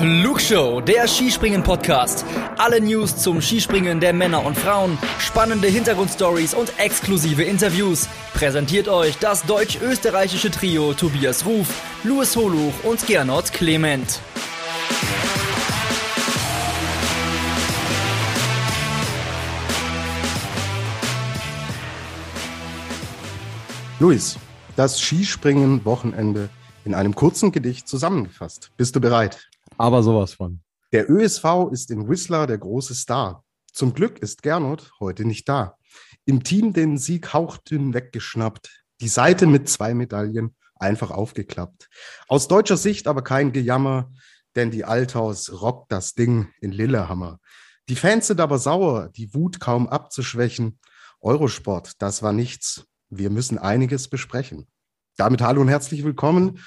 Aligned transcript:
Flugshow, 0.00 0.80
der 0.80 1.06
Skispringen-Podcast. 1.06 2.24
Alle 2.56 2.80
News 2.80 3.18
zum 3.18 3.42
Skispringen 3.42 4.00
der 4.00 4.14
Männer 4.14 4.42
und 4.46 4.56
Frauen, 4.56 4.96
spannende 5.18 5.68
Hintergrundstories 5.68 6.54
und 6.54 6.72
exklusive 6.78 7.42
Interviews. 7.42 8.08
Präsentiert 8.32 8.88
euch 8.88 9.18
das 9.18 9.44
deutsch-österreichische 9.44 10.50
Trio 10.50 10.94
Tobias 10.94 11.44
Ruf, 11.44 11.68
Louis 12.02 12.34
Holuch 12.34 12.72
und 12.82 13.06
Gernot 13.06 13.52
Clement. 13.52 14.20
Luis, 23.98 24.38
das 24.76 24.98
Skispringen-Wochenende 24.98 26.48
in 26.86 26.94
einem 26.94 27.14
kurzen 27.14 27.52
Gedicht 27.52 27.86
zusammengefasst. 27.86 28.70
Bist 28.78 28.96
du 28.96 29.00
bereit? 29.02 29.49
Aber 29.80 30.02
sowas 30.02 30.34
von. 30.34 30.60
Der 30.92 31.10
ÖSV 31.10 31.70
ist 31.72 31.90
in 31.90 32.06
Whistler 32.06 32.46
der 32.46 32.58
große 32.58 32.94
Star. 32.94 33.46
Zum 33.72 33.94
Glück 33.94 34.18
ist 34.18 34.42
Gernot 34.42 34.92
heute 35.00 35.24
nicht 35.24 35.48
da. 35.48 35.78
Im 36.26 36.44
Team 36.44 36.74
den 36.74 36.98
Sieg 36.98 37.32
hauchdünn 37.32 37.94
weggeschnappt. 37.94 38.84
Die 39.00 39.08
Seite 39.08 39.46
mit 39.46 39.70
zwei 39.70 39.94
Medaillen 39.94 40.54
einfach 40.74 41.10
aufgeklappt. 41.10 41.88
Aus 42.28 42.46
deutscher 42.46 42.76
Sicht 42.76 43.08
aber 43.08 43.22
kein 43.24 43.52
Gejammer, 43.52 44.12
denn 44.54 44.70
die 44.70 44.84
Althaus 44.84 45.62
rockt 45.62 45.90
das 45.90 46.12
Ding 46.12 46.48
in 46.60 46.72
Lillehammer. 46.72 47.38
Die 47.88 47.96
Fans 47.96 48.26
sind 48.26 48.42
aber 48.42 48.58
sauer, 48.58 49.08
die 49.08 49.32
Wut 49.32 49.60
kaum 49.60 49.88
abzuschwächen. 49.88 50.78
Eurosport, 51.22 51.94
das 52.02 52.22
war 52.22 52.34
nichts. 52.34 52.84
Wir 53.08 53.30
müssen 53.30 53.56
einiges 53.56 54.08
besprechen. 54.08 54.66
Damit 55.16 55.40
hallo 55.40 55.62
und 55.62 55.68
herzlich 55.68 56.04
willkommen 56.04 56.58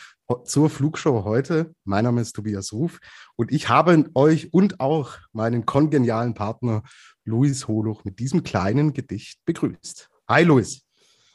zur 0.44 0.70
Flugshow 0.70 1.24
heute. 1.24 1.74
Mein 1.84 2.04
Name 2.04 2.22
ist 2.22 2.34
Tobias 2.34 2.74
Ruf 2.74 3.00
und 3.36 3.52
ich 3.52 3.70
habe 3.70 4.10
euch 4.16 4.54
und 4.54 4.80
auch 4.80 5.18
meinen 5.32 5.66
kongenialen 5.66 6.34
Partner 6.34 6.84
Luis 7.24 7.68
Holuch 7.68 8.04
mit 8.04 8.20
diesem 8.20 8.44
kleinen 8.44 8.94
Gedicht 8.94 9.40
begrüßt. 9.46 10.10
Hi 10.28 10.44
Luis. 10.44 10.86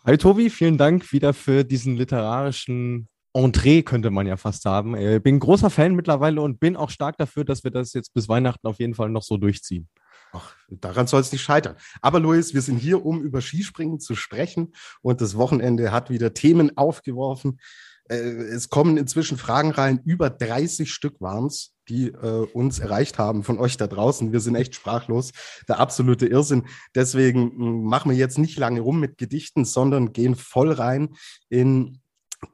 Hi 0.04 0.16
Tobi, 0.16 0.50
vielen 0.50 0.78
Dank 0.78 1.12
wieder 1.12 1.32
für 1.34 1.64
diesen 1.64 1.96
literarischen 1.96 3.08
Entree, 3.32 3.82
könnte 3.82 4.10
man 4.10 4.26
ja 4.26 4.36
fast 4.36 4.64
haben. 4.64 4.96
Ich 4.96 5.04
äh, 5.04 5.18
bin 5.20 5.38
großer 5.38 5.70
Fan 5.70 5.94
mittlerweile 5.94 6.40
und 6.40 6.60
bin 6.60 6.76
auch 6.76 6.90
stark 6.90 7.16
dafür, 7.18 7.44
dass 7.44 7.64
wir 7.64 7.70
das 7.70 7.92
jetzt 7.92 8.12
bis 8.14 8.28
Weihnachten 8.28 8.66
auf 8.66 8.78
jeden 8.78 8.94
Fall 8.94 9.10
noch 9.10 9.22
so 9.22 9.36
durchziehen. 9.36 9.88
Ach, 10.32 10.54
daran 10.68 11.06
soll 11.06 11.20
es 11.20 11.32
nicht 11.32 11.42
scheitern. 11.42 11.76
Aber 12.02 12.20
Luis, 12.20 12.52
wir 12.52 12.60
sind 12.60 12.78
hier, 12.78 13.04
um 13.04 13.22
über 13.22 13.40
Skispringen 13.40 13.98
zu 14.00 14.14
sprechen. 14.14 14.72
Und 15.00 15.20
das 15.20 15.36
Wochenende 15.36 15.90
hat 15.90 16.10
wieder 16.10 16.34
Themen 16.34 16.76
aufgeworfen. 16.76 17.60
Äh, 18.08 18.16
es 18.16 18.68
kommen 18.68 18.96
inzwischen 18.96 19.38
Fragen 19.38 19.70
rein. 19.70 20.00
Über 20.04 20.30
30 20.30 20.92
Stück 20.92 21.20
waren 21.20 21.46
es, 21.46 21.74
die 21.88 22.08
äh, 22.08 22.46
uns 22.52 22.78
erreicht 22.78 23.18
haben 23.18 23.42
von 23.42 23.58
euch 23.58 23.76
da 23.76 23.86
draußen. 23.86 24.32
Wir 24.32 24.40
sind 24.40 24.54
echt 24.54 24.74
sprachlos. 24.74 25.32
Der 25.68 25.78
absolute 25.78 26.26
Irrsinn. 26.26 26.66
Deswegen 26.94 27.50
hm, 27.50 27.84
machen 27.84 28.10
wir 28.10 28.18
jetzt 28.18 28.38
nicht 28.38 28.58
lange 28.58 28.80
rum 28.80 29.00
mit 29.00 29.18
Gedichten, 29.18 29.64
sondern 29.64 30.12
gehen 30.12 30.34
voll 30.34 30.72
rein 30.72 31.10
in 31.48 32.00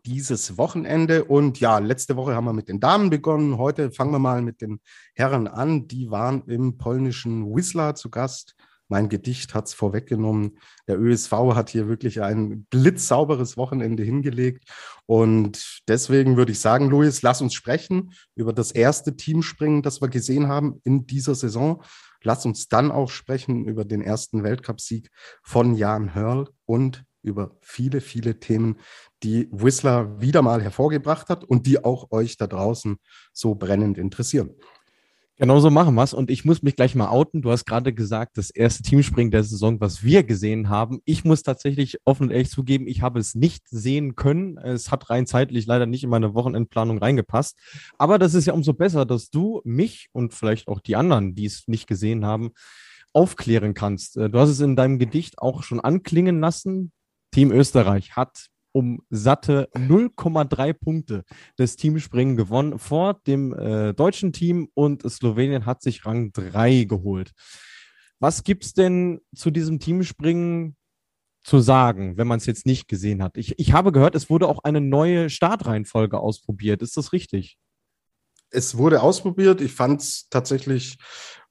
dieses 0.06 0.56
Wochenende. 0.56 1.24
Und 1.24 1.60
ja, 1.60 1.78
letzte 1.78 2.16
Woche 2.16 2.34
haben 2.34 2.46
wir 2.46 2.52
mit 2.52 2.68
den 2.68 2.80
Damen 2.80 3.10
begonnen. 3.10 3.58
Heute 3.58 3.90
fangen 3.90 4.12
wir 4.12 4.18
mal 4.18 4.42
mit 4.42 4.60
den 4.60 4.80
Herren 5.14 5.46
an. 5.46 5.88
Die 5.88 6.10
waren 6.10 6.42
im 6.46 6.78
polnischen 6.78 7.54
Whistler 7.54 7.94
zu 7.94 8.10
Gast. 8.10 8.54
Mein 8.88 9.08
Gedicht 9.08 9.54
hat 9.54 9.66
es 9.66 9.74
vorweggenommen. 9.74 10.58
Der 10.86 10.98
ÖSV 10.98 11.32
hat 11.54 11.70
hier 11.70 11.88
wirklich 11.88 12.22
ein 12.22 12.64
blitzsauberes 12.70 13.56
Wochenende 13.56 14.02
hingelegt. 14.02 14.64
Und 15.06 15.82
deswegen 15.88 16.36
würde 16.36 16.52
ich 16.52 16.60
sagen, 16.60 16.90
Luis, 16.90 17.22
lass 17.22 17.40
uns 17.40 17.54
sprechen 17.54 18.12
über 18.34 18.52
das 18.52 18.72
erste 18.72 19.16
Teamspringen, 19.16 19.82
das 19.82 20.00
wir 20.00 20.08
gesehen 20.08 20.48
haben 20.48 20.80
in 20.84 21.06
dieser 21.06 21.34
Saison. 21.34 21.82
Lass 22.22 22.46
uns 22.46 22.68
dann 22.68 22.90
auch 22.90 23.10
sprechen 23.10 23.66
über 23.66 23.84
den 23.84 24.00
ersten 24.00 24.42
Weltcupsieg 24.42 25.10
von 25.42 25.74
Jan 25.74 26.14
Hörl 26.14 26.48
und 26.64 27.04
über 27.22 27.56
viele, 27.62 28.00
viele 28.00 28.38
Themen, 28.38 28.76
die 29.22 29.48
Whistler 29.50 30.20
wieder 30.20 30.42
mal 30.42 30.62
hervorgebracht 30.62 31.28
hat 31.30 31.42
und 31.42 31.66
die 31.66 31.82
auch 31.82 32.10
euch 32.12 32.36
da 32.36 32.46
draußen 32.46 32.96
so 33.32 33.54
brennend 33.54 33.98
interessieren. 33.98 34.50
Genau 35.36 35.58
so 35.58 35.68
machen 35.68 35.96
wir 35.96 36.04
es. 36.04 36.14
Und 36.14 36.30
ich 36.30 36.44
muss 36.44 36.62
mich 36.62 36.76
gleich 36.76 36.94
mal 36.94 37.08
outen. 37.08 37.42
Du 37.42 37.50
hast 37.50 37.64
gerade 37.64 37.92
gesagt, 37.92 38.38
das 38.38 38.50
erste 38.50 38.84
Teamspringen 38.84 39.32
der 39.32 39.42
Saison, 39.42 39.80
was 39.80 40.04
wir 40.04 40.22
gesehen 40.22 40.68
haben. 40.68 41.00
Ich 41.04 41.24
muss 41.24 41.42
tatsächlich 41.42 41.98
offen 42.04 42.24
und 42.24 42.30
ehrlich 42.30 42.50
zugeben, 42.50 42.86
ich 42.86 43.02
habe 43.02 43.18
es 43.18 43.34
nicht 43.34 43.66
sehen 43.68 44.14
können. 44.14 44.58
Es 44.58 44.92
hat 44.92 45.10
rein 45.10 45.26
zeitlich 45.26 45.66
leider 45.66 45.86
nicht 45.86 46.04
in 46.04 46.10
meine 46.10 46.34
Wochenendplanung 46.34 46.98
reingepasst. 46.98 47.58
Aber 47.98 48.20
das 48.20 48.34
ist 48.34 48.46
ja 48.46 48.52
umso 48.52 48.74
besser, 48.74 49.06
dass 49.06 49.28
du 49.30 49.60
mich 49.64 50.08
und 50.12 50.34
vielleicht 50.34 50.68
auch 50.68 50.78
die 50.78 50.94
anderen, 50.94 51.34
die 51.34 51.46
es 51.46 51.66
nicht 51.66 51.88
gesehen 51.88 52.24
haben, 52.24 52.52
aufklären 53.12 53.74
kannst. 53.74 54.14
Du 54.14 54.38
hast 54.38 54.50
es 54.50 54.60
in 54.60 54.76
deinem 54.76 55.00
Gedicht 55.00 55.40
auch 55.40 55.64
schon 55.64 55.80
anklingen 55.80 56.38
lassen. 56.38 56.92
Team 57.32 57.50
Österreich 57.50 58.14
hat 58.14 58.46
um 58.74 59.00
satte 59.08 59.68
0,3 59.74 60.72
Punkte 60.72 61.24
das 61.56 61.76
Teamspringen 61.76 62.36
gewonnen 62.36 62.78
vor 62.78 63.14
dem 63.26 63.52
äh, 63.52 63.94
deutschen 63.94 64.32
Team 64.32 64.68
und 64.74 65.08
Slowenien 65.08 65.64
hat 65.64 65.80
sich 65.80 66.04
Rang 66.04 66.32
3 66.32 66.84
geholt. 66.84 67.32
Was 68.18 68.42
gibt 68.42 68.64
es 68.64 68.74
denn 68.74 69.20
zu 69.34 69.52
diesem 69.52 69.78
Teamspringen 69.78 70.76
zu 71.44 71.60
sagen, 71.60 72.16
wenn 72.16 72.26
man 72.26 72.38
es 72.38 72.46
jetzt 72.46 72.66
nicht 72.66 72.88
gesehen 72.88 73.22
hat? 73.22 73.36
Ich, 73.36 73.58
ich 73.58 73.72
habe 73.72 73.92
gehört, 73.92 74.16
es 74.16 74.28
wurde 74.28 74.48
auch 74.48 74.64
eine 74.64 74.80
neue 74.80 75.30
Startreihenfolge 75.30 76.18
ausprobiert. 76.18 76.82
Ist 76.82 76.96
das 76.96 77.12
richtig? 77.12 77.56
Es 78.50 78.76
wurde 78.76 79.02
ausprobiert. 79.02 79.60
Ich 79.60 79.72
fand 79.72 80.00
es 80.00 80.26
tatsächlich 80.30 80.96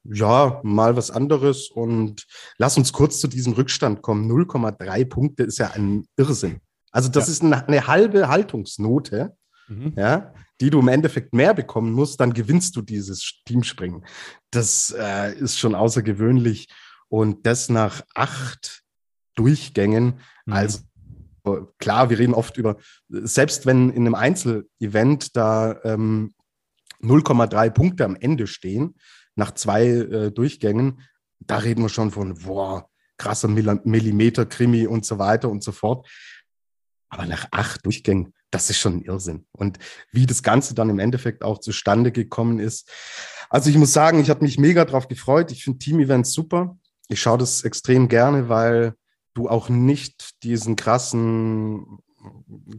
ja, 0.04 0.60
mal 0.62 0.96
was 0.96 1.10
anderes. 1.10 1.70
Und 1.70 2.26
lass 2.58 2.76
uns 2.76 2.92
kurz 2.92 3.18
zu 3.20 3.28
diesem 3.28 3.54
Rückstand 3.54 4.02
kommen. 4.02 4.30
0,3 4.30 5.06
Punkte 5.06 5.44
ist 5.44 5.58
ja 5.58 5.70
ein 5.70 6.06
Irrsinn. 6.16 6.60
Also 6.94 7.08
das 7.08 7.26
ja. 7.26 7.32
ist 7.32 7.42
eine, 7.42 7.66
eine, 7.66 7.86
halbe 7.88 8.28
Haltungsnote, 8.28 9.36
mhm. 9.66 9.94
ja, 9.96 10.32
die 10.60 10.70
du 10.70 10.78
im 10.78 10.86
Endeffekt 10.86 11.34
mehr 11.34 11.52
bekommen 11.52 11.92
musst, 11.92 12.20
dann 12.20 12.32
gewinnst 12.32 12.76
du 12.76 12.82
dieses 12.82 13.42
Teamspringen. 13.44 14.06
Das 14.52 14.94
äh, 14.96 15.34
ist 15.36 15.58
schon 15.58 15.74
außergewöhnlich. 15.74 16.68
Und 17.08 17.46
das 17.46 17.68
nach 17.68 18.02
acht 18.14 18.82
Durchgängen. 19.34 20.20
Mhm. 20.46 20.52
Also 20.52 20.78
klar, 21.78 22.10
wir 22.10 22.18
reden 22.20 22.32
oft 22.32 22.56
über, 22.58 22.76
selbst 23.08 23.66
wenn 23.66 23.90
in 23.90 24.06
einem 24.06 24.14
Einzelevent 24.14 25.36
da 25.36 25.80
ähm, 25.82 26.32
0,3 27.02 27.70
Punkte 27.70 28.04
am 28.04 28.14
Ende 28.14 28.46
stehen, 28.46 28.94
nach 29.34 29.50
zwei 29.50 29.84
äh, 29.84 30.30
Durchgängen, 30.30 31.00
da 31.40 31.58
reden 31.58 31.82
wir 31.82 31.88
schon 31.88 32.12
von, 32.12 32.34
boah, 32.34 32.88
krasser 33.16 33.48
Millimeter-Krimi 33.48 34.86
und 34.86 35.04
so 35.04 35.18
weiter 35.18 35.48
und 35.48 35.64
so 35.64 35.72
fort. 35.72 36.08
Aber 37.14 37.26
nach 37.26 37.46
acht 37.52 37.86
Durchgängen, 37.86 38.34
das 38.50 38.70
ist 38.70 38.78
schon 38.78 38.96
ein 38.96 39.02
Irrsinn. 39.02 39.46
Und 39.52 39.78
wie 40.10 40.26
das 40.26 40.42
Ganze 40.42 40.74
dann 40.74 40.90
im 40.90 40.98
Endeffekt 40.98 41.44
auch 41.44 41.60
zustande 41.60 42.10
gekommen 42.10 42.58
ist. 42.58 42.90
Also 43.48 43.70
ich 43.70 43.76
muss 43.76 43.92
sagen, 43.92 44.18
ich 44.18 44.30
habe 44.30 44.42
mich 44.42 44.58
mega 44.58 44.84
drauf 44.84 45.06
gefreut. 45.06 45.52
Ich 45.52 45.62
finde 45.62 45.78
Team-Events 45.78 46.32
super. 46.32 46.76
Ich 47.06 47.20
schaue 47.20 47.38
das 47.38 47.62
extrem 47.62 48.08
gerne, 48.08 48.48
weil 48.48 48.94
du 49.32 49.48
auch 49.48 49.68
nicht 49.68 50.42
diesen 50.42 50.74
krassen 50.74 51.98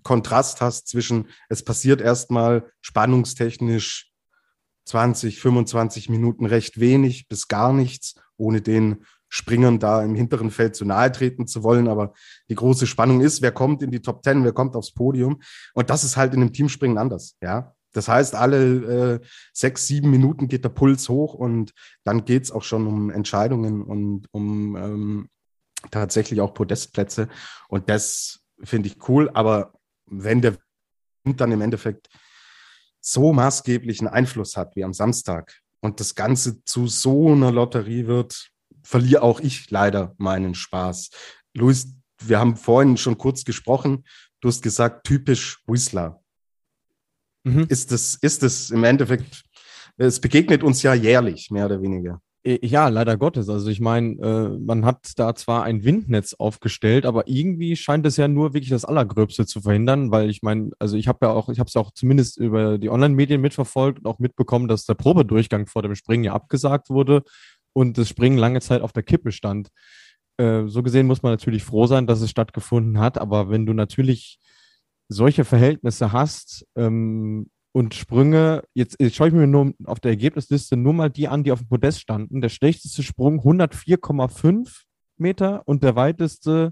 Kontrast 0.04 0.60
hast 0.60 0.90
zwischen, 0.90 1.30
es 1.48 1.64
passiert 1.64 2.02
erstmal 2.02 2.70
spannungstechnisch 2.82 4.12
20, 4.84 5.40
25 5.40 6.10
Minuten 6.10 6.46
recht 6.46 6.78
wenig 6.78 7.30
bis 7.30 7.48
gar 7.48 7.72
nichts, 7.72 8.16
ohne 8.36 8.62
den 8.62 9.06
Springern 9.36 9.80
da 9.80 10.02
im 10.02 10.16
hinteren 10.16 10.50
Feld 10.50 10.78
zu 10.78 10.86
nahe 10.86 11.12
treten 11.12 11.46
zu 11.46 11.62
wollen. 11.62 11.90
Aber 11.90 12.14
die 12.50 12.56
große 12.56 12.88
Spannung 12.88 13.20
ist, 13.20 13.42
wer 13.42 13.52
kommt 13.52 13.84
in 13.84 13.92
die 13.92 14.02
Top 14.02 14.24
Ten, 14.24 14.46
wer 14.46 14.54
kommt 14.54 14.76
aufs 14.76 14.94
Podium. 14.94 15.42
Und 15.74 15.90
das 15.90 16.06
ist 16.06 16.16
halt 16.16 16.34
in 16.34 16.42
einem 16.42 16.54
Teamspringen 16.54 16.98
anders, 16.98 17.36
ja. 17.42 17.74
Das 17.92 18.10
heißt, 18.10 18.36
alle 18.36 19.16
äh, 19.16 19.20
sechs, 19.54 19.88
sieben 19.88 20.10
Minuten 20.10 20.50
geht 20.50 20.66
der 20.66 20.70
Puls 20.70 21.08
hoch 21.08 21.34
und 21.34 21.72
dann 22.04 22.26
geht 22.26 22.44
es 22.44 22.52
auch 22.52 22.64
schon 22.64 22.88
um 22.88 23.10
Entscheidungen 23.10 23.84
und 23.84 24.28
um 24.32 24.76
ähm, 24.76 25.30
tatsächlich 25.92 26.42
auch 26.42 26.54
Podestplätze. 26.54 27.30
Und 27.70 27.90
das 27.90 28.42
finde 28.62 28.88
ich 28.88 28.98
cool. 29.08 29.30
Aber 29.34 29.74
wenn 30.08 30.42
der 30.42 30.58
Wind 31.24 31.40
dann 31.40 31.54
im 31.54 31.62
Endeffekt 31.62 32.10
so 33.00 33.32
maßgeblichen 33.32 34.10
Einfluss 34.10 34.58
hat 34.58 34.76
wie 34.76 34.84
am 34.84 34.94
Samstag 34.94 35.62
und 35.80 36.02
das 36.02 36.16
Ganze 36.16 36.66
zu 36.66 36.88
so 36.88 37.32
einer 37.32 37.52
Lotterie 37.52 38.08
wird, 38.08 38.52
verliere 38.86 39.24
auch 39.24 39.40
ich 39.40 39.70
leider 39.72 40.14
meinen 40.18 40.56
Spaß. 40.56 41.10
Luis, 41.54 41.94
wir 42.22 42.40
haben 42.40 42.56
vorhin 42.56 42.98
schon 42.98 43.18
kurz 43.18 43.44
gesprochen. 43.44 44.06
Du 44.42 44.48
hast 44.48 44.62
gesagt, 44.62 45.06
typisch 45.06 45.60
Whistler. 45.68 46.22
Mhm. 47.44 47.66
Ist 47.70 47.92
es 47.92 48.16
ist 48.16 48.72
im 48.72 48.84
Endeffekt, 48.84 49.44
es 49.98 50.20
begegnet 50.20 50.64
uns 50.64 50.82
ja 50.84 50.94
jährlich, 50.94 51.52
mehr 51.52 51.66
oder 51.66 51.82
weniger. 51.82 52.22
Ja, 52.48 52.90
leider 52.90 53.18
Gottes. 53.18 53.50
Also 53.50 53.72
ich 53.72 53.80
meine, 53.80 54.22
äh, 54.22 54.60
man 54.60 54.86
hat 54.86 55.14
da 55.16 55.34
zwar 55.34 55.64
ein 55.64 55.84
Windnetz 55.84 56.36
aufgestellt, 56.36 57.08
aber 57.08 57.28
irgendwie 57.28 57.76
scheint 57.76 58.06
es 58.06 58.18
ja 58.18 58.28
nur 58.28 58.54
wirklich 58.54 58.70
das 58.70 58.86
Allergröbste 58.86 59.48
zu 59.48 59.62
verhindern, 59.62 60.12
weil 60.12 60.30
ich 60.30 60.44
meine, 60.44 60.70
also 60.78 60.96
ich 60.96 61.08
habe 61.08 61.26
ja 61.26 61.32
auch, 61.32 61.50
ich 61.50 61.58
habe 61.58 61.68
es 61.68 61.74
ja 61.74 61.82
auch 61.82 61.90
zumindest 61.90 62.38
über 62.38 62.78
die 62.78 62.92
Online-Medien 62.92 63.42
mitverfolgt 63.42 63.98
und 63.98 64.06
auch 64.06 64.20
mitbekommen, 64.20 64.68
dass 64.68 64.86
der 64.86 64.94
Probedurchgang 64.94 65.66
vor 65.66 65.82
dem 65.82 65.96
Springen 65.96 66.24
ja 66.24 66.34
abgesagt 66.34 66.92
wurde 66.92 67.24
und 67.76 67.98
das 67.98 68.10
Springen 68.10 68.38
lange 68.38 68.62
Zeit 68.62 68.82
auf 68.82 68.94
der 68.94 69.04
Kippe 69.04 69.32
stand. 69.32 69.70
Äh, 70.38 70.64
so 70.68 70.82
gesehen 70.82 71.08
muss 71.08 71.24
man 71.24 71.34
natürlich 71.34 71.64
froh 71.64 71.88
sein, 71.88 72.08
dass 72.08 72.22
es 72.22 72.30
stattgefunden 72.30 73.00
hat, 73.00 73.18
aber 73.18 73.50
wenn 73.50 73.66
du 73.66 73.74
natürlich 73.74 74.40
solche 75.10 75.46
Verhältnisse 75.46 76.12
hast, 76.12 76.66
ähm, 76.76 77.48
und 77.76 77.94
Sprünge, 77.94 78.64
jetzt, 78.74 78.96
jetzt 79.02 79.18
schaue 79.18 79.28
ich 79.28 79.34
mir 79.34 79.48
nur 79.48 79.74
auf 79.84 80.00
der 80.00 80.12
Ergebnisliste 80.12 80.78
nur 80.78 80.94
mal 80.94 81.10
die 81.10 81.28
an, 81.28 81.44
die 81.44 81.52
auf 81.52 81.60
dem 81.60 81.68
Podest 81.68 82.00
standen. 82.00 82.40
Der 82.40 82.48
schlechteste 82.48 83.04
Sprung 83.04 83.42
104,5 83.42 84.84
Meter 85.18 85.62
und 85.66 85.84
der 85.84 85.98
weiteste 85.98 86.72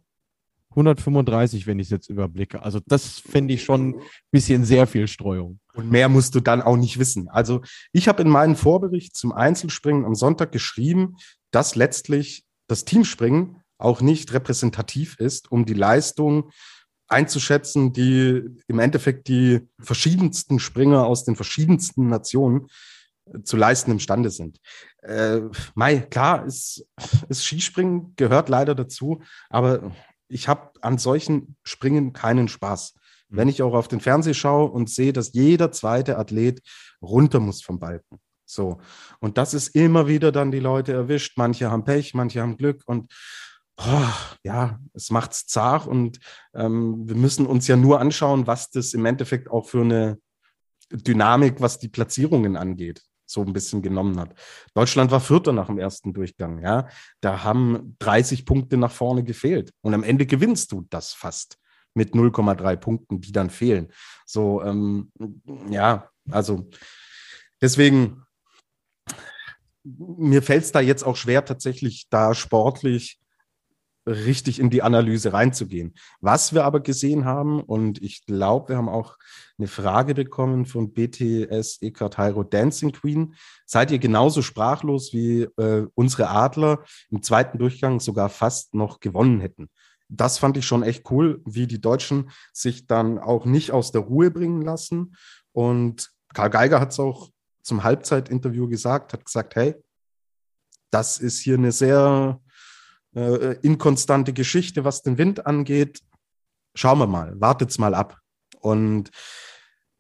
135, 0.74 1.68
wenn 1.68 1.80
ich 1.80 1.88
es 1.88 1.92
jetzt 1.92 2.10
überblicke. 2.10 2.62
Also 2.64 2.80
das 2.86 3.20
fände 3.20 3.54
ich 3.54 3.64
schon 3.64 3.90
ein 3.90 4.02
bisschen 4.32 4.66
sehr 4.66 4.88
viel 4.88 5.08
Streuung. 5.08 5.60
Und 5.74 5.90
mehr 5.90 6.10
musst 6.10 6.36
du 6.36 6.40
dann 6.40 6.62
auch 6.62 6.78
nicht 6.78 7.00
wissen. 7.00 7.30
Also 7.30 7.62
ich 7.92 8.08
habe 8.08 8.22
in 8.22 8.30
meinem 8.30 8.56
Vorbericht 8.56 9.16
zum 9.16 9.32
Einzelspringen 9.32 10.06
am 10.06 10.16
Sonntag 10.16 10.52
geschrieben, 10.52 11.16
dass 11.52 11.76
letztlich 11.76 12.46
das 12.68 12.86
Teamspringen 12.86 13.62
auch 13.78 14.02
nicht 14.02 14.34
repräsentativ 14.34 15.20
ist, 15.20 15.52
um 15.52 15.66
die 15.66 15.74
Leistung 15.74 16.50
einzuschätzen, 17.08 17.94
die 17.94 18.42
im 18.68 18.80
Endeffekt 18.80 19.28
die 19.28 19.68
verschiedensten 19.80 20.60
Springer 20.60 21.06
aus 21.06 21.26
den 21.26 21.36
verschiedensten 21.36 22.08
Nationen 22.08 22.68
äh, 23.26 23.44
zu 23.44 23.58
leisten 23.58 23.92
imstande 23.92 24.30
sind. 24.30 24.60
Äh, 25.02 25.42
Mai, 25.76 26.00
klar, 26.00 26.46
ist, 26.46 26.86
ist 27.30 27.46
Skispringen 27.46 28.14
gehört 28.16 28.50
leider 28.50 28.74
dazu, 28.76 29.22
aber 29.50 29.92
ich 30.34 30.48
habe 30.48 30.72
an 30.82 30.98
solchen 30.98 31.56
Springen 31.64 32.14
keinen 32.14 32.48
Spaß. 32.48 32.96
Mhm. 33.30 33.38
Wenn 33.38 33.48
ich 33.48 33.62
auch 33.62 33.74
auf 33.74 33.88
den 33.88 34.00
Fernseher 34.00 34.34
schaue 34.34 34.72
und 34.72 34.90
sehe, 34.90 35.14
dass 35.14 35.34
jeder 35.34 35.72
zweite 35.72 36.18
Athlet 36.18 36.62
runter 37.02 37.40
muss 37.40 37.62
vom 37.62 37.80
Balken. 37.80 38.20
So. 38.46 38.80
Und 39.20 39.38
das 39.38 39.54
ist 39.54 39.70
immer 39.70 40.08
wieder 40.08 40.32
dann 40.32 40.52
die 40.52 40.60
Leute 40.60 40.94
erwischt. 40.94 41.38
Manche 41.38 41.72
haben 41.72 41.86
Pech, 41.86 42.14
manche 42.14 42.42
haben 42.42 42.58
Glück 42.58 42.84
und 42.86 43.12
oh, 43.78 44.14
ja, 44.44 44.80
es 44.94 45.10
macht's 45.10 45.48
zart 45.48 45.88
und 45.88 46.20
ähm, 46.54 47.08
wir 47.08 47.16
müssen 47.16 47.46
uns 47.48 47.68
ja 47.68 47.76
nur 47.76 48.00
anschauen, 48.00 48.46
was 48.46 48.70
das 48.70 48.94
im 48.94 49.06
Endeffekt 49.06 49.50
auch 49.50 49.68
für 49.68 49.82
eine 49.82 50.20
Dynamik, 50.92 51.60
was 51.60 51.80
die 51.80 51.90
Platzierungen 51.90 52.56
angeht, 52.56 53.02
so 53.26 53.42
ein 53.42 53.54
bisschen 53.54 53.82
genommen 53.82 54.20
hat. 54.20 54.34
Deutschland 54.74 55.12
war 55.12 55.20
Vierter 55.20 55.54
nach 55.54 55.68
dem 55.68 55.80
ersten 55.80 56.14
Durchgang, 56.14 56.60
ja. 56.62 56.88
Da 57.22 57.44
haben 57.44 57.96
30 58.00 58.46
Punkte 58.46 58.78
nach 58.78 58.92
vorne 58.92 59.24
gefehlt 59.24 59.72
und 59.82 59.94
am 59.94 60.04
Ende 60.04 60.26
gewinnst 60.26 60.72
du 60.72 60.86
das 60.90 61.14
fast 61.14 61.58
mit 61.94 62.14
0,3 62.14 62.76
Punkten, 62.76 63.22
die 63.22 63.32
dann 63.32 63.50
fehlen. 63.50 63.92
So, 64.26 64.64
ähm, 64.64 65.12
ja, 65.70 66.10
also 66.30 66.70
deswegen 67.62 68.24
mir 69.84 70.42
fällt 70.42 70.64
es 70.64 70.72
da 70.72 70.80
jetzt 70.80 71.04
auch 71.04 71.18
schwer, 71.18 71.44
tatsächlich 71.46 72.08
da 72.10 72.34
sportlich 72.34 73.20
richtig 74.06 74.60
in 74.60 74.70
die 74.70 74.82
Analyse 74.82 75.34
reinzugehen. 75.34 75.94
Was 76.20 76.54
wir 76.54 76.66
aber 76.66 76.82
gesehen 76.82 77.26
haben, 77.26 77.62
und 77.62 78.02
ich 78.02 78.26
glaube, 78.26 78.70
wir 78.70 78.78
haben 78.78 78.90
auch 78.90 79.18
eine 79.58 79.68
Frage 79.68 80.14
bekommen 80.14 80.66
von 80.66 80.94
BTS 80.94 81.82
Eckhart 81.82 82.18
Hairo 82.18 82.44
Dancing 82.44 82.92
Queen. 82.92 83.36
Seid 83.66 83.92
ihr 83.92 84.00
genauso 84.00 84.42
sprachlos 84.42 85.14
wie 85.14 85.44
äh, 85.58 85.88
unsere 85.96 86.30
Adler 86.30 86.84
im 87.10 87.22
zweiten 87.22 87.58
Durchgang 87.58 88.00
sogar 88.00 88.30
fast 88.30 88.74
noch 88.74 89.00
gewonnen 89.00 89.40
hätten? 89.40 89.70
Das 90.10 90.38
fand 90.38 90.58
ich 90.58 90.66
schon 90.66 90.84
echt 90.84 91.10
cool, 91.12 91.42
wie 91.46 91.66
die 91.66 91.82
Deutschen 91.82 92.30
sich 92.52 92.88
dann 92.88 93.18
auch 93.18 93.46
nicht 93.46 93.72
aus 93.72 93.92
der 93.92 94.02
Ruhe 94.02 94.32
bringen 94.32 94.62
lassen. 94.62 95.16
Und 95.54 96.12
Karl 96.34 96.50
Geiger 96.50 96.80
hat 96.80 96.92
es 96.92 97.00
auch 97.00 97.30
zum 97.62 97.84
Halbzeitinterview 97.84 98.68
gesagt, 98.68 99.14
hat 99.14 99.26
gesagt, 99.26 99.56
hey, 99.56 99.76
das 100.92 101.18
ist 101.18 101.40
hier 101.40 101.58
eine 101.58 101.72
sehr 101.72 102.40
äh, 103.16 103.58
inkonstante 103.62 104.34
Geschichte, 104.34 104.84
was 104.84 105.02
den 105.02 105.18
Wind 105.18 105.46
angeht. 105.46 106.02
Schauen 106.76 107.00
wir 107.00 107.08
mal, 107.08 107.40
wartet's 107.40 107.78
mal 107.78 107.94
ab. 107.94 108.18
Und 108.60 109.12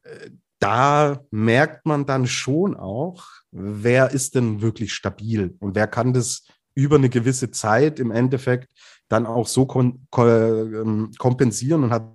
äh, 0.03 0.29
da 0.59 1.19
merkt 1.29 1.85
man 1.85 2.05
dann 2.05 2.25
schon 2.25 2.75
auch, 2.75 3.25
wer 3.51 4.11
ist 4.11 4.35
denn 4.35 4.61
wirklich 4.61 4.93
stabil 4.93 5.55
und 5.59 5.75
wer 5.75 5.87
kann 5.87 6.13
das 6.13 6.45
über 6.73 6.95
eine 6.95 7.09
gewisse 7.09 7.51
Zeit 7.51 7.99
im 7.99 8.11
Endeffekt 8.11 8.69
dann 9.09 9.25
auch 9.25 9.47
so 9.47 9.65
kom 9.65 10.07
ähm, 10.17 11.11
kompensieren 11.17 11.83
und 11.83 11.91
hat 11.91 12.09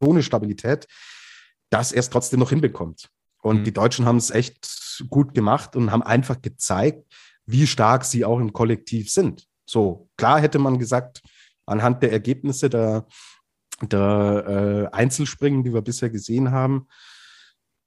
so 0.00 0.10
eine 0.10 0.22
Stabilität, 0.22 0.88
dass 1.70 1.92
er 1.92 2.00
es 2.00 2.10
trotzdem 2.10 2.40
noch 2.40 2.50
hinbekommt. 2.50 3.08
Und 3.42 3.60
mhm. 3.60 3.64
die 3.64 3.72
Deutschen 3.72 4.06
haben 4.06 4.16
es 4.16 4.30
echt 4.30 4.98
gut 5.08 5.34
gemacht 5.34 5.76
und 5.76 5.90
haben 5.90 6.02
einfach 6.02 6.40
gezeigt, 6.42 7.04
wie 7.46 7.66
stark 7.66 8.04
sie 8.04 8.24
auch 8.24 8.38
im 8.40 8.52
Kollektiv 8.52 9.10
sind. 9.10 9.46
So, 9.64 10.08
klar 10.16 10.40
hätte 10.40 10.58
man 10.58 10.78
gesagt, 10.78 11.22
anhand 11.66 12.02
der 12.02 12.12
Ergebnisse 12.12 12.68
der, 12.68 13.06
der 13.80 14.90
äh, 14.92 14.96
Einzelspringen, 14.96 15.64
die 15.64 15.72
wir 15.72 15.82
bisher 15.82 16.10
gesehen 16.10 16.50
haben, 16.50 16.86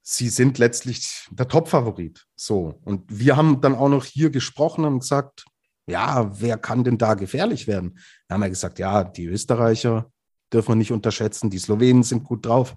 sie 0.02 0.30
sind 0.30 0.58
letztlich 0.58 1.28
der 1.32 1.48
Top-Favorit. 1.48 2.26
So. 2.36 2.80
Und 2.84 3.04
wir 3.08 3.36
haben 3.36 3.62
dann 3.62 3.76
auch 3.76 3.90
noch 3.90 4.06
hier 4.06 4.30
gesprochen 4.30 4.86
und 4.86 5.00
gesagt, 5.00 5.46
ja, 5.88 6.32
wer 6.40 6.58
kann 6.58 6.84
denn 6.84 6.98
da 6.98 7.14
gefährlich 7.14 7.68
werden? 7.68 8.00
Da 8.28 8.36
haben 8.36 8.42
wir 8.42 8.50
gesagt, 8.50 8.80
ja, 8.80 9.04
die 9.04 9.26
Österreicher 9.26 10.12
dürfen 10.52 10.70
wir 10.70 10.76
nicht 10.76 10.92
unterschätzen, 10.92 11.50
die 11.50 11.60
Slowenen 11.60 12.04
sind 12.04 12.24
gut 12.24 12.46
drauf. 12.46 12.76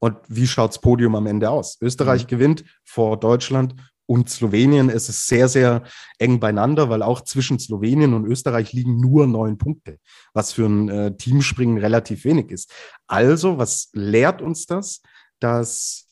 Und 0.00 0.16
wie 0.28 0.46
schaut 0.46 0.70
das 0.70 0.80
Podium 0.80 1.14
am 1.14 1.26
Ende 1.26 1.50
aus? 1.50 1.76
Österreich 1.80 2.24
mhm. 2.24 2.28
gewinnt 2.28 2.64
vor 2.84 3.18
Deutschland 3.18 3.74
und 4.10 4.28
Slowenien. 4.28 4.90
Es 4.90 5.08
ist 5.08 5.28
sehr, 5.28 5.48
sehr 5.48 5.84
eng 6.18 6.40
beieinander, 6.40 6.90
weil 6.90 7.00
auch 7.00 7.20
zwischen 7.20 7.60
Slowenien 7.60 8.12
und 8.12 8.26
Österreich 8.26 8.72
liegen 8.72 8.98
nur 8.98 9.28
neun 9.28 9.56
Punkte, 9.56 10.00
was 10.34 10.52
für 10.52 10.66
ein 10.66 10.88
äh, 10.88 11.16
Teamspringen 11.16 11.78
relativ 11.78 12.24
wenig 12.24 12.50
ist. 12.50 12.72
Also, 13.06 13.56
was 13.56 13.88
lehrt 13.92 14.42
uns 14.42 14.66
das? 14.66 15.00
Dass 15.38 16.08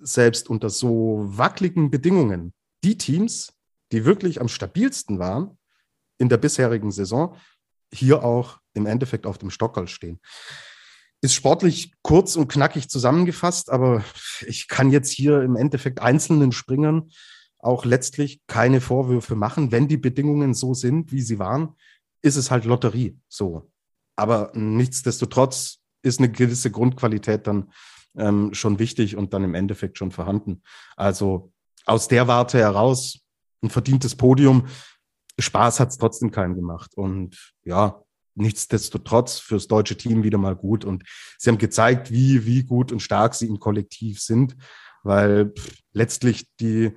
selbst 0.00 0.50
unter 0.50 0.70
so 0.70 1.20
wackeligen 1.22 1.92
Bedingungen 1.92 2.52
die 2.82 2.98
Teams, 2.98 3.52
die 3.92 4.04
wirklich 4.04 4.40
am 4.40 4.48
stabilsten 4.48 5.20
waren 5.20 5.56
in 6.18 6.28
der 6.28 6.38
bisherigen 6.38 6.90
Saison, 6.90 7.36
hier 7.94 8.24
auch 8.24 8.58
im 8.74 8.86
Endeffekt 8.86 9.24
auf 9.24 9.38
dem 9.38 9.50
Stockerl 9.50 9.86
stehen 9.86 10.18
ist 11.20 11.34
sportlich 11.34 11.92
kurz 12.02 12.36
und 12.36 12.48
knackig 12.48 12.88
zusammengefasst, 12.88 13.70
aber 13.70 14.04
ich 14.46 14.68
kann 14.68 14.90
jetzt 14.90 15.10
hier 15.10 15.42
im 15.42 15.56
Endeffekt 15.56 16.00
einzelnen 16.00 16.52
Springern 16.52 17.10
auch 17.58 17.84
letztlich 17.84 18.40
keine 18.46 18.80
Vorwürfe 18.80 19.34
machen. 19.34 19.70
Wenn 19.70 19.86
die 19.86 19.98
Bedingungen 19.98 20.54
so 20.54 20.72
sind, 20.72 21.12
wie 21.12 21.20
sie 21.20 21.38
waren, 21.38 21.74
ist 22.22 22.36
es 22.36 22.50
halt 22.50 22.64
Lotterie. 22.64 23.18
So. 23.28 23.70
Aber 24.16 24.50
nichtsdestotrotz 24.54 25.78
ist 26.02 26.20
eine 26.20 26.30
gewisse 26.30 26.70
Grundqualität 26.70 27.46
dann 27.46 27.70
ähm, 28.16 28.54
schon 28.54 28.78
wichtig 28.78 29.16
und 29.16 29.34
dann 29.34 29.44
im 29.44 29.54
Endeffekt 29.54 29.98
schon 29.98 30.10
vorhanden. 30.10 30.62
Also 30.96 31.52
aus 31.84 32.08
der 32.08 32.28
Warte 32.28 32.58
heraus 32.58 33.20
ein 33.62 33.70
verdientes 33.70 34.14
Podium. 34.14 34.66
Spaß 35.38 35.80
hat 35.80 35.90
es 35.90 35.98
trotzdem 35.98 36.30
keinen 36.30 36.54
gemacht. 36.54 36.92
Und 36.96 37.52
ja, 37.62 38.02
nichtsdestotrotz 38.34 39.38
fürs 39.38 39.68
deutsche 39.68 39.96
Team 39.96 40.22
wieder 40.22 40.38
mal 40.38 40.56
gut. 40.56 40.84
Und 40.84 41.04
sie 41.38 41.50
haben 41.50 41.58
gezeigt, 41.58 42.10
wie, 42.10 42.46
wie 42.46 42.62
gut 42.62 42.92
und 42.92 43.00
stark 43.00 43.34
sie 43.34 43.46
im 43.46 43.60
Kollektiv 43.60 44.20
sind, 44.20 44.56
weil 45.02 45.52
pff, 45.56 45.76
letztlich 45.92 46.46
die 46.60 46.92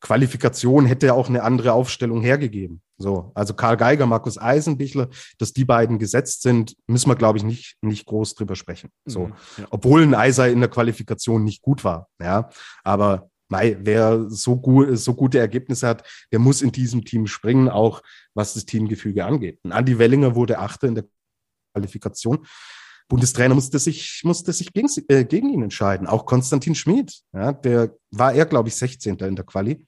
Qualifikation 0.00 0.84
hätte 0.84 1.14
auch 1.14 1.28
eine 1.28 1.44
andere 1.44 1.72
Aufstellung 1.72 2.22
hergegeben. 2.22 2.82
So, 2.98 3.32
also 3.34 3.54
Karl 3.54 3.76
Geiger, 3.76 4.06
Markus 4.06 4.36
Eisenbichler, 4.36 5.08
dass 5.38 5.52
die 5.52 5.64
beiden 5.64 5.98
gesetzt 5.98 6.42
sind, 6.42 6.76
müssen 6.86 7.08
wir, 7.08 7.16
glaube 7.16 7.38
ich, 7.38 7.44
nicht, 7.44 7.76
nicht 7.82 8.06
groß 8.06 8.34
drüber 8.34 8.56
sprechen. 8.56 8.90
So, 9.04 9.26
mhm, 9.26 9.34
ja. 9.58 9.66
obwohl 9.70 10.02
ein 10.02 10.14
Eiser 10.14 10.48
in 10.48 10.60
der 10.60 10.68
Qualifikation 10.68 11.44
nicht 11.44 11.62
gut 11.62 11.84
war. 11.84 12.08
Ja, 12.20 12.50
aber 12.84 13.30
Mei, 13.52 13.76
wer 13.80 14.30
so, 14.30 14.56
gut, 14.56 14.98
so 14.98 15.14
gute 15.14 15.38
Ergebnisse 15.38 15.86
hat, 15.86 16.08
der 16.32 16.38
muss 16.38 16.62
in 16.62 16.72
diesem 16.72 17.04
Team 17.04 17.26
springen, 17.26 17.68
auch 17.68 18.02
was 18.34 18.54
das 18.54 18.64
Teamgefüge 18.64 19.24
angeht. 19.24 19.60
Und 19.62 19.72
Andi 19.72 19.98
Wellinger 19.98 20.34
wurde 20.34 20.58
Achter 20.58 20.88
in 20.88 20.94
der 20.94 21.04
Qualifikation. 21.74 22.46
Bundestrainer 23.08 23.54
musste 23.54 23.78
sich, 23.78 24.22
musste 24.24 24.54
sich 24.54 24.72
gegen, 24.72 24.88
äh, 25.08 25.24
gegen 25.26 25.50
ihn 25.50 25.62
entscheiden. 25.62 26.06
Auch 26.06 26.24
Konstantin 26.24 26.74
Schmid, 26.74 27.20
ja, 27.34 27.52
der 27.52 27.94
war 28.10 28.32
er, 28.32 28.46
glaube 28.46 28.70
ich, 28.70 28.76
16. 28.76 29.18
in 29.18 29.36
der 29.36 29.44
Quali. 29.44 29.84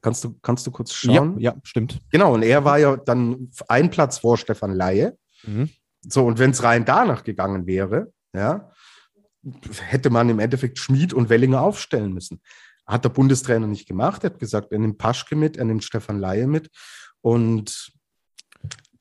Kannst 0.00 0.22
du, 0.22 0.38
kannst 0.40 0.64
du 0.64 0.70
kurz 0.70 0.92
schauen? 0.92 1.40
Ja, 1.40 1.54
ja, 1.54 1.60
stimmt. 1.64 2.00
Genau, 2.12 2.34
und 2.34 2.42
er 2.42 2.64
war 2.64 2.78
ja 2.78 2.96
dann 2.96 3.50
ein 3.66 3.90
Platz 3.90 4.18
vor 4.18 4.38
Stefan 4.38 4.72
Laie. 4.72 5.18
Mhm. 5.42 5.70
So, 6.02 6.24
und 6.24 6.38
wenn 6.38 6.52
es 6.52 6.62
rein 6.62 6.84
danach 6.84 7.24
gegangen 7.24 7.66
wäre, 7.66 8.12
ja, 8.32 8.70
hätte 9.80 10.10
man 10.10 10.28
im 10.28 10.38
Endeffekt 10.38 10.78
Schmid 10.78 11.12
und 11.12 11.28
Wellinger 11.28 11.60
aufstellen 11.60 12.12
müssen. 12.12 12.40
Hat 12.88 13.04
der 13.04 13.10
Bundestrainer 13.10 13.66
nicht 13.66 13.86
gemacht. 13.86 14.24
Er 14.24 14.30
hat 14.30 14.38
gesagt, 14.38 14.72
er 14.72 14.78
nimmt 14.78 14.98
Paschke 14.98 15.36
mit, 15.36 15.56
er 15.56 15.64
nimmt 15.64 15.84
Stefan 15.84 16.18
Laie 16.18 16.46
mit. 16.46 16.70
Und 17.20 17.92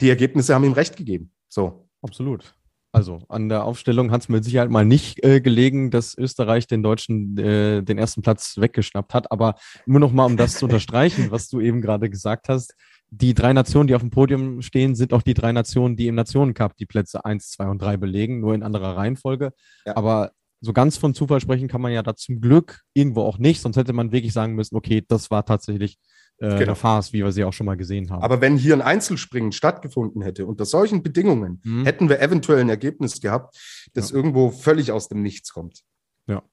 die 0.01 0.09
Ergebnisse 0.09 0.53
haben 0.53 0.65
ihm 0.65 0.73
recht 0.73 0.95
gegeben. 0.95 1.31
So. 1.47 1.87
Absolut. 2.01 2.53
Also 2.91 3.19
an 3.27 3.49
der 3.49 3.63
Aufstellung 3.63 4.11
hat 4.11 4.21
es 4.21 4.29
mit 4.29 4.43
Sicherheit 4.43 4.69
mal 4.69 4.85
nicht 4.85 5.23
äh, 5.23 5.41
gelegen, 5.41 5.91
dass 5.91 6.17
Österreich 6.17 6.67
den 6.67 6.83
Deutschen 6.83 7.37
äh, 7.37 7.83
den 7.83 7.97
ersten 7.97 8.21
Platz 8.21 8.57
weggeschnappt 8.57 9.13
hat. 9.13 9.31
Aber 9.31 9.55
nur 9.85 9.99
noch 9.99 10.11
mal, 10.11 10.25
um 10.25 10.37
das 10.37 10.57
zu 10.57 10.65
unterstreichen, 10.65 11.29
was 11.31 11.47
du 11.49 11.59
eben 11.59 11.81
gerade 11.81 12.09
gesagt 12.09 12.49
hast. 12.49 12.75
Die 13.09 13.33
drei 13.33 13.53
Nationen, 13.53 13.87
die 13.87 13.95
auf 13.95 14.01
dem 14.01 14.09
Podium 14.09 14.61
stehen, 14.61 14.95
sind 14.95 15.13
auch 15.13 15.21
die 15.21 15.33
drei 15.33 15.51
Nationen, 15.51 15.95
die 15.95 16.07
im 16.07 16.15
Nationencup 16.15 16.75
die 16.77 16.85
Plätze 16.85 17.23
1, 17.23 17.51
2 17.51 17.67
und 17.67 17.81
3 17.81 17.97
belegen, 17.97 18.39
nur 18.39 18.53
in 18.53 18.63
anderer 18.63 18.97
Reihenfolge. 18.97 19.53
Ja. 19.85 19.95
Aber 19.95 20.31
so 20.61 20.73
ganz 20.73 20.97
von 20.97 21.13
Zufall 21.13 21.39
sprechen 21.39 21.67
kann 21.67 21.81
man 21.81 21.91
ja 21.91 22.03
da 22.03 22.15
zum 22.15 22.41
Glück 22.41 22.81
irgendwo 22.93 23.21
auch 23.21 23.37
nicht, 23.37 23.61
sonst 23.61 23.77
hätte 23.77 23.93
man 23.93 24.11
wirklich 24.11 24.33
sagen 24.33 24.55
müssen, 24.55 24.75
okay, 24.75 25.03
das 25.07 25.29
war 25.29 25.45
tatsächlich 25.45 25.97
äh, 26.39 26.49
genau. 26.49 26.61
eine 26.61 26.75
Farce, 26.75 27.13
wie 27.13 27.23
wir 27.23 27.31
sie 27.31 27.43
auch 27.43 27.53
schon 27.53 27.65
mal 27.65 27.77
gesehen 27.77 28.09
haben. 28.09 28.21
Aber 28.21 28.41
wenn 28.41 28.57
hier 28.57 28.73
ein 28.73 28.81
Einzelspringen 28.81 29.51
stattgefunden 29.51 30.21
hätte, 30.21 30.45
unter 30.45 30.65
solchen 30.65 31.03
Bedingungen, 31.03 31.61
mhm. 31.63 31.85
hätten 31.85 32.09
wir 32.09 32.21
eventuell 32.21 32.61
ein 32.61 32.69
Ergebnis 32.69 33.21
gehabt, 33.21 33.57
das 33.93 34.11
ja. 34.11 34.15
irgendwo 34.15 34.51
völlig 34.51 34.91
aus 34.91 35.07
dem 35.07 35.21
Nichts 35.21 35.51
kommt. 35.51 35.81
Ja. 36.27 36.43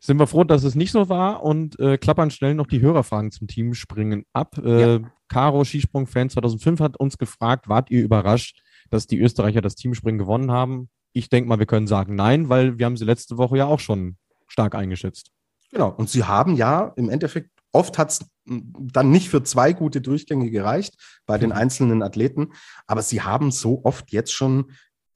Sind 0.00 0.18
wir 0.18 0.26
froh, 0.26 0.44
dass 0.44 0.64
es 0.64 0.74
nicht 0.74 0.92
so 0.92 1.08
war 1.08 1.42
und 1.42 1.78
äh, 1.78 1.98
klappern 1.98 2.30
schnell 2.30 2.54
noch 2.54 2.66
die 2.66 2.80
Hörerfragen 2.80 3.30
zum 3.30 3.46
Teamspringen 3.46 4.24
ab. 4.32 4.58
Äh, 4.58 4.80
ja. 4.80 5.00
Caro, 5.28 5.64
Skisprung-Fan 5.64 6.30
2005, 6.30 6.80
hat 6.80 6.96
uns 6.98 7.18
gefragt, 7.18 7.68
wart 7.68 7.90
ihr 7.90 8.02
überrascht, 8.02 8.62
dass 8.90 9.06
die 9.06 9.18
Österreicher 9.18 9.60
das 9.60 9.74
Teamspringen 9.74 10.18
gewonnen 10.18 10.50
haben? 10.50 10.88
Ich 11.16 11.28
denke 11.30 11.48
mal, 11.48 11.58
wir 11.58 11.66
können 11.66 11.86
sagen 11.86 12.14
nein, 12.14 12.48
weil 12.48 12.78
wir 12.78 12.86
haben 12.86 12.96
sie 12.96 13.04
letzte 13.04 13.38
Woche 13.38 13.56
ja 13.58 13.66
auch 13.66 13.80
schon 13.80 14.16
stark 14.48 14.74
eingeschätzt. 14.74 15.30
Genau, 15.70 15.90
und 15.90 16.10
sie 16.10 16.24
haben 16.24 16.56
ja 16.56 16.92
im 16.96 17.08
Endeffekt 17.08 17.50
Oft 17.76 17.98
hat 17.98 18.10
es 18.10 18.20
dann 18.46 19.10
nicht 19.10 19.28
für 19.28 19.42
zwei 19.42 19.74
gute 19.74 20.00
Durchgänge 20.00 20.50
gereicht 20.50 20.94
bei 21.26 21.36
den 21.36 21.50
mhm. 21.50 21.56
einzelnen 21.56 22.02
Athleten, 22.02 22.54
aber 22.86 23.02
sie 23.02 23.20
haben 23.20 23.50
so 23.50 23.84
oft 23.84 24.12
jetzt 24.12 24.32
schon 24.32 24.70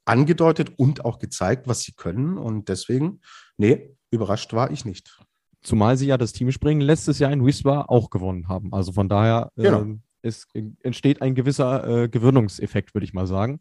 angedeutet 0.04 0.72
und 0.76 1.06
auch 1.06 1.18
gezeigt, 1.18 1.66
was 1.66 1.80
sie 1.80 1.92
können. 1.92 2.36
Und 2.36 2.68
deswegen, 2.68 3.22
nee, 3.56 3.96
überrascht 4.10 4.52
war 4.52 4.70
ich 4.70 4.84
nicht. 4.84 5.22
Zumal 5.62 5.96
sie 5.96 6.08
ja 6.08 6.18
das 6.18 6.34
Teamspringen 6.34 6.82
letztes 6.82 7.18
Jahr 7.18 7.32
in 7.32 7.46
Wiswa 7.46 7.86
auch 7.88 8.10
gewonnen 8.10 8.48
haben. 8.48 8.74
Also 8.74 8.92
von 8.92 9.08
daher 9.08 9.50
genau. 9.56 9.82
äh, 9.82 9.96
es 10.20 10.46
entsteht 10.82 11.22
ein 11.22 11.34
gewisser 11.34 12.02
äh, 12.02 12.08
Gewöhnungseffekt, 12.10 12.92
würde 12.94 13.06
ich 13.06 13.14
mal 13.14 13.26
sagen. 13.26 13.60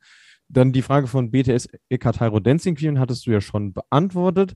Dann 0.50 0.72
die 0.72 0.82
Frage 0.82 1.08
von 1.08 1.32
BTS 1.32 1.70
Ekateiro 1.90 2.40
Dancing 2.40 2.76
Queen 2.76 3.00
hattest 3.00 3.26
du 3.26 3.32
ja 3.32 3.40
schon 3.42 3.74
beantwortet. 3.74 4.54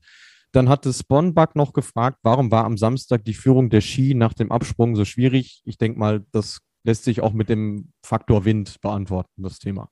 Dann 0.52 0.68
hatte 0.68 0.92
Spawnbug 0.92 1.56
noch 1.56 1.72
gefragt, 1.72 2.18
warum 2.22 2.50
war 2.50 2.64
am 2.64 2.76
Samstag 2.76 3.24
die 3.24 3.34
Führung 3.34 3.70
der 3.70 3.80
Ski 3.80 4.14
nach 4.14 4.34
dem 4.34 4.52
Absprung 4.52 4.94
so 4.94 5.04
schwierig? 5.04 5.62
Ich 5.64 5.78
denke 5.78 5.98
mal, 5.98 6.24
das 6.32 6.60
lässt 6.84 7.04
sich 7.04 7.22
auch 7.22 7.32
mit 7.32 7.48
dem 7.48 7.92
Faktor 8.04 8.44
Wind 8.44 8.80
beantworten, 8.80 9.42
das 9.42 9.58
Thema. 9.58 9.90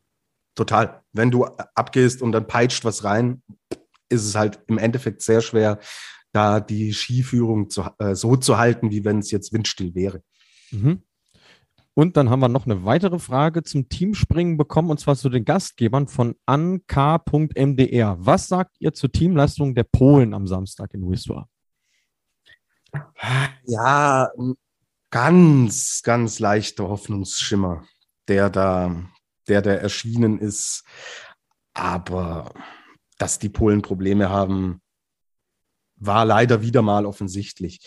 Total. 0.54 1.02
Wenn 1.12 1.30
du 1.30 1.46
abgehst 1.74 2.22
und 2.22 2.32
dann 2.32 2.46
peitscht 2.46 2.84
was 2.84 3.04
rein, 3.04 3.42
ist 4.08 4.24
es 4.24 4.34
halt 4.34 4.60
im 4.66 4.78
Endeffekt 4.78 5.22
sehr 5.22 5.40
schwer, 5.40 5.78
da 6.32 6.60
die 6.60 6.92
Skiführung 6.92 7.70
zu, 7.70 7.84
äh, 7.98 8.14
so 8.14 8.36
zu 8.36 8.58
halten, 8.58 8.90
wie 8.90 9.04
wenn 9.04 9.18
es 9.18 9.30
jetzt 9.30 9.52
windstill 9.52 9.94
wäre. 9.94 10.22
Mhm. 10.70 11.02
Und 11.94 12.16
dann 12.16 12.30
haben 12.30 12.40
wir 12.40 12.48
noch 12.48 12.64
eine 12.64 12.84
weitere 12.84 13.18
Frage 13.18 13.62
zum 13.62 13.88
Teamspringen 13.88 14.56
bekommen, 14.56 14.90
und 14.90 14.98
zwar 14.98 15.14
zu 15.14 15.28
den 15.28 15.44
Gastgebern 15.44 16.08
von 16.08 16.36
ank.mdr. 16.46 18.16
Was 18.18 18.48
sagt 18.48 18.76
ihr 18.78 18.94
zur 18.94 19.12
Teamleistung 19.12 19.74
der 19.74 19.84
Polen 19.84 20.32
am 20.32 20.46
Samstag 20.46 20.94
in 20.94 21.10
Wisła? 21.10 21.48
Ja, 23.64 24.30
ganz, 25.10 26.00
ganz 26.02 26.38
leichter 26.38 26.88
Hoffnungsschimmer, 26.88 27.84
der 28.28 28.48
da, 28.48 29.04
der 29.48 29.60
da 29.60 29.72
erschienen 29.72 30.38
ist. 30.38 30.84
Aber 31.74 32.52
dass 33.18 33.38
die 33.38 33.48
Polen 33.50 33.82
Probleme 33.82 34.30
haben, 34.30 34.80
war 35.96 36.24
leider 36.24 36.62
wieder 36.62 36.82
mal 36.82 37.06
offensichtlich. 37.06 37.80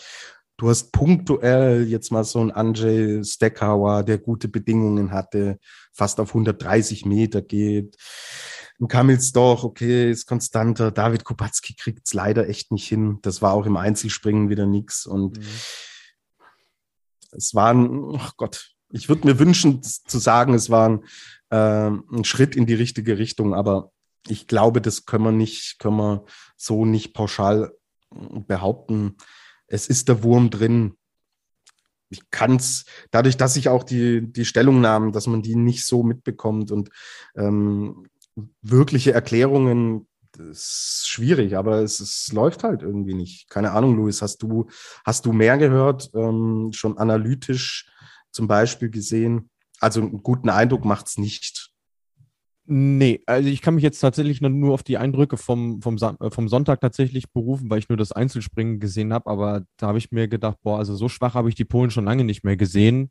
Du 0.58 0.70
hast 0.70 0.90
punktuell 0.90 1.86
jetzt 1.86 2.10
mal 2.10 2.24
so 2.24 2.40
einen 2.40 2.50
Andrzej 2.50 3.22
Steckhauer, 3.24 4.02
der 4.02 4.16
gute 4.16 4.48
Bedingungen 4.48 5.10
hatte, 5.10 5.58
fast 5.92 6.18
auf 6.18 6.28
130 6.30 7.04
Meter 7.04 7.42
geht. 7.42 7.96
Ein 8.80 8.88
Kamils 8.88 9.32
doch, 9.32 9.64
okay, 9.64 10.10
ist 10.10 10.26
konstanter. 10.26 10.90
David 10.90 11.24
Kubacki 11.24 11.74
kriegt 11.74 12.06
es 12.06 12.14
leider 12.14 12.48
echt 12.48 12.72
nicht 12.72 12.88
hin. 12.88 13.18
Das 13.20 13.42
war 13.42 13.52
auch 13.52 13.66
im 13.66 13.76
Einzelspringen 13.76 14.48
wieder 14.48 14.64
nichts. 14.64 15.04
Und 15.04 15.38
mhm. 15.38 15.46
es 17.32 17.54
waren, 17.54 17.90
oh 17.90 18.28
Gott, 18.38 18.72
ich 18.90 19.10
würde 19.10 19.26
mir 19.26 19.38
wünschen 19.38 19.82
zu 19.82 20.18
sagen, 20.18 20.54
es 20.54 20.70
war 20.70 20.88
ein, 20.88 21.04
äh, 21.50 21.90
ein 22.16 22.24
Schritt 22.24 22.56
in 22.56 22.64
die 22.64 22.74
richtige 22.74 23.18
Richtung, 23.18 23.54
aber 23.54 23.92
ich 24.26 24.46
glaube, 24.46 24.80
das 24.80 25.04
können 25.04 25.24
wir 25.24 25.32
nicht, 25.32 25.78
können 25.78 25.96
wir 25.96 26.24
so 26.56 26.86
nicht 26.86 27.12
pauschal 27.12 27.72
behaupten 28.10 29.16
es 29.66 29.88
ist 29.88 30.08
der 30.08 30.22
Wurm 30.22 30.50
drin. 30.50 30.96
Ich 32.08 32.30
kann 32.30 32.56
es, 32.56 32.84
dadurch, 33.10 33.36
dass 33.36 33.56
ich 33.56 33.68
auch 33.68 33.82
die, 33.82 34.32
die 34.32 34.44
Stellungnahmen, 34.44 35.12
dass 35.12 35.26
man 35.26 35.42
die 35.42 35.56
nicht 35.56 35.84
so 35.84 36.02
mitbekommt 36.02 36.70
und 36.70 36.90
ähm, 37.34 38.06
wirkliche 38.62 39.12
Erklärungen, 39.12 40.06
das 40.32 40.46
ist 40.48 41.08
schwierig, 41.08 41.56
aber 41.56 41.82
es, 41.82 42.00
es 42.00 42.30
läuft 42.32 42.62
halt 42.62 42.82
irgendwie 42.82 43.14
nicht. 43.14 43.48
Keine 43.48 43.72
Ahnung, 43.72 43.96
Luis, 43.96 44.22
hast 44.22 44.42
du, 44.42 44.66
hast 45.04 45.24
du 45.24 45.32
mehr 45.32 45.58
gehört, 45.58 46.10
ähm, 46.14 46.70
schon 46.72 46.98
analytisch 46.98 47.90
zum 48.30 48.46
Beispiel 48.46 48.90
gesehen? 48.90 49.50
Also 49.80 50.00
einen 50.00 50.22
guten 50.22 50.48
Eindruck 50.48 50.84
macht 50.84 51.08
es 51.08 51.18
nicht. 51.18 51.65
Nee, 52.68 53.22
also 53.26 53.48
ich 53.48 53.62
kann 53.62 53.76
mich 53.76 53.84
jetzt 53.84 54.00
tatsächlich 54.00 54.40
nur 54.40 54.74
auf 54.74 54.82
die 54.82 54.98
Eindrücke 54.98 55.36
vom, 55.36 55.80
vom, 55.82 55.96
äh, 55.96 56.30
vom 56.30 56.48
Sonntag 56.48 56.80
tatsächlich 56.80 57.30
berufen, 57.32 57.70
weil 57.70 57.78
ich 57.78 57.88
nur 57.88 57.96
das 57.96 58.10
Einzelspringen 58.10 58.80
gesehen 58.80 59.12
habe. 59.12 59.30
Aber 59.30 59.62
da 59.76 59.88
habe 59.88 59.98
ich 59.98 60.10
mir 60.10 60.26
gedacht, 60.26 60.58
boah, 60.62 60.78
also 60.78 60.96
so 60.96 61.08
schwach 61.08 61.34
habe 61.34 61.48
ich 61.48 61.54
die 61.54 61.64
Polen 61.64 61.90
schon 61.92 62.04
lange 62.04 62.24
nicht 62.24 62.42
mehr 62.42 62.56
gesehen. 62.56 63.10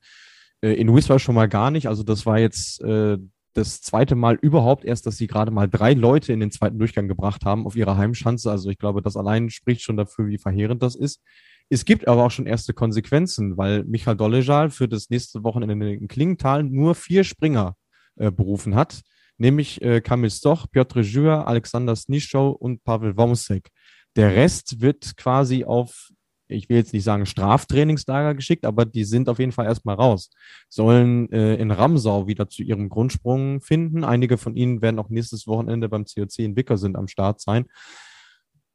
Äh, 0.62 0.74
in 0.74 0.94
Wiswa 0.94 1.20
schon 1.20 1.36
mal 1.36 1.48
gar 1.48 1.72
nicht. 1.72 1.88
Also 1.88 2.04
das 2.04 2.26
war 2.26 2.38
jetzt 2.38 2.82
äh, 2.84 3.18
das 3.54 3.82
zweite 3.82 4.16
Mal 4.16 4.36
überhaupt 4.42 4.84
erst, 4.84 5.06
dass 5.06 5.16
sie 5.16 5.28
gerade 5.28 5.52
mal 5.52 5.70
drei 5.70 5.94
Leute 5.94 6.34
in 6.34 6.42
den 6.42 6.52
zweiten 6.52 6.78
Durchgang 6.78 7.08
gebracht 7.08 7.46
haben 7.46 7.66
auf 7.66 7.78
ihrer 7.78 7.96
Heimschanze. 7.96 8.52
Also 8.52 8.70
ich 8.70 8.78
glaube, 8.78 9.02
das 9.02 9.16
allein 9.16 9.50
spricht 9.50 9.84
schon 9.84 9.96
dafür, 9.96 10.28
wie 10.28 10.38
verheerend 10.38 10.84
das 10.84 10.96
ist. 10.96 11.22
Es 11.70 11.86
gibt 11.86 12.10
aber 12.10 12.26
auch 12.26 12.32
schon 12.32 12.46
erste 12.46 12.74
Konsequenzen, 12.74 13.58
weil 13.58 13.86
Michael 13.86 14.18
Dollejal 14.18 14.70
für 14.70 14.90
das 14.90 15.10
nächste 15.10 15.46
Wochenende 15.46 15.94
in 15.94 16.10
Klingenthal 16.10 16.64
nur 16.64 16.94
vier 16.94 17.24
Springer 17.24 17.78
äh, 18.18 18.32
berufen 18.32 18.76
hat 18.76 19.02
nämlich 19.38 19.82
äh, 19.82 20.02
Kamil 20.02 20.30
Stoch, 20.30 20.68
Piotr 20.72 21.02
Jura, 21.02 21.44
Alexander 21.44 21.96
Snischow 21.96 22.56
und 22.56 22.84
Pavel 22.84 23.18
Womsek. 23.18 23.70
Der 24.16 24.36
Rest 24.36 24.82
wird 24.82 25.18
quasi 25.18 25.66
auf, 25.66 26.10
ich 26.48 26.70
will 26.70 26.78
jetzt 26.78 26.94
nicht 26.94 27.04
sagen 27.04 27.26
Straftrainingslager 27.26 28.36
geschickt, 28.36 28.66
aber 28.66 28.86
die 28.86 29.04
sind 29.04 29.28
auf 29.28 29.40
jeden 29.40 29.52
Fall 29.52 29.66
erstmal 29.66 29.96
raus. 29.96 30.30
Sollen 30.70 31.32
äh, 31.32 31.56
in 31.56 31.72
Ramsau 31.72 32.28
wieder 32.28 32.48
zu 32.48 32.64
ihrem 32.64 32.90
Grundsprung 32.90 33.62
finden. 33.62 34.04
Einige 34.04 34.38
von 34.38 34.56
ihnen 34.56 34.82
werden 34.82 35.00
auch 35.00 35.10
nächstes 35.10 35.48
Wochenende 35.48 35.90
beim 35.90 36.06
COC 36.06 36.40
in 36.40 36.56
Wickersund 36.56 36.96
am 36.96 37.08
Start 37.08 37.42
sein. 37.42 37.66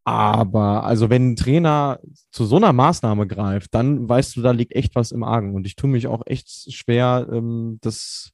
Aber 0.05 0.85
also 0.85 1.11
wenn 1.11 1.33
ein 1.33 1.37
Trainer 1.37 2.01
zu 2.33 2.45
so 2.45 2.57
einer 2.57 2.73
Maßnahme 2.73 3.27
greift, 3.27 3.75
dann 3.75 4.09
weißt 4.09 4.37
du, 4.37 4.43
da 4.43 4.51
liegt 4.51 4.75
echt 4.75 4.95
was 4.95 5.13
im 5.13 5.23
Argen. 5.23 5.55
Und 5.55 5.67
ich 5.67 5.77
tue 5.77 5.91
mich 5.91 6.07
auch 6.07 6.23
echt 6.27 6.73
schwer, 6.73 7.29
ähm, 7.31 7.79
das 7.83 8.33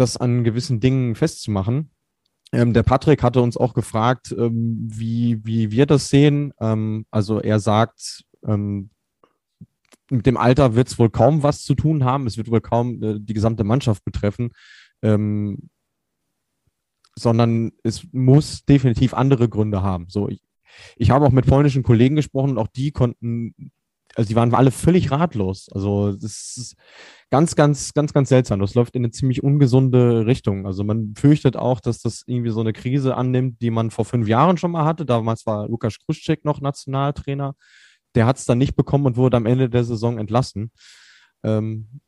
das 0.00 0.16
an 0.16 0.44
gewissen 0.44 0.80
Dingen 0.80 1.14
festzumachen. 1.14 1.90
Ähm, 2.52 2.72
der 2.72 2.82
Patrick 2.82 3.22
hatte 3.22 3.40
uns 3.42 3.56
auch 3.56 3.74
gefragt, 3.74 4.34
ähm, 4.36 4.88
wie, 4.90 5.44
wie 5.44 5.70
wir 5.70 5.86
das 5.86 6.08
sehen. 6.08 6.52
Ähm, 6.60 7.06
also 7.10 7.40
er 7.40 7.60
sagt, 7.60 8.24
ähm, 8.44 8.90
mit 10.10 10.26
dem 10.26 10.36
Alter 10.36 10.74
wird 10.74 10.88
es 10.88 10.98
wohl 10.98 11.10
kaum 11.10 11.42
was 11.42 11.62
zu 11.62 11.74
tun 11.74 12.04
haben. 12.04 12.26
Es 12.26 12.36
wird 12.36 12.50
wohl 12.50 12.60
kaum 12.60 13.02
äh, 13.02 13.18
die 13.20 13.34
gesamte 13.34 13.62
Mannschaft 13.62 14.04
betreffen, 14.04 14.50
ähm, 15.02 15.70
sondern 17.16 17.72
es 17.84 18.06
muss 18.12 18.64
definitiv 18.64 19.14
andere 19.14 19.48
Gründe 19.48 19.82
haben. 19.82 20.06
So, 20.08 20.28
ich, 20.28 20.42
ich 20.96 21.10
habe 21.10 21.26
auch 21.26 21.32
mit 21.32 21.46
polnischen 21.46 21.84
Kollegen 21.84 22.16
gesprochen 22.16 22.50
und 22.50 22.58
auch 22.58 22.68
die 22.68 22.90
konnten 22.90 23.54
also 24.16 24.28
die 24.28 24.34
waren 24.34 24.54
alle 24.54 24.70
völlig 24.70 25.10
ratlos. 25.10 25.68
Also 25.72 26.12
das 26.12 26.56
ist 26.56 26.76
ganz, 27.30 27.54
ganz, 27.54 27.94
ganz, 27.94 28.12
ganz 28.12 28.28
seltsam. 28.28 28.60
Das 28.60 28.74
läuft 28.74 28.96
in 28.96 29.04
eine 29.04 29.12
ziemlich 29.12 29.42
ungesunde 29.42 30.26
Richtung. 30.26 30.66
Also 30.66 30.84
man 30.84 31.14
fürchtet 31.16 31.56
auch, 31.56 31.80
dass 31.80 32.00
das 32.00 32.24
irgendwie 32.26 32.50
so 32.50 32.60
eine 32.60 32.72
Krise 32.72 33.16
annimmt, 33.16 33.62
die 33.62 33.70
man 33.70 33.90
vor 33.90 34.04
fünf 34.04 34.26
Jahren 34.26 34.56
schon 34.56 34.72
mal 34.72 34.84
hatte. 34.84 35.06
Damals 35.06 35.46
war 35.46 35.68
Lukas 35.68 35.98
Kruschek 35.98 36.44
noch 36.44 36.60
Nationaltrainer. 36.60 37.54
Der 38.14 38.26
hat 38.26 38.38
es 38.38 38.46
dann 38.46 38.58
nicht 38.58 38.74
bekommen 38.74 39.06
und 39.06 39.16
wurde 39.16 39.36
am 39.36 39.46
Ende 39.46 39.70
der 39.70 39.84
Saison 39.84 40.18
entlassen. 40.18 40.72
Ähm, 41.44 42.00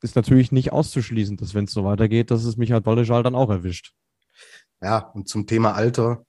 ist 0.00 0.16
natürlich 0.16 0.52
nicht 0.52 0.72
auszuschließen, 0.72 1.36
dass 1.36 1.54
wenn 1.54 1.64
es 1.64 1.72
so 1.72 1.84
weitergeht, 1.84 2.30
dass 2.30 2.44
es 2.44 2.56
Michael 2.56 2.82
Dollejal 2.82 3.22
dann 3.22 3.34
auch 3.34 3.50
erwischt. 3.50 3.94
Ja, 4.80 4.98
und 4.98 5.28
zum 5.28 5.46
Thema 5.46 5.72
Alter, 5.72 6.26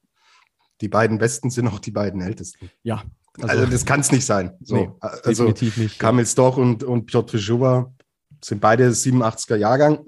die 0.81 0.87
beiden 0.87 1.17
Besten 1.17 1.49
sind 1.49 1.67
auch 1.67 1.79
die 1.79 1.91
beiden 1.91 2.21
Ältesten. 2.21 2.71
Ja, 2.83 3.03
Also, 3.41 3.47
also 3.47 3.65
das 3.65 3.85
kann 3.85 3.99
es 3.99 4.11
nicht 4.11 4.25
sein. 4.25 4.51
So, 4.61 4.75
nee, 4.75 4.89
also 5.01 5.45
definitiv 5.45 5.77
nicht. 5.77 5.99
Kamil 5.99 6.25
Stoch 6.25 6.57
und, 6.57 6.83
und 6.83 7.05
Piotr 7.05 7.37
Żuba 7.37 7.93
sind 8.43 8.61
beide 8.61 8.89
87er 8.89 9.55
Jahrgang. 9.55 10.05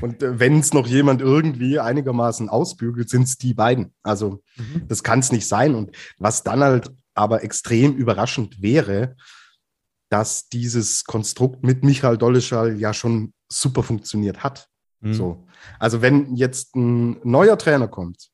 Und 0.00 0.22
äh, 0.22 0.38
wenn 0.38 0.58
es 0.58 0.72
noch 0.72 0.86
jemand 0.86 1.20
irgendwie 1.20 1.78
einigermaßen 1.78 2.48
ausbügelt, 2.48 3.08
sind 3.10 3.24
es 3.24 3.36
die 3.36 3.54
beiden. 3.54 3.92
Also 4.02 4.42
mhm. 4.56 4.88
das 4.88 5.02
kann 5.02 5.18
es 5.18 5.30
nicht 5.32 5.46
sein. 5.46 5.74
Und 5.74 5.94
was 6.18 6.42
dann 6.42 6.60
halt 6.60 6.90
aber 7.14 7.44
extrem 7.44 7.94
überraschend 7.94 8.60
wäre, 8.60 9.16
dass 10.08 10.48
dieses 10.48 11.04
Konstrukt 11.04 11.64
mit 11.64 11.84
Michael 11.84 12.18
Dolleschall 12.18 12.78
ja 12.78 12.92
schon 12.94 13.32
super 13.50 13.82
funktioniert 13.82 14.42
hat. 14.42 14.68
Mhm. 15.00 15.14
So. 15.14 15.46
Also 15.78 16.02
wenn 16.02 16.34
jetzt 16.36 16.74
ein 16.76 17.18
neuer 17.24 17.58
Trainer 17.58 17.88
kommt 17.88 18.30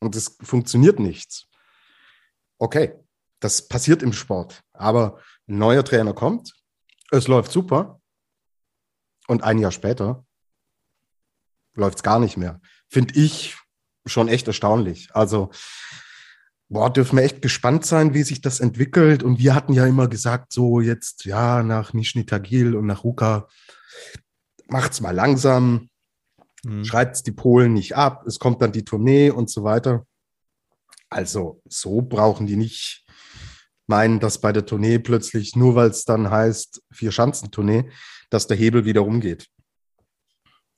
und 0.00 0.16
es 0.16 0.36
funktioniert 0.42 0.98
nichts, 0.98 1.46
okay, 2.58 2.92
das 3.42 3.68
passiert 3.68 4.02
im 4.02 4.12
Sport. 4.12 4.62
Aber 4.72 5.20
ein 5.48 5.58
neuer 5.58 5.84
Trainer 5.84 6.14
kommt, 6.14 6.54
es 7.10 7.28
läuft 7.28 7.52
super 7.52 8.00
und 9.26 9.42
ein 9.42 9.58
Jahr 9.58 9.72
später 9.72 10.24
läuft 11.74 11.98
es 11.98 12.02
gar 12.02 12.20
nicht 12.20 12.36
mehr. 12.36 12.60
Finde 12.88 13.14
ich 13.18 13.56
schon 14.06 14.28
echt 14.28 14.46
erstaunlich. 14.46 15.08
Also, 15.14 15.50
boah, 16.68 16.92
dürfen 16.92 17.16
wir 17.16 17.24
echt 17.24 17.42
gespannt 17.42 17.84
sein, 17.84 18.14
wie 18.14 18.22
sich 18.22 18.40
das 18.40 18.60
entwickelt. 18.60 19.22
Und 19.22 19.38
wir 19.38 19.54
hatten 19.54 19.72
ja 19.72 19.86
immer 19.86 20.08
gesagt, 20.08 20.52
so 20.52 20.80
jetzt, 20.80 21.24
ja, 21.24 21.62
nach 21.62 21.92
Nishni 21.92 22.26
Tagil 22.26 22.76
und 22.76 22.86
nach 22.86 23.04
Ruka, 23.04 23.48
macht's 24.66 25.00
mal 25.00 25.14
langsam, 25.14 25.88
mhm. 26.62 26.84
schreibt 26.84 27.26
die 27.26 27.32
Polen 27.32 27.72
nicht 27.72 27.96
ab, 27.96 28.26
es 28.26 28.38
kommt 28.38 28.62
dann 28.62 28.72
die 28.72 28.84
Tournee 28.84 29.30
und 29.30 29.50
so 29.50 29.64
weiter. 29.64 30.06
Also, 31.08 31.60
so 31.68 32.02
brauchen 32.02 32.46
die 32.46 32.56
nicht 32.56 33.01
meinen, 33.86 34.20
dass 34.20 34.40
bei 34.40 34.52
der 34.52 34.66
Tournee 34.66 34.98
plötzlich, 34.98 35.56
nur 35.56 35.74
weil 35.74 35.90
es 35.90 36.04
dann 36.04 36.30
heißt, 36.30 36.82
vier 36.92 37.12
Schanzentournee, 37.12 37.90
dass 38.30 38.46
der 38.46 38.56
Hebel 38.56 38.84
wieder 38.84 39.02
rumgeht. 39.02 39.46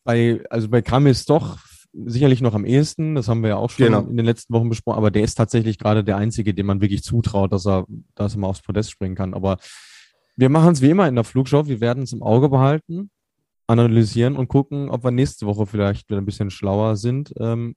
Bei, 0.04 0.42
also 0.50 0.68
bei 0.68 0.82
Kram 0.82 1.06
ist 1.06 1.30
doch 1.30 1.58
sicherlich 1.92 2.40
noch 2.40 2.54
am 2.54 2.64
ehesten, 2.64 3.14
das 3.14 3.28
haben 3.28 3.42
wir 3.42 3.50
ja 3.50 3.56
auch 3.56 3.70
schon 3.70 3.87
genau. 3.87 4.00
in 4.00 4.16
den 4.16 4.26
letzten 4.26 4.52
Wochen 4.52 4.68
besprochen, 4.68 4.99
aber 4.99 5.11
der 5.11 5.23
ist 5.23 5.37
tatsächlich 5.37 5.78
gerade 5.78 6.02
der 6.02 6.16
Einzige, 6.16 6.52
dem 6.52 6.66
man 6.66 6.80
wirklich 6.80 7.02
zutraut, 7.02 7.52
dass 7.52 7.66
er, 7.66 7.87
dass 8.14 8.34
er 8.34 8.40
mal 8.40 8.49
aufs 8.49 8.62
Podest 8.62 8.90
springen 8.90 9.14
kann. 9.14 9.32
Aber 9.32 9.58
wir 10.37 10.49
machen 10.49 10.73
es 10.73 10.82
wie 10.82 10.90
immer 10.90 11.06
in 11.06 11.14
der 11.14 11.25
Flugschau, 11.25 11.66
wir 11.66 11.80
werden 11.80 12.02
es 12.02 12.12
im 12.12 12.23
Auge 12.23 12.49
behalten, 12.49 13.11
analysieren 13.66 14.37
und 14.37 14.49
gucken, 14.49 14.90
ob 14.90 15.04
wir 15.04 15.11
nächste 15.11 15.46
Woche 15.46 15.66
vielleicht 15.66 16.08
wieder 16.08 16.20
ein 16.20 16.26
bisschen 16.26 16.50
schlauer 16.50 16.96
sind. 16.96 17.32
Ähm, 17.38 17.76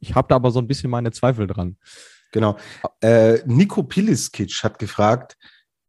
ich 0.00 0.14
habe 0.14 0.28
da 0.28 0.34
aber 0.34 0.50
so 0.50 0.58
ein 0.58 0.66
bisschen 0.66 0.90
meine 0.90 1.12
Zweifel 1.12 1.46
dran. 1.46 1.76
Genau. 2.32 2.56
Äh, 3.00 3.38
Nico 3.46 3.82
Piliskic 3.82 4.62
hat 4.62 4.78
gefragt, 4.78 5.36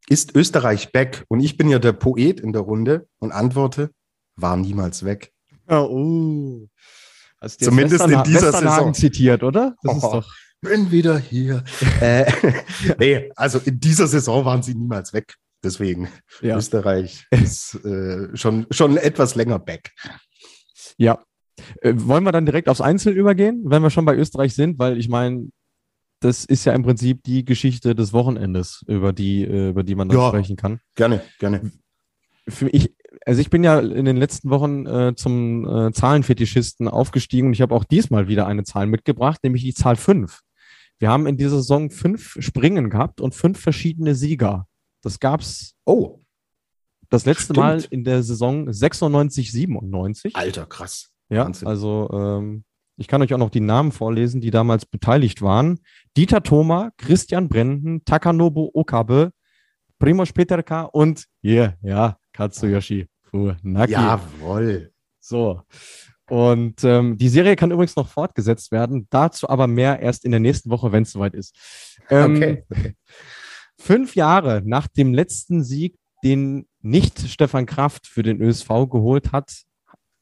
ist 0.08 0.36
Österreich 0.36 0.92
back? 0.92 1.24
Und 1.30 1.40
ich 1.40 1.58
bin 1.58 1.70
ja 1.70 1.80
der 1.80 1.94
Poet 1.94 2.40
in 2.40 2.54
der 2.54 2.62
Runde 2.62 3.08
und 3.20 3.32
antworte, 3.32 3.92
war 4.36 4.58
niemals 4.58 5.06
weg. 5.06 5.32
Oh, 5.68 5.88
uh. 5.90 6.68
Zumindest 7.48 8.06
in 8.08 8.24
dieser 8.24 8.52
Saison. 8.52 8.94
zitiert, 8.94 9.44
oder? 9.44 9.76
Das 9.82 9.94
oh, 9.94 9.98
ist 9.98 10.04
doch. 10.04 10.34
Bin 10.62 10.92
wieder 10.92 11.18
hier. 11.18 11.64
äh, 12.02 12.32
nee, 12.98 13.32
also 13.36 13.60
in 13.60 13.80
dieser 13.80 14.08
Saison 14.08 14.46
waren 14.46 14.64
sie 14.64 14.76
niemals 14.76 15.14
weg. 15.14 15.36
Deswegen, 15.62 16.10
ja. 16.42 16.58
Österreich 16.58 17.26
ist 17.32 17.76
äh, 17.86 18.36
schon, 18.36 18.66
schon 18.70 18.98
etwas 18.98 19.36
länger 19.36 19.60
back. 19.60 19.92
Ja. 20.98 21.24
Äh, 21.82 21.94
wollen 21.96 22.24
wir 22.24 22.32
dann 22.32 22.46
direkt 22.46 22.70
aufs 22.70 22.82
Einzel 22.82 23.14
übergehen, 23.14 23.64
wenn 23.66 23.82
wir 23.82 23.90
schon 23.90 24.06
bei 24.06 24.16
Österreich 24.16 24.56
sind? 24.56 24.80
Weil 24.80 24.98
ich 24.98 25.10
meine, 25.10 25.50
das 26.24 26.46
ist 26.46 26.66
ja 26.66 26.74
im 26.74 26.84
Prinzip 26.84 27.24
die 27.24 27.44
Geschichte 27.44 27.96
des 27.96 28.14
Wochenendes, 28.14 28.84
über 28.88 29.12
die, 29.12 29.44
äh, 29.44 29.70
über 29.70 29.84
die 29.84 29.96
man 29.96 30.10
ja, 30.10 30.30
sprechen 30.30 30.56
kann. 30.56 30.80
Gerne, 30.96 31.22
gerne. 31.40 31.72
Für 32.48 32.66
mich, 32.66 32.94
also 33.26 33.42
ich 33.42 33.50
bin 33.50 33.64
ja 33.64 33.80
in 33.80 34.06
den 34.06 34.18
letzten 34.18 34.50
Wochen 34.50 34.86
äh, 34.86 35.14
zum 35.16 35.68
äh, 35.68 35.92
Zahlenfetischisten 35.92 36.88
aufgestiegen 36.88 37.48
und 37.48 37.54
ich 37.54 37.62
habe 37.62 37.76
auch 37.76 37.84
diesmal 37.84 38.28
wieder 38.28 38.48
eine 38.48 38.64
Zahl 38.64 38.88
mitgebracht, 38.88 39.40
nämlich 39.44 39.64
die 39.64 39.74
Zahl 39.74 39.96
5. 39.96 40.42
Wir 41.00 41.10
haben 41.10 41.28
in 41.28 41.38
dieser 41.38 41.58
Saison 41.58 41.90
fünf 41.90 42.38
Springen 42.40 42.90
gehabt 42.90 43.20
und 43.20 43.36
fünf 43.36 43.60
verschiedene 43.60 44.16
Sieger. 44.16 44.68
Das 45.02 45.20
gab's. 45.20 45.76
Oh. 45.86 46.22
Das 47.10 47.26
letzte 47.26 47.54
Stimmt. 47.54 47.58
Mal 47.58 47.86
in 47.90 48.04
der 48.06 48.24
Saison 48.24 48.72
96, 48.72 49.52
97. 49.52 50.36
Alter, 50.36 50.66
krass. 50.66 51.10
Ja, 51.30 51.46
Wahnsinn. 51.46 51.68
also 51.68 52.10
ähm, 52.14 52.64
ich 52.98 53.08
kann 53.08 53.22
euch 53.22 53.34
auch 53.34 53.40
noch 53.40 53.50
die 53.50 53.60
Namen 53.60 53.92
vorlesen, 53.92 54.42
die 54.42 54.52
damals 54.52 54.86
beteiligt 54.86 55.42
waren. 55.42 55.80
Dieter 56.16 56.44
Thoma, 56.44 56.92
Christian 56.98 57.50
Brenden, 57.50 58.06
Takanobu 58.06 58.70
Okabe, 58.74 59.32
Primoz 60.00 60.32
Peterka 60.32 60.84
und 60.84 61.26
yeah, 61.44 61.76
ja, 61.82 62.18
Katsuyoshi 62.34 63.08
Funaki. 63.30 63.94
Jawohl. 63.94 64.92
So. 65.20 65.62
Und 66.30 66.84
ähm, 66.84 67.18
die 67.18 67.30
Serie 67.30 67.56
kann 67.56 67.72
übrigens 67.72 67.96
noch 67.96 68.08
fortgesetzt 68.08 68.72
werden, 68.72 69.08
dazu 69.10 69.50
aber 69.50 69.68
mehr 69.68 70.00
erst 70.00 70.26
in 70.26 70.32
der 70.32 70.40
nächsten 70.40 70.70
Woche, 70.70 70.92
wenn 70.92 71.04
es 71.04 71.12
soweit 71.12 71.34
ist. 71.34 71.56
Ähm, 72.10 72.36
okay. 72.36 72.96
Fünf 73.78 74.16
Jahre 74.16 74.62
nach 74.66 74.88
dem 74.88 75.14
letzten 75.14 75.64
Sieg, 75.64 75.98
den 76.24 76.68
nicht 76.82 77.20
Stefan 77.20 77.66
Kraft 77.66 78.08
für 78.08 78.24
den 78.24 78.42
ÖSV 78.42 78.68
geholt 78.90 79.32
hat, 79.32 79.64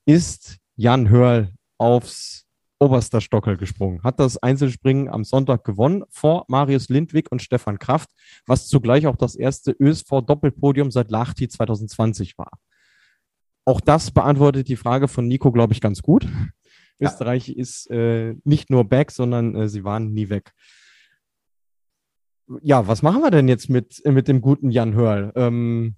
ist 0.05 0.57
Jan 0.75 1.09
Hörl 1.09 1.49
aufs 1.77 2.45
oberster 2.81 3.21
Stockel 3.21 3.57
gesprungen, 3.57 4.01
hat 4.03 4.19
das 4.19 4.37
Einzelspringen 4.37 5.07
am 5.07 5.23
Sonntag 5.23 5.63
gewonnen 5.63 6.03
vor 6.09 6.45
Marius 6.47 6.89
Lindwig 6.89 7.31
und 7.31 7.41
Stefan 7.41 7.77
Kraft, 7.77 8.09
was 8.47 8.67
zugleich 8.67 9.05
auch 9.05 9.15
das 9.15 9.35
erste 9.35 9.71
ÖSV-Doppelpodium 9.71 10.89
seit 10.89 11.11
Lahti 11.11 11.47
2020 11.47 12.39
war. 12.39 12.51
Auch 13.65 13.79
das 13.79 14.09
beantwortet 14.09 14.67
die 14.67 14.75
Frage 14.75 15.07
von 15.07 15.27
Nico, 15.27 15.51
glaube 15.51 15.73
ich, 15.73 15.81
ganz 15.81 16.01
gut. 16.01 16.23
Ja. 16.99 17.09
Österreich 17.09 17.49
ist 17.49 17.89
äh, 17.91 18.35
nicht 18.43 18.71
nur 18.71 18.83
back, 18.83 19.11
sondern 19.11 19.55
äh, 19.55 19.69
sie 19.69 19.83
waren 19.83 20.11
nie 20.11 20.29
weg. 20.29 20.51
Ja, 22.63 22.87
was 22.87 23.03
machen 23.03 23.21
wir 23.21 23.31
denn 23.31 23.47
jetzt 23.47 23.69
mit, 23.69 24.01
mit 24.05 24.27
dem 24.27 24.41
guten 24.41 24.71
Jan 24.71 24.95
Hörl? 24.95 25.31
Ähm, 25.35 25.95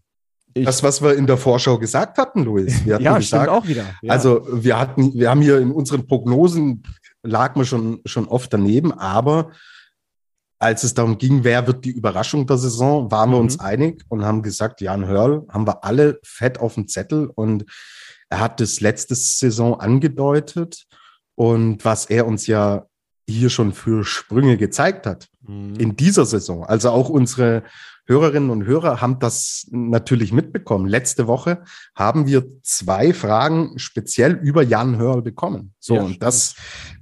ich 0.53 0.65
das, 0.65 0.83
was 0.83 1.01
wir 1.01 1.15
in 1.15 1.27
der 1.27 1.37
Vorschau 1.37 1.77
gesagt 1.77 2.17
hatten, 2.17 2.43
Luis. 2.43 2.85
Wir 2.85 2.95
hatten 2.95 3.03
ja, 3.03 3.17
gesagt, 3.17 3.49
auch 3.49 3.67
wieder. 3.67 3.85
Ja. 4.01 4.13
Also 4.13 4.45
wir 4.51 4.79
hatten, 4.79 5.13
wir 5.13 5.29
haben 5.29 5.41
hier 5.41 5.59
in 5.59 5.71
unseren 5.71 6.05
Prognosen 6.05 6.83
lag 7.23 7.55
man 7.55 7.65
schon, 7.65 8.01
schon 8.05 8.27
oft 8.27 8.53
daneben, 8.53 8.91
aber 8.91 9.51
als 10.59 10.83
es 10.83 10.93
darum 10.93 11.17
ging, 11.17 11.43
wer 11.43 11.67
wird 11.67 11.83
die 11.85 11.91
Überraschung 11.91 12.47
der 12.47 12.57
Saison, 12.57 13.11
waren 13.11 13.31
wir 13.31 13.37
mhm. 13.37 13.43
uns 13.43 13.59
einig 13.59 14.03
und 14.09 14.23
haben 14.23 14.41
gesagt, 14.41 14.81
Jan 14.81 15.07
Hörl 15.07 15.45
haben 15.49 15.67
wir 15.67 15.83
alle 15.83 16.19
fett 16.23 16.59
auf 16.59 16.75
dem 16.75 16.87
Zettel 16.87 17.29
und 17.33 17.65
er 18.29 18.39
hat 18.39 18.59
das 18.59 18.79
letzte 18.79 19.15
Saison 19.15 19.79
angedeutet 19.79 20.85
und 21.35 21.83
was 21.83 22.05
er 22.05 22.25
uns 22.25 22.47
ja 22.47 22.85
hier 23.27 23.49
schon 23.49 23.73
für 23.73 24.03
Sprünge 24.03 24.57
gezeigt 24.57 25.05
hat 25.05 25.27
mhm. 25.41 25.75
in 25.75 25.95
dieser 25.95 26.25
Saison. 26.25 26.65
Also 26.65 26.89
auch 26.89 27.09
unsere 27.09 27.63
Hörerinnen 28.05 28.49
und 28.49 28.65
Hörer 28.65 29.01
haben 29.01 29.19
das 29.19 29.67
natürlich 29.71 30.33
mitbekommen. 30.33 30.87
Letzte 30.87 31.27
Woche 31.27 31.63
haben 31.95 32.27
wir 32.27 32.45
zwei 32.61 33.13
Fragen 33.13 33.79
speziell 33.79 34.33
über 34.33 34.61
Jan 34.61 34.97
Hörl 34.97 35.21
bekommen. 35.21 35.73
So, 35.79 35.95
ja, 35.95 36.01
und 36.03 36.21
das 36.21 36.55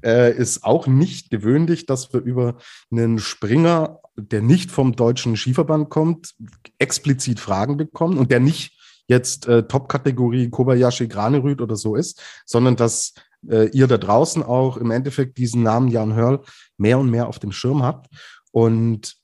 äh, 0.04 0.36
ist 0.36 0.64
auch 0.64 0.88
nicht 0.88 1.32
gewöhnlich, 1.32 1.88
dass 1.88 2.14
wir 2.14 2.22
über 2.22 2.58
einen 2.92 3.18
Springer, 3.18 4.00
der 4.16 4.42
nicht 4.42 4.72
vom 4.72 4.96
deutschen 4.96 5.36
Skiverband 5.36 5.90
kommt, 5.90 6.36
explizit 6.78 7.40
Fragen 7.40 7.78
bekommen 7.78 8.18
und 8.18 8.30
der 8.30 8.40
nicht 8.40 8.78
jetzt 9.08 9.48
äh, 9.48 9.64
Top-Kategorie 9.64 10.50
Kobayashi 10.50 11.08
Granerüt 11.08 11.62
oder 11.62 11.76
so 11.76 11.96
ist, 11.96 12.22
sondern 12.46 12.76
dass 12.76 13.14
äh, 13.50 13.70
ihr 13.70 13.88
da 13.88 13.98
draußen 13.98 14.44
auch 14.44 14.78
im 14.78 14.92
Endeffekt 14.92 15.38
diesen 15.38 15.64
Namen 15.64 15.90
Jan 15.90 16.14
Hörl 16.14 16.42
mehr 16.78 17.00
und 17.00 17.10
mehr 17.10 17.28
auf 17.28 17.40
dem 17.40 17.52
Schirm 17.52 17.84
habt. 17.84 18.08
Und 18.52 19.21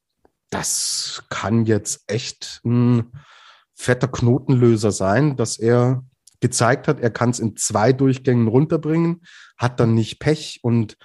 das 0.49 1.23
kann 1.29 1.65
jetzt 1.65 2.03
echt 2.07 2.61
ein 2.65 3.11
fetter 3.75 4.07
Knotenlöser 4.07 4.91
sein, 4.91 5.35
dass 5.35 5.57
er 5.59 6.03
gezeigt 6.39 6.87
hat, 6.87 6.99
er 6.99 7.09
kann 7.09 7.31
es 7.31 7.39
in 7.39 7.55
zwei 7.55 7.93
Durchgängen 7.93 8.47
runterbringen, 8.47 9.23
hat 9.57 9.79
dann 9.79 9.93
nicht 9.93 10.19
Pech 10.19 10.59
und 10.61 10.97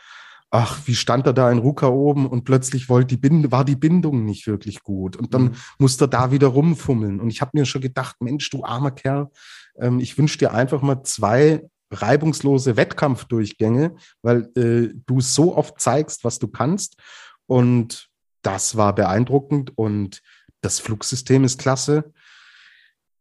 ach, 0.51 0.81
wie 0.87 0.95
stand 0.95 1.27
er 1.27 1.33
da 1.33 1.51
in 1.51 1.59
Ruka 1.59 1.89
oben 1.89 2.27
und 2.27 2.45
plötzlich 2.45 2.91
wollte 2.91 3.09
die 3.09 3.17
Bind 3.17 3.51
war 3.51 3.65
die 3.65 3.77
Bindung 3.77 4.25
nicht 4.25 4.47
wirklich 4.47 4.83
gut 4.83 5.17
und 5.17 5.33
dann 5.33 5.45
mhm. 5.45 5.55
musste 5.79 6.05
er 6.05 6.09
da 6.09 6.31
wieder 6.31 6.49
rumfummeln 6.49 7.21
und 7.21 7.31
ich 7.31 7.41
habe 7.41 7.53
mir 7.55 7.65
schon 7.65 7.81
gedacht, 7.81 8.17
Mensch, 8.21 8.51
du 8.51 8.63
armer 8.63 8.91
Kerl, 8.91 9.31
ähm, 9.79 9.99
ich 9.99 10.19
wünsche 10.19 10.39
dir 10.39 10.53
einfach 10.53 10.83
mal 10.83 11.03
zwei 11.05 11.63
reibungslose 11.91 12.77
Wettkampfdurchgänge, 12.77 13.97
weil 14.23 14.51
äh, 14.57 14.95
du 15.07 15.21
so 15.21 15.57
oft 15.57 15.81
zeigst, 15.81 16.25
was 16.25 16.39
du 16.39 16.49
kannst 16.49 16.97
und 17.47 18.12
das 18.43 18.77
war 18.77 18.95
beeindruckend 18.95 19.77
und 19.77 20.23
das 20.61 20.79
Flugsystem 20.79 21.45
ist 21.45 21.59
klasse. 21.59 22.13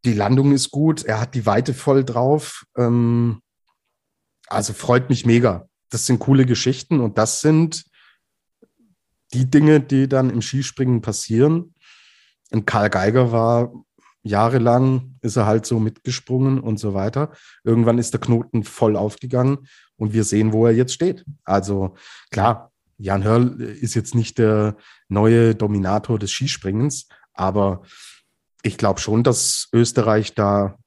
Die 0.05 0.13
Landung 0.13 0.51
ist 0.51 0.71
gut, 0.71 1.03
er 1.03 1.21
hat 1.21 1.35
die 1.35 1.45
Weite 1.45 1.73
voll 1.73 2.03
drauf. 2.03 2.65
Ähm, 2.75 3.41
also 4.47 4.73
freut 4.73 5.09
mich 5.09 5.25
mega. 5.25 5.67
Das 5.89 6.05
sind 6.05 6.19
coole 6.19 6.45
Geschichten 6.45 6.99
und 6.99 7.17
das 7.17 7.41
sind 7.41 7.83
die 9.33 9.49
Dinge, 9.49 9.79
die 9.79 10.07
dann 10.07 10.29
im 10.29 10.41
Skispringen 10.41 11.01
passieren. 11.01 11.73
Und 12.51 12.65
Karl 12.65 12.89
Geiger 12.89 13.31
war 13.31 13.71
jahrelang, 14.23 15.17
ist 15.21 15.35
er 15.35 15.45
halt 15.45 15.65
so 15.65 15.79
mitgesprungen 15.79 16.59
und 16.59 16.77
so 16.77 16.93
weiter. 16.93 17.31
Irgendwann 17.63 17.97
ist 17.97 18.13
der 18.13 18.21
Knoten 18.21 18.63
voll 18.63 18.95
aufgegangen 18.95 19.67
und 19.95 20.13
wir 20.13 20.23
sehen, 20.23 20.53
wo 20.53 20.65
er 20.65 20.73
jetzt 20.73 20.93
steht. 20.93 21.25
Also 21.43 21.95
klar, 22.29 22.71
Jan 22.97 23.23
Hörl 23.23 23.59
ist 23.61 23.95
jetzt 23.95 24.13
nicht 24.13 24.37
der 24.37 24.75
neue 25.11 25.55
Dominator 25.55 26.17
des 26.17 26.31
Skispringens, 26.31 27.07
aber 27.33 27.83
ich 28.63 28.77
glaube 28.77 28.99
schon, 28.99 29.23
dass 29.23 29.67
Österreich 29.73 30.35
da 30.35 30.77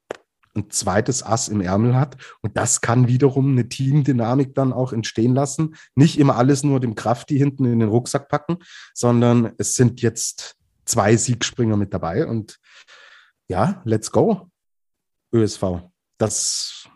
ein 0.56 0.70
zweites 0.70 1.24
Ass 1.24 1.48
im 1.48 1.60
Ärmel 1.60 1.96
hat. 1.96 2.16
Und 2.40 2.56
das 2.56 2.80
kann 2.80 3.08
wiederum 3.08 3.52
eine 3.52 3.68
Teamdynamik 3.68 4.54
dann 4.54 4.72
auch 4.72 4.92
entstehen 4.92 5.34
lassen. 5.34 5.74
Nicht 5.96 6.18
immer 6.18 6.36
alles 6.36 6.62
nur 6.62 6.78
dem 6.80 6.94
Krafti 6.94 7.36
hinten 7.36 7.64
in 7.64 7.80
den 7.80 7.88
Rucksack 7.88 8.28
packen, 8.28 8.58
sondern 8.94 9.52
es 9.58 9.74
sind 9.74 10.00
jetzt 10.00 10.56
zwei 10.84 11.16
Siegspringer 11.16 11.76
mit 11.76 11.92
dabei. 11.92 12.26
Und 12.26 12.60
ja, 13.48 13.82
let's 13.84 14.10
go, 14.12 14.48
ÖSV. 15.32 15.90
Das 16.18 16.88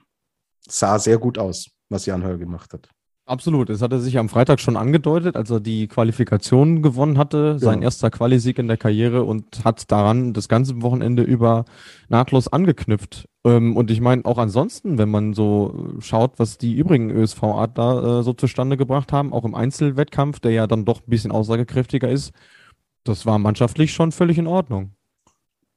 sah 0.68 0.98
sehr 0.98 1.18
gut 1.18 1.36
aus, 1.36 1.68
was 1.88 2.06
Jan 2.06 2.22
Hör 2.22 2.38
gemacht 2.38 2.72
hat. 2.72 2.88
Absolut. 3.28 3.68
Es 3.68 3.82
hatte 3.82 4.00
sich 4.00 4.16
am 4.16 4.30
Freitag 4.30 4.58
schon 4.58 4.78
angedeutet, 4.78 5.36
als 5.36 5.50
er 5.50 5.60
die 5.60 5.86
Qualifikation 5.86 6.80
gewonnen 6.80 7.18
hatte, 7.18 7.58
sein 7.58 7.82
erster 7.82 8.10
Qualisieg 8.10 8.58
in 8.58 8.68
der 8.68 8.78
Karriere 8.78 9.22
und 9.22 9.66
hat 9.66 9.92
daran 9.92 10.32
das 10.32 10.48
ganze 10.48 10.80
Wochenende 10.80 11.24
über 11.24 11.66
nahtlos 12.08 12.48
angeknüpft. 12.48 13.28
Ähm, 13.44 13.76
und 13.76 13.90
ich 13.90 14.00
meine, 14.00 14.24
auch 14.24 14.38
ansonsten, 14.38 14.96
wenn 14.96 15.10
man 15.10 15.34
so 15.34 15.98
schaut, 16.00 16.38
was 16.38 16.56
die 16.56 16.72
übrigen 16.72 17.10
ÖSV-Art 17.10 17.76
da 17.76 18.20
äh, 18.20 18.22
so 18.22 18.32
zustande 18.32 18.78
gebracht 18.78 19.12
haben, 19.12 19.34
auch 19.34 19.44
im 19.44 19.54
Einzelwettkampf, 19.54 20.40
der 20.40 20.52
ja 20.52 20.66
dann 20.66 20.86
doch 20.86 21.00
ein 21.00 21.10
bisschen 21.10 21.30
aussagekräftiger 21.30 22.08
ist, 22.08 22.32
das 23.04 23.26
war 23.26 23.38
mannschaftlich 23.38 23.92
schon 23.92 24.10
völlig 24.10 24.38
in 24.38 24.46
Ordnung. 24.46 24.92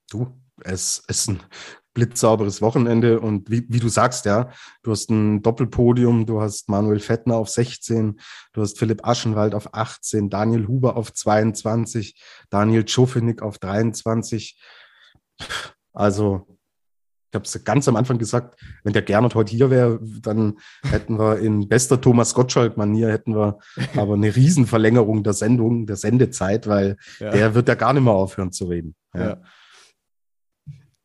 Du, 0.10 0.28
es 0.64 1.04
ist 1.10 1.28
ein 1.28 1.42
blitzsauberes 1.94 2.62
Wochenende 2.62 3.20
und 3.20 3.50
wie, 3.50 3.66
wie 3.68 3.80
du 3.80 3.90
sagst, 3.90 4.26
ja, 4.26 4.50
du 4.84 4.92
hast 4.92 5.10
ein 5.10 5.42
Doppelpodium, 5.42 6.26
du 6.26 6.42
hast 6.42 6.70
Manuel 6.70 7.00
Fettner 7.00 7.36
auf 7.36 7.50
16, 7.50 8.20
du 8.54 8.62
hast 8.62 8.80
Philipp 8.80 9.06
Aschenwald 9.06 9.54
auf 9.54 9.74
18, 9.74 10.30
Daniel 10.30 10.68
Huber 10.68 10.96
auf 10.96 11.14
22, 11.14 12.22
Daniel 12.50 12.86
Czofenik 12.86 13.42
auf 13.42 13.60
23. 13.60 14.60
Also, 15.94 16.48
ich 17.32 17.36
habe 17.36 17.46
es 17.46 17.64
ganz 17.64 17.88
am 17.88 17.96
Anfang 17.96 18.18
gesagt, 18.18 18.60
wenn 18.84 18.92
der 18.92 19.02
Gernot 19.02 19.36
heute 19.36 19.52
hier 19.52 19.70
wäre, 19.70 20.00
dann 20.22 20.60
hätten 20.84 21.18
wir 21.18 21.40
in 21.40 21.68
bester 21.70 22.00
Thomas 22.00 22.34
Gottschalk-Manier, 22.34 23.10
hätten 23.10 23.36
wir 23.36 23.60
aber 23.96 24.16
eine 24.16 24.36
Riesenverlängerung 24.36 25.24
der 25.24 25.34
Sendung, 25.34 25.86
der 25.86 25.96
Sendezeit, 25.96 26.68
weil 26.68 26.98
ja. 27.20 27.32
der 27.32 27.56
wird 27.56 27.70
ja 27.70 27.76
gar 27.76 27.94
nicht 27.94 28.04
mehr 28.04 28.14
aufhören 28.14 28.52
zu 28.52 28.66
reden. 28.66 28.96
Ja. 29.14 29.22
ja. 29.22 29.42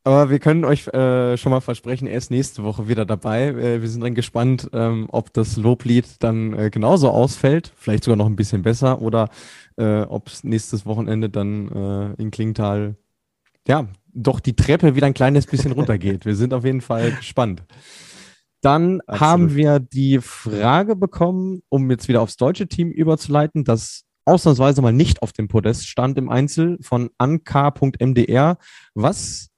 Aber 0.06 0.30
wir 0.30 0.38
können 0.38 0.64
euch 0.64 0.86
äh, 0.86 1.36
schon 1.36 1.50
mal 1.50 1.60
versprechen, 1.60 2.06
er 2.06 2.16
ist 2.16 2.30
nächste 2.30 2.62
Woche 2.62 2.86
wieder 2.86 3.04
dabei. 3.04 3.48
Äh, 3.48 3.82
wir 3.82 3.88
sind 3.88 4.04
dann 4.04 4.14
gespannt, 4.14 4.70
ähm, 4.72 5.06
ob 5.10 5.32
das 5.32 5.56
Loblied 5.56 6.06
dann 6.20 6.52
äh, 6.52 6.70
genauso 6.70 7.10
ausfällt, 7.10 7.72
vielleicht 7.76 8.04
sogar 8.04 8.16
noch 8.16 8.26
ein 8.26 8.36
bisschen 8.36 8.62
besser, 8.62 9.02
oder 9.02 9.30
äh, 9.76 10.02
ob 10.02 10.28
es 10.28 10.44
nächstes 10.44 10.86
Wochenende 10.86 11.28
dann 11.28 11.68
äh, 11.72 12.22
in 12.22 12.30
Klingtal, 12.30 12.94
ja, 13.66 13.88
doch 14.14 14.38
die 14.38 14.54
Treppe 14.54 14.94
wieder 14.94 15.08
ein 15.08 15.12
kleines 15.12 15.44
bisschen 15.44 15.72
runtergeht. 15.72 16.24
Wir 16.24 16.36
sind 16.36 16.54
auf 16.54 16.64
jeden 16.64 16.82
Fall 16.82 17.10
gespannt. 17.10 17.64
Dann 18.60 19.00
Absolut. 19.00 19.20
haben 19.20 19.56
wir 19.56 19.80
die 19.80 20.20
Frage 20.20 20.94
bekommen, 20.94 21.62
um 21.68 21.90
jetzt 21.90 22.06
wieder 22.06 22.22
aufs 22.22 22.36
deutsche 22.36 22.68
Team 22.68 22.92
überzuleiten, 22.92 23.64
das 23.64 24.04
ausnahmsweise 24.24 24.82
mal 24.82 24.92
nicht 24.92 25.20
auf 25.22 25.32
dem 25.32 25.48
Podest 25.48 25.88
stand 25.88 26.16
im 26.16 26.28
Einzel 26.28 26.78
von 26.80 27.10
ank.mdr. 27.18 28.58
Was 28.94 29.50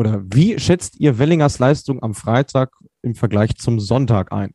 oder 0.00 0.22
wie 0.24 0.58
schätzt 0.58 0.98
ihr 0.98 1.18
Wellingers 1.18 1.58
Leistung 1.58 2.02
am 2.02 2.14
Freitag 2.14 2.70
im 3.02 3.14
Vergleich 3.14 3.56
zum 3.58 3.78
Sonntag 3.78 4.32
ein? 4.32 4.54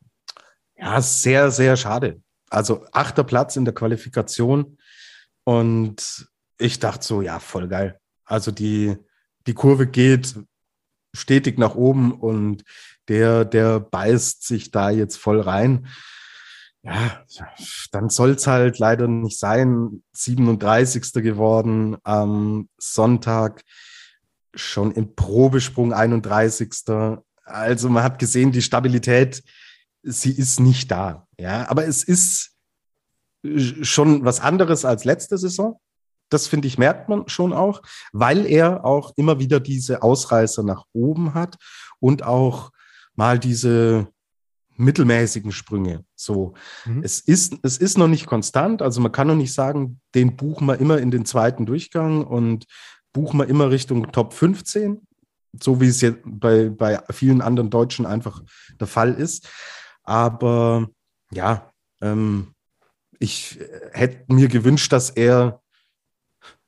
Ja, 0.76 1.00
sehr, 1.04 1.52
sehr 1.52 1.78
schade. 1.78 2.20
Also 2.50 2.84
achter 2.92 3.24
Platz 3.24 3.56
in 3.56 3.64
der 3.64 3.76
Qualifikation. 3.76 4.80
Und 5.44 6.28
ich 6.58 6.80
dachte 6.80 7.06
so, 7.06 7.22
ja, 7.22 7.38
voll 7.38 7.68
geil. 7.68 8.00
Also 8.24 8.50
die, 8.50 8.98
die 9.46 9.54
Kurve 9.54 9.86
geht 9.86 10.34
stetig 11.14 11.60
nach 11.60 11.76
oben 11.76 12.12
und 12.14 12.64
der, 13.08 13.46
der 13.46 13.80
beißt 13.80 14.48
sich 14.48 14.72
da 14.72 14.90
jetzt 14.90 15.18
voll 15.18 15.42
rein. 15.42 15.86
Ja, 16.82 17.24
dann 17.92 18.10
soll 18.10 18.32
es 18.32 18.48
halt 18.48 18.80
leider 18.80 19.08
nicht 19.08 19.38
sein. 19.38 20.02
37. 20.14 21.14
geworden 21.22 21.98
am 22.04 22.68
Sonntag 22.80 23.62
schon 24.56 24.92
im 24.92 25.16
Probesprung 25.16 25.94
31. 25.94 26.72
Also 27.44 27.90
man 27.90 28.04
hat 28.04 28.20
gesehen, 28.20 28.52
die 28.52 28.62
Stabilität, 28.62 29.44
sie 30.04 30.32
ist 30.32 30.60
nicht 30.60 30.92
da. 30.92 31.28
Ja, 31.38 31.70
aber 31.70 31.86
es 31.86 32.04
ist 32.04 32.52
schon 33.82 34.26
was 34.26 34.40
anderes 34.40 34.86
als 34.86 35.06
letzte 35.06 35.38
Saison. 35.38 35.80
Das 36.30 36.48
finde 36.48 36.68
ich, 36.68 36.78
merkt 36.78 37.08
man 37.08 37.28
schon 37.28 37.54
auch, 37.54 37.82
weil 38.12 38.48
er 38.48 38.84
auch 38.84 39.14
immer 39.16 39.40
wieder 39.40 39.60
diese 39.60 40.02
Ausreißer 40.02 40.64
nach 40.64 40.86
oben 40.92 41.36
hat 41.36 41.58
und 42.00 42.24
auch 42.24 42.72
mal 43.16 43.38
diese 43.38 44.08
mittelmäßigen 44.78 45.52
Sprünge. 45.52 46.04
So, 46.16 46.54
mhm. 46.86 47.02
es 47.04 47.20
ist, 47.20 47.56
es 47.62 47.78
ist 47.78 47.98
noch 47.98 48.08
nicht 48.08 48.26
konstant. 48.26 48.82
Also 48.82 49.02
man 49.02 49.12
kann 49.12 49.28
noch 49.28 49.36
nicht 49.36 49.54
sagen, 49.54 50.02
den 50.14 50.36
buchen 50.36 50.68
wir 50.68 50.80
immer 50.80 50.98
in 50.98 51.12
den 51.12 51.26
zweiten 51.26 51.66
Durchgang 51.66 52.26
und 52.26 52.66
buchen 53.16 53.40
wir 53.40 53.48
immer 53.48 53.72
Richtung 53.72 54.12
Top 54.12 54.34
15, 54.34 55.08
so 55.58 55.80
wie 55.80 55.88
es 55.88 56.02
jetzt 56.02 56.20
bei, 56.26 56.70
bei 56.70 57.02
vielen 57.12 57.42
anderen 57.42 57.70
Deutschen 57.70 58.06
einfach 58.06 58.44
der 58.78 58.88
Fall 58.88 59.14
ist. 59.14 59.48
Aber 60.04 60.90
ja, 61.32 61.72
ähm, 62.02 62.54
ich 63.20 63.58
hätte 63.94 64.26
mir 64.28 64.50
gewünscht, 64.50 64.92
dass 64.92 65.10
er 65.12 65.62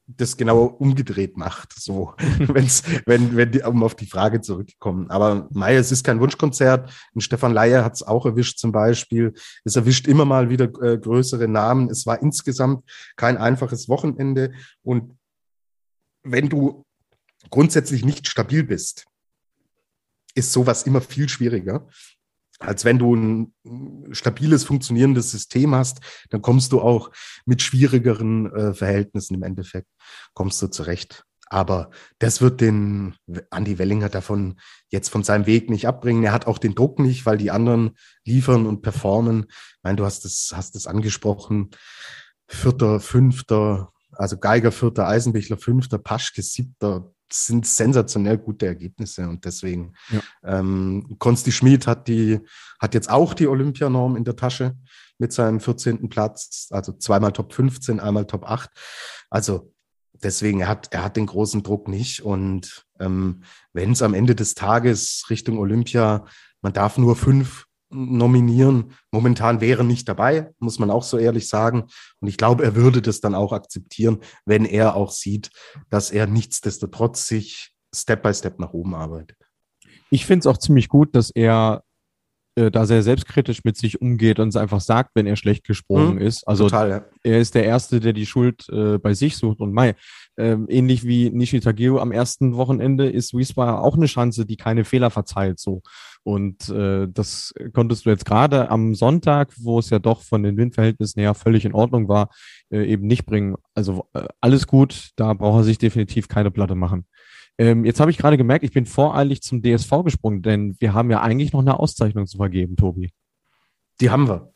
das 0.07 0.38
genau 0.38 0.63
umgedreht 0.63 1.36
macht, 1.36 1.73
so, 1.77 2.13
wenn's, 2.39 2.81
wenn, 3.05 3.36
wenn 3.36 3.51
die, 3.51 3.62
um 3.63 3.83
auf 3.83 3.95
die 3.95 4.05
Frage 4.05 4.39
zurückkommen. 4.39 5.10
Aber 5.10 5.49
Mei, 5.51 5.75
es 5.75 5.91
ist 5.91 6.05
kein 6.05 6.21
Wunschkonzert. 6.21 6.89
Und 7.13 7.19
Stefan 7.19 7.51
Leier 7.51 7.83
hat 7.83 7.95
es 7.95 8.03
auch 8.03 8.25
erwischt 8.25 8.57
zum 8.57 8.71
Beispiel. 8.71 9.33
Es 9.65 9.75
erwischt 9.75 10.07
immer 10.07 10.23
mal 10.23 10.49
wieder 10.49 10.69
äh, 10.81 10.97
größere 10.97 11.49
Namen. 11.49 11.89
Es 11.89 12.05
war 12.05 12.21
insgesamt 12.21 12.89
kein 13.17 13.36
einfaches 13.36 13.89
Wochenende. 13.89 14.53
Und 14.81 15.17
wenn 16.23 16.49
du 16.49 16.86
grundsätzlich 17.49 18.03
nicht 18.03 18.27
stabil 18.27 18.63
bist, 18.63 19.06
ist 20.36 20.51
sowas 20.51 20.84
immer 20.84 21.01
viel 21.01 21.30
schwieriger, 21.30 21.88
als 22.60 22.86
wenn 22.86 22.97
du 22.97 23.15
ein 23.15 23.53
stabiles, 24.12 24.63
funktionierendes 24.63 25.32
System 25.32 25.75
hast, 25.75 25.99
dann 26.30 26.41
kommst 26.41 26.71
du 26.71 26.82
auch 26.82 27.12
mit 27.45 27.62
schwierigeren 27.62 28.51
äh, 28.51 28.73
Verhältnissen 28.73 29.36
im 29.36 29.43
Endeffekt, 29.43 29.88
kommst 30.34 30.62
du 30.62 30.67
zurecht. 30.67 31.23
Aber 31.49 31.91
das 32.19 32.41
wird 32.41 32.60
den 32.60 33.15
Andy 33.51 33.77
Wellinger 33.77 34.10
davon 34.10 34.60
jetzt 34.89 35.10
von 35.10 35.23
seinem 35.23 35.45
Weg 35.45 35.69
nicht 35.69 35.88
abbringen. 35.88 36.23
Er 36.23 36.34
hat 36.34 36.45
auch 36.45 36.58
den 36.58 36.75
Druck 36.75 36.99
nicht, 36.99 37.25
weil 37.25 37.38
die 37.38 37.51
anderen 37.51 37.91
liefern 38.25 38.65
und 38.65 38.82
performen. 38.82 39.45
Ich 39.47 39.84
meine, 39.84 39.95
du 39.95 40.03
hast 40.03 40.25
es, 40.25 40.51
hast 40.53 40.75
es 40.75 40.88
angesprochen. 40.88 41.69
Vierter, 42.49 42.99
fünfter, 42.99 43.93
also 44.17 44.38
Geiger 44.38 44.71
vierter, 44.71 45.08
Eisenbichler 45.08 45.58
fünfter, 45.58 45.97
Paschke 45.97 46.41
siebter, 46.41 47.12
sind 47.32 47.65
sensationell 47.65 48.38
gute 48.38 48.67
Ergebnisse 48.67 49.27
und 49.27 49.43
deswegen 49.45 49.93
ja. 50.10 50.21
ähm, 50.43 51.17
Konsti 51.19 51.51
Schmid 51.51 51.86
hat 51.86 52.08
die 52.08 52.39
hat 52.80 52.93
jetzt 52.93 53.10
auch 53.10 53.34
die 53.34 53.47
Olympianorm 53.47 54.15
in 54.15 54.23
der 54.23 54.36
Tasche 54.36 54.77
mit 55.17 55.34
seinem 55.34 55.60
14. 55.60 56.10
Platz, 56.10 56.67
also 56.71 56.93
zweimal 56.93 57.34
Top 57.34 57.53
15, 57.53 57.99
einmal 57.99 58.25
Top 58.25 58.45
8. 58.45 58.69
Also 59.30 59.73
deswegen 60.13 60.62
er 60.62 60.69
hat 60.69 60.93
er 60.93 61.03
hat 61.03 61.17
den 61.17 61.25
großen 61.25 61.63
Druck 61.63 61.88
nicht 61.88 62.21
und 62.21 62.86
ähm, 62.99 63.43
wenn 63.73 63.91
es 63.91 64.01
am 64.01 64.13
Ende 64.13 64.36
des 64.36 64.56
Tages 64.56 65.25
Richtung 65.30 65.60
Olympia, 65.60 66.25
man 66.62 66.73
darf 66.73 66.97
nur 66.97 67.15
fünf 67.15 67.66
nominieren. 67.89 68.93
Momentan 69.12 69.62
wäre 69.62 69.84
nicht 69.84 70.08
dabei, 70.10 70.52
muss 70.60 70.80
man 70.80 70.91
auch 70.91 71.04
so 71.04 71.17
ehrlich 71.17 71.47
sagen. 71.47 71.86
Und 72.19 72.28
ich 72.28 72.38
glaube, 72.38 72.63
er 72.63 72.76
würde 72.76 73.02
das 73.02 73.21
dann 73.21 73.36
auch 73.36 73.54
akzeptieren, 73.54 74.19
wenn 74.45 74.65
er 74.65 74.95
auch 74.95 75.12
sieht, 75.12 75.52
dass 75.89 76.12
er 76.12 76.28
nichtsdestotrotz 76.28 77.28
sich 77.28 77.73
Step 77.95 78.23
by 78.23 78.34
Step 78.34 78.60
nach 78.60 78.73
oben 78.73 78.95
arbeitet. 78.95 79.38
Ich 80.10 80.26
finde 80.26 80.41
es 80.41 80.47
auch 80.47 80.58
ziemlich 80.58 80.89
gut, 80.89 81.15
dass 81.15 81.32
er 81.32 81.84
äh, 82.58 82.72
da 82.72 82.88
sehr 82.88 83.04
selbstkritisch 83.04 83.63
mit 83.63 83.78
sich 83.78 84.02
umgeht 84.02 84.39
und 84.39 84.48
es 84.50 84.56
einfach 84.56 84.82
sagt, 84.82 85.12
wenn 85.13 85.28
er 85.28 85.36
schlecht 85.36 85.63
gesprungen 85.63 86.15
mhm, 86.15 86.22
ist. 86.22 86.48
Also 86.48 86.65
total, 86.65 86.89
ja. 86.89 87.06
er 87.22 87.39
ist 87.39 87.54
der 87.54 87.65
Erste, 87.65 88.00
der 88.00 88.13
die 88.13 88.26
Schuld 88.26 88.67
äh, 88.70 88.98
bei 88.98 89.13
sich 89.13 89.38
sucht. 89.38 89.60
Und 89.60 89.74
Mai, 89.74 89.96
ähm, 90.38 90.65
ähnlich 90.67 91.04
wie 91.04 91.30
Nishi 91.30 91.60
Tagio 91.60 92.00
am 92.00 92.12
ersten 92.12 92.56
Wochenende 92.56 93.10
ist 93.10 93.38
Wiesbaden 93.38 93.76
auch 93.76 93.96
eine 93.96 94.08
Chance, 94.08 94.48
die 94.48 94.58
keine 94.58 94.86
Fehler 94.86 95.12
verzeiht. 95.12 95.60
So. 95.60 95.84
Und 96.24 96.67
äh, 96.70 97.08
das 97.08 97.54
konntest 97.74 98.06
du 98.06 98.10
jetzt 98.10 98.26
gerade 98.26 98.72
am 98.72 98.96
Sonntag, 98.96 99.54
wo 99.60 99.78
es 99.78 99.91
ja 99.91 100.00
doch 100.00 100.24
von 100.24 100.41
den 100.41 100.58
Windverhältnissen 100.58 101.22
her 101.22 101.36
völlig 101.36 101.63
in 101.63 101.74
Ordnung 101.74 102.08
war, 102.08 102.30
äh, 102.72 102.86
eben 102.86 103.06
nicht 103.06 103.28
bringen. 103.28 103.56
Also 103.76 104.08
äh, 104.13 104.28
alles 104.41 104.65
gut, 104.65 105.12
da 105.15 105.34
braucht 105.34 105.60
er 105.62 105.63
sich 105.63 105.78
definitiv 105.78 106.28
keine 106.28 106.50
Platte 106.50 106.76
machen. 106.76 107.06
Ähm, 107.60 107.86
jetzt 107.86 108.00
habe 108.00 108.12
ich 108.12 108.17
gerade 108.17 108.38
gemerkt, 108.38 108.63
ich 108.63 108.72
bin 108.72 108.86
voreilig 108.86 109.41
zum 109.41 109.63
DSV 109.63 110.04
gesprungen, 110.04 110.43
denn 110.43 110.76
wir 110.80 110.93
haben 110.93 111.10
ja 111.10 111.22
eigentlich 111.22 111.54
noch 111.54 111.62
eine 111.62 111.80
Auszeichnung 111.80 112.28
zu 112.28 112.38
vergeben, 112.38 112.76
Tobi. 112.76 113.12
Die 114.00 114.12
haben 114.12 114.28
wir. 114.28 114.52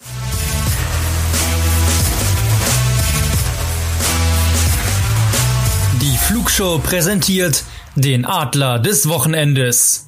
Die 5.99 6.17
Flugshow 6.17 6.77
präsentiert 6.77 7.63
den 7.95 8.23
Adler 8.23 8.77
des 8.77 9.09
Wochenendes. 9.09 10.07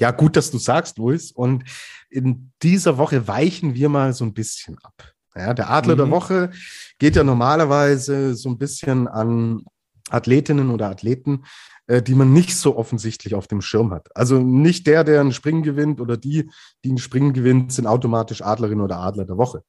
Ja, 0.00 0.10
gut, 0.10 0.36
dass 0.36 0.50
du 0.50 0.58
sagst, 0.58 0.98
Luis. 0.98 1.30
Und 1.30 1.62
in 2.10 2.50
dieser 2.64 2.98
Woche 2.98 3.28
weichen 3.28 3.74
wir 3.74 3.88
mal 3.88 4.12
so 4.12 4.24
ein 4.24 4.34
bisschen 4.34 4.76
ab. 4.82 5.12
Ja, 5.36 5.54
der 5.54 5.70
Adler 5.70 5.94
mhm. 5.94 5.98
der 5.98 6.10
Woche 6.10 6.50
geht 6.98 7.14
ja 7.14 7.22
normalerweise 7.22 8.34
so 8.34 8.48
ein 8.48 8.58
bisschen 8.58 9.06
an 9.06 9.62
Athletinnen 10.10 10.70
oder 10.70 10.88
Athleten, 10.88 11.44
äh, 11.86 12.02
die 12.02 12.14
man 12.14 12.32
nicht 12.32 12.56
so 12.56 12.76
offensichtlich 12.76 13.34
auf 13.34 13.46
dem 13.46 13.60
Schirm 13.60 13.92
hat. 13.92 14.14
Also 14.14 14.38
nicht 14.38 14.86
der, 14.86 15.04
der 15.04 15.20
ein 15.20 15.32
Springen 15.32 15.62
gewinnt 15.62 16.00
oder 16.00 16.16
die, 16.16 16.50
die 16.84 16.92
ein 16.92 16.98
Springen 16.98 17.32
gewinnt, 17.32 17.72
sind 17.72 17.86
automatisch 17.86 18.42
Adlerin 18.42 18.80
oder 18.80 18.98
Adler 18.98 19.24
der 19.24 19.38
Woche. 19.38 19.62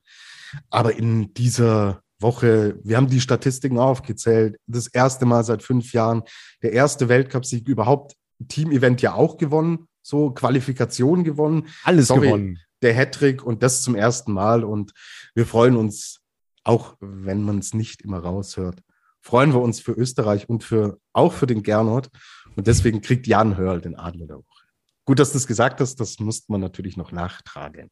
Aber 0.70 0.98
in 0.98 1.34
dieser 1.34 2.02
Woche, 2.20 2.78
wir 2.84 2.98
haben 2.98 3.08
die 3.08 3.22
Statistiken 3.22 3.78
aufgezählt, 3.78 4.58
das 4.68 4.88
erste 4.88 5.26
Mal 5.26 5.44
seit 5.44 5.64
fünf 5.64 5.94
Jahren, 5.94 6.24
der 6.62 6.74
erste 6.74 7.08
Weltcupsieg 7.08 7.68
überhaupt, 7.68 8.16
Team-Event 8.48 9.02
ja 9.02 9.14
auch 9.14 9.38
gewonnen, 9.38 9.88
so 10.02 10.32
Qualifikation 10.32 11.24
gewonnen. 11.24 11.68
Alles 11.84 12.08
Sorry, 12.08 12.28
gewonnen. 12.28 12.60
Der 12.82 12.94
Hattrick 12.94 13.44
und 13.44 13.64
das 13.64 13.82
zum 13.82 13.96
ersten 13.96 14.34
Mal 14.34 14.64
und 14.64 14.94
wir 15.36 15.46
freuen 15.46 15.76
uns, 15.76 16.20
auch 16.64 16.96
wenn 17.00 17.44
man 17.44 17.60
es 17.60 17.74
nicht 17.74 18.02
immer 18.02 18.20
raushört, 18.20 18.82
freuen 19.22 19.54
wir 19.54 19.62
uns 19.62 19.80
für 19.80 19.92
Österreich 19.92 20.50
und 20.50 20.64
für, 20.64 21.00
auch 21.14 21.34
für 21.34 21.48
den 21.48 21.64
Gernot. 21.64 22.10
Und 22.56 22.68
deswegen 22.68 23.02
kriegt 23.02 23.28
Jan 23.28 23.58
Hörl 23.58 23.82
den 23.82 23.96
Adler 23.96 24.28
der 24.28 24.38
Woche. 24.38 24.66
Gut, 25.06 25.20
dass 25.20 25.32
du 25.32 25.38
das 25.38 25.48
gesagt 25.48 25.80
hast, 25.82 26.00
das 26.00 26.20
musste 26.20 26.52
man 26.52 26.62
natürlich 26.62 26.98
noch 26.98 27.12
nachtragen. 27.12 27.90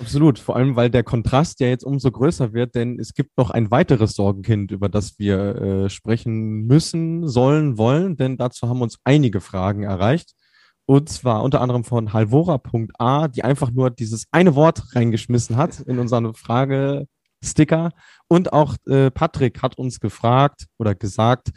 Absolut, 0.00 0.38
vor 0.38 0.56
allem 0.56 0.76
weil 0.76 0.88
der 0.88 1.02
Kontrast 1.02 1.60
ja 1.60 1.66
jetzt 1.66 1.84
umso 1.84 2.10
größer 2.10 2.54
wird, 2.54 2.74
denn 2.74 2.98
es 2.98 3.12
gibt 3.12 3.36
noch 3.36 3.50
ein 3.50 3.70
weiteres 3.70 4.14
Sorgenkind, 4.14 4.70
über 4.70 4.88
das 4.88 5.18
wir 5.18 5.56
äh, 5.56 5.90
sprechen 5.90 6.66
müssen, 6.66 7.28
sollen, 7.28 7.76
wollen, 7.76 8.16
denn 8.16 8.38
dazu 8.38 8.68
haben 8.68 8.80
uns 8.80 8.98
einige 9.04 9.42
Fragen 9.42 9.82
erreicht. 9.82 10.32
Und 10.86 11.10
zwar 11.10 11.42
unter 11.42 11.60
anderem 11.60 11.84
von 11.84 12.14
halvora.a, 12.14 13.28
die 13.28 13.44
einfach 13.44 13.70
nur 13.70 13.90
dieses 13.90 14.24
eine 14.30 14.54
Wort 14.54 14.94
reingeschmissen 14.96 15.56
hat 15.56 15.80
in 15.80 15.98
unsere 15.98 16.32
Frage 16.34 17.06
Sticker. 17.42 17.92
Und 18.28 18.52
auch 18.52 18.76
äh, 18.86 19.10
Patrick 19.10 19.62
hat 19.62 19.78
uns 19.78 20.00
gefragt 20.00 20.66
oder 20.78 20.94
gesagt, 20.94 21.50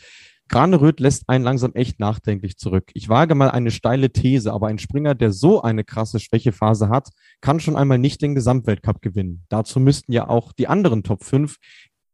Graneröd 0.49 0.99
lässt 0.99 1.29
einen 1.29 1.43
langsam 1.43 1.73
echt 1.73 1.99
nachdenklich 1.99 2.57
zurück. 2.57 2.91
Ich 2.93 3.09
wage 3.09 3.33
mal 3.33 3.49
eine 3.49 3.71
steile 3.71 4.11
These, 4.11 4.51
aber 4.51 4.67
ein 4.67 4.77
Springer, 4.77 5.15
der 5.15 5.31
so 5.31 5.61
eine 5.61 5.83
krasse 5.83 6.19
Schwächephase 6.19 6.89
hat, 6.89 7.09
kann 7.41 7.59
schon 7.59 7.75
einmal 7.75 7.97
nicht 7.97 8.21
den 8.21 8.35
Gesamtweltcup 8.35 9.01
gewinnen. 9.01 9.45
Dazu 9.49 9.79
müssten 9.79 10.11
ja 10.11 10.27
auch 10.27 10.51
die 10.53 10.67
anderen 10.67 11.03
Top 11.03 11.23
5 11.23 11.57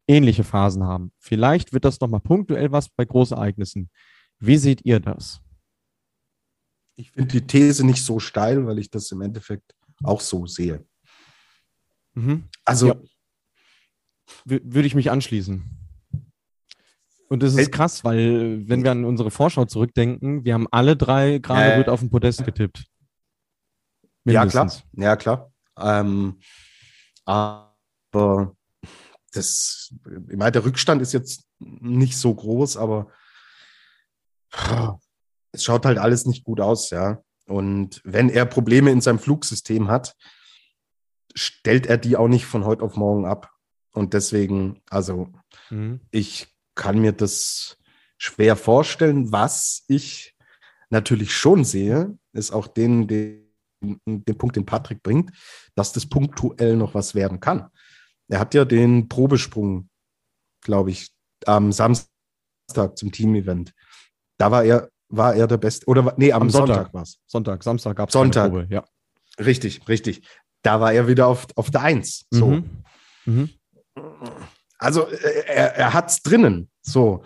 ähnliche 0.07 0.43
Phasen 0.43 0.83
haben. 0.83 1.11
Vielleicht 1.19 1.73
wird 1.73 1.85
das 1.85 1.99
nochmal 1.99 2.21
punktuell 2.21 2.71
was 2.71 2.89
bei 2.89 3.03
Großereignissen. 3.03 3.89
Wie 4.39 4.57
seht 4.57 4.85
ihr 4.85 4.99
das? 4.99 5.41
Ich 6.95 7.11
finde 7.11 7.29
die 7.29 7.45
These 7.45 7.85
nicht 7.85 8.03
so 8.03 8.19
steil, 8.19 8.65
weil 8.65 8.79
ich 8.79 8.89
das 8.89 9.11
im 9.11 9.21
Endeffekt 9.21 9.75
auch 10.03 10.21
so 10.21 10.45
sehe. 10.45 10.85
Mhm. 12.13 12.45
Also 12.63 12.87
ja 12.87 12.95
würde 14.45 14.87
ich 14.87 14.95
mich 14.95 15.11
anschließen. 15.11 15.63
Und 17.29 17.43
das 17.43 17.55
ist 17.55 17.71
krass, 17.71 18.03
weil 18.03 18.67
wenn 18.67 18.83
wir 18.83 18.91
an 18.91 19.05
unsere 19.05 19.29
Vorschau 19.29 19.65
zurückdenken, 19.65 20.45
wir 20.45 20.55
haben 20.55 20.67
alle 20.71 20.97
drei 20.97 21.37
gerade 21.37 21.85
äh, 21.85 21.87
auf 21.87 21.99
dem 21.99 22.09
Podest 22.09 22.43
getippt. 22.43 22.85
Mindestens. 24.23 24.83
Ja, 24.93 25.15
klar. 25.15 25.51
Ja, 25.51 25.51
klar. 25.75 25.99
Ähm, 25.99 26.39
aber 27.25 28.55
das, 29.33 29.93
ich 30.29 30.37
meine, 30.37 30.51
der 30.51 30.65
Rückstand 30.65 31.03
ist 31.03 31.13
jetzt 31.13 31.45
nicht 31.59 32.17
so 32.17 32.33
groß, 32.33 32.77
aber 32.77 33.11
es 35.51 35.63
schaut 35.63 35.85
halt 35.85 35.99
alles 35.99 36.25
nicht 36.25 36.43
gut 36.43 36.59
aus, 36.59 36.89
ja. 36.89 37.21
Und 37.45 38.01
wenn 38.03 38.29
er 38.29 38.45
Probleme 38.45 38.91
in 38.91 39.01
seinem 39.01 39.19
Flugsystem 39.19 39.89
hat, 39.89 40.15
stellt 41.35 41.87
er 41.87 41.97
die 41.97 42.17
auch 42.17 42.27
nicht 42.27 42.45
von 42.45 42.65
heute 42.65 42.83
auf 42.83 42.95
morgen 42.95 43.25
ab. 43.25 43.51
Und 43.91 44.13
deswegen, 44.13 44.81
also 44.89 45.29
mhm. 45.69 45.99
ich 46.11 46.47
kann 46.75 46.99
mir 46.99 47.11
das 47.11 47.77
schwer 48.17 48.55
vorstellen. 48.55 49.31
Was 49.31 49.83
ich 49.87 50.35
natürlich 50.89 51.33
schon 51.33 51.63
sehe, 51.63 52.17
ist 52.33 52.51
auch 52.51 52.67
den, 52.67 53.07
den, 53.07 53.49
den 53.81 54.37
Punkt, 54.37 54.55
den 54.55 54.65
Patrick 54.65 55.01
bringt, 55.01 55.31
dass 55.75 55.93
das 55.93 56.07
punktuell 56.07 56.75
noch 56.75 56.93
was 56.93 57.15
werden 57.15 57.39
kann. 57.39 57.69
Er 58.27 58.39
hat 58.39 58.53
ja 58.53 58.65
den 58.65 59.09
Probesprung, 59.09 59.89
glaube 60.61 60.91
ich, 60.91 61.11
am 61.45 61.71
Samstag 61.71 62.09
zum 62.95 63.11
Team-Event. 63.11 63.73
Da 64.37 64.51
war 64.51 64.63
er, 64.63 64.89
war 65.09 65.35
er 65.35 65.47
der 65.47 65.57
Beste. 65.57 65.85
Oder 65.87 66.13
nee, 66.17 66.31
am, 66.31 66.43
am 66.43 66.49
Sonntag, 66.49 66.75
Sonntag 66.75 66.93
war 66.93 67.01
es. 67.03 67.19
Sonntag, 67.25 67.63
Samstag 67.63 67.95
gab 67.97 68.09
es 68.09 68.13
Sonntag. 68.13 68.51
Probe, 68.51 68.67
ja. 68.69 68.85
Richtig, 69.39 69.87
richtig. 69.87 70.21
Da 70.61 70.79
war 70.79 70.93
er 70.93 71.07
wieder 71.07 71.27
auf, 71.27 71.47
auf 71.55 71.71
der 71.71 71.81
Eins. 71.81 72.25
So. 72.29 72.47
Mhm. 72.47 72.83
Mhm. 73.25 73.49
Also 74.77 75.07
äh, 75.07 75.45
er, 75.47 75.75
er 75.75 75.93
hat 75.93 76.09
es 76.09 76.21
drinnen, 76.21 76.69
so. 76.81 77.23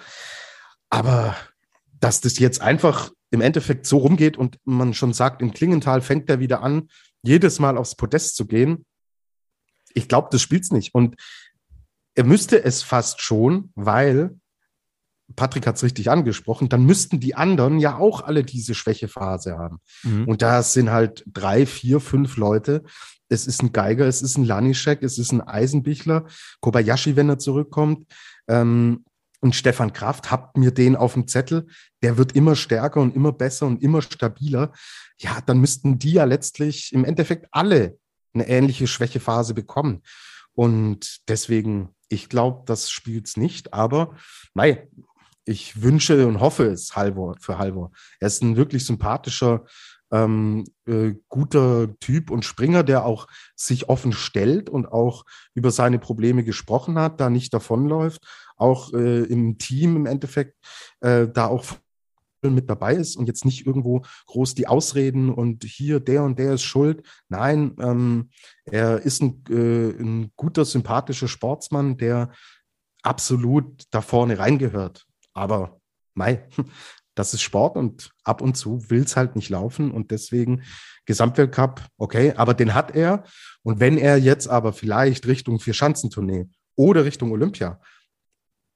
Aber 0.90 1.36
dass 2.00 2.22
das 2.22 2.40
jetzt 2.40 2.62
einfach 2.62 3.12
im 3.32 3.42
Endeffekt 3.42 3.88
so 3.88 3.98
rumgeht 3.98 4.38
und 4.38 4.60
man 4.66 4.94
schon 4.94 5.14
sagt, 5.14 5.42
in 5.42 5.54
Klingenthal 5.54 6.02
fängt 6.02 6.30
er 6.30 6.40
wieder 6.40 6.62
an, 6.62 6.90
jedes 7.24 7.60
Mal 7.60 7.78
aufs 7.78 7.96
Podest 7.96 8.36
zu 8.36 8.46
gehen. 8.46 8.86
Ich 9.94 10.08
glaube, 10.08 10.28
das 10.32 10.42
spielt's 10.42 10.72
nicht. 10.72 10.94
Und 10.94 11.16
er 12.16 12.26
müsste 12.26 12.64
es 12.64 12.84
fast 12.84 13.22
schon, 13.22 13.72
weil 13.76 14.38
Patrick 15.36 15.66
hat 15.66 15.78
es 15.78 15.84
richtig 15.84 16.12
angesprochen, 16.12 16.70
dann 16.70 16.86
müssten 16.86 17.20
die 17.20 17.36
anderen 17.36 17.80
ja 17.80 17.98
auch 17.98 18.22
alle 18.22 18.44
diese 18.44 18.76
Schwächephase 18.76 19.58
haben. 19.58 19.80
Mhm. 20.04 20.28
Und 20.28 20.42
da 20.42 20.62
sind 20.62 20.92
halt 20.92 21.24
drei, 21.26 21.66
vier, 21.66 22.00
fünf 22.00 22.38
Leute, 22.38 22.84
es 23.34 23.48
ist 23.48 23.62
ein 23.62 23.74
Geiger, 23.74 24.08
es 24.08 24.22
ist 24.22 24.38
ein 24.38 24.46
Lanischek, 24.46 25.04
es 25.04 25.18
ist 25.18 25.32
ein 25.32 25.42
Eisenbichler, 25.42 26.26
Kobayashi, 26.62 27.16
wenn 27.16 27.30
er 27.30 27.40
zurückkommt. 27.40 28.06
Ähm, 28.48 29.04
und 29.42 29.56
Stefan 29.56 29.92
Kraft, 29.92 30.32
habt 30.32 30.58
mir 30.58 30.72
den 30.72 30.96
auf 30.96 31.14
dem 31.14 31.28
Zettel, 31.28 31.68
der 32.02 32.18
wird 32.18 32.34
immer 32.34 32.56
stärker 32.56 33.02
und 33.02 33.14
immer 33.14 33.34
besser 33.34 33.68
und 33.68 33.84
immer 33.84 34.02
stabiler. 34.02 34.72
Ja, 35.18 35.40
dann 35.46 35.60
müssten 35.60 36.00
die 36.00 36.14
ja 36.14 36.24
letztlich 36.24 36.94
im 36.94 37.04
Endeffekt 37.04 37.48
alle 37.52 37.98
eine 38.34 38.48
ähnliche 38.48 38.88
Schwächephase 38.88 39.54
bekommen. 39.54 40.02
Und 40.54 41.28
deswegen, 41.28 41.90
ich 42.08 42.30
glaube, 42.30 42.64
das 42.66 42.90
spielt 42.90 43.28
es 43.28 43.36
nicht, 43.36 43.74
aber 43.74 44.16
mei, 44.54 44.88
ich 45.46 45.82
wünsche 45.82 46.26
und 46.26 46.40
hoffe 46.40 46.68
es 46.68 46.96
Halvor, 46.96 47.36
für 47.42 47.58
Halvor. 47.58 47.92
Er 48.22 48.28
ist 48.28 48.42
ein 48.42 48.56
wirklich 48.56 48.86
sympathischer 48.86 49.66
ähm, 50.14 50.64
äh, 50.86 51.16
guter 51.28 51.98
Typ 52.00 52.30
und 52.30 52.46
Springer, 52.46 52.84
der 52.84 53.06
auch 53.06 53.28
sich 53.56 53.90
offen 53.90 54.14
stellt 54.14 54.70
und 54.70 54.86
auch 54.86 55.26
über 55.56 55.72
seine 55.72 55.98
Probleme 55.98 56.44
gesprochen 56.44 57.00
hat, 57.00 57.20
da 57.20 57.30
nicht 57.30 57.54
davonläuft, 57.54 58.24
auch 58.56 58.94
äh, 58.94 59.24
im 59.24 59.58
Team 59.58 59.96
im 59.96 60.06
Endeffekt 60.06 60.56
äh, 61.02 61.28
da 61.28 61.48
auch 61.48 61.66
mit 62.44 62.70
dabei 62.70 62.96
ist 62.96 63.16
und 63.16 63.28
jetzt 63.28 63.46
nicht 63.46 63.66
irgendwo 63.66 64.04
groß 64.28 64.54
die 64.54 64.68
Ausreden 64.68 65.30
und 65.30 65.64
hier 65.64 66.00
der 66.00 66.24
und 66.24 66.38
der 66.38 66.56
ist 66.56 66.64
schuld. 66.64 67.08
Nein, 67.30 67.76
ähm, 67.80 68.30
er 68.66 69.02
ist 69.02 69.22
ein, 69.22 69.44
äh, 69.50 69.90
ein 69.98 70.32
guter, 70.36 70.66
sympathischer 70.66 71.30
Sportsmann, 71.30 71.98
der 71.98 72.32
absolut 73.02 73.84
da 73.92 74.02
vorne 74.02 74.38
reingehört. 74.38 75.06
Aber 75.34 75.80
Mai, 76.14 76.48
das 77.16 77.34
ist 77.34 77.42
Sport 77.42 77.78
und 77.78 78.12
ab 78.24 78.42
und 78.42 78.56
zu 78.56 78.90
will 78.90 79.04
es 79.04 79.16
halt 79.16 79.36
nicht 79.36 79.50
laufen 79.50 79.92
und 79.92 80.12
deswegen 80.12 80.64
Gesamtweltcup, 81.06 81.86
okay, 81.98 82.34
aber 82.36 82.54
den 82.54 82.74
hat 82.74 82.96
er. 82.96 83.24
Und 83.62 83.80
wenn 83.80 83.98
er 83.98 84.18
jetzt 84.18 84.48
aber 84.48 84.74
vielleicht 84.74 85.28
Richtung 85.28 85.60
Vierschanzentournee 85.60 86.48
oder 86.76 87.06
Richtung 87.06 87.32
Olympia 87.32 87.80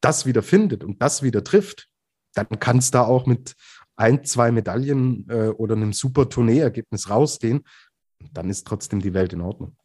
das 0.02 0.26
wieder 0.26 0.44
findet 0.44 0.84
und 0.84 1.02
das 1.02 1.24
wieder 1.24 1.44
trifft, 1.44 1.88
dann 2.36 2.48
kann 2.60 2.78
es 2.78 2.92
da 2.92 3.04
auch 3.04 3.26
mit 3.26 3.56
ein, 3.96 4.24
zwei 4.24 4.52
Medaillen 4.52 5.28
äh, 5.30 5.48
oder 5.50 5.76
einem 5.76 5.92
super 5.92 6.30
Tourneeergebnis 6.30 7.10
rausgehen. 7.10 7.64
dann 8.34 8.50
ist 8.50 8.66
trotzdem 8.66 9.00
die 9.00 9.14
Welt 9.14 9.34
in 9.34 9.42
Ordnung. 9.42 9.76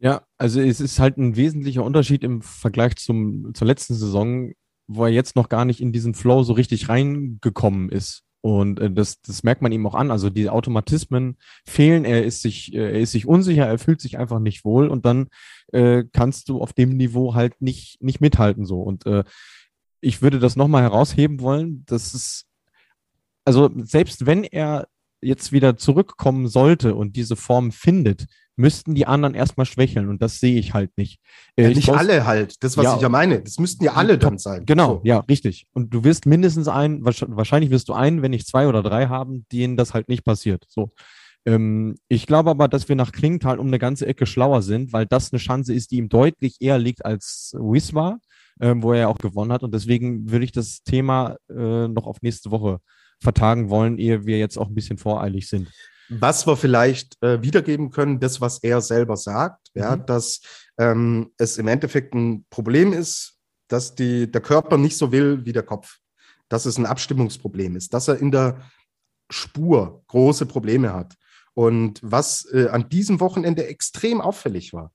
Ja, 0.00 0.22
also 0.36 0.60
es 0.60 0.80
ist 0.80 1.00
halt 1.00 1.16
ein 1.16 1.34
wesentlicher 1.34 1.82
Unterschied 1.82 2.22
im 2.22 2.40
Vergleich 2.42 2.96
zum, 2.96 3.52
zur 3.54 3.66
letzten 3.66 3.94
Saison, 3.94 4.52
wo 4.88 5.04
er 5.04 5.10
jetzt 5.10 5.36
noch 5.36 5.48
gar 5.48 5.64
nicht 5.64 5.80
in 5.80 5.92
diesen 5.92 6.14
Flow 6.14 6.42
so 6.42 6.54
richtig 6.54 6.88
reingekommen 6.88 7.90
ist. 7.90 8.24
Und 8.40 8.80
äh, 8.80 8.90
das, 8.90 9.20
das 9.20 9.42
merkt 9.42 9.62
man 9.62 9.72
ihm 9.72 9.86
auch 9.86 9.94
an. 9.94 10.10
Also 10.10 10.30
die 10.30 10.48
Automatismen 10.48 11.36
fehlen, 11.66 12.04
er 12.04 12.24
ist 12.24 12.42
sich, 12.42 12.72
äh, 12.72 12.92
er 12.92 13.00
ist 13.00 13.12
sich 13.12 13.26
unsicher, 13.26 13.66
er 13.66 13.78
fühlt 13.78 14.00
sich 14.00 14.18
einfach 14.18 14.38
nicht 14.38 14.64
wohl 14.64 14.88
und 14.88 15.04
dann 15.04 15.28
äh, 15.72 16.04
kannst 16.12 16.48
du 16.48 16.60
auf 16.60 16.72
dem 16.72 16.96
Niveau 16.96 17.34
halt 17.34 17.60
nicht, 17.60 18.00
nicht 18.02 18.20
mithalten 18.20 18.64
so. 18.64 18.80
Und 18.80 19.06
äh, 19.06 19.24
ich 20.00 20.22
würde 20.22 20.38
das 20.38 20.56
nochmal 20.56 20.82
herausheben 20.82 21.40
wollen, 21.40 21.84
dass 21.86 22.14
es, 22.14 22.46
also 23.44 23.70
selbst 23.76 24.26
wenn 24.26 24.44
er 24.44 24.88
jetzt 25.20 25.52
wieder 25.52 25.76
zurückkommen 25.76 26.46
sollte 26.46 26.94
und 26.94 27.16
diese 27.16 27.34
Form 27.36 27.72
findet, 27.72 28.26
müssten 28.58 28.94
die 28.94 29.06
anderen 29.06 29.34
erstmal 29.34 29.66
schwächeln 29.66 30.08
und 30.08 30.20
das 30.20 30.40
sehe 30.40 30.58
ich 30.58 30.74
halt 30.74 30.90
nicht. 30.96 31.20
Äh, 31.56 31.64
ja, 31.64 31.68
nicht 31.68 31.90
alle 31.90 32.26
halt, 32.26 32.62
das 32.62 32.76
was 32.76 32.84
ja, 32.84 32.96
ich 32.96 33.02
ja 33.02 33.08
meine, 33.08 33.40
das 33.40 33.58
müssten 33.58 33.84
ja 33.84 33.94
alle 33.94 34.18
dann 34.18 34.36
sein. 34.38 34.66
Genau, 34.66 34.96
so. 34.96 35.00
ja, 35.04 35.20
richtig. 35.20 35.66
Und 35.72 35.94
du 35.94 36.04
wirst 36.04 36.26
mindestens 36.26 36.66
einen, 36.66 37.04
wahrscheinlich 37.04 37.70
wirst 37.70 37.88
du 37.88 37.92
einen, 37.92 38.20
wenn 38.20 38.32
nicht 38.32 38.48
zwei 38.48 38.66
oder 38.66 38.82
drei 38.82 39.06
haben, 39.06 39.46
denen 39.52 39.76
das 39.76 39.94
halt 39.94 40.08
nicht 40.08 40.24
passiert. 40.24 40.64
So. 40.68 40.90
Ähm, 41.46 41.96
ich 42.08 42.26
glaube 42.26 42.50
aber, 42.50 42.66
dass 42.66 42.88
wir 42.88 42.96
nach 42.96 43.12
Klingenthal 43.12 43.60
um 43.60 43.68
eine 43.68 43.78
ganze 43.78 44.06
Ecke 44.06 44.26
schlauer 44.26 44.62
sind, 44.62 44.92
weil 44.92 45.06
das 45.06 45.32
eine 45.32 45.38
Chance 45.38 45.72
ist, 45.72 45.92
die 45.92 45.98
ihm 45.98 46.08
deutlich 46.08 46.56
eher 46.58 46.78
liegt 46.78 47.04
als 47.04 47.54
Wismar, 47.56 48.18
ähm, 48.60 48.82
wo 48.82 48.92
er 48.92 49.00
ja 49.00 49.08
auch 49.08 49.18
gewonnen 49.18 49.52
hat. 49.52 49.62
Und 49.62 49.72
deswegen 49.72 50.30
würde 50.30 50.44
ich 50.44 50.52
das 50.52 50.82
Thema 50.82 51.36
äh, 51.48 51.86
noch 51.86 52.06
auf 52.06 52.22
nächste 52.22 52.50
Woche 52.50 52.80
vertagen 53.20 53.70
wollen, 53.70 53.98
ehe 53.98 54.26
wir 54.26 54.38
jetzt 54.38 54.58
auch 54.58 54.68
ein 54.68 54.74
bisschen 54.74 54.98
voreilig 54.98 55.48
sind. 55.48 55.68
Was 56.08 56.46
wir 56.46 56.56
vielleicht 56.56 57.22
äh, 57.22 57.42
wiedergeben 57.42 57.90
können, 57.90 58.20
das, 58.20 58.40
was 58.40 58.58
er 58.62 58.80
selber 58.80 59.16
sagt, 59.16 59.68
mhm. 59.74 59.82
ja, 59.82 59.96
dass 59.96 60.40
ähm, 60.78 61.32
es 61.36 61.58
im 61.58 61.68
Endeffekt 61.68 62.14
ein 62.14 62.46
Problem 62.50 62.92
ist, 62.92 63.34
dass 63.68 63.94
die, 63.94 64.30
der 64.30 64.40
Körper 64.40 64.78
nicht 64.78 64.96
so 64.96 65.12
will 65.12 65.44
wie 65.44 65.52
der 65.52 65.62
Kopf. 65.62 65.98
Dass 66.48 66.64
es 66.64 66.78
ein 66.78 66.86
Abstimmungsproblem 66.86 67.76
ist, 67.76 67.92
dass 67.92 68.08
er 68.08 68.18
in 68.18 68.30
der 68.30 68.62
Spur 69.30 70.02
große 70.06 70.46
Probleme 70.46 70.94
hat. 70.94 71.14
Und 71.52 72.00
was 72.02 72.46
äh, 72.52 72.68
an 72.68 72.88
diesem 72.88 73.20
Wochenende 73.20 73.66
extrem 73.66 74.20
auffällig 74.20 74.72
war, 74.72 74.92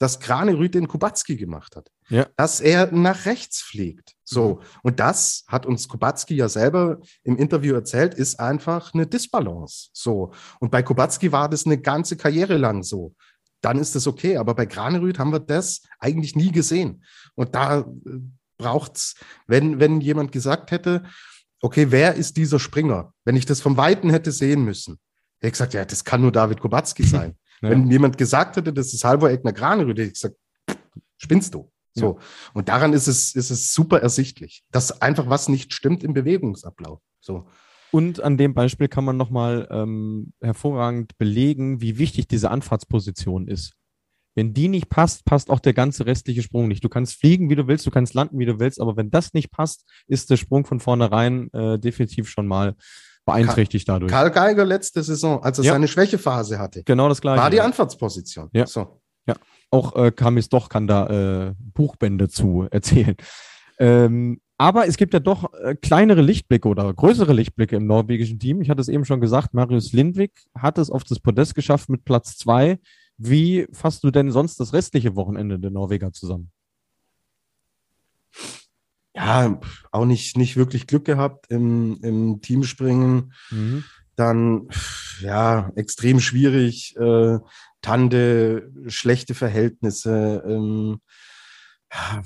dass 0.00 0.18
Granerüth 0.18 0.74
den 0.74 0.88
Kubacki 0.88 1.36
gemacht 1.36 1.76
hat. 1.76 1.90
Ja. 2.08 2.26
Dass 2.36 2.60
er 2.60 2.90
nach 2.90 3.26
rechts 3.26 3.60
fliegt. 3.60 4.14
So. 4.24 4.54
Mhm. 4.54 4.60
Und 4.82 5.00
das 5.00 5.44
hat 5.46 5.66
uns 5.66 5.88
Kubacki 5.88 6.34
ja 6.34 6.48
selber 6.48 7.00
im 7.22 7.36
Interview 7.36 7.74
erzählt, 7.74 8.14
ist 8.14 8.40
einfach 8.40 8.94
eine 8.94 9.06
Disbalance. 9.06 9.90
So. 9.92 10.32
Und 10.58 10.70
bei 10.70 10.82
Kubacki 10.82 11.32
war 11.32 11.50
das 11.50 11.66
eine 11.66 11.76
ganze 11.76 12.16
Karriere 12.16 12.56
lang 12.56 12.82
so. 12.82 13.14
Dann 13.60 13.78
ist 13.78 13.94
das 13.94 14.06
okay. 14.06 14.38
Aber 14.38 14.54
bei 14.54 14.64
Granerüth 14.64 15.18
haben 15.18 15.32
wir 15.32 15.38
das 15.38 15.82
eigentlich 15.98 16.34
nie 16.34 16.50
gesehen. 16.50 17.04
Und 17.34 17.54
da 17.54 17.80
äh, 17.80 17.84
braucht's, 18.56 19.16
wenn, 19.48 19.80
wenn 19.80 20.00
jemand 20.00 20.32
gesagt 20.32 20.70
hätte, 20.70 21.04
okay, 21.60 21.90
wer 21.90 22.14
ist 22.14 22.38
dieser 22.38 22.58
Springer? 22.58 23.12
Wenn 23.26 23.36
ich 23.36 23.44
das 23.44 23.60
vom 23.60 23.76
Weiten 23.76 24.08
hätte 24.08 24.32
sehen 24.32 24.64
müssen, 24.64 24.98
hätte 25.40 25.48
ich 25.48 25.52
gesagt, 25.52 25.74
ja, 25.74 25.84
das 25.84 26.04
kann 26.06 26.22
nur 26.22 26.32
David 26.32 26.58
Kubacki 26.58 27.02
sein. 27.06 27.36
Ja. 27.62 27.70
Wenn 27.70 27.90
jemand 27.90 28.18
gesagt 28.18 28.56
hätte, 28.56 28.72
das 28.72 28.92
ist 28.92 29.04
Halvor 29.04 29.30
Egner 29.30 29.52
Granerüth, 29.52 29.98
hätte 29.98 30.08
ich 30.08 30.14
gesagt, 30.14 30.36
spinnst 31.18 31.54
du. 31.54 31.70
So. 31.94 32.18
Ja. 32.18 32.26
Und 32.54 32.68
daran 32.68 32.92
ist 32.92 33.06
es, 33.06 33.34
ist 33.34 33.50
es 33.50 33.74
super 33.74 34.00
ersichtlich, 34.00 34.64
dass 34.70 35.02
einfach 35.02 35.28
was 35.28 35.48
nicht 35.48 35.74
stimmt 35.74 36.04
im 36.04 36.14
Bewegungsablauf. 36.14 37.00
So. 37.20 37.46
Und 37.90 38.20
an 38.20 38.36
dem 38.36 38.54
Beispiel 38.54 38.88
kann 38.88 39.04
man 39.04 39.16
nochmal 39.16 39.66
ähm, 39.70 40.32
hervorragend 40.40 41.18
belegen, 41.18 41.80
wie 41.80 41.98
wichtig 41.98 42.28
diese 42.28 42.50
Anfahrtsposition 42.50 43.48
ist. 43.48 43.74
Wenn 44.36 44.54
die 44.54 44.68
nicht 44.68 44.88
passt, 44.88 45.24
passt 45.24 45.50
auch 45.50 45.58
der 45.58 45.74
ganze 45.74 46.06
restliche 46.06 46.42
Sprung 46.42 46.68
nicht. 46.68 46.84
Du 46.84 46.88
kannst 46.88 47.18
fliegen, 47.18 47.50
wie 47.50 47.56
du 47.56 47.66
willst, 47.66 47.84
du 47.84 47.90
kannst 47.90 48.14
landen, 48.14 48.38
wie 48.38 48.46
du 48.46 48.60
willst, 48.60 48.80
aber 48.80 48.96
wenn 48.96 49.10
das 49.10 49.34
nicht 49.34 49.50
passt, 49.50 49.84
ist 50.06 50.30
der 50.30 50.36
Sprung 50.36 50.64
von 50.64 50.78
vornherein 50.78 51.52
äh, 51.52 51.80
definitiv 51.80 52.28
schon 52.28 52.46
mal 52.46 52.76
beeinträchtigt 53.32 53.88
dadurch. 53.88 54.10
Karl 54.10 54.30
Geiger 54.30 54.64
letzte 54.64 55.02
Saison, 55.02 55.42
als 55.42 55.58
er 55.58 55.64
ja. 55.64 55.72
seine 55.72 55.88
Schwächephase 55.88 56.58
hatte. 56.58 56.82
Genau 56.84 57.08
das 57.08 57.20
gleiche. 57.20 57.42
War 57.42 57.50
die 57.50 57.60
Anfahrtsposition. 57.60 58.48
Ja. 58.52 58.66
So. 58.66 59.00
Ja. 59.26 59.34
Auch 59.70 59.94
äh, 59.96 60.10
Kamis 60.10 60.48
Doch 60.48 60.68
kann 60.68 60.86
da 60.86 61.48
äh, 61.48 61.54
Buchbände 61.58 62.28
zu 62.28 62.66
erzählen. 62.70 63.16
Ähm, 63.78 64.40
aber 64.58 64.86
es 64.86 64.98
gibt 64.98 65.14
ja 65.14 65.20
doch 65.20 65.54
äh, 65.54 65.74
kleinere 65.74 66.20
Lichtblicke 66.20 66.68
oder 66.68 66.92
größere 66.92 67.32
Lichtblicke 67.32 67.76
im 67.76 67.86
norwegischen 67.86 68.38
Team. 68.38 68.60
Ich 68.60 68.68
hatte 68.68 68.82
es 68.82 68.88
eben 68.88 69.06
schon 69.06 69.20
gesagt, 69.20 69.54
Marius 69.54 69.92
Lindwig 69.92 70.32
hat 70.54 70.76
es 70.76 70.90
auf 70.90 71.04
das 71.04 71.18
Podest 71.18 71.54
geschafft 71.54 71.88
mit 71.88 72.04
Platz 72.04 72.36
zwei. 72.36 72.78
Wie 73.16 73.66
fasst 73.72 74.04
du 74.04 74.10
denn 74.10 74.30
sonst 74.30 74.60
das 74.60 74.72
restliche 74.72 75.16
Wochenende 75.16 75.58
der 75.58 75.70
Norweger 75.70 76.12
zusammen? 76.12 76.50
Ja, 79.20 79.60
auch 79.92 80.04
nicht, 80.06 80.36
nicht 80.38 80.56
wirklich 80.56 80.86
Glück 80.86 81.04
gehabt 81.04 81.46
im, 81.50 81.98
im 82.02 82.40
Teamspringen. 82.40 83.34
Mhm. 83.50 83.84
Dann, 84.16 84.68
ja, 85.20 85.70
extrem 85.76 86.20
schwierig. 86.20 86.96
Äh, 86.96 87.38
Tande, 87.82 88.70
schlechte 88.86 89.34
Verhältnisse. 89.34 90.42
Ähm, 90.46 91.00
ja, 91.92 92.22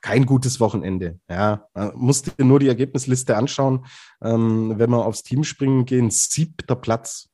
kein 0.00 0.26
gutes 0.26 0.60
Wochenende. 0.60 1.18
Ja, 1.28 1.66
musste 1.94 2.32
nur 2.44 2.60
die 2.60 2.68
Ergebnisliste 2.68 3.36
anschauen. 3.36 3.86
Ähm, 4.22 4.74
wenn 4.76 4.90
wir 4.90 5.04
aufs 5.04 5.24
Teamspringen 5.24 5.86
gehen, 5.86 6.10
siebter 6.10 6.76
Platz 6.76 7.28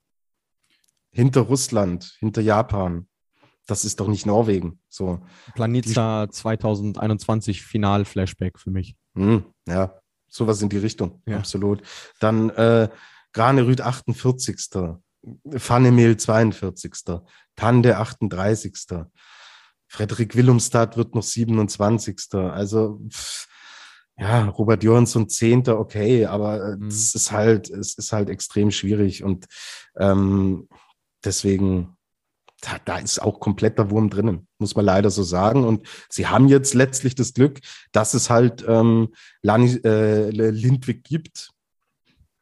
hinter 1.11 1.43
Russland, 1.43 2.17
hinter 2.21 2.41
Japan 2.41 3.07
das 3.67 3.85
ist 3.85 4.01
doch 4.01 4.09
nicht 4.09 4.27
Norwegen. 4.27 4.79
So. 4.89 5.21
Planica 5.55 6.29
2021 6.31 7.63
Final-Flashback 7.63 8.59
für 8.59 8.71
mich. 8.71 8.97
Hm, 9.15 9.45
ja, 9.67 9.95
sowas 10.29 10.61
in 10.63 10.69
die 10.69 10.79
Richtung, 10.79 11.23
ja. 11.27 11.39
absolut. 11.39 11.83
Dann 12.21 12.51
äh, 12.51 12.89
Granerüth 13.33 13.81
48. 13.81 14.57
Fannemel 15.57 16.17
42. 16.17 16.93
Tande 17.57 17.97
38. 17.97 18.75
Frederik 19.89 20.37
Willumstad 20.37 20.97
wird 20.97 21.15
noch 21.15 21.23
27. 21.23 22.17
Also 22.33 23.01
pff, 23.11 23.47
ja, 24.17 24.47
Robert 24.47 24.83
Johansson 24.85 25.29
10. 25.29 25.69
okay, 25.69 26.27
aber 26.27 26.77
mhm. 26.77 26.89
es 26.89 27.15
ist 27.15 27.33
halt, 27.33 27.71
es 27.71 27.95
ist 27.95 28.13
halt 28.13 28.29
extrem 28.29 28.71
schwierig 28.71 29.25
und 29.25 29.47
ähm, 29.99 30.69
deswegen 31.25 31.94
da, 32.65 32.79
da 32.85 32.99
ist 32.99 33.21
auch 33.21 33.41
kompletter 33.41 33.91
Wurm 33.91 34.11
drinnen, 34.11 34.47
muss 34.59 34.75
man 34.75 34.85
leider 34.85 35.11
so 35.11 35.23
sagen. 35.23 35.65
Und 35.65 35.87
sie 36.09 36.27
haben 36.27 36.49
jetzt 36.49 36.75
letztlich 36.75 37.15
das 37.15 37.35
Glück, 37.35 37.61
dass 37.93 38.15
es 38.15 38.31
halt 38.31 38.65
ähm, 38.67 39.09
Lani, 39.43 39.81
äh, 39.85 40.31
Lindwig 40.31 41.05
gibt, 41.05 41.51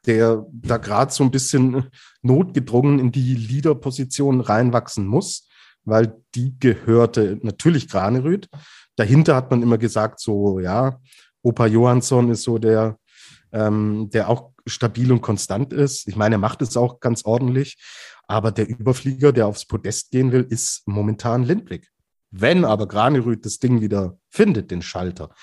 der 0.07 0.47
da 0.53 0.77
gerade 0.79 1.13
so 1.13 1.25
ein 1.25 1.31
bisschen 1.31 1.89
notgedrungen 2.23 2.99
in 2.99 3.13
die 3.13 3.35
Leaderposition 3.35 4.41
reinwachsen 4.41 5.07
muss, 5.07 5.49
weil 5.85 6.17
die 6.35 6.59
gehörte 6.59 7.39
natürlich 7.43 7.89
Granerüth. 7.89 8.49
Dahinter 8.97 9.35
hat 9.35 9.51
man 9.51 9.63
immer 9.63 9.79
gesagt, 9.79 10.21
so, 10.21 10.61
ja, 10.61 11.01
Opa 11.43 11.67
Johansson 11.67 12.31
ist 12.31 12.45
so 12.45 12.59
der, 12.59 12.97
ähm, 13.53 14.09
der 14.13 14.29
auch 14.29 14.53
stabil 14.67 15.11
und 15.11 15.23
konstant 15.23 15.73
ist. 15.73 16.07
Ich 16.07 16.15
meine, 16.15 16.37
er 16.37 16.39
macht 16.39 16.63
es 16.63 16.77
auch 16.77 17.01
ganz 17.01 17.25
ordentlich. 17.25 17.77
Aber 18.27 18.53
der 18.53 18.69
Überflieger, 18.69 19.33
der 19.33 19.47
aufs 19.47 19.67
Podest 19.67 20.11
gehen 20.11 20.33
will, 20.33 20.47
ist 20.49 20.87
momentan 20.87 21.43
Lindwig. 21.43 21.89
Wenn 22.31 22.65
aber 22.65 22.89
Granerüth 22.89 23.45
das 23.45 23.59
Ding 23.59 23.81
wieder 23.81 24.19
findet, 24.31 24.71
den 24.71 24.83
Schalter, 24.83 25.35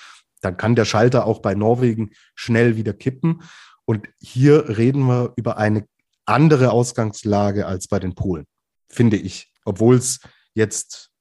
dann 0.42 0.58
kann 0.58 0.76
der 0.76 0.86
Schalter 0.86 1.26
auch 1.26 1.40
bei 1.40 1.54
Norwegen 1.54 2.12
schnell 2.36 2.78
wieder 2.78 2.94
kippen. 2.94 3.44
Und 3.86 4.08
hier 4.20 4.78
reden 4.78 5.04
wir 5.08 5.34
über 5.36 5.58
eine 5.58 5.86
andere 6.26 6.72
Ausgangslage 6.72 7.66
als 7.66 7.88
bei 7.88 8.00
den 8.00 8.16
Polen, 8.16 8.46
finde 8.88 9.18
ich. 9.18 9.54
Obwohl 9.66 9.96
es 9.96 10.20
jetzt 10.54 11.12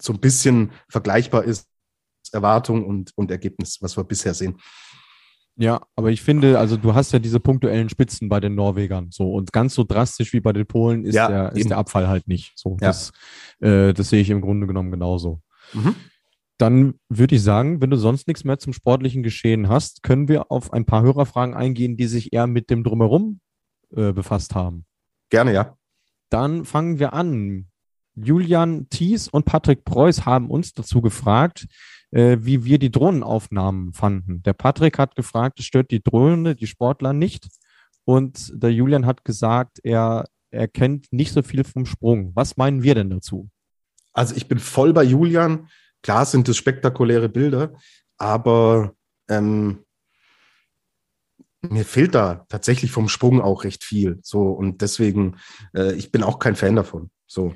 so 0.00 0.12
ein 0.12 0.20
bisschen 0.20 0.72
vergleichbar 0.88 1.44
ist, 1.44 1.66
Erwartung 2.32 2.84
und, 2.86 3.12
und 3.16 3.30
Ergebnis, 3.30 3.78
was 3.80 3.96
wir 3.96 4.04
bisher 4.04 4.34
sehen. 4.34 4.58
Ja, 5.60 5.80
aber 5.96 6.12
ich 6.12 6.22
finde, 6.22 6.56
also 6.56 6.76
du 6.76 6.94
hast 6.94 7.12
ja 7.12 7.18
diese 7.18 7.40
punktuellen 7.40 7.88
Spitzen 7.88 8.28
bei 8.28 8.38
den 8.38 8.54
Norwegern 8.54 9.08
so 9.10 9.32
und 9.32 9.52
ganz 9.52 9.74
so 9.74 9.82
drastisch 9.82 10.32
wie 10.32 10.40
bei 10.40 10.52
den 10.52 10.66
Polen 10.66 11.04
ist, 11.04 11.16
ja, 11.16 11.28
der, 11.28 11.52
ist 11.56 11.68
der 11.68 11.78
Abfall 11.78 12.06
halt 12.06 12.28
nicht. 12.28 12.52
So, 12.54 12.76
ja. 12.80 12.86
das, 12.86 13.10
äh, 13.60 13.92
das 13.92 14.08
sehe 14.08 14.20
ich 14.20 14.30
im 14.30 14.40
Grunde 14.40 14.68
genommen 14.68 14.92
genauso. 14.92 15.40
Mhm. 15.72 15.96
Dann 16.58 16.94
würde 17.08 17.34
ich 17.34 17.42
sagen, 17.42 17.80
wenn 17.80 17.90
du 17.90 17.96
sonst 17.96 18.28
nichts 18.28 18.44
mehr 18.44 18.60
zum 18.60 18.72
sportlichen 18.72 19.24
Geschehen 19.24 19.68
hast, 19.68 20.04
können 20.04 20.28
wir 20.28 20.52
auf 20.52 20.72
ein 20.72 20.84
paar 20.84 21.02
Hörerfragen 21.02 21.54
eingehen, 21.54 21.96
die 21.96 22.06
sich 22.06 22.32
eher 22.32 22.46
mit 22.46 22.70
dem 22.70 22.84
Drumherum 22.84 23.40
äh, 23.94 24.12
befasst 24.12 24.54
haben. 24.54 24.84
Gerne, 25.28 25.52
ja. 25.52 25.76
Dann 26.30 26.64
fangen 26.66 27.00
wir 27.00 27.14
an. 27.14 27.66
Julian 28.14 28.88
Thies 28.90 29.26
und 29.28 29.44
Patrick 29.44 29.84
Preuß 29.84 30.24
haben 30.24 30.50
uns 30.50 30.72
dazu 30.72 31.00
gefragt, 31.00 31.66
äh, 32.10 32.38
wie 32.40 32.64
wir 32.64 32.78
die 32.78 32.90
Drohnenaufnahmen 32.90 33.92
fanden. 33.92 34.42
Der 34.42 34.52
Patrick 34.52 34.98
hat 34.98 35.16
gefragt, 35.16 35.58
es 35.58 35.66
stört 35.66 35.90
die 35.90 36.02
Drohne, 36.02 36.54
die 36.54 36.66
Sportler 36.66 37.12
nicht. 37.12 37.48
Und 38.04 38.52
der 38.54 38.72
Julian 38.72 39.06
hat 39.06 39.24
gesagt, 39.24 39.80
er 39.82 40.24
er 40.50 40.68
kennt 40.68 41.12
nicht 41.12 41.32
so 41.32 41.42
viel 41.42 41.64
vom 41.64 41.86
Sprung. 41.86 42.32
Was 42.34 42.56
meinen 42.56 42.82
wir 42.82 42.94
denn 42.94 43.10
dazu? 43.10 43.50
Also 44.12 44.34
ich 44.34 44.48
bin 44.48 44.58
voll 44.58 44.92
bei 44.92 45.04
Julian. 45.04 45.68
Klar 46.02 46.24
sind 46.24 46.48
es 46.48 46.56
spektakuläre 46.56 47.28
Bilder, 47.28 47.74
aber 48.16 48.94
ähm, 49.28 49.84
mir 51.60 51.84
fehlt 51.84 52.14
da 52.14 52.46
tatsächlich 52.48 52.90
vom 52.90 53.08
Sprung 53.08 53.40
auch 53.40 53.64
recht 53.64 53.84
viel. 53.84 54.18
So 54.22 54.50
und 54.50 54.80
deswegen, 54.80 55.36
äh, 55.74 55.92
ich 55.94 56.12
bin 56.12 56.22
auch 56.22 56.38
kein 56.38 56.56
Fan 56.56 56.76
davon. 56.76 57.10
So. 57.26 57.54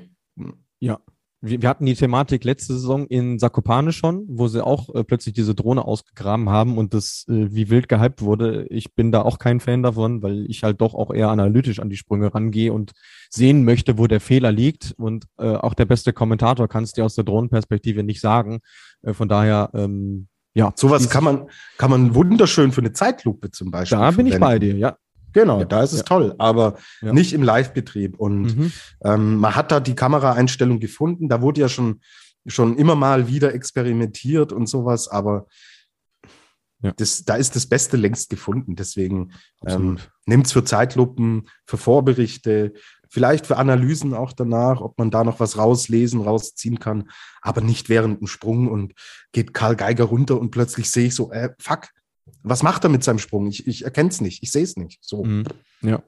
Ja, 0.79 0.99
wir, 1.43 1.61
wir 1.61 1.69
hatten 1.69 1.85
die 1.85 1.93
Thematik 1.93 2.45
letzte 2.45 2.73
Saison 2.73 3.05
in 3.07 3.37
Sakopane 3.37 3.91
schon, 3.91 4.23
wo 4.29 4.47
sie 4.47 4.65
auch 4.65 4.95
äh, 4.95 5.03
plötzlich 5.03 5.35
diese 5.35 5.53
Drohne 5.53 5.83
ausgegraben 5.85 6.49
haben 6.49 6.77
und 6.77 6.93
das 6.93 7.25
äh, 7.27 7.53
wie 7.53 7.69
wild 7.69 7.89
gehypt 7.89 8.21
wurde. 8.21 8.65
Ich 8.69 8.95
bin 8.95 9.11
da 9.11 9.21
auch 9.23 9.39
kein 9.39 9.59
Fan 9.59 9.83
davon, 9.83 10.23
weil 10.23 10.49
ich 10.49 10.63
halt 10.63 10.79
doch 10.79 10.95
auch 10.95 11.13
eher 11.13 11.29
analytisch 11.29 11.79
an 11.79 11.89
die 11.89 11.97
Sprünge 11.97 12.33
rangehe 12.33 12.71
und 12.71 12.93
sehen 13.29 13.65
möchte, 13.65 13.97
wo 13.97 14.07
der 14.07 14.21
Fehler 14.21 14.53
liegt. 14.53 14.95
Und 14.97 15.25
äh, 15.37 15.55
auch 15.55 15.73
der 15.73 15.85
beste 15.85 16.13
Kommentator 16.13 16.69
kann 16.69 16.85
es 16.85 16.93
dir 16.93 17.03
aus 17.03 17.15
der 17.15 17.25
Drohnenperspektive 17.25 18.03
nicht 18.03 18.21
sagen. 18.21 18.61
Äh, 19.01 19.13
von 19.13 19.27
daher, 19.27 19.69
ähm, 19.73 20.27
ja. 20.53 20.71
Sowas 20.75 21.09
kann 21.09 21.23
man, 21.23 21.49
kann 21.77 21.89
man 21.89 22.15
wunderschön 22.15 22.71
für 22.71 22.81
eine 22.81 22.93
Zeitlupe 22.93 23.51
zum 23.51 23.69
Beispiel. 23.69 23.97
Da 23.97 24.11
bin 24.11 24.27
ich 24.27 24.39
bei 24.39 24.59
dir, 24.59 24.77
ja. 24.77 24.97
Genau, 25.33 25.59
ja, 25.59 25.65
da 25.65 25.83
ist 25.83 25.93
es 25.93 25.99
ja. 25.99 26.03
toll, 26.05 26.35
aber 26.37 26.77
ja. 27.01 27.11
nicht 27.11 27.33
im 27.33 27.43
Live-Betrieb. 27.43 28.17
Und 28.19 28.55
mhm. 28.55 28.71
ähm, 29.03 29.37
man 29.37 29.55
hat 29.55 29.71
da 29.71 29.79
die 29.79 29.95
Kameraeinstellung 29.95 30.79
gefunden. 30.79 31.27
Da 31.27 31.41
wurde 31.41 31.61
ja 31.61 31.69
schon, 31.69 32.01
schon 32.45 32.77
immer 32.77 32.95
mal 32.95 33.27
wieder 33.27 33.53
experimentiert 33.53 34.53
und 34.53 34.67
sowas, 34.67 35.07
aber 35.07 35.47
das, 36.97 37.23
da 37.23 37.35
ist 37.35 37.55
das 37.55 37.65
Beste 37.65 37.97
längst 37.97 38.29
gefunden. 38.29 38.75
Deswegen 38.75 39.31
ähm, 39.65 39.99
nimmt 40.25 40.47
es 40.47 40.51
für 40.51 40.65
Zeitlupen, 40.65 41.47
für 41.65 41.77
Vorberichte, 41.77 42.73
vielleicht 43.09 43.45
für 43.47 43.57
Analysen 43.57 44.13
auch 44.13 44.33
danach, 44.33 44.81
ob 44.81 44.97
man 44.97 45.09
da 45.09 45.23
noch 45.23 45.39
was 45.39 45.57
rauslesen, 45.57 46.21
rausziehen 46.21 46.79
kann, 46.79 47.09
aber 47.41 47.61
nicht 47.61 47.87
während 47.87 48.19
dem 48.19 48.27
Sprung 48.27 48.69
und 48.69 48.93
geht 49.31 49.53
Karl 49.53 49.75
Geiger 49.75 50.05
runter 50.05 50.39
und 50.39 50.51
plötzlich 50.51 50.91
sehe 50.91 51.07
ich 51.07 51.15
so, 51.15 51.31
äh, 51.31 51.51
fuck, 51.59 51.87
was 52.43 52.63
macht 52.63 52.83
er 52.83 52.89
mit 52.89 53.03
seinem 53.03 53.19
Sprung? 53.19 53.47
Ich, 53.47 53.67
ich 53.67 53.85
erkenne 53.85 54.09
es 54.09 54.21
nicht, 54.21 54.43
ich 54.43 54.51
sehe 54.51 54.63
es 54.63 54.75
nicht. 54.75 54.99
So. 55.01 55.23
Mhm. 55.23 55.45
Ja. 55.81 56.03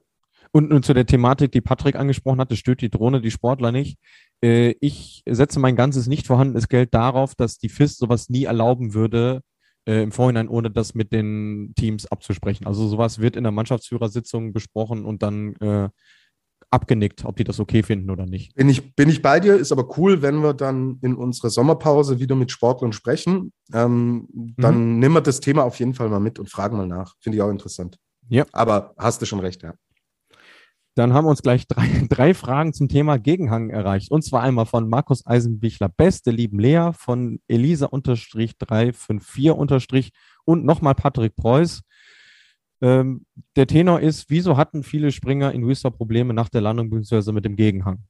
Und, 0.52 0.72
und 0.72 0.86
zu 0.86 0.94
der 0.94 1.06
Thematik, 1.06 1.52
die 1.52 1.62
Patrick 1.62 1.96
angesprochen 1.96 2.40
hat, 2.40 2.52
das 2.52 2.60
stört 2.60 2.82
die 2.82 2.90
Drohne, 2.90 3.22
die 3.22 3.32
Sportler 3.32 3.72
nicht. 3.72 3.98
Äh, 4.42 4.76
ich 4.80 5.24
setze 5.28 5.60
mein 5.60 5.76
ganzes 5.76 6.08
nicht 6.08 6.28
vorhandenes 6.28 6.68
Geld 6.70 6.94
darauf, 6.94 7.36
dass 7.36 7.58
die 7.58 7.70
FIS 7.70 7.98
sowas 7.98 8.30
nie 8.30 8.46
erlauben 8.46 8.94
würde, 8.94 9.42
äh, 9.86 10.02
im 10.02 10.12
Vorhinein, 10.12 10.48
ohne 10.48 10.72
das 10.72 10.96
mit 10.96 11.12
den 11.12 11.74
Teams 11.76 12.06
abzusprechen. 12.06 12.68
Also 12.68 12.88
sowas 12.88 13.20
wird 13.20 13.36
in 13.36 13.44
der 13.44 13.52
Mannschaftsführersitzung 13.52 14.54
besprochen 14.54 15.06
und 15.06 15.24
dann 15.24 15.56
äh, 15.58 15.90
abgenickt, 16.76 17.26
ob 17.26 17.38
die 17.38 17.44
das 17.44 17.60
okay 17.60 17.82
finden 17.82 18.12
oder 18.12 18.28
nicht. 18.28 18.54
Bin 18.54 18.70
ich, 18.70 18.96
bin 18.96 19.10
ich 19.10 19.22
bei 19.22 19.40
dir, 19.40 19.56
ist 19.56 19.72
aber 19.72 19.98
cool, 19.98 20.22
wenn 20.22 20.44
wir 20.44 20.54
dann 20.54 21.00
in 21.02 21.16
unserer 21.16 21.50
Sommerpause 21.50 22.20
wieder 22.20 22.36
mit 22.36 22.52
Sportlern 22.52 22.94
sprechen. 22.94 23.52
Ähm, 23.74 24.28
dann 24.58 24.94
mhm. 24.94 25.00
nehmen 25.00 25.16
wir 25.16 25.22
das 25.22 25.40
Thema 25.40 25.64
auf 25.64 25.80
jeden 25.80 25.96
Fall 25.96 26.10
mal 26.10 26.20
mit 26.20 26.38
und 26.38 26.50
fragen 26.50 26.78
mal 26.78 26.86
nach. 26.86 27.16
Finde 27.20 27.38
ich 27.38 27.42
auch 27.42 27.50
interessant. 27.50 27.98
Ja. 28.30 28.46
Aber 28.52 28.94
hast 28.98 29.22
du 29.22 29.26
schon 29.26 29.40
recht, 29.40 29.64
ja. 29.64 29.74
Dann 30.96 31.14
haben 31.14 31.26
wir 31.26 31.30
uns 31.30 31.42
gleich 31.42 31.68
drei, 31.68 31.88
drei 32.10 32.34
Fragen 32.34 32.72
zum 32.74 32.88
Thema 32.88 33.18
Gegenhang 33.18 33.70
erreicht. 33.70 34.10
Und 34.12 34.24
zwar 34.24 34.44
einmal 34.44 34.66
von 34.66 34.88
Markus 34.90 35.26
Eisenbichler, 35.26 35.90
beste 35.90 36.32
lieben 36.32 36.58
Lea, 36.60 36.92
von 36.94 37.42
Elisa-354- 37.48 40.12
und 40.46 40.64
nochmal 40.64 40.96
Patrick 40.96 41.36
Preuß. 41.36 41.82
Ähm, 42.82 43.26
der 43.56 43.68
Tenor 43.68 44.02
ist, 44.02 44.30
wieso 44.30 44.58
hatten 44.58 44.84
viele 44.84 45.12
Springer 45.12 45.52
in 45.54 45.68
Whistler 45.68 45.92
Probleme 45.92 46.34
nach 46.34 46.50
der 46.50 46.62
Landung 46.62 46.90
bzw. 46.90 47.32
mit 47.32 47.46
dem 47.46 47.56
Gegenhang? 47.56 48.04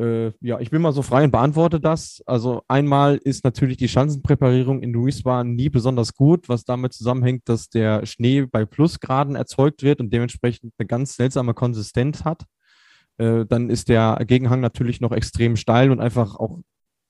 Äh, 0.00 0.32
ja, 0.40 0.58
ich 0.60 0.70
bin 0.70 0.80
mal 0.80 0.92
so 0.92 1.02
frei 1.02 1.24
und 1.24 1.30
beantworte 1.30 1.78
das. 1.78 2.22
Also 2.24 2.62
einmal 2.68 3.16
ist 3.16 3.44
natürlich 3.44 3.76
die 3.76 3.88
Schanzenpräparierung 3.88 4.82
in 4.82 4.94
Whistler 4.94 5.44
nie 5.44 5.68
besonders 5.68 6.14
gut, 6.14 6.48
was 6.48 6.64
damit 6.64 6.94
zusammenhängt, 6.94 7.48
dass 7.48 7.68
der 7.68 8.06
Schnee 8.06 8.46
bei 8.50 8.64
Plusgraden 8.64 9.36
erzeugt 9.36 9.82
wird 9.82 10.00
und 10.00 10.12
dementsprechend 10.12 10.72
eine 10.78 10.86
ganz 10.86 11.16
seltsame 11.16 11.52
Konsistenz 11.52 12.24
hat. 12.24 12.44
Äh, 13.18 13.44
dann 13.44 13.68
ist 13.68 13.90
der 13.90 14.18
Gegenhang 14.26 14.60
natürlich 14.60 15.02
noch 15.02 15.12
extrem 15.12 15.56
steil 15.56 15.90
und 15.90 16.00
einfach 16.00 16.36
auch 16.36 16.60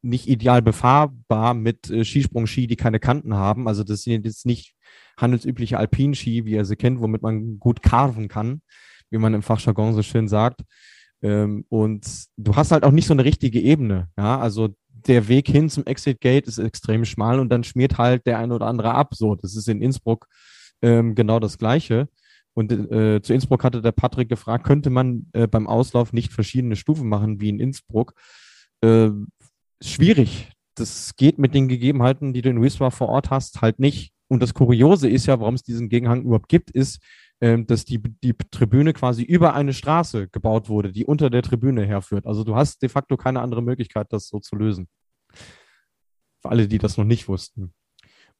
nicht 0.02 0.26
ideal 0.26 0.62
befahrbar 0.62 1.54
mit 1.54 1.90
äh, 1.90 2.04
Skisprung-Ski, 2.04 2.66
die 2.66 2.76
keine 2.76 2.98
Kanten 2.98 3.34
haben. 3.34 3.68
Also 3.68 3.84
das 3.84 4.02
sind 4.02 4.24
jetzt 4.24 4.46
nicht 4.46 4.74
handelsübliche 5.20 5.78
Alpinski, 5.78 6.44
wie 6.44 6.54
er 6.54 6.64
sie 6.64 6.76
kennt, 6.76 7.00
womit 7.00 7.22
man 7.22 7.58
gut 7.58 7.82
carven 7.82 8.28
kann, 8.28 8.62
wie 9.10 9.18
man 9.18 9.34
im 9.34 9.42
Fachjargon 9.42 9.94
so 9.94 10.02
schön 10.02 10.28
sagt. 10.28 10.62
Ähm, 11.22 11.64
und 11.68 12.06
du 12.36 12.56
hast 12.56 12.72
halt 12.72 12.84
auch 12.84 12.92
nicht 12.92 13.06
so 13.06 13.14
eine 13.14 13.24
richtige 13.24 13.60
Ebene. 13.60 14.08
Ja, 14.16 14.38
also 14.38 14.74
der 15.06 15.28
Weg 15.28 15.48
hin 15.48 15.68
zum 15.68 15.84
Exit 15.86 16.20
Gate 16.20 16.46
ist 16.46 16.58
extrem 16.58 17.04
schmal 17.04 17.40
und 17.40 17.50
dann 17.50 17.64
schmiert 17.64 17.98
halt 17.98 18.26
der 18.26 18.38
eine 18.38 18.54
oder 18.54 18.66
andere 18.66 18.94
ab. 18.94 19.14
So, 19.14 19.34
das 19.34 19.56
ist 19.56 19.68
in 19.68 19.82
Innsbruck 19.82 20.26
ähm, 20.82 21.14
genau 21.14 21.40
das 21.40 21.58
Gleiche. 21.58 22.08
Und 22.54 22.72
äh, 22.72 23.22
zu 23.22 23.32
Innsbruck 23.32 23.64
hatte 23.64 23.80
der 23.80 23.92
Patrick 23.92 24.28
gefragt, 24.28 24.66
könnte 24.66 24.90
man 24.90 25.26
äh, 25.32 25.46
beim 25.46 25.66
Auslauf 25.66 26.12
nicht 26.12 26.32
verschiedene 26.32 26.76
Stufen 26.76 27.08
machen 27.08 27.40
wie 27.40 27.48
in 27.48 27.60
Innsbruck? 27.60 28.14
Äh, 28.80 29.10
schwierig. 29.80 30.50
Das 30.74 31.14
geht 31.16 31.38
mit 31.38 31.54
den 31.54 31.68
Gegebenheiten, 31.68 32.32
die 32.32 32.42
du 32.42 32.50
in 32.50 32.60
Whistler 32.60 32.90
vor 32.90 33.08
Ort 33.08 33.30
hast, 33.30 33.60
halt 33.60 33.78
nicht. 33.78 34.12
Und 34.30 34.40
das 34.40 34.54
Kuriose 34.54 35.08
ist 35.08 35.26
ja, 35.26 35.40
warum 35.40 35.54
es 35.54 35.64
diesen 35.64 35.88
Gegenhang 35.88 36.22
überhaupt 36.22 36.48
gibt, 36.48 36.70
ist, 36.70 37.02
ähm, 37.40 37.66
dass 37.66 37.84
die, 37.84 38.00
die 38.00 38.32
Tribüne 38.34 38.92
quasi 38.92 39.24
über 39.24 39.54
eine 39.54 39.72
Straße 39.72 40.28
gebaut 40.28 40.68
wurde, 40.68 40.92
die 40.92 41.04
unter 41.04 41.30
der 41.30 41.42
Tribüne 41.42 41.84
herführt. 41.84 42.26
Also 42.26 42.44
du 42.44 42.54
hast 42.54 42.80
de 42.80 42.88
facto 42.88 43.16
keine 43.16 43.40
andere 43.40 43.60
Möglichkeit, 43.60 44.12
das 44.12 44.28
so 44.28 44.38
zu 44.38 44.54
lösen. 44.54 44.88
Für 46.40 46.50
alle, 46.50 46.68
die 46.68 46.78
das 46.78 46.96
noch 46.96 47.04
nicht 47.04 47.26
wussten. 47.26 47.74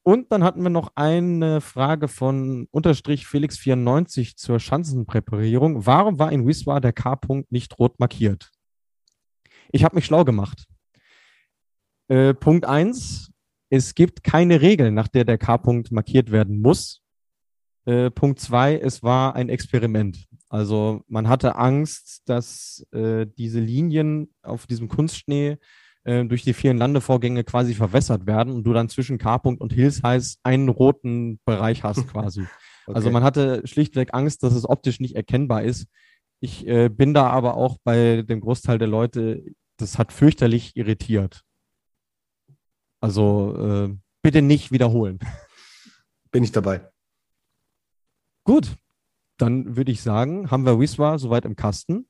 Und 0.03 0.30
dann 0.30 0.45
hatten 0.45 0.62
wir 0.62 0.70
noch 0.70 0.93
eine 0.95 1.61
Frage 1.61 2.07
von 2.07 2.68
Unterstrich 2.70 3.24
Felix94 3.24 4.36
zur 4.36 4.61
Schanzenpräparierung. 4.61 5.86
Warum 5.86 6.20
war 6.20 6.30
in 6.30 6.47
Wiswa 6.47 6.78
der 6.78 6.93
K-Punkt 6.93 7.51
nicht 7.51 7.78
rot 7.80 7.99
markiert? 7.99 8.53
Ich 9.72 9.82
habe 9.82 9.97
mich 9.97 10.07
schlau 10.07 10.24
gemacht. 10.24 10.66
Äh, 12.09 12.32
Punkt 12.34 12.64
1, 12.64 13.30
es 13.71 13.95
gibt 13.95 14.25
keine 14.25 14.61
Regel, 14.61 14.91
nach 14.91 15.09
der 15.09 15.25
der 15.25 15.39
K-Punkt 15.39 15.93
markiert 15.93 16.31
werden 16.31 16.61
muss. 16.61 17.03
Äh, 17.87 18.11
Punkt 18.11 18.41
2, 18.41 18.79
es 18.79 19.03
war 19.03 19.37
ein 19.37 19.49
Experiment. 19.49 20.27
Also 20.49 21.03
man 21.07 21.29
hatte 21.29 21.57
Angst, 21.57 22.23
dass 22.27 22.85
äh, 22.93 23.27
diese 23.39 23.61
Linien 23.61 24.35
auf 24.43 24.66
diesem 24.66 24.89
Kunstschnee 24.89 25.59
äh, 26.03 26.25
durch 26.25 26.43
die 26.43 26.53
vielen 26.53 26.79
Landevorgänge 26.79 27.45
quasi 27.45 27.75
verwässert 27.75 28.27
werden 28.27 28.53
und 28.53 28.64
du 28.64 28.73
dann 28.73 28.89
zwischen 28.89 29.18
K-Punkt 29.18 29.61
und 29.61 29.73
Hills 29.73 30.03
heißt 30.03 30.41
einen 30.43 30.68
roten 30.68 31.39
Bereich 31.45 31.85
hast 31.85 32.09
quasi. 32.12 32.41
okay. 32.41 32.97
Also 32.97 33.11
man 33.11 33.23
hatte 33.23 33.66
schlichtweg 33.66 34.12
Angst, 34.12 34.43
dass 34.43 34.55
es 34.55 34.68
optisch 34.68 34.99
nicht 34.99 35.14
erkennbar 35.14 35.62
ist. 35.62 35.87
Ich 36.41 36.66
äh, 36.66 36.89
bin 36.89 37.14
da 37.14 37.31
aber 37.31 37.57
auch 37.57 37.79
bei 37.85 38.23
dem 38.23 38.41
Großteil 38.41 38.79
der 38.79 38.89
Leute, 38.89 39.45
das 39.77 39.97
hat 39.97 40.12
fürchterlich 40.12 40.77
irritiert. 40.77 41.45
Also 43.01 43.89
äh, 43.89 43.97
bitte 44.23 44.43
nicht 44.43 44.73
wiederholen. 44.73 45.19
Bin 46.31 46.45
ich 46.45 46.53
dabei. 46.53 46.89
Gut, 48.45 48.77
dann 49.39 49.77
würde 49.77 49.93
ich 49.93 50.03
sagen, 50.03 50.51
haben 50.51 50.65
wir 50.65 50.79
Wiswa 50.79 51.19
soweit 51.19 51.45
im 51.45 51.57
Kasten 51.57 51.97
und 51.97 52.07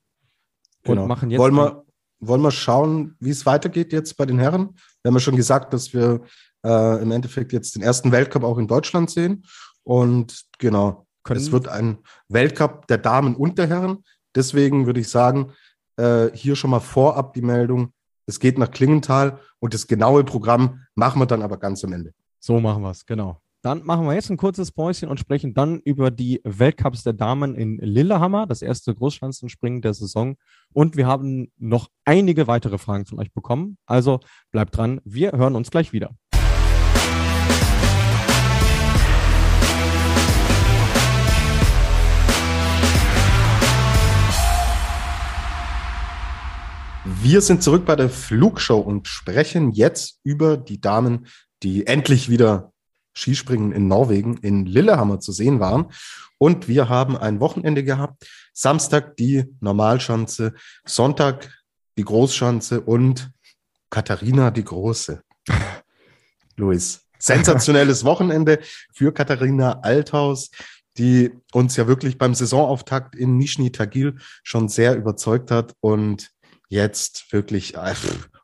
genau. 0.83 1.07
machen 1.07 1.29
jetzt. 1.29 1.39
Wollen 1.39 1.55
wir, 1.55 1.85
wollen 2.19 2.41
wir 2.41 2.51
schauen, 2.51 3.15
wie 3.19 3.29
es 3.29 3.45
weitergeht 3.45 3.93
jetzt 3.93 4.17
bei 4.17 4.25
den 4.25 4.39
Herren? 4.39 4.75
Wir 5.01 5.09
haben 5.09 5.15
ja 5.15 5.19
schon 5.19 5.35
gesagt, 5.35 5.73
dass 5.73 5.93
wir 5.93 6.21
äh, 6.63 7.01
im 7.01 7.11
Endeffekt 7.11 7.53
jetzt 7.53 7.75
den 7.75 7.81
ersten 7.81 8.11
Weltcup 8.11 8.43
auch 8.43 8.57
in 8.57 8.67
Deutschland 8.67 9.09
sehen. 9.09 9.45
Und 9.83 10.43
genau, 10.59 11.07
Können 11.23 11.39
es 11.39 11.51
wird 11.51 11.67
ein 11.67 11.99
Weltcup 12.29 12.87
der 12.87 12.99
Damen 12.99 13.35
und 13.35 13.57
der 13.57 13.67
Herren. 13.67 14.03
Deswegen 14.35 14.85
würde 14.85 14.99
ich 14.99 15.09
sagen, 15.09 15.53
äh, 15.97 16.29
hier 16.33 16.55
schon 16.55 16.69
mal 16.69 16.79
vorab 16.79 17.33
die 17.33 17.41
Meldung, 17.41 17.93
es 18.31 18.39
geht 18.39 18.57
nach 18.57 18.71
Klingenthal 18.71 19.39
und 19.59 19.73
das 19.73 19.87
genaue 19.87 20.23
Programm 20.23 20.79
machen 20.95 21.21
wir 21.21 21.25
dann 21.25 21.41
aber 21.41 21.57
ganz 21.57 21.83
am 21.83 21.91
Ende. 21.91 22.13
So 22.39 22.59
machen 22.59 22.81
wir 22.81 22.91
es, 22.91 23.05
genau. 23.05 23.41
Dann 23.61 23.83
machen 23.83 24.07
wir 24.07 24.13
jetzt 24.15 24.31
ein 24.31 24.37
kurzes 24.37 24.71
Päuschen 24.71 25.09
und 25.09 25.19
sprechen 25.19 25.53
dann 25.53 25.81
über 25.81 26.09
die 26.09 26.41
Weltcups 26.43 27.03
der 27.03 27.13
Damen 27.13 27.53
in 27.53 27.77
Lillehammer, 27.77 28.47
das 28.47 28.63
erste 28.63 28.95
Großschanzenspringen 28.95 29.81
der 29.81 29.93
Saison. 29.93 30.35
Und 30.73 30.95
wir 30.95 31.05
haben 31.05 31.51
noch 31.57 31.89
einige 32.05 32.47
weitere 32.47 32.79
Fragen 32.79 33.05
von 33.05 33.19
euch 33.19 33.31
bekommen. 33.33 33.77
Also 33.85 34.21
bleibt 34.49 34.75
dran, 34.75 35.01
wir 35.03 35.33
hören 35.33 35.55
uns 35.55 35.69
gleich 35.69 35.93
wieder. 35.93 36.15
Wir 47.23 47.41
sind 47.41 47.61
zurück 47.61 47.85
bei 47.85 47.95
der 47.95 48.09
Flugshow 48.09 48.79
und 48.79 49.07
sprechen 49.07 49.71
jetzt 49.73 50.19
über 50.23 50.57
die 50.57 50.81
Damen, 50.81 51.27
die 51.61 51.85
endlich 51.85 52.29
wieder 52.29 52.73
Skispringen 53.13 53.71
in 53.71 53.87
Norwegen, 53.87 54.37
in 54.37 54.65
Lillehammer 54.65 55.19
zu 55.19 55.31
sehen 55.31 55.59
waren. 55.59 55.91
Und 56.39 56.67
wir 56.67 56.89
haben 56.89 57.15
ein 57.15 57.39
Wochenende 57.39 57.83
gehabt. 57.83 58.25
Samstag 58.53 59.17
die 59.17 59.45
Normalschanze, 59.59 60.55
Sonntag 60.83 61.47
die 61.95 62.05
Großschanze 62.05 62.81
und 62.81 63.29
Katharina 63.91 64.49
die 64.49 64.63
Große. 64.63 65.21
Luis, 66.55 67.01
sensationelles 67.19 68.03
Wochenende 68.03 68.61
für 68.95 69.13
Katharina 69.13 69.79
Althaus, 69.81 70.49
die 70.97 71.31
uns 71.53 71.75
ja 71.75 71.87
wirklich 71.87 72.17
beim 72.17 72.33
Saisonauftakt 72.33 73.15
in 73.15 73.37
Nizhny 73.37 73.71
Tagil 73.71 74.17
schon 74.41 74.69
sehr 74.69 74.95
überzeugt 74.95 75.51
hat 75.51 75.75
und 75.81 76.31
jetzt 76.71 77.31
wirklich 77.31 77.75
äh, 77.75 77.93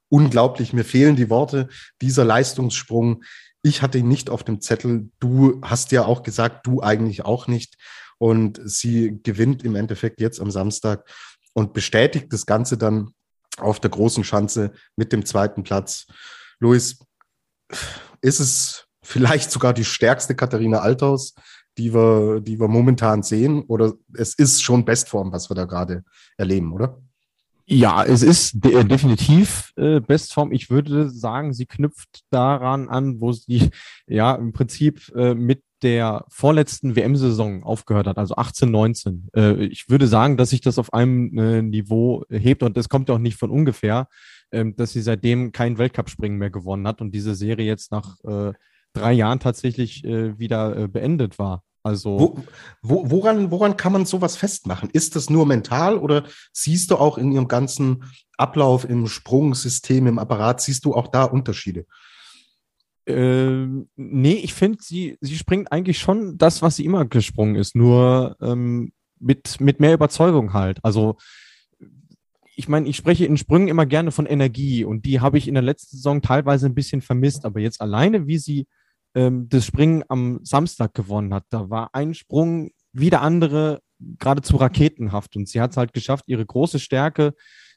unglaublich. 0.10 0.74
Mir 0.74 0.84
fehlen 0.84 1.16
die 1.16 1.30
Worte. 1.30 1.70
Dieser 2.02 2.26
Leistungssprung. 2.26 3.24
Ich 3.64 3.82
hatte 3.82 3.98
ihn 3.98 4.08
nicht 4.08 4.30
auf 4.30 4.44
dem 4.44 4.62
Zettel. 4.62 5.10
Du 5.20 5.60
hast 5.64 5.92
ja 5.92 6.06
auch 6.06 6.24
gesagt, 6.24 6.68
du 6.68 6.82
eigentlich 6.84 7.26
auch 7.26 7.48
nicht. 7.48 7.78
Und 8.20 8.60
sie 8.64 9.20
gewinnt 9.24 9.64
im 9.64 9.76
Endeffekt 9.76 10.20
jetzt 10.20 10.42
am 10.42 10.52
Samstag 10.52 11.10
und 11.54 11.74
bestätigt 11.74 12.28
das 12.32 12.46
Ganze 12.46 12.78
dann 12.78 13.12
auf 13.58 13.80
der 13.80 13.90
großen 13.90 14.24
Schanze 14.24 14.74
mit 14.96 15.14
dem 15.14 15.26
zweiten 15.26 15.64
Platz. 15.64 16.06
Luis, 16.60 17.00
ist 18.22 18.40
es 18.40 18.88
vielleicht 19.04 19.52
sogar 19.52 19.74
die 19.74 19.86
stärkste 19.86 20.36
Katharina 20.36 20.80
Althaus, 20.80 21.34
die 21.78 21.94
wir, 21.94 22.42
die 22.42 22.60
wir 22.60 22.68
momentan 22.68 23.24
sehen? 23.24 23.64
Oder 23.68 23.94
es 24.14 24.34
ist 24.34 24.62
schon 24.62 24.84
Bestform, 24.84 25.32
was 25.32 25.50
wir 25.50 25.56
da 25.56 25.66
gerade 25.66 26.04
erleben, 26.38 26.74
oder? 26.74 27.02
Ja, 27.70 28.06
es 28.06 28.24
ist 28.24 28.64
de 28.64 28.82
definitiv 28.86 29.74
äh, 29.76 30.00
Bestform. 30.00 30.54
Ich 30.54 30.70
würde 30.70 31.10
sagen, 31.10 31.52
sie 31.52 31.66
knüpft 31.66 32.22
daran 32.30 32.88
an, 32.88 33.20
wo 33.20 33.34
sie 33.34 33.72
ja 34.08 34.36
im 34.36 34.54
Prinzip 34.54 35.12
äh, 35.14 35.34
mit 35.34 35.64
der 35.82 36.26
vorletzten 36.30 36.96
WM-Saison 36.96 37.64
aufgehört 37.64 38.08
hat, 38.08 38.18
also 38.18 38.36
18, 38.36 38.72
19. 38.72 39.28
Äh, 39.36 39.66
ich 39.66 39.90
würde 39.90 40.08
sagen, 40.08 40.38
dass 40.38 40.52
sich 40.52 40.62
das 40.62 40.80
auf 40.80 40.94
einem 40.94 41.38
äh, 41.38 41.62
Niveau 41.62 42.24
hebt 42.30 42.64
und 42.64 42.78
das 42.78 42.88
kommt 42.88 43.10
ja 43.10 43.16
auch 43.16 43.20
nicht 43.20 43.38
von 43.38 43.52
ungefähr, 43.52 44.08
äh, 44.52 44.64
dass 44.76 44.94
sie 44.94 45.02
seitdem 45.02 45.52
kein 45.52 45.78
Weltcup-Springen 45.78 46.38
mehr 46.38 46.50
gewonnen 46.50 46.88
hat 46.88 47.02
und 47.02 47.14
diese 47.14 47.36
Serie 47.36 47.66
jetzt 47.66 47.92
nach 47.92 48.16
äh, 48.24 48.54
drei 48.94 49.12
Jahren 49.12 49.40
tatsächlich 49.40 50.06
äh, 50.06 50.40
wieder 50.40 50.76
äh, 50.78 50.88
beendet 50.88 51.38
war. 51.38 51.64
Also 51.88 52.20
wo, 52.20 52.44
wo, 52.82 53.12
woran, 53.12 53.50
woran 53.50 53.78
kann 53.78 53.94
man 53.94 54.06
sowas 54.06 54.36
festmachen? 54.36 54.90
Ist 54.92 55.16
das 55.16 55.30
nur 55.30 55.46
mental 55.46 55.98
oder 55.98 56.26
siehst 56.52 56.92
du 56.92 56.98
auch 56.98 57.18
in 57.18 57.32
ihrem 57.32 57.48
ganzen 57.48 58.04
Ablauf 58.38 58.88
im 58.88 59.08
Sprungsystem, 59.08 60.06
im 60.06 60.20
Apparat, 60.20 60.62
siehst 60.62 60.84
du 60.86 60.94
auch 60.94 61.08
da 61.08 61.24
Unterschiede? 61.24 61.86
Ähm, 63.06 63.88
nee, 63.96 64.34
ich 64.34 64.54
finde, 64.54 64.80
sie, 64.82 65.18
sie 65.22 65.38
springt 65.38 65.72
eigentlich 65.72 65.98
schon 65.98 66.38
das, 66.38 66.62
was 66.62 66.76
sie 66.76 66.84
immer 66.84 67.06
gesprungen 67.06 67.56
ist, 67.56 67.74
nur 67.74 68.36
ähm, 68.42 68.92
mit, 69.18 69.62
mit 69.62 69.80
mehr 69.80 69.94
Überzeugung 69.94 70.52
halt. 70.52 70.84
Also 70.84 71.16
ich 72.58 72.68
meine, 72.68 72.90
ich 72.90 72.98
spreche 72.98 73.26
in 73.26 73.38
Sprüngen 73.38 73.70
immer 73.70 73.86
gerne 73.86 74.12
von 74.12 74.26
Energie 74.26 74.84
und 74.84 75.06
die 75.06 75.22
habe 75.22 75.38
ich 75.38 75.48
in 75.48 75.54
der 75.54 75.64
letzten 75.64 75.96
Saison 75.96 76.22
teilweise 76.22 76.66
ein 76.66 76.76
bisschen 76.76 77.02
vermisst, 77.02 77.46
aber 77.46 77.62
jetzt 77.62 77.80
alleine, 77.80 78.28
wie 78.28 78.40
sie 78.40 78.68
ähm, 79.18 79.50
das 79.50 79.66
Springen 79.66 80.04
am 80.08 80.40
Samstag 80.44 80.94
gewonnen 80.94 81.34
hat. 81.34 81.46
Da 81.50 81.72
war 81.72 81.90
ein 81.94 82.14
Sprung 82.14 82.70
wie 82.94 83.10
der 83.10 83.24
andere 83.24 83.82
geradezu 84.00 84.58
raketenhaft 84.58 85.36
und 85.36 85.50
sie 85.50 85.60
hat 85.60 85.72
es 85.72 85.78
halt 85.78 85.92
geschafft, 85.92 86.26
ihre 86.28 86.46
große 86.46 86.78
Stärke, 86.78 87.34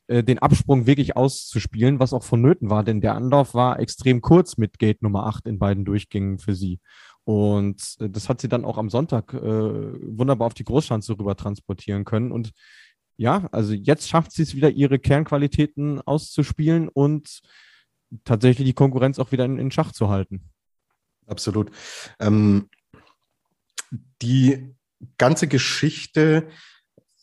äh, 0.06 0.22
den 0.22 0.38
Absprung 0.38 0.86
wirklich 0.86 1.16
auszuspielen, 1.16 1.98
was 1.98 2.12
auch 2.12 2.24
vonnöten 2.24 2.68
war, 2.68 2.84
denn 2.84 3.00
der 3.00 3.14
Anlauf 3.14 3.54
war 3.54 3.80
extrem 3.80 4.20
kurz 4.20 4.58
mit 4.58 4.78
Gate 4.78 5.02
Nummer 5.02 5.26
8 5.26 5.46
in 5.46 5.58
beiden 5.58 5.86
Durchgängen 5.86 6.38
für 6.38 6.54
sie. 6.54 6.78
Und 7.24 7.96
äh, 8.00 8.10
das 8.10 8.28
hat 8.28 8.42
sie 8.42 8.48
dann 8.48 8.66
auch 8.66 8.76
am 8.76 8.90
Sonntag 8.90 9.32
äh, 9.32 9.40
wunderbar 9.40 10.46
auf 10.46 10.54
die 10.54 10.64
Großschanze 10.64 11.18
rüber 11.18 11.36
transportieren 11.36 12.04
können. 12.04 12.32
Und 12.32 12.50
ja, 13.16 13.48
also 13.50 13.72
jetzt 13.72 14.10
schafft 14.10 14.32
sie 14.32 14.42
es 14.42 14.54
wieder, 14.54 14.70
ihre 14.70 14.98
Kernqualitäten 14.98 16.02
auszuspielen 16.02 16.88
und 16.88 17.40
tatsächlich 18.24 18.66
die 18.66 18.74
Konkurrenz 18.74 19.18
auch 19.18 19.32
wieder 19.32 19.46
in, 19.46 19.58
in 19.58 19.70
Schach 19.70 19.92
zu 19.92 20.10
halten. 20.10 20.49
Absolut. 21.30 21.70
Ähm, 22.18 22.68
die 24.20 24.74
ganze 25.16 25.46
Geschichte, 25.48 26.48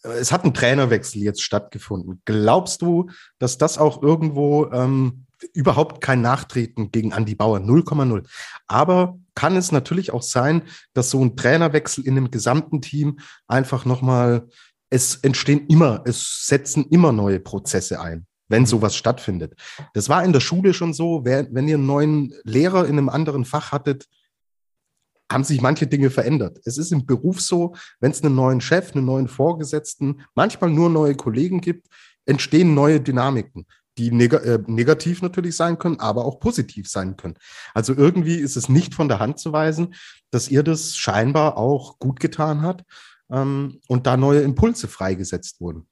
äh, 0.03 0.09
es 0.09 0.31
hat 0.31 0.45
ein 0.45 0.53
Trainerwechsel 0.53 1.21
jetzt 1.21 1.43
stattgefunden. 1.43 2.21
Glaubst 2.25 2.81
du, 2.81 3.09
dass 3.37 3.57
das 3.57 3.77
auch 3.77 4.01
irgendwo 4.01 4.71
ähm, 4.71 5.27
überhaupt 5.53 6.01
kein 6.01 6.21
Nachtreten 6.21 6.91
gegen 6.91 7.11
Andy 7.11 7.35
Bauer, 7.35 7.59
0,0. 7.59 8.27
Aber 8.67 9.19
kann 9.35 9.55
es 9.55 9.71
natürlich 9.71 10.11
auch 10.11 10.23
sein, 10.23 10.63
dass 10.93 11.11
so 11.11 11.23
ein 11.23 11.35
Trainerwechsel 11.35 12.07
in 12.07 12.15
dem 12.15 12.31
gesamten 12.31 12.81
Team 12.81 13.19
einfach 13.47 13.85
nochmal, 13.85 14.47
es 14.89 15.17
entstehen 15.17 15.67
immer, 15.67 16.01
es 16.05 16.47
setzen 16.47 16.85
immer 16.89 17.11
neue 17.11 17.39
Prozesse 17.39 17.99
ein 18.01 18.25
wenn 18.47 18.63
mhm. 18.63 18.67
sowas 18.67 18.95
stattfindet. 18.95 19.55
Das 19.93 20.09
war 20.09 20.23
in 20.23 20.33
der 20.33 20.39
Schule 20.39 20.73
schon 20.73 20.93
so, 20.93 21.25
wenn 21.25 21.67
ihr 21.67 21.75
einen 21.75 21.85
neuen 21.85 22.33
Lehrer 22.43 22.85
in 22.85 22.97
einem 22.97 23.09
anderen 23.09 23.45
Fach 23.45 23.71
hattet, 23.71 24.07
haben 25.31 25.43
sich 25.43 25.61
manche 25.61 25.87
Dinge 25.87 26.09
verändert. 26.09 26.59
Es 26.63 26.77
ist 26.77 26.91
im 26.91 27.05
Beruf 27.05 27.41
so, 27.41 27.75
wenn 27.99 28.11
es 28.11 28.23
einen 28.23 28.35
neuen 28.35 28.61
Chef, 28.61 28.95
einen 28.95 29.05
neuen 29.05 29.27
Vorgesetzten, 29.27 30.21
manchmal 30.35 30.69
nur 30.69 30.89
neue 30.89 31.15
Kollegen 31.15 31.59
gibt, 31.59 31.87
entstehen 32.25 32.73
neue 32.73 33.01
Dynamiken, 33.01 33.65
die 33.97 34.11
neg 34.11 34.33
äh, 34.33 34.59
negativ 34.67 35.21
natürlich 35.21 35.55
sein 35.55 35.77
können, 35.79 35.99
aber 35.99 36.25
auch 36.25 36.39
positiv 36.39 36.87
sein 36.89 37.17
können. 37.17 37.35
Also 37.73 37.93
irgendwie 37.93 38.35
ist 38.35 38.55
es 38.55 38.69
nicht 38.69 38.93
von 38.93 39.07
der 39.07 39.19
Hand 39.19 39.39
zu 39.39 39.51
weisen, 39.51 39.95
dass 40.31 40.49
ihr 40.49 40.63
das 40.63 40.95
scheinbar 40.95 41.57
auch 41.57 41.99
gut 41.99 42.19
getan 42.19 42.61
hat 42.61 42.83
ähm, 43.29 43.79
und 43.87 44.07
da 44.07 44.17
neue 44.17 44.41
Impulse 44.41 44.87
freigesetzt 44.87 45.59
wurden. 45.59 45.87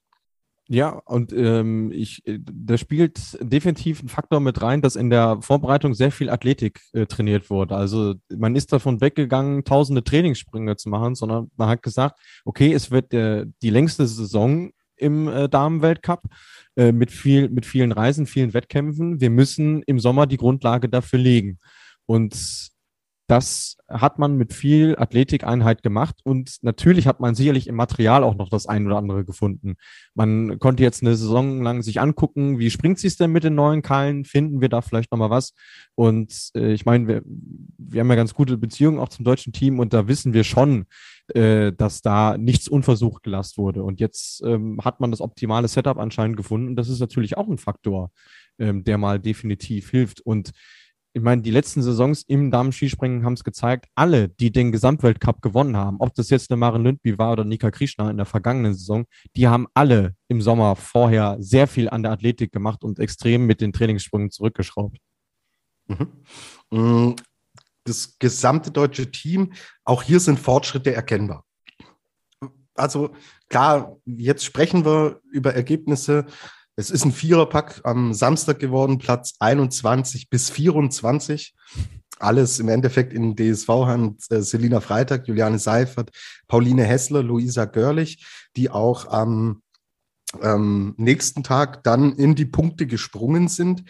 Ja, 0.68 0.90
und 1.06 1.32
ähm, 1.32 1.92
ich, 1.92 2.26
äh, 2.26 2.40
da 2.42 2.78
spielt 2.78 3.38
definitiv 3.40 4.02
ein 4.02 4.10
Faktor 4.10 4.40
mit 4.40 4.62
rein, 4.64 4.82
dass 4.82 4.96
in 4.96 5.12
der 5.12 5.38
Vorbereitung 5.42 5.94
sehr 5.94 6.12
viel 6.12 6.30
Athletik 6.30 6.82
äh, 6.94 7.06
trainiert 7.06 7.52
wurde. 7.52 7.76
Also 7.76 8.16
man 8.36 8.56
ist 8.56 8.74
davon 8.74 9.00
weggegangen, 9.00 9.64
tausende 9.64 10.04
Trainingssprünge 10.04 10.76
zu 10.76 10.90
machen, 10.90 11.14
sondern 11.14 11.52
man 11.56 11.70
hat 11.70 11.84
gesagt, 11.84 12.20
okay, 12.46 12.74
es 12.74 12.90
wird 12.90 13.14
äh, 13.14 13.46
die 13.62 13.70
längste 13.70 14.08
Saison 14.08 14.72
im 14.98 15.28
äh, 15.28 15.48
Damenweltcup 15.48 16.24
äh, 16.76 16.92
mit 16.92 17.12
viel, 17.12 17.50
mit 17.50 17.68
vielen 17.68 17.92
Reisen, 17.92 18.26
vielen 18.26 18.56
Wettkämpfen. 18.56 19.22
Wir 19.22 19.30
müssen 19.30 19.84
im 19.84 20.00
Sommer 20.00 20.26
die 20.26 20.38
Grundlage 20.38 20.90
dafür 20.90 21.20
legen. 21.20 21.60
Und 22.08 22.72
das 23.28 23.78
hat 23.88 24.20
man 24.20 24.36
mit 24.36 24.54
viel 24.54 24.96
Athletikeinheit 24.98 25.82
gemacht 25.84 26.18
und 26.24 26.58
natürlich 26.62 27.08
hat 27.08 27.20
man 27.20 27.34
sicherlich 27.34 27.68
im 27.68 27.76
Material 27.76 28.24
auch 28.24 28.36
noch 28.36 28.50
das 28.50 28.68
ein 28.68 28.86
oder 28.86 28.98
andere 28.98 29.26
gefunden. 29.26 29.76
Man 30.14 30.60
konnte 30.60 30.84
jetzt 30.84 31.02
eine 31.02 31.16
Saison 31.16 31.62
lang 31.64 31.82
sich 31.82 32.00
angucken, 32.00 32.60
wie 32.60 32.70
springt 32.70 33.00
sie 33.00 33.08
es 33.08 33.18
denn 33.18 33.32
mit 33.32 33.44
den 33.44 33.56
neuen 33.56 33.82
Keilen? 33.82 34.26
Finden 34.26 34.62
wir 34.62 34.70
da 34.70 34.82
vielleicht 34.82 35.12
nochmal 35.12 35.32
was? 35.32 35.54
Und 35.96 36.50
äh, 36.56 36.74
ich 36.74 36.86
meine, 36.86 37.08
wir, 37.08 37.22
wir 37.26 38.02
haben 38.02 38.10
ja 38.10 38.16
ganz 38.16 38.34
gute 38.34 38.58
Beziehungen 38.58 39.00
auch 39.00 39.10
zum 39.10 39.26
deutschen 39.26 39.54
Team 39.54 39.80
und 39.80 39.94
da 39.94 40.08
wissen 40.08 40.34
wir 40.34 40.44
schon, 40.44 40.86
äh, 41.34 41.72
dass 41.74 42.02
da 42.04 42.38
nichts 42.38 42.68
unversucht 42.68 43.24
gelassen 43.24 43.58
wurde. 43.58 43.84
Und 43.84 44.00
jetzt 44.00 44.44
ähm, 44.46 44.80
hat 44.84 45.00
man 45.00 45.10
das 45.10 45.22
optimale 45.22 45.68
Setup 45.68 45.98
anscheinend 45.98 46.38
gefunden. 46.38 46.70
Und 46.70 46.76
das 46.76 46.90
ist 46.90 47.00
natürlich 47.00 47.38
auch 47.38 47.48
ein 47.48 47.58
Faktor, 47.58 48.12
ähm, 48.60 48.84
der 48.84 49.00
mal 49.00 49.20
definitiv 49.20 49.90
hilft. 49.90 50.22
Und 50.22 50.52
ich 51.16 51.22
meine, 51.22 51.42
die 51.42 51.52
letzten 51.52 51.82
Saisons 51.82 52.24
im 52.24 52.52
Damen-Skispringen 52.52 53.24
haben 53.24 53.34
es 53.34 53.46
gezeigt, 53.46 53.88
alle, 53.96 54.28
die 54.28 54.52
den 54.52 54.74
Gesamtweltcup 54.74 55.42
gewonnen 55.42 55.78
haben, 55.78 55.96
ob 56.02 56.14
das 56.14 56.30
jetzt 56.30 56.52
eine 56.52 56.58
Maren 56.58 56.84
Lündby 56.84 57.18
war 57.18 57.32
oder 57.32 57.46
Nika 57.46 57.72
Krishna 57.72 58.12
in 58.12 58.18
der 58.18 58.26
vergangenen 58.26 58.74
Saison, 58.74 59.06
die 59.34 59.48
haben 59.48 59.66
alle 59.74 60.14
im 60.28 60.42
Sommer 60.42 60.76
vorher 60.76 61.38
sehr 61.40 61.68
viel 61.68 61.90
an 61.90 62.04
der 62.04 62.12
Athletik 62.12 62.52
gemacht 62.52 62.84
und 62.84 63.00
extrem 63.00 63.46
mit 63.46 63.62
den 63.62 63.72
Trainingssprüngen 63.72 64.30
zurückgeschraubt. 64.30 64.98
Mhm. 65.88 66.12
Mm, 66.70 67.16
das 67.86 68.20
gesamte 68.20 68.72
deutsche 68.72 69.10
Team, 69.10 69.54
auch 69.86 70.04
hier 70.04 70.20
sind 70.20 70.38
Fortschritte 70.38 70.94
erkennbar. 70.94 71.46
Also 72.74 73.16
klar, 73.48 73.96
jetzt 74.06 74.44
sprechen 74.44 74.84
wir 74.84 75.22
über 75.32 75.54
Ergebnisse, 75.54 76.26
es 76.76 76.90
ist 76.90 77.06
ein 77.06 77.12
Viererpack 77.12 77.82
am 77.84 78.14
Samstag 78.14 78.60
geworden, 78.60 78.98
Platz 78.98 79.36
21 79.40 80.30
bis 80.30 80.50
24. 80.50 81.56
Alles 82.20 82.60
im 82.60 82.70
Endeffekt 82.70 83.14
in 83.14 83.36
DSV-Hand. 83.36 84.24
Äh, 84.30 84.42
Selina 84.42 84.82
Freitag, 84.82 85.28
Juliane 85.28 85.60
Seifert, 85.60 86.12
Pauline 86.48 86.84
Hessler, 86.84 87.24
Luisa 87.24 87.66
Görlich, 87.66 88.26
die 88.56 88.70
auch 88.70 89.08
am 89.08 89.62
ähm, 90.42 90.96
nächsten 90.98 91.44
Tag 91.44 91.84
dann 91.84 92.14
in 92.14 92.36
die 92.36 92.46
Punkte 92.46 92.88
gesprungen 92.88 93.48
sind. 93.48 93.84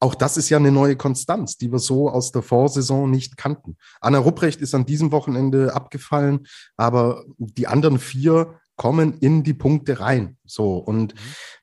Auch 0.00 0.14
das 0.14 0.36
ist 0.36 0.50
ja 0.50 0.58
eine 0.58 0.72
neue 0.72 0.96
Konstanz, 0.96 1.56
die 1.56 1.70
wir 1.70 1.78
so 1.78 2.10
aus 2.10 2.32
der 2.32 2.42
Vorsaison 2.42 3.10
nicht 3.10 3.36
kannten. 3.36 3.76
Anna 4.00 4.18
Rupprecht 4.18 4.60
ist 4.60 4.74
an 4.74 4.86
diesem 4.86 5.12
Wochenende 5.12 5.74
abgefallen, 5.74 6.46
aber 6.76 7.24
die 7.38 7.68
anderen 7.68 7.98
vier 7.98 8.60
kommen 8.76 9.18
in 9.18 9.42
die 9.42 9.54
Punkte 9.54 10.00
rein. 10.00 10.36
So, 10.44 10.76
und 10.76 11.14
mhm. 11.14 11.18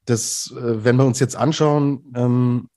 das, 0.05 0.53
äh, 0.57 0.83
wenn 0.83 0.97
wir 0.97 1.05
uns 1.05 1.19
jetzt 1.19 1.35
anschauen, 1.35 2.11
ähm, 2.15 2.69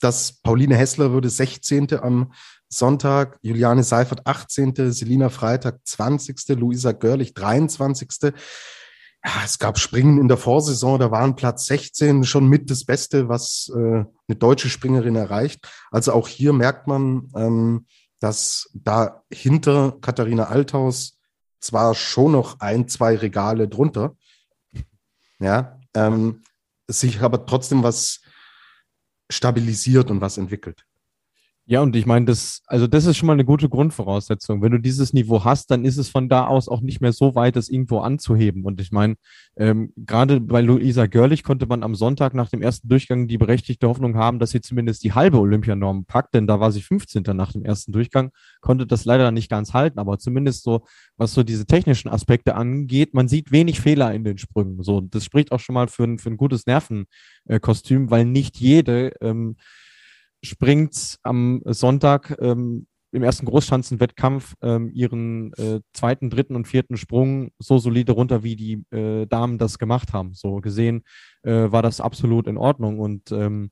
dass 0.00 0.40
Pauline 0.42 0.76
Hessler 0.76 1.12
würde 1.12 1.30
16. 1.30 1.94
am 2.00 2.32
Sonntag 2.68 3.38
Juliane 3.42 3.84
Seifert 3.84 4.26
18., 4.26 4.92
Selina 4.92 5.28
Freitag 5.28 5.80
20., 5.84 6.48
Luisa 6.58 6.92
Görlich 6.92 7.34
23. 7.34 8.32
Ja, 9.24 9.30
es 9.44 9.58
gab 9.58 9.78
Springen 9.78 10.18
in 10.18 10.26
der 10.26 10.36
Vorsaison, 10.36 10.98
da 10.98 11.12
waren 11.12 11.36
Platz 11.36 11.66
16 11.66 12.24
schon 12.24 12.48
mit 12.48 12.70
das 12.70 12.84
Beste, 12.84 13.28
was 13.28 13.70
äh, 13.74 13.78
eine 13.78 14.36
deutsche 14.36 14.68
Springerin 14.68 15.14
erreicht. 15.14 15.68
Also 15.92 16.12
auch 16.12 16.26
hier 16.26 16.52
merkt 16.52 16.88
man, 16.88 17.28
ähm, 17.36 17.86
dass 18.18 18.70
da 18.74 19.22
hinter 19.32 19.96
Katharina 20.00 20.44
Althaus 20.44 21.20
zwar 21.62 21.94
schon 21.94 22.32
noch 22.32 22.60
ein, 22.60 22.88
zwei 22.88 23.16
Regale 23.16 23.68
drunter, 23.68 24.16
ja, 25.38 25.80
ähm, 25.94 26.42
sich 26.88 27.20
aber 27.20 27.46
trotzdem 27.46 27.82
was 27.82 28.20
stabilisiert 29.30 30.10
und 30.10 30.20
was 30.20 30.36
entwickelt. 30.38 30.84
Ja, 31.66 31.80
und 31.80 31.94
ich 31.94 32.06
meine, 32.06 32.26
das, 32.26 32.62
also 32.66 32.88
das 32.88 33.06
ist 33.06 33.16
schon 33.16 33.28
mal 33.28 33.34
eine 33.34 33.44
gute 33.44 33.68
Grundvoraussetzung. 33.68 34.62
Wenn 34.62 34.72
du 34.72 34.78
dieses 34.78 35.12
Niveau 35.12 35.44
hast, 35.44 35.70
dann 35.70 35.84
ist 35.84 35.96
es 35.96 36.08
von 36.08 36.28
da 36.28 36.46
aus 36.48 36.68
auch 36.68 36.80
nicht 36.80 37.00
mehr 37.00 37.12
so 37.12 37.36
weit, 37.36 37.54
das 37.54 37.68
irgendwo 37.68 38.00
anzuheben. 38.00 38.64
Und 38.64 38.80
ich 38.80 38.90
meine, 38.90 39.14
ähm, 39.56 39.92
gerade 39.96 40.40
bei 40.40 40.60
Luisa 40.60 41.06
Görlich 41.06 41.44
konnte 41.44 41.66
man 41.66 41.84
am 41.84 41.94
Sonntag 41.94 42.34
nach 42.34 42.50
dem 42.50 42.62
ersten 42.62 42.88
Durchgang 42.88 43.28
die 43.28 43.38
berechtigte 43.38 43.86
Hoffnung 43.86 44.16
haben, 44.16 44.40
dass 44.40 44.50
sie 44.50 44.60
zumindest 44.60 45.04
die 45.04 45.12
halbe 45.12 45.38
Olympianorm 45.38 46.04
packt, 46.04 46.34
denn 46.34 46.48
da 46.48 46.58
war 46.58 46.72
sie 46.72 46.82
15. 46.82 47.22
nach 47.36 47.52
dem 47.52 47.64
ersten 47.64 47.92
Durchgang, 47.92 48.32
konnte 48.60 48.84
das 48.84 49.04
leider 49.04 49.30
nicht 49.30 49.48
ganz 49.48 49.72
halten, 49.72 50.00
aber 50.00 50.18
zumindest 50.18 50.64
so, 50.64 50.84
was 51.16 51.32
so 51.32 51.44
diese 51.44 51.64
technischen 51.64 52.08
Aspekte 52.08 52.56
angeht, 52.56 53.14
man 53.14 53.28
sieht 53.28 53.52
wenig 53.52 53.80
Fehler 53.80 54.12
in 54.12 54.24
den 54.24 54.38
Sprüngen. 54.38 54.82
So, 54.82 55.00
das 55.00 55.24
spricht 55.24 55.52
auch 55.52 55.60
schon 55.60 55.74
mal 55.74 55.86
für 55.86 56.04
ein, 56.04 56.18
für 56.18 56.30
ein 56.30 56.36
gutes 56.36 56.66
Nervenkostüm, 56.66 58.10
weil 58.10 58.24
nicht 58.24 58.58
jede 58.58 59.12
ähm, 59.20 59.54
springt 60.42 61.18
am 61.22 61.62
Sonntag 61.64 62.36
ähm, 62.40 62.86
im 63.12 63.22
ersten 63.22 63.46
Großschanzenwettkampf 63.46 64.54
ähm, 64.62 64.90
ihren 64.92 65.52
äh, 65.54 65.80
zweiten, 65.92 66.30
dritten 66.30 66.56
und 66.56 66.66
vierten 66.66 66.96
Sprung 66.96 67.50
so 67.58 67.78
solide 67.78 68.12
runter, 68.12 68.42
wie 68.42 68.56
die 68.56 68.84
äh, 68.90 69.26
Damen 69.26 69.58
das 69.58 69.78
gemacht 69.78 70.12
haben. 70.14 70.32
So 70.34 70.56
gesehen 70.56 71.04
äh, 71.42 71.70
war 71.70 71.82
das 71.82 72.00
absolut 72.00 72.46
in 72.46 72.56
Ordnung 72.56 72.98
und 72.98 73.30
ähm, 73.30 73.70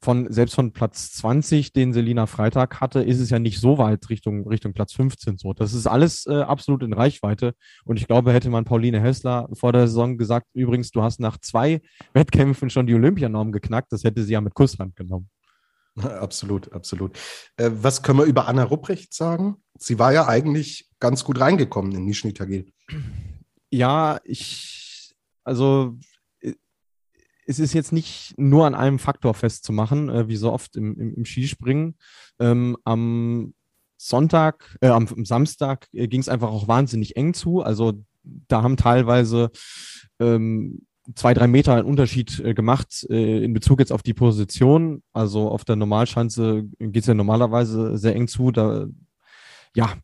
von 0.00 0.32
selbst 0.32 0.54
von 0.54 0.72
Platz 0.72 1.12
20, 1.14 1.72
den 1.72 1.92
Selina 1.92 2.26
Freitag 2.26 2.80
hatte, 2.80 3.02
ist 3.02 3.18
es 3.18 3.30
ja 3.30 3.40
nicht 3.40 3.58
so 3.58 3.78
weit 3.78 4.08
Richtung 4.08 4.46
Richtung 4.46 4.72
Platz 4.72 4.92
15 4.92 5.38
so. 5.38 5.52
Das 5.52 5.74
ist 5.74 5.86
alles 5.86 6.24
äh, 6.26 6.40
absolut 6.40 6.82
in 6.82 6.92
Reichweite 6.92 7.54
und 7.84 7.98
ich 7.98 8.06
glaube, 8.06 8.32
hätte 8.32 8.48
man 8.48 8.64
Pauline 8.64 9.00
Hessler 9.00 9.48
vor 9.52 9.72
der 9.72 9.88
Saison 9.88 10.16
gesagt, 10.16 10.46
übrigens, 10.54 10.92
du 10.92 11.02
hast 11.02 11.20
nach 11.20 11.38
zwei 11.38 11.80
Wettkämpfen 12.14 12.70
schon 12.70 12.86
die 12.86 12.94
Olympianorm 12.94 13.52
geknackt, 13.52 13.92
das 13.92 14.04
hätte 14.04 14.22
sie 14.22 14.32
ja 14.32 14.40
mit 14.40 14.54
Kusshand 14.54 14.96
genommen. 14.96 15.28
Absolut, 16.20 16.72
absolut. 16.72 17.18
Äh, 17.56 17.70
was 17.72 18.02
können 18.02 18.18
wir 18.18 18.24
über 18.24 18.46
Anna 18.46 18.64
Rupprecht 18.64 19.14
sagen? 19.14 19.56
Sie 19.78 19.98
war 19.98 20.12
ja 20.12 20.26
eigentlich 20.26 20.88
ganz 21.00 21.24
gut 21.24 21.40
reingekommen 21.40 21.92
in 21.92 22.04
Nizhny 22.04 22.32
Tagil. 22.32 22.72
Ja, 23.70 24.20
ich, 24.24 25.14
also 25.44 25.96
äh, 26.40 26.54
es 27.46 27.58
ist 27.58 27.72
jetzt 27.72 27.92
nicht 27.92 28.34
nur 28.36 28.66
an 28.66 28.74
einem 28.74 28.98
Faktor 28.98 29.34
festzumachen, 29.34 30.08
äh, 30.08 30.28
wie 30.28 30.36
so 30.36 30.52
oft 30.52 30.76
im, 30.76 30.98
im, 30.98 31.14
im 31.14 31.24
Skispringen. 31.24 31.96
Ähm, 32.38 32.76
am 32.84 33.54
Sonntag, 33.96 34.76
äh, 34.80 34.88
am, 34.88 35.08
am 35.08 35.24
Samstag 35.24 35.88
ging 35.92 36.20
es 36.20 36.28
einfach 36.28 36.50
auch 36.50 36.68
wahnsinnig 36.68 37.16
eng 37.16 37.34
zu. 37.34 37.62
Also 37.62 38.04
da 38.22 38.62
haben 38.62 38.76
teilweise 38.76 39.50
ähm, 40.20 40.86
zwei, 41.14 41.34
drei 41.34 41.46
Meter 41.46 41.74
einen 41.74 41.86
Unterschied 41.86 42.40
äh, 42.40 42.54
gemacht 42.54 43.06
äh, 43.10 43.44
in 43.44 43.54
Bezug 43.54 43.80
jetzt 43.80 43.92
auf 43.92 44.02
die 44.02 44.14
Position. 44.14 45.02
Also 45.12 45.48
auf 45.48 45.64
der 45.64 45.76
Normalschanze 45.76 46.64
geht 46.78 47.02
es 47.02 47.06
ja 47.06 47.14
normalerweise 47.14 47.96
sehr 47.96 48.14
eng 48.14 48.28
zu. 48.28 48.50
Da 48.50 48.86
ja, 49.74 49.94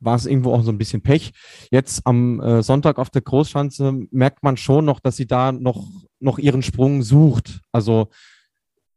war 0.00 0.16
es 0.16 0.26
irgendwo 0.26 0.52
auch 0.52 0.62
so 0.62 0.72
ein 0.72 0.78
bisschen 0.78 1.02
Pech. 1.02 1.32
Jetzt 1.70 2.06
am 2.06 2.40
äh, 2.40 2.62
Sonntag 2.62 2.98
auf 2.98 3.10
der 3.10 3.22
Großschanze 3.22 3.92
merkt 4.10 4.42
man 4.42 4.56
schon 4.56 4.84
noch, 4.84 5.00
dass 5.00 5.16
sie 5.16 5.26
da 5.26 5.52
noch, 5.52 5.86
noch 6.18 6.38
ihren 6.38 6.62
Sprung 6.62 7.02
sucht. 7.02 7.60
Also 7.72 8.08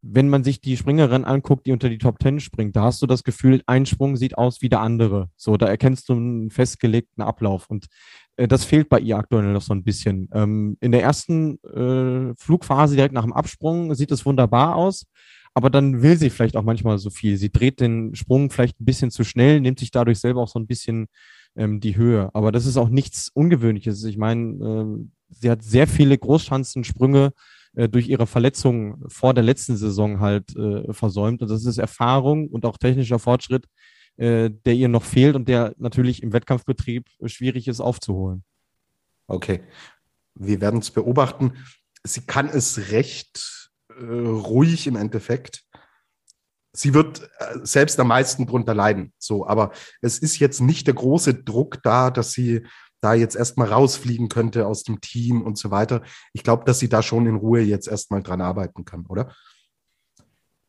wenn 0.06 0.28
man 0.28 0.44
sich 0.44 0.60
die 0.60 0.76
Springerin 0.76 1.24
anguckt, 1.24 1.66
die 1.66 1.72
unter 1.72 1.90
die 1.90 1.98
Top 1.98 2.20
Ten 2.20 2.42
springt, 2.42 2.76
da 2.76 2.84
hast 2.84 3.02
du 3.02 3.08
das 3.08 3.24
Gefühl, 3.24 3.62
ein 3.68 3.86
Sprung 3.86 4.18
sieht 4.18 4.38
aus 4.38 4.62
wie 4.62 4.68
der 4.68 4.82
andere. 4.82 5.30
So, 5.38 5.56
da 5.56 5.68
erkennst 5.68 6.10
du 6.10 6.14
einen 6.14 6.52
festgelegten 6.52 7.24
Ablauf. 7.24 7.70
Und 7.70 7.88
das 8.36 8.66
fehlt 8.66 8.90
bei 8.90 9.00
ihr 9.00 9.18
aktuell 9.18 9.54
noch 9.54 9.62
so 9.62 9.74
ein 9.74 9.84
bisschen. 9.84 10.30
Ähm, 10.34 10.78
in 10.80 10.92
der 10.92 11.04
ersten 11.04 11.60
äh, 11.64 12.34
Flugphase 12.36 12.96
direkt 12.96 13.14
nach 13.14 13.24
dem 13.24 13.34
Absprung 13.34 13.94
sieht 13.94 14.12
es 14.12 14.26
wunderbar 14.26 14.76
aus, 14.76 15.06
aber 15.54 15.70
dann 15.70 16.02
will 16.02 16.18
sie 16.18 16.30
vielleicht 16.30 16.58
auch 16.58 16.64
manchmal 16.64 16.98
so 16.98 17.10
viel. 17.10 17.38
Sie 17.38 17.52
dreht 17.52 17.80
den 17.80 18.16
Sprung 18.16 18.50
vielleicht 18.50 18.80
ein 18.80 18.86
bisschen 18.86 19.12
zu 19.12 19.24
schnell, 19.24 19.62
nimmt 19.62 19.80
sich 19.80 19.92
dadurch 19.92 20.20
selber 20.20 20.42
auch 20.42 20.48
so 20.48 20.60
ein 20.60 20.68
bisschen 20.68 21.08
ähm, 21.56 21.80
die 21.80 21.96
Höhe. 21.96 22.30
Aber 22.34 22.52
das 22.52 22.66
ist 22.66 22.78
auch 22.78 22.90
nichts 22.90 23.30
Ungewöhnliches. 23.34 24.04
Ich 24.06 24.18
meine, 24.18 24.66
äh, 24.66 25.06
sie 25.30 25.52
hat 25.52 25.64
sehr 25.64 25.88
viele 25.88 26.18
Großschanzensprünge 26.18 27.34
äh, 27.76 27.90
durch 27.90 28.08
ihre 28.08 28.28
Verletzung 28.28 29.04
vor 29.08 29.34
der 29.34 29.44
letzten 29.44 29.78
Saison 29.78 30.20
halt 30.20 30.56
äh, 30.56 30.92
versäumt. 30.92 31.42
Und 31.42 31.52
das 31.52 31.66
ist 31.66 31.78
Erfahrung 31.78 32.48
und 32.48 32.66
auch 32.66 32.78
technischer 32.78 33.20
Fortschritt, 33.20 33.68
äh, 34.18 34.50
der 34.50 34.74
ihr 34.74 34.88
noch 34.88 35.04
fehlt 35.04 35.36
und 35.36 35.48
der 35.48 35.74
natürlich 35.78 36.22
im 36.22 36.34
Wettkampfbetrieb 36.34 37.08
schwierig 37.26 37.68
ist 37.68 37.80
aufzuholen. 37.80 38.44
Okay, 39.28 39.64
wir 40.36 40.62
werden 40.62 40.80
es 40.80 40.92
beobachten. 40.92 41.54
Sie 42.04 42.22
kann 42.22 42.50
es 42.50 42.92
recht 42.92 43.72
äh, 43.90 44.04
ruhig 44.04 44.88
im 44.88 44.96
Endeffekt. 44.96 45.64
Sie 46.76 46.94
wird 46.94 47.30
äh, 47.40 47.60
selbst 47.64 48.00
am 48.00 48.08
meisten 48.08 48.46
drunter 48.46 48.74
leiden. 48.74 49.14
So, 49.18 49.48
aber 49.48 49.72
es 50.02 50.20
ist 50.20 50.40
jetzt 50.40 50.60
nicht 50.60 50.88
der 50.88 50.96
große 50.96 51.44
Druck 51.44 51.82
da, 51.84 52.10
dass 52.10 52.32
sie 52.32 52.66
da 53.02 53.14
jetzt 53.14 53.36
erstmal 53.36 53.68
rausfliegen 53.68 54.30
könnte 54.30 54.66
aus 54.66 54.84
dem 54.84 55.02
Team 55.02 55.42
und 55.42 55.58
so 55.58 55.72
weiter. 55.72 56.04
Ich 56.32 56.44
glaube, 56.44 56.64
dass 56.64 56.80
sie 56.80 56.90
da 56.90 57.04
schon 57.04 57.28
in 57.28 57.36
Ruhe 57.36 57.62
jetzt 57.62 57.88
erstmal 57.88 58.24
dran 58.24 58.42
arbeiten 58.42 58.86
kann, 58.86 59.06
oder? 59.08 59.36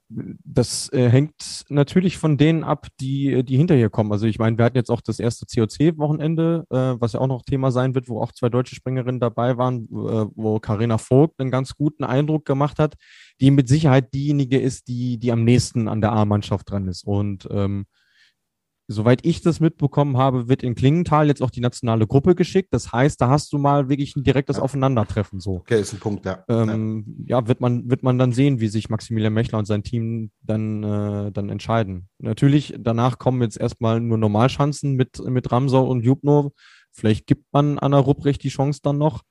Das 0.09 0.93
äh, 0.93 1.09
hängt 1.09 1.65
natürlich 1.69 2.19
von 2.19 2.37
denen 2.37 2.63
ab, 2.63 2.87
die, 3.01 3.43
die 3.43 3.57
hinter 3.57 3.75
ihr 3.75 3.91
kommen. 3.91 4.13
Also 4.13 4.27
ich 4.27 4.39
meine, 4.39 4.59
wir 4.59 4.65
hatten 4.65 4.77
jetzt 4.77 4.91
auch 4.91 5.01
das 5.01 5.19
erste 5.19 5.47
COC-Wochenende, 5.47 6.67
äh, 6.71 7.01
was 7.01 7.15
ja 7.15 7.21
auch 7.21 7.27
noch 7.27 7.43
Thema 7.43 7.71
sein 7.71 7.95
wird, 7.95 8.09
wo 8.09 8.21
auch 8.21 8.33
zwei 8.33 8.49
deutsche 8.49 8.75
Springerinnen 8.75 9.21
dabei 9.21 9.57
waren, 9.57 9.85
äh, 9.85 10.27
wo 10.35 10.61
Karina 10.61 10.99
Vogt 10.99 11.41
einen 11.41 11.51
ganz 11.51 11.75
guten 11.75 12.05
Eindruck 12.05 12.45
gemacht 12.45 12.79
hat, 12.79 12.95
die 13.41 13.51
mit 13.51 13.69
Sicherheit 13.69 14.13
diejenige 14.15 14.59
ist, 14.59 14.89
die, 14.89 15.19
die 15.19 15.33
am 15.33 15.45
nächsten 15.45 15.89
an 15.89 16.01
der 16.01 16.13
A-Mannschaft 16.13 16.71
dran 16.71 16.87
ist. 16.87 17.05
Und 17.05 17.49
ähm, 17.51 17.87
soweit 18.87 19.25
ich 19.25 19.41
das 19.41 19.61
mitbekommen 19.61 20.17
habe, 20.17 20.49
wird 20.49 20.63
in 20.63 20.75
Klingenthal 20.75 21.29
jetzt 21.29 21.43
auch 21.43 21.51
die 21.51 21.61
nationale 21.61 22.07
Gruppe 22.07 22.35
geschickt. 22.35 22.69
Das 22.73 22.93
heißt, 22.93 23.21
da 23.21 23.29
hast 23.29 23.53
du 23.53 23.59
mal 23.59 23.89
wirklich 23.89 24.15
ein 24.17 24.25
direktes 24.25 24.59
ja. 24.59 24.63
Aufeinandertreffen. 24.63 25.41
So. 25.41 25.57
Okay, 25.57 25.81
ist 25.81 25.93
ein 25.93 26.01
Punkt, 26.01 26.27
ja. 26.27 26.45
Ähm, 26.49 27.25
ja, 27.27 27.47
wird 27.49 27.61
man, 27.61 27.89
wird 27.89 28.03
man 28.03 28.19
dann 28.19 28.33
sehen, 28.33 28.61
wie 28.61 28.69
sich 28.69 28.91
Maximilian 28.91 29.33
Mechler 29.33 29.59
und 29.59 29.67
sein 29.67 29.83
Team 29.83 30.31
dann, 30.43 30.83
äh, 30.83 31.33
dann 31.33 31.49
entscheiden. 31.49 32.09
Natürlich, 32.19 32.75
danach 32.79 33.19
kommen 33.19 33.43
jetzt 33.43 33.59
erstmal 33.59 34.01
nur 34.01 34.19
Normalschanzen 34.19 34.95
mit, 34.95 35.19
mit 35.25 35.51
Ramsau 35.51 35.87
und 35.87 36.05
Jubno. 36.05 36.53
Vielleicht 36.93 37.27
gibt 37.27 37.47
man 37.53 37.79
Anna 37.79 37.99
Rupprecht 37.99 38.43
die 38.45 38.51
Chance 38.51 38.81
dann 38.83 38.99
noch. 38.99 39.23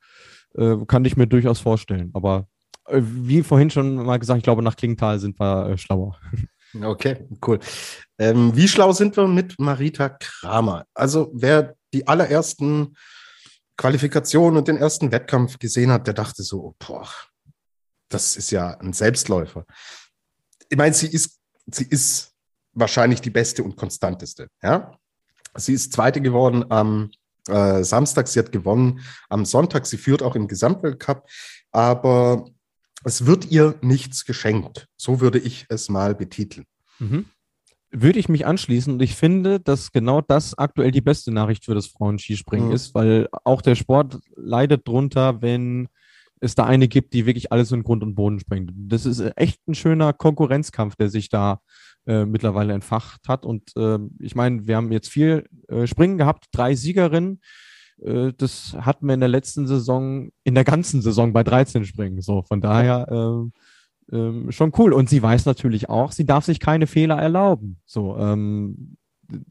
Äh, 0.55 0.77
kann 0.87 1.05
ich 1.05 1.15
mir 1.15 1.27
durchaus 1.27 1.59
vorstellen. 1.59 2.11
Aber 2.13 2.47
äh, 2.87 3.01
wie 3.01 3.43
vorhin 3.43 3.69
schon 3.69 3.95
mal 3.95 4.17
gesagt, 4.19 4.39
ich 4.39 4.43
glaube, 4.43 4.63
nach 4.63 4.75
Klingenthal 4.75 5.19
sind 5.19 5.39
wir 5.39 5.69
äh, 5.69 5.77
schlauer. 5.77 6.17
Okay, 6.81 7.27
cool. 7.45 7.59
Ähm, 8.17 8.55
wie 8.55 8.67
schlau 8.67 8.91
sind 8.93 9.15
wir 9.15 9.27
mit 9.27 9.59
Marita 9.59 10.09
Kramer? 10.09 10.85
Also 10.93 11.29
wer 11.33 11.75
die 11.93 12.07
allerersten 12.07 12.95
Qualifikationen 13.77 14.57
und 14.57 14.67
den 14.67 14.77
ersten 14.77 15.11
Wettkampf 15.11 15.59
gesehen 15.59 15.91
hat, 15.91 16.07
der 16.07 16.13
dachte 16.13 16.43
so, 16.43 16.75
boah, 16.79 17.07
das 18.09 18.35
ist 18.35 18.51
ja 18.51 18.77
ein 18.79 18.93
Selbstläufer. 18.93 19.65
Ich 20.69 20.77
meine, 20.77 20.93
sie 20.93 21.07
ist, 21.07 21.39
sie 21.67 21.85
ist 21.85 22.33
wahrscheinlich 22.73 23.21
die 23.21 23.29
beste 23.29 23.63
und 23.63 23.75
konstanteste. 23.75 24.47
Ja? 24.61 24.97
Sie 25.55 25.73
ist 25.73 25.93
Zweite 25.93 26.21
geworden 26.21 26.65
am 26.69 27.11
äh, 27.47 27.83
Samstag, 27.83 28.27
sie 28.27 28.39
hat 28.39 28.51
gewonnen 28.51 29.01
am 29.29 29.45
Sonntag, 29.45 29.85
sie 29.85 29.97
führt 29.97 30.23
auch 30.23 30.35
im 30.35 30.47
Gesamtweltcup, 30.47 31.27
aber 31.71 32.45
es 33.03 33.25
wird 33.25 33.51
ihr 33.51 33.75
nichts 33.81 34.25
geschenkt. 34.25 34.87
So 34.97 35.21
würde 35.21 35.39
ich 35.39 35.65
es 35.69 35.89
mal 35.89 36.15
betiteln. 36.15 36.65
Mhm. 36.99 37.25
Würde 37.91 38.19
ich 38.19 38.29
mich 38.29 38.45
anschließen 38.45 38.93
und 38.93 39.01
ich 39.01 39.15
finde, 39.15 39.59
dass 39.59 39.91
genau 39.91 40.21
das 40.21 40.57
aktuell 40.57 40.91
die 40.91 41.01
beste 41.01 41.31
Nachricht 41.31 41.65
für 41.65 41.75
das 41.75 41.87
Frauenskispringen 41.87 42.69
mhm. 42.69 42.75
ist, 42.75 42.95
weil 42.95 43.27
auch 43.43 43.61
der 43.61 43.75
Sport 43.75 44.19
leidet 44.35 44.87
drunter, 44.87 45.41
wenn 45.41 45.89
es 46.39 46.55
da 46.55 46.65
eine 46.65 46.87
gibt, 46.87 47.13
die 47.13 47.25
wirklich 47.25 47.51
alles 47.51 47.71
in 47.71 47.83
Grund 47.83 48.03
und 48.03 48.15
Boden 48.15 48.39
springt. 48.39 48.71
Das 48.75 49.05
ist 49.05 49.21
echt 49.37 49.65
ein 49.67 49.75
schöner 49.75 50.11
Konkurrenzkampf, 50.11 50.95
der 50.95 51.09
sich 51.09 51.29
da 51.29 51.61
äh, 52.05 52.25
mittlerweile 52.25 52.73
entfacht 52.73 53.29
hat. 53.29 53.45
Und 53.45 53.71
äh, 53.77 53.97
ich 54.19 54.35
meine, 54.35 54.67
wir 54.67 54.75
haben 54.75 54.91
jetzt 54.91 55.09
viel 55.09 55.47
äh, 55.69 55.87
Springen 55.87 56.17
gehabt, 56.17 56.47
drei 56.51 56.75
Siegerinnen. 56.75 57.39
Äh, 58.03 58.33
das 58.37 58.75
hatten 58.79 59.07
wir 59.07 59.13
in 59.13 59.19
der 59.19 59.29
letzten 59.29 59.67
Saison, 59.67 60.29
in 60.43 60.55
der 60.55 60.63
ganzen 60.63 61.01
Saison 61.01 61.33
bei 61.33 61.43
13 61.43 61.85
Springen. 61.85 62.21
So, 62.21 62.43
von 62.43 62.61
daher, 62.61 63.07
äh, 63.09 64.15
ähm, 64.15 64.51
schon 64.51 64.71
cool. 64.77 64.93
Und 64.93 65.09
sie 65.09 65.21
weiß 65.21 65.45
natürlich 65.45 65.89
auch, 65.89 66.11
sie 66.11 66.25
darf 66.25 66.45
sich 66.45 66.59
keine 66.59 66.87
Fehler 66.87 67.17
erlauben. 67.17 67.79
So, 67.85 68.17
ähm, 68.17 68.97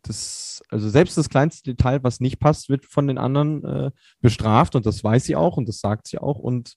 das, 0.02 0.62
also 0.68 0.88
selbst 0.88 1.16
das 1.16 1.28
kleinste 1.28 1.74
Detail, 1.74 2.04
was 2.04 2.20
nicht 2.20 2.38
passt, 2.38 2.68
wird 2.68 2.84
von 2.86 3.06
den 3.06 3.18
anderen 3.18 3.64
äh, 3.64 3.90
bestraft 4.20 4.76
und 4.76 4.86
das 4.86 5.02
weiß 5.02 5.24
sie 5.24 5.36
auch 5.36 5.56
und 5.56 5.68
das 5.68 5.80
sagt 5.80 6.06
sie 6.06 6.18
auch 6.18 6.38
und 6.38 6.74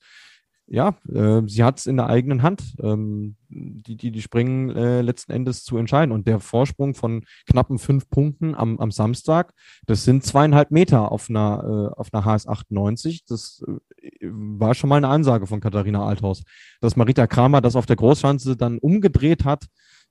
ja, 0.68 0.96
äh, 1.12 1.42
sie 1.46 1.62
hat 1.62 1.78
es 1.78 1.86
in 1.86 1.96
der 1.96 2.08
eigenen 2.08 2.42
Hand, 2.42 2.74
ähm, 2.82 3.36
die, 3.48 3.96
die, 3.96 4.10
die 4.10 4.22
Springen 4.22 4.70
äh, 4.70 5.00
letzten 5.00 5.32
Endes 5.32 5.62
zu 5.62 5.76
entscheiden. 5.76 6.12
Und 6.12 6.26
der 6.26 6.40
Vorsprung 6.40 6.94
von 6.94 7.24
knappen 7.48 7.78
fünf 7.78 8.10
Punkten 8.10 8.54
am, 8.54 8.78
am 8.80 8.90
Samstag, 8.90 9.52
das 9.86 10.04
sind 10.04 10.24
zweieinhalb 10.24 10.72
Meter 10.72 11.12
auf 11.12 11.30
einer, 11.30 11.92
äh, 11.94 11.98
auf 11.98 12.12
einer 12.12 12.24
HS 12.24 12.48
98. 12.48 13.24
Das 13.26 13.62
äh, 13.66 14.26
war 14.28 14.74
schon 14.74 14.90
mal 14.90 14.96
eine 14.96 15.08
Ansage 15.08 15.46
von 15.46 15.60
Katharina 15.60 16.04
Althaus. 16.04 16.42
Dass 16.80 16.96
Marita 16.96 17.26
Kramer 17.26 17.60
das 17.60 17.76
auf 17.76 17.86
der 17.86 17.96
Großschanze 17.96 18.56
dann 18.56 18.78
umgedreht 18.78 19.44
hat, 19.44 19.66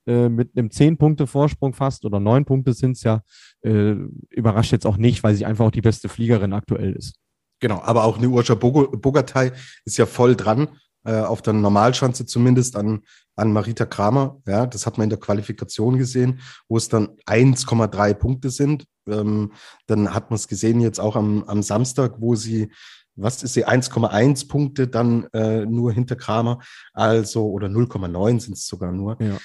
äh, 0.07 0.29
mit 0.29 0.55
einem 0.55 0.71
zehn 0.71 0.97
Punkte 0.97 1.27
Vorsprung 1.27 1.73
fast 1.73 2.05
oder 2.05 2.19
neun 2.19 2.45
Punkte 2.45 2.73
sind 2.73 2.91
es 2.91 3.03
ja, 3.03 3.23
äh, 3.61 3.95
überrascht 4.29 4.71
jetzt 4.71 4.85
auch 4.85 4.97
nicht, 4.97 5.23
weil 5.23 5.35
sie 5.35 5.45
einfach 5.45 5.65
auch 5.65 5.71
die 5.71 5.81
beste 5.81 6.07
Fliegerin 6.07 6.53
aktuell 6.53 6.93
ist. 6.93 7.15
Genau, 7.59 7.81
aber 7.81 8.03
auch 8.03 8.17
eine 8.17 8.27
Urscha 8.27 8.55
Bogatay 8.55 9.51
ist 9.85 9.97
ja 9.97 10.05
voll 10.05 10.35
dran, 10.35 10.67
äh, 11.05 11.21
auf 11.21 11.41
der 11.41 11.53
Normalschanze 11.53 12.25
zumindest 12.25 12.75
an, 12.75 13.01
an 13.35 13.53
Marita 13.53 13.85
Kramer. 13.85 14.41
Ja, 14.47 14.65
das 14.65 14.85
hat 14.85 14.97
man 14.97 15.05
in 15.05 15.09
der 15.09 15.19
Qualifikation 15.19 15.97
gesehen, 15.97 16.39
wo 16.67 16.77
es 16.77 16.89
dann 16.89 17.09
1,3 17.27 18.13
Punkte 18.13 18.49
sind. 18.49 18.85
Ähm, 19.07 19.51
dann 19.87 20.13
hat 20.13 20.31
man 20.31 20.35
es 20.35 20.47
gesehen 20.47 20.81
jetzt 20.81 20.99
auch 20.99 21.15
am, 21.15 21.43
am 21.43 21.61
Samstag, 21.63 22.15
wo 22.19 22.35
sie 22.35 22.71
was 23.15 23.43
ist 23.43 23.53
sie, 23.53 23.65
1,1 23.65 24.47
Punkte 24.47 24.87
dann 24.87 25.27
äh, 25.33 25.65
nur 25.65 25.91
hinter 25.93 26.15
Kramer, 26.15 26.59
also 26.93 27.49
oder 27.49 27.67
0,9 27.67 28.41
sind 28.41 28.57
es 28.57 28.67
sogar 28.67 28.91
nur. 28.91 29.17
Ja. 29.21 29.37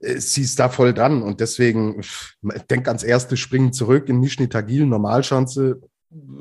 Äh, 0.00 0.18
sie 0.18 0.42
ist 0.42 0.58
da 0.58 0.68
voll 0.68 0.92
dran 0.92 1.22
und 1.22 1.40
deswegen 1.40 2.00
denk 2.70 2.88
ans 2.88 3.02
erste 3.02 3.36
Springen 3.36 3.72
zurück 3.72 4.08
in 4.08 4.20
Nischni 4.20 4.48
Tagil, 4.48 4.86
Normalschanze, 4.86 5.80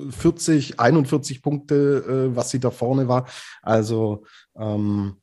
40, 0.09 0.79
41 0.79 1.41
Punkte, 1.41 2.29
äh, 2.31 2.35
was 2.35 2.49
sie 2.49 2.59
da 2.59 2.71
vorne 2.71 3.07
war. 3.07 3.27
Also 3.61 4.23
ähm, 4.57 5.17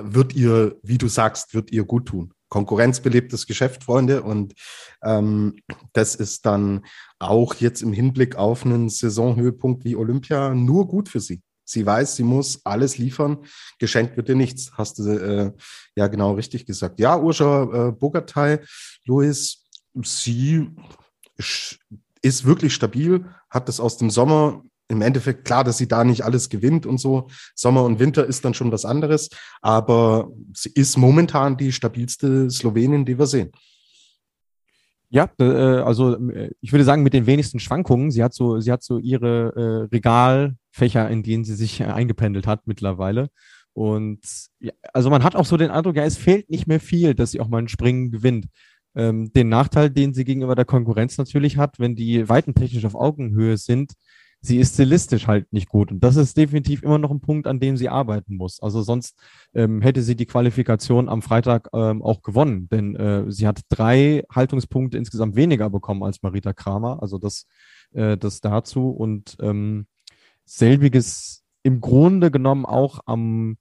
wird 0.00 0.34
ihr, 0.34 0.76
wie 0.82 0.98
du 0.98 1.08
sagst, 1.08 1.54
wird 1.54 1.72
ihr 1.72 1.84
gut 1.84 2.06
tun. 2.06 2.32
Konkurrenzbelebtes 2.48 3.46
Geschäft, 3.46 3.84
Freunde. 3.84 4.22
Und 4.22 4.54
ähm, 5.02 5.56
das 5.92 6.14
ist 6.14 6.46
dann 6.46 6.84
auch 7.18 7.54
jetzt 7.54 7.82
im 7.82 7.92
Hinblick 7.92 8.36
auf 8.36 8.64
einen 8.64 8.88
Saisonhöhepunkt 8.88 9.84
wie 9.84 9.96
Olympia 9.96 10.54
nur 10.54 10.86
gut 10.88 11.08
für 11.08 11.20
sie. 11.20 11.42
Sie 11.64 11.86
weiß, 11.86 12.16
sie 12.16 12.24
muss 12.24 12.60
alles 12.64 12.98
liefern. 12.98 13.44
Geschenkt 13.78 14.16
wird 14.16 14.28
ihr 14.28 14.34
nichts. 14.34 14.72
Hast 14.72 14.98
du 14.98 15.08
äh, 15.08 15.52
ja 15.94 16.08
genau 16.08 16.32
richtig 16.32 16.66
gesagt. 16.66 16.98
Ja, 16.98 17.16
Urscha 17.18 17.88
äh, 17.88 17.92
Bogatay, 17.92 18.58
Luis, 19.04 19.64
sie 20.02 20.68
ist 22.22 22.44
wirklich 22.44 22.74
stabil, 22.74 23.24
hat 23.48 23.68
das 23.68 23.80
aus 23.80 23.96
dem 23.96 24.10
Sommer 24.10 24.62
im 24.88 25.02
Endeffekt 25.02 25.44
klar, 25.44 25.62
dass 25.62 25.78
sie 25.78 25.88
da 25.88 26.04
nicht 26.04 26.24
alles 26.24 26.48
gewinnt 26.48 26.84
und 26.84 26.98
so. 26.98 27.28
Sommer 27.54 27.84
und 27.84 28.00
Winter 28.00 28.26
ist 28.26 28.44
dann 28.44 28.54
schon 28.54 28.72
was 28.72 28.84
anderes, 28.84 29.30
aber 29.62 30.30
sie 30.52 30.70
ist 30.74 30.96
momentan 30.96 31.56
die 31.56 31.72
stabilste 31.72 32.50
Slowenin, 32.50 33.04
die 33.04 33.18
wir 33.18 33.26
sehen. 33.26 33.52
Ja, 35.08 35.28
äh, 35.38 35.44
also 35.44 36.16
äh, 36.30 36.50
ich 36.60 36.72
würde 36.72 36.84
sagen, 36.84 37.02
mit 37.02 37.14
den 37.14 37.26
wenigsten 37.26 37.58
Schwankungen. 37.58 38.10
Sie 38.10 38.22
hat 38.22 38.34
so, 38.34 38.60
sie 38.60 38.70
hat 38.70 38.82
so 38.82 38.98
ihre 38.98 39.52
äh, 39.56 39.94
Regalfächer, 39.94 41.08
in 41.08 41.22
denen 41.22 41.44
sie 41.44 41.56
sich 41.56 41.82
eingependelt 41.84 42.46
hat 42.46 42.66
mittlerweile. 42.66 43.28
Und 43.72 44.20
ja, 44.60 44.72
also 44.92 45.10
man 45.10 45.24
hat 45.24 45.36
auch 45.36 45.46
so 45.46 45.56
den 45.56 45.70
Eindruck, 45.70 45.96
ja, 45.96 46.04
es 46.04 46.16
fehlt 46.16 46.50
nicht 46.50 46.66
mehr 46.66 46.80
viel, 46.80 47.14
dass 47.14 47.32
sie 47.32 47.40
auch 47.40 47.48
mal 47.48 47.58
ein 47.58 47.68
Springen 47.68 48.10
gewinnt 48.10 48.46
ähm, 48.94 49.32
den 49.32 49.48
Nachteil, 49.48 49.90
den 49.90 50.14
sie 50.14 50.24
gegenüber 50.24 50.54
der 50.54 50.64
Konkurrenz 50.64 51.18
natürlich 51.18 51.56
hat, 51.56 51.78
wenn 51.78 51.94
die 51.94 52.28
Weiten 52.28 52.54
technisch 52.54 52.84
auf 52.84 52.94
Augenhöhe 52.94 53.56
sind, 53.56 53.92
sie 54.40 54.58
ist 54.58 54.74
stilistisch 54.74 55.26
halt 55.26 55.52
nicht 55.52 55.68
gut. 55.68 55.92
Und 55.92 56.02
das 56.02 56.16
ist 56.16 56.36
definitiv 56.36 56.82
immer 56.82 56.98
noch 56.98 57.10
ein 57.10 57.20
Punkt, 57.20 57.46
an 57.46 57.60
dem 57.60 57.76
sie 57.76 57.88
arbeiten 57.88 58.36
muss. 58.36 58.60
Also 58.60 58.82
sonst 58.82 59.18
ähm, 59.54 59.82
hätte 59.82 60.02
sie 60.02 60.16
die 60.16 60.26
Qualifikation 60.26 61.08
am 61.08 61.22
Freitag 61.22 61.68
ähm, 61.72 62.02
auch 62.02 62.22
gewonnen, 62.22 62.68
denn 62.70 62.96
äh, 62.96 63.30
sie 63.30 63.46
hat 63.46 63.60
drei 63.68 64.24
Haltungspunkte 64.32 64.96
insgesamt 64.96 65.36
weniger 65.36 65.68
bekommen 65.68 66.02
als 66.02 66.22
Marita 66.22 66.52
Kramer. 66.52 67.02
Also 67.02 67.18
das, 67.18 67.46
äh, 67.92 68.16
das 68.16 68.40
dazu. 68.40 68.90
Und 68.90 69.36
ähm, 69.40 69.86
selbiges 70.44 71.44
im 71.62 71.80
Grunde 71.80 72.30
genommen 72.30 72.64
auch 72.64 73.00
am 73.04 73.58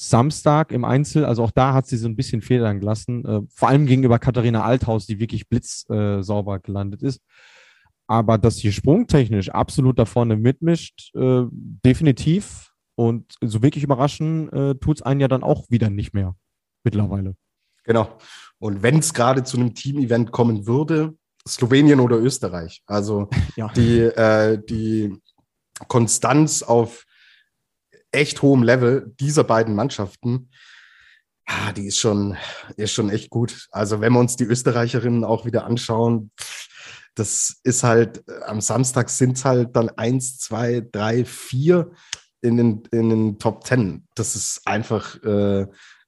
Samstag 0.00 0.70
im 0.70 0.84
Einzel, 0.84 1.24
also 1.24 1.42
auch 1.42 1.50
da 1.50 1.74
hat 1.74 1.88
sie 1.88 1.96
so 1.96 2.06
ein 2.06 2.14
bisschen 2.14 2.40
Federn 2.40 2.78
gelassen, 2.78 3.24
äh, 3.24 3.40
vor 3.52 3.68
allem 3.68 3.86
gegenüber 3.86 4.20
Katharina 4.20 4.62
Althaus, 4.62 5.06
die 5.06 5.18
wirklich 5.18 5.48
blitzsauber 5.48 6.56
äh, 6.56 6.60
gelandet 6.60 7.02
ist. 7.02 7.20
Aber 8.06 8.38
dass 8.38 8.58
sie 8.58 8.70
sprungtechnisch 8.70 9.50
absolut 9.50 9.98
da 9.98 10.04
vorne 10.04 10.36
mitmischt, 10.36 11.12
äh, 11.16 11.42
definitiv. 11.50 12.70
Und 12.94 13.34
so 13.40 13.60
wirklich 13.62 13.82
überraschen 13.82 14.52
äh, 14.52 14.74
tut 14.76 14.98
es 14.98 15.02
einen 15.02 15.20
ja 15.20 15.26
dann 15.26 15.42
auch 15.42 15.68
wieder 15.68 15.90
nicht 15.90 16.14
mehr 16.14 16.36
mittlerweile. 16.84 17.34
Genau. 17.82 18.18
Und 18.60 18.84
wenn 18.84 19.00
es 19.00 19.12
gerade 19.12 19.42
zu 19.42 19.56
einem 19.56 19.74
Team-Event 19.74 20.30
kommen 20.30 20.66
würde, 20.66 21.16
Slowenien 21.46 21.98
oder 21.98 22.18
Österreich. 22.18 22.82
Also 22.86 23.28
ja. 23.56 23.68
die, 23.74 23.98
äh, 23.98 24.62
die 24.64 25.18
Konstanz 25.88 26.62
auf 26.62 27.04
echt 28.12 28.42
hohem 28.42 28.62
Level 28.62 29.12
dieser 29.20 29.44
beiden 29.44 29.74
Mannschaften, 29.74 30.50
ah, 31.46 31.72
die 31.72 31.86
ist 31.86 31.98
schon, 31.98 32.36
ist 32.76 32.92
schon 32.92 33.10
echt 33.10 33.30
gut. 33.30 33.68
Also 33.70 34.00
wenn 34.00 34.12
wir 34.12 34.20
uns 34.20 34.36
die 34.36 34.44
Österreicherinnen 34.44 35.24
auch 35.24 35.44
wieder 35.44 35.64
anschauen, 35.64 36.30
das 37.14 37.60
ist 37.64 37.82
halt, 37.82 38.22
am 38.46 38.60
Samstag 38.60 39.10
sind 39.10 39.36
es 39.36 39.44
halt 39.44 39.74
dann 39.74 39.88
eins, 39.90 40.38
zwei, 40.38 40.86
drei, 40.92 41.24
vier 41.24 41.90
in 42.40 42.56
den, 42.56 42.82
in 42.92 43.08
den 43.08 43.38
Top 43.38 43.64
Ten. 43.64 44.06
Das 44.14 44.36
ist 44.36 44.62
einfach 44.66 45.20
äh, 45.24 45.66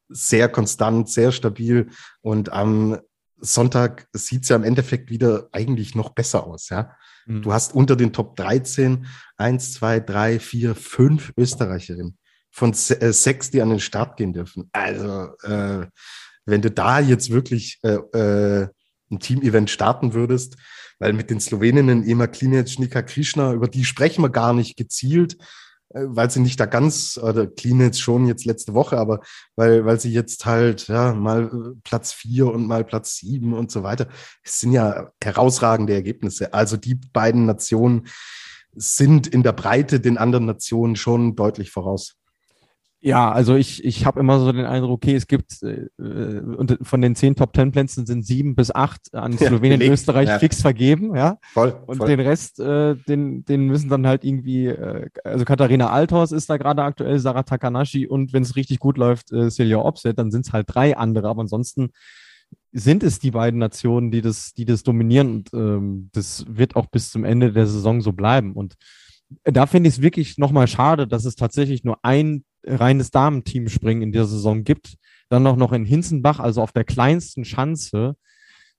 sehr 0.08 0.48
konstant, 0.48 1.08
sehr 1.08 1.32
stabil 1.32 1.90
und 2.20 2.52
am 2.52 2.98
Sonntag 3.38 4.06
sieht 4.12 4.42
es 4.42 4.50
ja 4.50 4.56
im 4.56 4.64
Endeffekt 4.64 5.10
wieder 5.10 5.48
eigentlich 5.52 5.94
noch 5.94 6.10
besser 6.10 6.46
aus, 6.46 6.68
ja. 6.68 6.94
Mhm. 7.30 7.42
Du 7.42 7.52
hast 7.52 7.74
unter 7.74 7.96
den 7.96 8.12
Top 8.12 8.36
13 8.36 9.06
eins, 9.36 9.72
zwei, 9.72 10.00
drei, 10.00 10.38
vier, 10.38 10.74
fünf 10.74 11.32
Österreicherinnen 11.36 12.18
von 12.50 12.72
äh, 12.72 13.12
sechs, 13.12 13.50
die 13.50 13.62
an 13.62 13.70
den 13.70 13.80
Start 13.80 14.16
gehen 14.16 14.32
dürfen. 14.32 14.68
Also, 14.72 15.30
äh, 15.42 15.86
wenn 16.44 16.62
du 16.62 16.70
da 16.70 16.98
jetzt 16.98 17.30
wirklich 17.30 17.78
äh, 17.82 17.94
äh, 17.94 18.68
ein 19.10 19.20
Team-Event 19.20 19.70
starten 19.70 20.14
würdest, 20.14 20.56
weil 20.98 21.12
mit 21.12 21.30
den 21.30 21.40
Sloweninnen 21.40 22.06
Ema 22.06 22.26
Klinic, 22.26 22.78
Nika 22.78 23.02
Krishna, 23.02 23.52
über 23.52 23.68
die 23.68 23.84
sprechen 23.84 24.22
wir 24.22 24.30
gar 24.30 24.52
nicht 24.52 24.76
gezielt, 24.76 25.36
weil 25.92 26.30
sie 26.30 26.40
nicht 26.40 26.60
da 26.60 26.66
ganz, 26.66 27.18
oder 27.22 27.46
clean 27.46 27.80
jetzt 27.80 28.00
schon 28.00 28.26
jetzt 28.26 28.44
letzte 28.44 28.74
Woche, 28.74 28.96
aber 28.96 29.20
weil, 29.56 29.84
weil 29.84 29.98
sie 29.98 30.12
jetzt 30.12 30.46
halt 30.46 30.88
ja 30.88 31.12
mal 31.14 31.44
äh, 31.46 31.80
Platz 31.82 32.12
vier 32.12 32.46
und 32.46 32.66
mal 32.66 32.84
Platz 32.84 33.16
sieben 33.16 33.54
und 33.54 33.70
so 33.70 33.82
weiter. 33.82 34.08
Es 34.44 34.60
sind 34.60 34.72
ja 34.72 35.10
herausragende 35.22 35.94
Ergebnisse. 35.94 36.54
Also 36.54 36.76
die 36.76 36.94
beiden 36.94 37.46
Nationen 37.46 38.06
sind 38.72 39.26
in 39.26 39.42
der 39.42 39.52
Breite 39.52 40.00
den 40.00 40.16
anderen 40.16 40.46
Nationen 40.46 40.94
schon 40.94 41.34
deutlich 41.34 41.70
voraus. 41.72 42.19
Ja, 43.02 43.32
also 43.32 43.56
ich, 43.56 43.82
ich 43.82 44.04
habe 44.04 44.20
immer 44.20 44.38
so 44.38 44.52
den 44.52 44.66
Eindruck, 44.66 44.90
okay, 44.90 45.14
es 45.14 45.26
gibt 45.26 45.62
äh, 45.62 45.88
und 45.96 46.78
von 46.82 47.00
den 47.00 47.14
zehn 47.14 47.34
Top 47.34 47.54
Ten 47.54 47.72
Plätzen 47.72 48.04
sind 48.04 48.26
sieben 48.26 48.54
bis 48.54 48.70
acht 48.70 49.14
an 49.14 49.32
ja, 49.32 49.48
Slowenien 49.48 49.80
und 49.80 49.88
Österreich 49.88 50.28
ja. 50.28 50.38
fix 50.38 50.60
vergeben, 50.60 51.16
ja. 51.16 51.38
Voll. 51.54 51.80
Und 51.86 51.96
voll. 51.96 52.08
den 52.08 52.20
Rest, 52.20 52.60
äh, 52.60 52.96
den, 53.08 53.46
den 53.46 53.66
müssen 53.66 53.88
dann 53.88 54.06
halt 54.06 54.22
irgendwie, 54.22 54.66
äh, 54.66 55.08
also 55.24 55.46
Katharina 55.46 55.88
Althaus 55.88 56.30
ist 56.30 56.50
da 56.50 56.58
gerade 56.58 56.82
aktuell, 56.82 57.18
Sarah 57.18 57.42
Takanashi 57.42 58.06
und 58.06 58.34
wenn 58.34 58.42
es 58.42 58.54
richtig 58.54 58.80
gut 58.80 58.98
läuft, 58.98 59.32
äh, 59.32 59.48
Celia 59.50 59.78
Opset, 59.78 60.18
dann 60.18 60.30
sind 60.30 60.46
es 60.46 60.52
halt 60.52 60.66
drei 60.68 60.94
andere, 60.94 61.28
aber 61.28 61.40
ansonsten 61.40 61.92
sind 62.72 63.02
es 63.02 63.18
die 63.18 63.30
beiden 63.30 63.58
Nationen, 63.58 64.10
die 64.10 64.20
das, 64.20 64.52
die 64.52 64.66
das 64.66 64.82
dominieren 64.82 65.36
und 65.36 65.54
ähm, 65.54 66.10
das 66.12 66.44
wird 66.48 66.76
auch 66.76 66.86
bis 66.86 67.10
zum 67.10 67.24
Ende 67.24 67.52
der 67.52 67.66
Saison 67.66 68.02
so 68.02 68.12
bleiben. 68.12 68.52
Und 68.52 68.74
da 69.44 69.66
finde 69.66 69.88
ich 69.88 69.96
es 69.96 70.02
wirklich 70.02 70.36
nochmal 70.36 70.66
schade, 70.66 71.06
dass 71.06 71.24
es 71.24 71.34
tatsächlich 71.34 71.84
nur 71.84 71.98
ein 72.02 72.44
reines 72.64 73.10
Damenteamspringen 73.10 74.02
in 74.02 74.12
dieser 74.12 74.26
Saison 74.26 74.64
gibt. 74.64 74.96
Dann 75.28 75.42
noch, 75.42 75.56
noch 75.56 75.72
in 75.72 75.84
Hinzenbach, 75.84 76.40
also 76.40 76.62
auf 76.62 76.72
der 76.72 76.84
kleinsten 76.84 77.44
Schanze. 77.44 78.16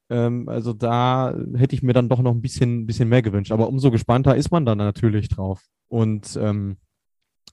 Ähm, 0.10 0.50
also 0.50 0.74
da 0.74 1.36
hätte 1.56 1.76
ich 1.76 1.84
mir 1.84 1.94
dann 1.94 2.10
doch 2.10 2.22
noch 2.22 2.34
ein 2.34 2.42
bisschen, 2.42 2.86
bisschen 2.86 3.10
mehr 3.10 3.22
gewünscht. 3.22 3.52
Aber 3.52 3.68
umso 3.68 3.92
gespannter 3.92 4.36
ist 4.36 4.52
man 4.52 4.66
dann 4.66 4.78
natürlich 4.78 5.30
drauf. 5.30 5.62
Und 5.88 6.38
ähm, 6.42 6.78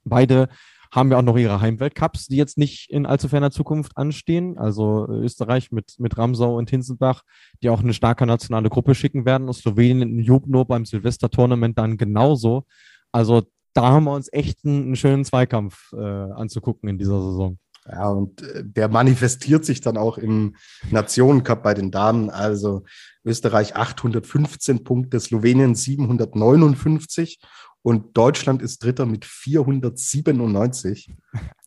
beide 0.03 0.49
haben 0.91 1.11
ja 1.11 1.17
auch 1.17 1.23
noch 1.23 1.37
ihre 1.37 1.61
Heimweltcups, 1.61 2.27
die 2.27 2.37
jetzt 2.37 2.57
nicht 2.57 2.89
in 2.89 3.05
allzu 3.05 3.27
ferner 3.27 3.51
Zukunft 3.51 3.95
anstehen. 3.95 4.57
Also 4.57 5.07
Österreich 5.07 5.71
mit, 5.71 5.99
mit 5.99 6.17
Ramsau 6.17 6.57
und 6.57 6.69
Hinsenbach, 6.69 7.21
die 7.61 7.69
auch 7.69 7.81
eine 7.81 7.93
starke 7.93 8.25
nationale 8.25 8.69
Gruppe 8.69 8.95
schicken 8.95 9.25
werden. 9.25 9.47
Und 9.47 9.53
Slowenien 9.53 10.01
in 10.01 10.19
Jubno 10.19 10.65
beim 10.65 10.85
Silvester-Tournament 10.85 11.77
dann 11.77 11.97
genauso. 11.97 12.65
Also 13.11 13.43
da 13.73 13.89
haben 13.89 14.05
wir 14.05 14.13
uns 14.13 14.29
echt 14.31 14.65
einen, 14.65 14.83
einen 14.83 14.95
schönen 14.95 15.25
Zweikampf 15.25 15.93
äh, 15.93 15.97
anzugucken 15.97 16.89
in 16.89 16.97
dieser 16.97 17.21
Saison. 17.21 17.57
Ja, 17.91 18.09
und 18.09 18.41
äh, 18.41 18.63
der 18.63 18.87
manifestiert 18.87 19.65
sich 19.65 19.81
dann 19.81 19.97
auch 19.97 20.17
im 20.17 20.55
Nationencup 20.91 21.63
bei 21.63 21.73
den 21.73 21.91
Damen. 21.91 22.29
Also 22.29 22.83
Österreich 23.23 23.75
815 23.75 24.83
Punkte, 24.83 25.19
Slowenien 25.19 25.75
759 25.75 27.39
und 27.81 28.17
Deutschland 28.17 28.61
ist 28.61 28.83
Dritter 28.83 29.05
mit 29.05 29.25
497. 29.25 31.13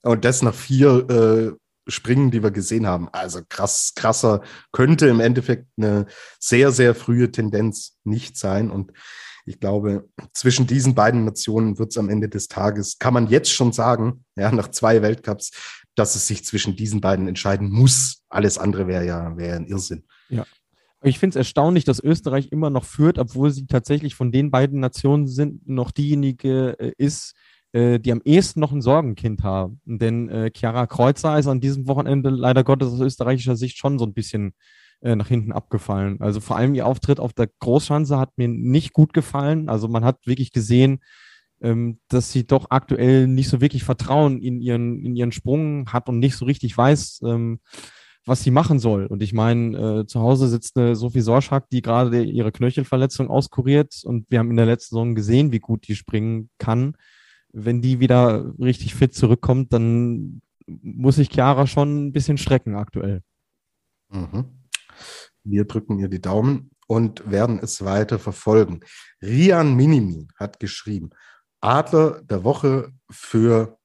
Und 0.03 0.25
das 0.25 0.43
nach 0.43 0.55
vier 0.55 1.09
äh, 1.11 1.91
Springen, 1.91 2.31
die 2.31 2.43
wir 2.43 2.51
gesehen 2.51 2.87
haben. 2.87 3.09
Also 3.11 3.41
krass, 3.49 3.93
krasser 3.97 4.43
könnte 4.71 5.09
im 5.09 5.21
Endeffekt 5.21 5.67
eine 5.77 6.07
sehr, 6.39 6.71
sehr 6.71 6.95
frühe 6.95 7.33
Tendenz 7.33 7.99
nicht 8.05 8.37
sein. 8.37 8.71
Und 8.71 8.93
ich 9.45 9.61
glaube, 9.61 10.09
zwischen 10.32 10.66
diesen 10.66 10.95
beiden 10.95 11.24
Nationen 11.24 11.78
wird 11.78 11.90
es 11.90 11.99
am 11.99 12.09
Ende 12.09 12.28
des 12.28 12.49
Tages, 12.49 12.99
kann 12.99 13.14
man 13.14 13.28
jetzt 13.28 13.53
schon 13.53 13.72
sagen, 13.72 14.24
ja, 14.36 14.53
nach 14.53 14.68
zwei 14.68 15.03
Weltcups, 15.03 15.51
dass 15.95 16.14
es 16.14 16.26
sich 16.26 16.45
zwischen 16.45 16.76
diesen 16.76 17.01
beiden 17.01 17.28
entscheiden 17.28 17.70
muss. 17.70 18.22
Alles 18.28 18.59
andere 18.59 18.86
wäre 18.86 19.05
ja, 19.05 19.36
wäre 19.36 19.57
ein 19.57 19.66
Irrsinn. 19.66 20.05
Ja. 20.28 20.47
Ich 21.05 21.18
finde 21.18 21.34
es 21.34 21.36
erstaunlich, 21.36 21.84
dass 21.84 21.99
Österreich 21.99 22.53
immer 22.53 22.70
noch 22.70 22.84
führt, 22.84 23.18
obwohl 23.18 23.51
sie 23.51 23.66
tatsächlich 23.66 24.14
von 24.14 24.30
den 24.30 24.53
beiden 24.53 24.78
Nationen 24.78 25.26
sind, 25.26 25.68
noch 25.68 25.90
diejenige 25.90 26.78
äh, 26.78 26.93
ist, 26.97 27.34
äh, 27.72 27.99
die 27.99 28.12
am 28.12 28.22
ehesten 28.24 28.61
noch 28.61 28.70
ein 28.70 28.82
Sorgenkind 28.82 29.43
haben. 29.43 29.80
Denn 29.84 30.28
äh, 30.28 30.51
Chiara 30.55 30.86
Kreuzer 30.86 31.38
ist 31.38 31.49
an 31.49 31.61
diesem 31.61 31.88
Wochenende 31.88 32.30
leider 32.30 32.62
Gottes 32.62 32.93
aus 32.93 33.01
österreichischer 33.01 33.57
Sicht 33.57 33.78
schon 33.78 33.99
so 33.99 34.05
ein 34.05 34.14
bisschen 34.14 34.55
äh, 35.03 35.17
nach 35.17 35.29
hinten 35.29 35.53
abgefallen. 35.53 36.21
Also 36.21 36.41
vor 36.41 36.57
allem 36.57 36.75
ihr 36.75 36.87
Auftritt 36.87 37.21
auf 37.21 37.33
der 37.33 37.49
Großschanze 37.59 38.19
hat 38.19 38.31
mir 38.37 38.49
nicht 38.49 38.93
gut 38.93 39.13
gefallen. 39.13 39.69
Also 39.69 39.89
man 39.89 40.05
hat 40.05 40.27
wirklich 40.27 40.53
gesehen, 40.53 41.01
ähm, 41.61 41.99
dass 42.09 42.33
sie 42.33 42.47
doch 42.47 42.67
aktuell 42.71 43.27
nicht 43.27 43.49
so 43.49 43.61
wirklich 43.61 43.85
Vertrauen 43.85 44.41
in 44.41 44.61
ihren, 44.61 45.05
in 45.05 45.17
ihren 45.17 45.33
Sprung 45.33 45.93
hat 45.93 46.09
und 46.09 46.19
nicht 46.19 46.37
so 46.37 46.45
richtig 46.45 46.77
weiß, 46.77 47.21
ähm, 47.25 47.61
was 48.25 48.43
sie 48.43 48.51
machen 48.51 48.79
soll. 48.79 49.07
Und 49.07 49.23
ich 49.23 49.33
meine, 49.33 50.03
äh, 50.03 50.07
zu 50.07 50.21
Hause 50.21 50.49
sitzt 50.49 50.77
eine 50.77 50.95
Sophie 50.95 51.21
Sorschak, 51.21 51.69
die 51.71 51.83
gerade 51.83 52.23
ihre 52.23 52.53
Knöchelverletzung 52.53 53.29
auskuriert 53.29 54.03
und 54.05 54.27
wir 54.31 54.39
haben 54.39 54.51
in 54.51 54.57
der 54.57 54.67
letzten 54.67 54.95
Saison 54.95 55.15
gesehen, 55.15 55.53
wie 55.53 55.59
gut 55.59 55.89
die 55.89 55.97
springen 55.97 56.49
kann. 56.59 56.97
Wenn 57.53 57.83
die 57.83 58.01
wieder 58.01 58.55
richtig 58.59 58.95
fit 58.95 59.15
zurückkommt, 59.15 59.73
dann 59.73 60.43
muss 60.67 61.19
ich 61.19 61.31
Chiara 61.31 61.67
schon 61.67 62.07
ein 62.07 62.13
bisschen 62.13 62.39
strecken 62.39 62.77
aktuell. 62.77 63.23
Mhm. 64.11 64.62
Wir 65.45 65.64
drücken 65.64 65.99
ihr 65.99 66.09
die 66.09 66.20
Daumen 66.20 66.70
und 66.86 67.30
werden 67.30 67.59
es 67.62 67.84
weiter 67.84 68.18
verfolgen. 68.18 68.80
Rian 69.22 69.74
Minimi 69.74 70.28
hat 70.36 70.61
geschrieben, 70.61 71.11
Adler 71.61 72.22
der 72.22 72.45
Woche 72.45 72.93
für 73.11 73.78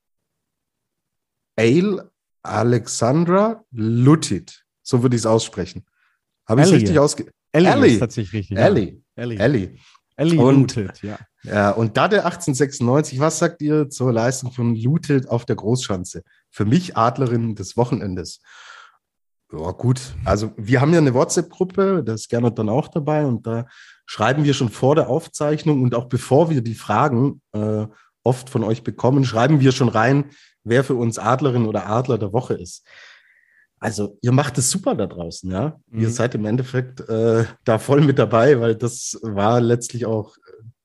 Ale 1.55 2.11
Alexandra 2.43 3.63
Lutit. 3.71 4.63
So 4.81 5.03
würde 5.03 5.15
ich 5.15 5.21
es 5.21 5.25
aussprechen. 5.25 5.85
Habe 6.47 6.61
ich 6.61 6.67
es 6.67 6.73
richtig 6.73 6.99
ausge... 6.99 7.31
Ellie, 7.51 7.71
Ellie. 7.71 7.93
ist 7.93 7.99
tatsächlich 7.99 8.33
richtig. 8.41 8.57
Ellie. 8.57 9.03
Ja. 9.15 9.23
Ellie. 9.23 9.39
Ellie. 9.39 9.77
Ellie 10.15 10.39
und, 10.39 10.75
Lutit, 10.75 11.03
ja. 11.03 11.17
Ja, 11.43 11.71
und 11.71 11.95
Dade 11.95 12.25
1896, 12.25 13.19
was 13.19 13.39
sagt 13.39 13.61
ihr 13.61 13.89
zur 13.89 14.11
Leistung 14.11 14.51
von 14.51 14.75
Lutit 14.75 15.29
auf 15.29 15.45
der 15.45 15.55
Großschanze? 15.55 16.23
Für 16.49 16.65
mich 16.65 16.97
Adlerin 16.97 17.55
des 17.55 17.77
Wochenendes. 17.77 18.41
Ja, 19.51 19.71
gut. 19.71 20.01
Also 20.25 20.51
wir 20.57 20.81
haben 20.81 20.91
ja 20.91 20.99
eine 20.99 21.13
WhatsApp-Gruppe, 21.13 22.03
da 22.05 22.13
ist 22.13 22.29
Gernot 22.29 22.59
dann 22.59 22.69
auch 22.69 22.89
dabei 22.89 23.25
und 23.25 23.47
da 23.47 23.65
schreiben 24.05 24.43
wir 24.43 24.53
schon 24.53 24.69
vor 24.69 24.95
der 24.95 25.09
Aufzeichnung 25.09 25.81
und 25.83 25.95
auch 25.95 26.05
bevor 26.05 26.49
wir 26.49 26.61
die 26.61 26.75
Fragen 26.75 27.41
äh, 27.53 27.85
oft 28.23 28.49
von 28.49 28.63
euch 28.63 28.83
bekommen, 28.83 29.23
schreiben 29.23 29.61
wir 29.61 29.71
schon 29.71 29.89
rein, 29.89 30.25
wer 30.63 30.83
für 30.83 30.95
uns 30.95 31.17
Adlerin 31.17 31.65
oder 31.65 31.87
Adler 31.87 32.17
der 32.17 32.33
Woche 32.33 32.55
ist. 32.55 32.85
Also 33.79 34.17
ihr 34.21 34.31
macht 34.31 34.57
es 34.57 34.69
super 34.71 34.95
da 34.95 35.05
draußen, 35.05 35.51
ja. 35.51 35.79
Mhm. 35.89 36.01
Ihr 36.01 36.09
seid 36.09 36.35
im 36.35 36.45
Endeffekt 36.45 37.07
äh, 37.07 37.45
da 37.63 37.79
voll 37.79 38.01
mit 38.01 38.19
dabei, 38.19 38.59
weil 38.59 38.75
das 38.75 39.17
war 39.21 39.61
letztlich 39.61 40.05
auch 40.05 40.35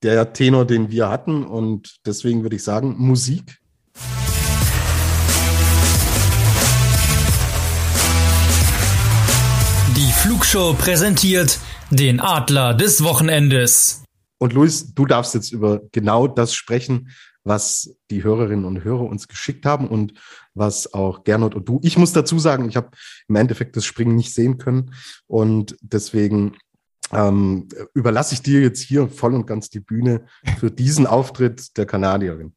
der 0.03 0.33
Tenor, 0.33 0.65
den 0.65 0.91
wir 0.91 1.09
hatten 1.09 1.43
und 1.43 1.97
deswegen 2.05 2.43
würde 2.43 2.55
ich 2.55 2.63
sagen, 2.63 2.95
Musik. 2.97 3.59
Flugshow 10.23 10.73
präsentiert 10.73 11.59
den 11.91 12.21
Adler 12.21 12.73
des 12.73 13.03
Wochenendes. 13.03 14.05
Und 14.37 14.53
Luis, 14.53 14.93
du 14.93 15.05
darfst 15.05 15.33
jetzt 15.33 15.51
über 15.51 15.81
genau 15.91 16.27
das 16.27 16.53
sprechen, 16.53 17.09
was 17.43 17.97
die 18.09 18.23
Hörerinnen 18.23 18.63
und 18.63 18.85
Hörer 18.85 19.01
uns 19.01 19.27
geschickt 19.27 19.65
haben 19.65 19.85
und 19.89 20.13
was 20.53 20.93
auch 20.93 21.25
Gernot 21.25 21.55
und 21.55 21.67
du. 21.67 21.81
Ich 21.83 21.97
muss 21.97 22.13
dazu 22.13 22.39
sagen, 22.39 22.69
ich 22.69 22.77
habe 22.77 22.91
im 23.27 23.35
Endeffekt 23.35 23.75
das 23.75 23.83
Springen 23.83 24.15
nicht 24.15 24.33
sehen 24.33 24.57
können 24.57 24.95
und 25.27 25.75
deswegen 25.81 26.55
ähm, 27.11 27.67
überlasse 27.93 28.33
ich 28.33 28.41
dir 28.41 28.61
jetzt 28.61 28.79
hier 28.79 29.09
voll 29.09 29.33
und 29.33 29.45
ganz 29.45 29.69
die 29.71 29.81
Bühne 29.81 30.23
für 30.57 30.71
diesen 30.71 31.05
Auftritt 31.05 31.75
der 31.75 31.85
Kanadierin. 31.85 32.55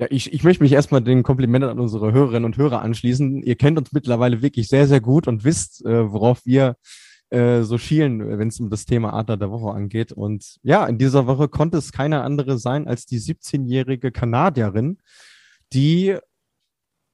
Ja, 0.00 0.06
ich, 0.08 0.32
ich 0.32 0.44
möchte 0.44 0.62
mich 0.62 0.72
erstmal 0.72 1.02
den 1.02 1.22
Komplimenten 1.22 1.70
an 1.70 1.78
unsere 1.78 2.10
Hörerinnen 2.12 2.46
und 2.46 2.56
Hörer 2.56 2.80
anschließen. 2.80 3.42
Ihr 3.42 3.56
kennt 3.56 3.76
uns 3.76 3.92
mittlerweile 3.92 4.40
wirklich 4.40 4.66
sehr, 4.68 4.86
sehr 4.86 5.02
gut 5.02 5.28
und 5.28 5.44
wisst, 5.44 5.84
äh, 5.84 6.10
worauf 6.10 6.46
wir 6.46 6.76
äh, 7.28 7.60
so 7.64 7.76
schielen, 7.76 8.38
wenn 8.38 8.48
es 8.48 8.58
um 8.60 8.70
das 8.70 8.86
Thema 8.86 9.12
Adler 9.12 9.36
der 9.36 9.50
Woche 9.50 9.74
angeht. 9.74 10.12
Und 10.12 10.56
ja, 10.62 10.86
in 10.86 10.96
dieser 10.96 11.26
Woche 11.26 11.48
konnte 11.48 11.76
es 11.76 11.92
keine 11.92 12.22
andere 12.22 12.56
sein 12.56 12.88
als 12.88 13.04
die 13.04 13.20
17-jährige 13.20 14.10
Kanadierin, 14.10 14.96
die 15.74 16.16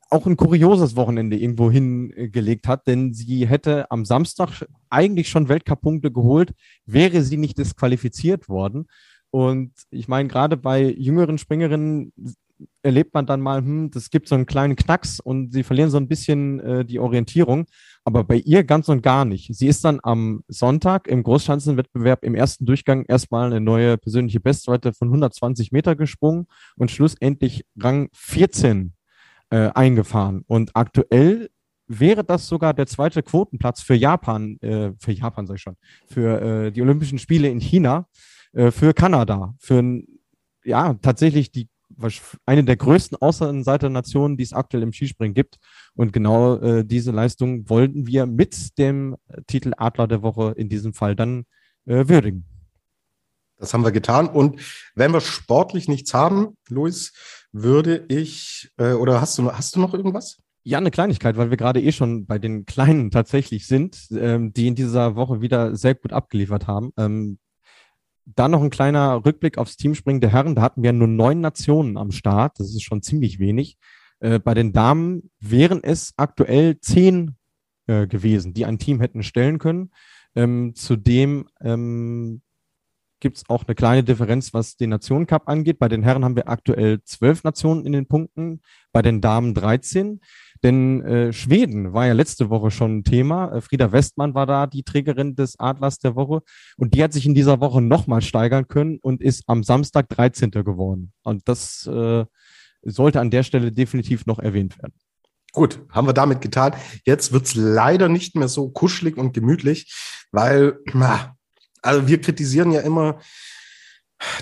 auch 0.08 0.26
ein 0.26 0.36
kurioses 0.36 0.94
Wochenende 0.94 1.36
irgendwo 1.36 1.72
hingelegt 1.72 2.68
hat, 2.68 2.86
denn 2.86 3.12
sie 3.12 3.48
hätte 3.48 3.90
am 3.90 4.04
Samstag 4.04 4.64
eigentlich 4.90 5.28
schon 5.28 5.48
Weltcup-Punkte 5.48 6.12
geholt, 6.12 6.54
wäre 6.84 7.22
sie 7.22 7.36
nicht 7.36 7.58
disqualifiziert 7.58 8.48
worden. 8.48 8.86
Und 9.30 9.72
ich 9.90 10.06
meine, 10.06 10.28
gerade 10.28 10.56
bei 10.56 10.84
jüngeren 10.84 11.36
Springerinnen 11.36 12.12
erlebt 12.82 13.14
man 13.14 13.26
dann 13.26 13.40
mal, 13.40 13.58
hm, 13.60 13.90
das 13.90 14.10
gibt 14.10 14.28
so 14.28 14.34
einen 14.34 14.46
kleinen 14.46 14.76
Knacks 14.76 15.20
und 15.20 15.52
sie 15.52 15.62
verlieren 15.62 15.90
so 15.90 15.96
ein 15.96 16.08
bisschen 16.08 16.60
äh, 16.60 16.84
die 16.84 16.98
Orientierung. 16.98 17.66
Aber 18.04 18.24
bei 18.24 18.36
ihr 18.36 18.64
ganz 18.64 18.88
und 18.88 19.02
gar 19.02 19.24
nicht. 19.24 19.54
Sie 19.54 19.66
ist 19.66 19.84
dann 19.84 20.00
am 20.02 20.42
Sonntag 20.48 21.08
im 21.08 21.22
Großschanzenwettbewerb 21.22 22.24
im 22.24 22.34
ersten 22.34 22.64
Durchgang 22.64 23.04
erstmal 23.06 23.46
eine 23.46 23.60
neue 23.60 23.98
persönliche 23.98 24.40
Bestweite 24.40 24.92
von 24.92 25.08
120 25.08 25.72
Meter 25.72 25.96
gesprungen 25.96 26.46
und 26.76 26.90
schlussendlich 26.90 27.66
Rang 27.78 28.08
14 28.12 28.92
äh, 29.50 29.70
eingefahren. 29.74 30.44
Und 30.46 30.70
aktuell 30.74 31.50
wäre 31.88 32.24
das 32.24 32.48
sogar 32.48 32.74
der 32.74 32.86
zweite 32.86 33.22
Quotenplatz 33.22 33.82
für 33.82 33.94
Japan, 33.94 34.58
äh, 34.60 34.92
für 34.98 35.12
Japan 35.12 35.46
sag 35.46 35.56
ich 35.56 35.62
schon, 35.62 35.76
für 36.06 36.40
äh, 36.66 36.72
die 36.72 36.82
Olympischen 36.82 37.18
Spiele 37.18 37.48
in 37.48 37.60
China, 37.60 38.08
äh, 38.52 38.70
für 38.70 38.92
Kanada, 38.94 39.54
für 39.58 40.02
ja 40.64 40.94
tatsächlich 40.94 41.52
die 41.52 41.68
eine 42.44 42.64
der 42.64 42.76
größten 42.76 43.18
Außenseiternationen, 43.20 44.36
die 44.36 44.42
es 44.42 44.52
aktuell 44.52 44.82
im 44.82 44.92
Skispringen 44.92 45.34
gibt. 45.34 45.58
Und 45.94 46.12
genau 46.12 46.56
äh, 46.56 46.84
diese 46.84 47.12
Leistung 47.12 47.68
wollten 47.68 48.06
wir 48.06 48.26
mit 48.26 48.78
dem 48.78 49.16
Titel 49.46 49.72
Adler 49.76 50.08
der 50.08 50.22
Woche 50.22 50.52
in 50.56 50.68
diesem 50.68 50.92
Fall 50.92 51.16
dann 51.16 51.44
äh, 51.86 52.08
würdigen. 52.08 52.44
Das 53.58 53.72
haben 53.72 53.84
wir 53.84 53.92
getan. 53.92 54.28
Und 54.28 54.60
wenn 54.94 55.12
wir 55.12 55.20
sportlich 55.20 55.88
nichts 55.88 56.12
haben, 56.12 56.56
Luis, 56.68 57.12
würde 57.52 58.04
ich, 58.08 58.70
äh, 58.76 58.92
oder 58.92 59.20
hast 59.20 59.38
du, 59.38 59.50
hast 59.50 59.76
du 59.76 59.80
noch 59.80 59.94
irgendwas? 59.94 60.38
Ja, 60.62 60.78
eine 60.78 60.90
Kleinigkeit, 60.90 61.36
weil 61.36 61.50
wir 61.50 61.56
gerade 61.56 61.80
eh 61.80 61.92
schon 61.92 62.26
bei 62.26 62.38
den 62.38 62.66
Kleinen 62.66 63.10
tatsächlich 63.10 63.66
sind, 63.66 64.08
ähm, 64.10 64.52
die 64.52 64.66
in 64.66 64.74
dieser 64.74 65.14
Woche 65.14 65.40
wieder 65.40 65.76
sehr 65.76 65.94
gut 65.94 66.12
abgeliefert 66.12 66.66
haben. 66.66 66.90
Ähm, 66.96 67.38
dann 68.26 68.50
noch 68.50 68.62
ein 68.62 68.70
kleiner 68.70 69.24
Rückblick 69.24 69.56
aufs 69.56 69.76
Teamspringen 69.76 70.20
der 70.20 70.32
Herren. 70.32 70.54
Da 70.54 70.62
hatten 70.62 70.82
wir 70.82 70.92
nur 70.92 71.08
neun 71.08 71.40
Nationen 71.40 71.96
am 71.96 72.10
Start. 72.10 72.58
Das 72.58 72.68
ist 72.68 72.82
schon 72.82 73.02
ziemlich 73.02 73.38
wenig. 73.38 73.78
Äh, 74.20 74.38
bei 74.38 74.54
den 74.54 74.72
Damen 74.72 75.30
wären 75.40 75.82
es 75.82 76.12
aktuell 76.16 76.80
zehn 76.80 77.36
äh, 77.86 78.06
gewesen, 78.06 78.52
die 78.52 78.66
ein 78.66 78.78
Team 78.78 79.00
hätten 79.00 79.22
stellen 79.22 79.58
können. 79.58 79.90
Ähm, 80.34 80.74
zudem 80.74 81.48
ähm, 81.60 82.42
gibt 83.20 83.38
es 83.38 83.48
auch 83.48 83.64
eine 83.66 83.74
kleine 83.74 84.04
Differenz, 84.04 84.52
was 84.52 84.76
den 84.76 84.90
Nationencup 84.90 85.48
angeht. 85.48 85.78
Bei 85.78 85.88
den 85.88 86.02
Herren 86.02 86.24
haben 86.24 86.36
wir 86.36 86.48
aktuell 86.48 87.02
zwölf 87.04 87.44
Nationen 87.44 87.86
in 87.86 87.92
den 87.92 88.06
Punkten, 88.06 88.60
bei 88.92 89.02
den 89.02 89.20
Damen 89.20 89.54
13. 89.54 90.20
Denn 90.62 91.02
äh, 91.02 91.32
Schweden 91.32 91.92
war 91.92 92.06
ja 92.06 92.12
letzte 92.12 92.50
Woche 92.50 92.70
schon 92.70 92.98
ein 92.98 93.04
Thema. 93.04 93.52
Äh, 93.52 93.60
Frieda 93.60 93.92
Westmann 93.92 94.34
war 94.34 94.46
da 94.46 94.66
die 94.66 94.82
Trägerin 94.82 95.34
des 95.34 95.58
Adlers 95.58 95.98
der 95.98 96.14
Woche 96.16 96.42
und 96.76 96.94
die 96.94 97.02
hat 97.02 97.12
sich 97.12 97.26
in 97.26 97.34
dieser 97.34 97.60
Woche 97.60 97.80
nochmal 97.80 98.22
steigern 98.22 98.68
können 98.68 98.98
und 99.00 99.22
ist 99.22 99.44
am 99.46 99.62
Samstag 99.62 100.08
13. 100.08 100.50
geworden. 100.50 101.12
Und 101.22 101.48
das 101.48 101.86
äh, 101.86 102.24
sollte 102.82 103.20
an 103.20 103.30
der 103.30 103.42
Stelle 103.42 103.72
definitiv 103.72 104.26
noch 104.26 104.38
erwähnt 104.38 104.78
werden. 104.78 104.94
Gut, 105.52 105.80
haben 105.90 106.06
wir 106.06 106.12
damit 106.12 106.42
getan. 106.42 106.74
Jetzt 107.04 107.32
wird's 107.32 107.54
leider 107.54 108.08
nicht 108.08 108.36
mehr 108.36 108.48
so 108.48 108.68
kuschelig 108.68 109.16
und 109.16 109.32
gemütlich, 109.32 109.94
weil, 110.30 110.78
also 111.80 112.08
wir 112.08 112.20
kritisieren 112.20 112.72
ja 112.72 112.80
immer 112.80 113.20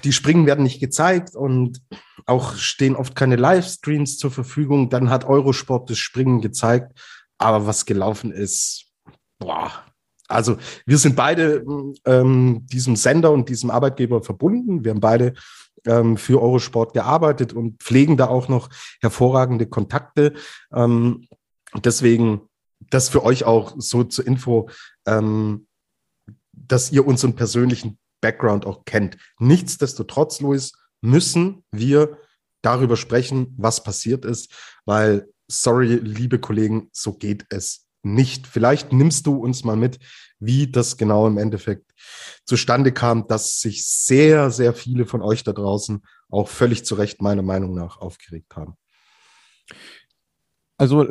die 0.05 0.13
Springen 0.13 0.47
werden 0.47 0.65
nicht 0.65 0.81
gezeigt 0.81 1.35
und 1.35 1.83
auch 2.27 2.55
stehen 2.55 2.97
oft 2.97 3.15
keine 3.15 3.37
Livestreams 3.37 4.19
zur 4.19 4.31
Verfügung. 4.31 4.89
Dann 4.91 5.11
hat 5.11 5.25
Eurosport 5.25 5.91
das 5.91 5.99
Springen 5.99 6.41
gezeigt, 6.41 6.99
aber 7.39 7.67
was 7.67 7.87
gelaufen 7.87 8.33
ist, 8.33 8.87
boah. 9.39 9.71
Also 10.27 10.57
wir 10.87 10.97
sind 10.97 11.17
beide 11.17 11.65
ähm, 12.07 12.67
diesem 12.67 12.97
Sender 12.97 13.31
und 13.31 13.51
diesem 13.51 13.71
Arbeitgeber 13.71 14.23
verbunden. 14.23 14.83
Wir 14.83 14.93
haben 14.93 15.01
beide 15.01 15.35
ähm, 15.87 16.17
für 16.17 16.41
Eurosport 16.41 16.95
gearbeitet 16.95 17.53
und 17.53 17.83
pflegen 17.83 18.17
da 18.17 18.29
auch 18.29 18.49
noch 18.49 18.71
hervorragende 19.01 19.67
Kontakte. 19.67 20.33
Ähm, 20.73 21.27
deswegen 21.77 22.49
das 22.91 23.09
für 23.11 23.23
euch 23.23 23.45
auch 23.45 23.75
so 23.79 24.05
zur 24.05 24.27
Info, 24.27 24.71
ähm, 25.07 25.67
dass 26.53 26.93
ihr 26.93 27.07
unseren 27.07 27.35
persönlichen 27.35 27.99
Background 28.25 28.65
auch 28.65 28.87
kennt. 28.87 29.19
Nichtsdestotrotz, 29.39 30.41
Luis, 30.41 30.73
müssen 31.03 31.63
wir 31.71 32.17
darüber 32.63 32.97
sprechen, 32.97 33.55
was 33.59 33.83
passiert 33.83 34.25
ist, 34.25 34.51
weil, 34.87 35.29
sorry, 35.47 35.97
liebe 35.97 36.39
Kollegen, 36.39 36.89
so 36.91 37.13
geht 37.13 37.45
es 37.51 37.87
nicht. 38.03 38.47
Vielleicht 38.47 38.95
nimmst 38.95 39.27
du 39.27 39.37
uns 39.37 39.63
mal 39.63 39.77
mit, 39.77 39.99
wie 40.39 40.73
das 40.73 40.97
genau 40.97 41.27
im 41.27 41.37
Endeffekt 41.37 41.93
zustande 42.47 42.93
kam, 42.93 43.27
dass 43.29 43.61
sich 43.61 43.87
sehr, 43.87 44.51
sehr 44.51 44.73
viele 44.73 45.05
von 45.05 45.21
euch 45.21 45.45
da 45.45 45.53
draußen 45.53 46.03
auch 46.31 46.49
völlig 46.49 46.87
zu 46.87 46.95
Recht 46.95 47.21
meiner 47.21 47.43
Meinung 47.43 47.75
nach 47.75 47.99
aufgeregt 47.99 48.57
haben. 48.57 48.79
Also 50.79 51.07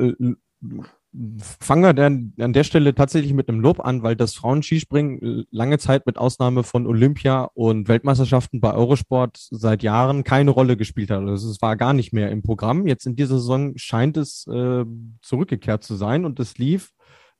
wir 1.14 1.94
dann 1.94 2.34
an 2.40 2.54
der 2.54 2.64
Stelle 2.64 2.96
tatsächlich 2.96 3.34
mit 3.34 3.48
einem 3.48 3.60
Lob 3.60 3.80
an, 3.80 4.02
weil 4.02 4.16
das 4.16 4.34
Frauenskispringen 4.34 5.46
lange 5.52 5.78
Zeit 5.78 6.06
mit 6.06 6.18
Ausnahme 6.18 6.64
von 6.64 6.88
Olympia 6.88 7.50
und 7.54 7.88
Weltmeisterschaften 7.88 8.60
bei 8.60 8.74
Eurosport 8.74 9.38
seit 9.52 9.84
Jahren 9.84 10.24
keine 10.24 10.52
Rolle 10.52 10.76
gespielt 10.76 11.12
hat. 11.12 11.22
Also 11.22 11.50
es 11.50 11.62
war 11.62 11.76
gar 11.76 11.94
nicht 11.94 12.14
mehr 12.14 12.32
im 12.32 12.42
Programm. 12.42 12.88
Jetzt 12.88 13.06
in 13.06 13.16
dieser 13.16 13.36
Saison 13.36 13.74
scheint 13.76 14.18
es 14.18 14.48
äh, 14.48 14.86
zurückgekehrt 15.22 15.84
zu 15.84 15.96
sein 15.96 16.26
und 16.26 16.40
es 16.40 16.58
lief 16.58 16.92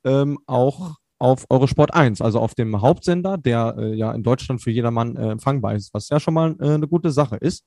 ähm, 0.04 0.38
auch 0.46 0.96
auf 1.20 1.46
Eurosport 1.50 1.94
1, 1.94 2.22
also 2.22 2.40
auf 2.40 2.54
dem 2.54 2.82
Hauptsender, 2.82 3.38
der 3.38 3.76
äh, 3.78 3.96
ja 3.96 4.12
in 4.12 4.24
Deutschland 4.24 4.62
für 4.62 4.72
jedermann 4.72 5.16
äh, 5.16 5.32
empfangbar 5.32 5.74
ist, 5.74 5.94
was 5.94 6.10
ja 6.10 6.20
schon 6.20 6.34
mal 6.34 6.56
äh, 6.60 6.72
eine 6.72 6.88
gute 6.88 7.12
Sache 7.12 7.38
ist. 7.38 7.64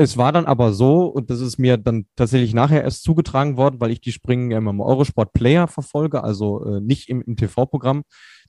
Es 0.00 0.16
war 0.16 0.32
dann 0.32 0.46
aber 0.46 0.72
so, 0.72 1.08
und 1.08 1.28
das 1.28 1.40
ist 1.40 1.58
mir 1.58 1.76
dann 1.76 2.06
tatsächlich 2.16 2.54
nachher 2.54 2.82
erst 2.82 3.02
zugetragen 3.02 3.58
worden, 3.58 3.80
weil 3.80 3.90
ich 3.90 4.00
die 4.00 4.12
Springen 4.12 4.50
ja 4.50 4.56
immer 4.56 4.70
im 4.70 4.80
Eurosport 4.80 5.34
Player 5.34 5.68
verfolge, 5.68 6.24
also 6.24 6.64
äh, 6.64 6.80
nicht 6.80 7.10
im, 7.10 7.20
im 7.20 7.36
TV-Programm, 7.36 8.04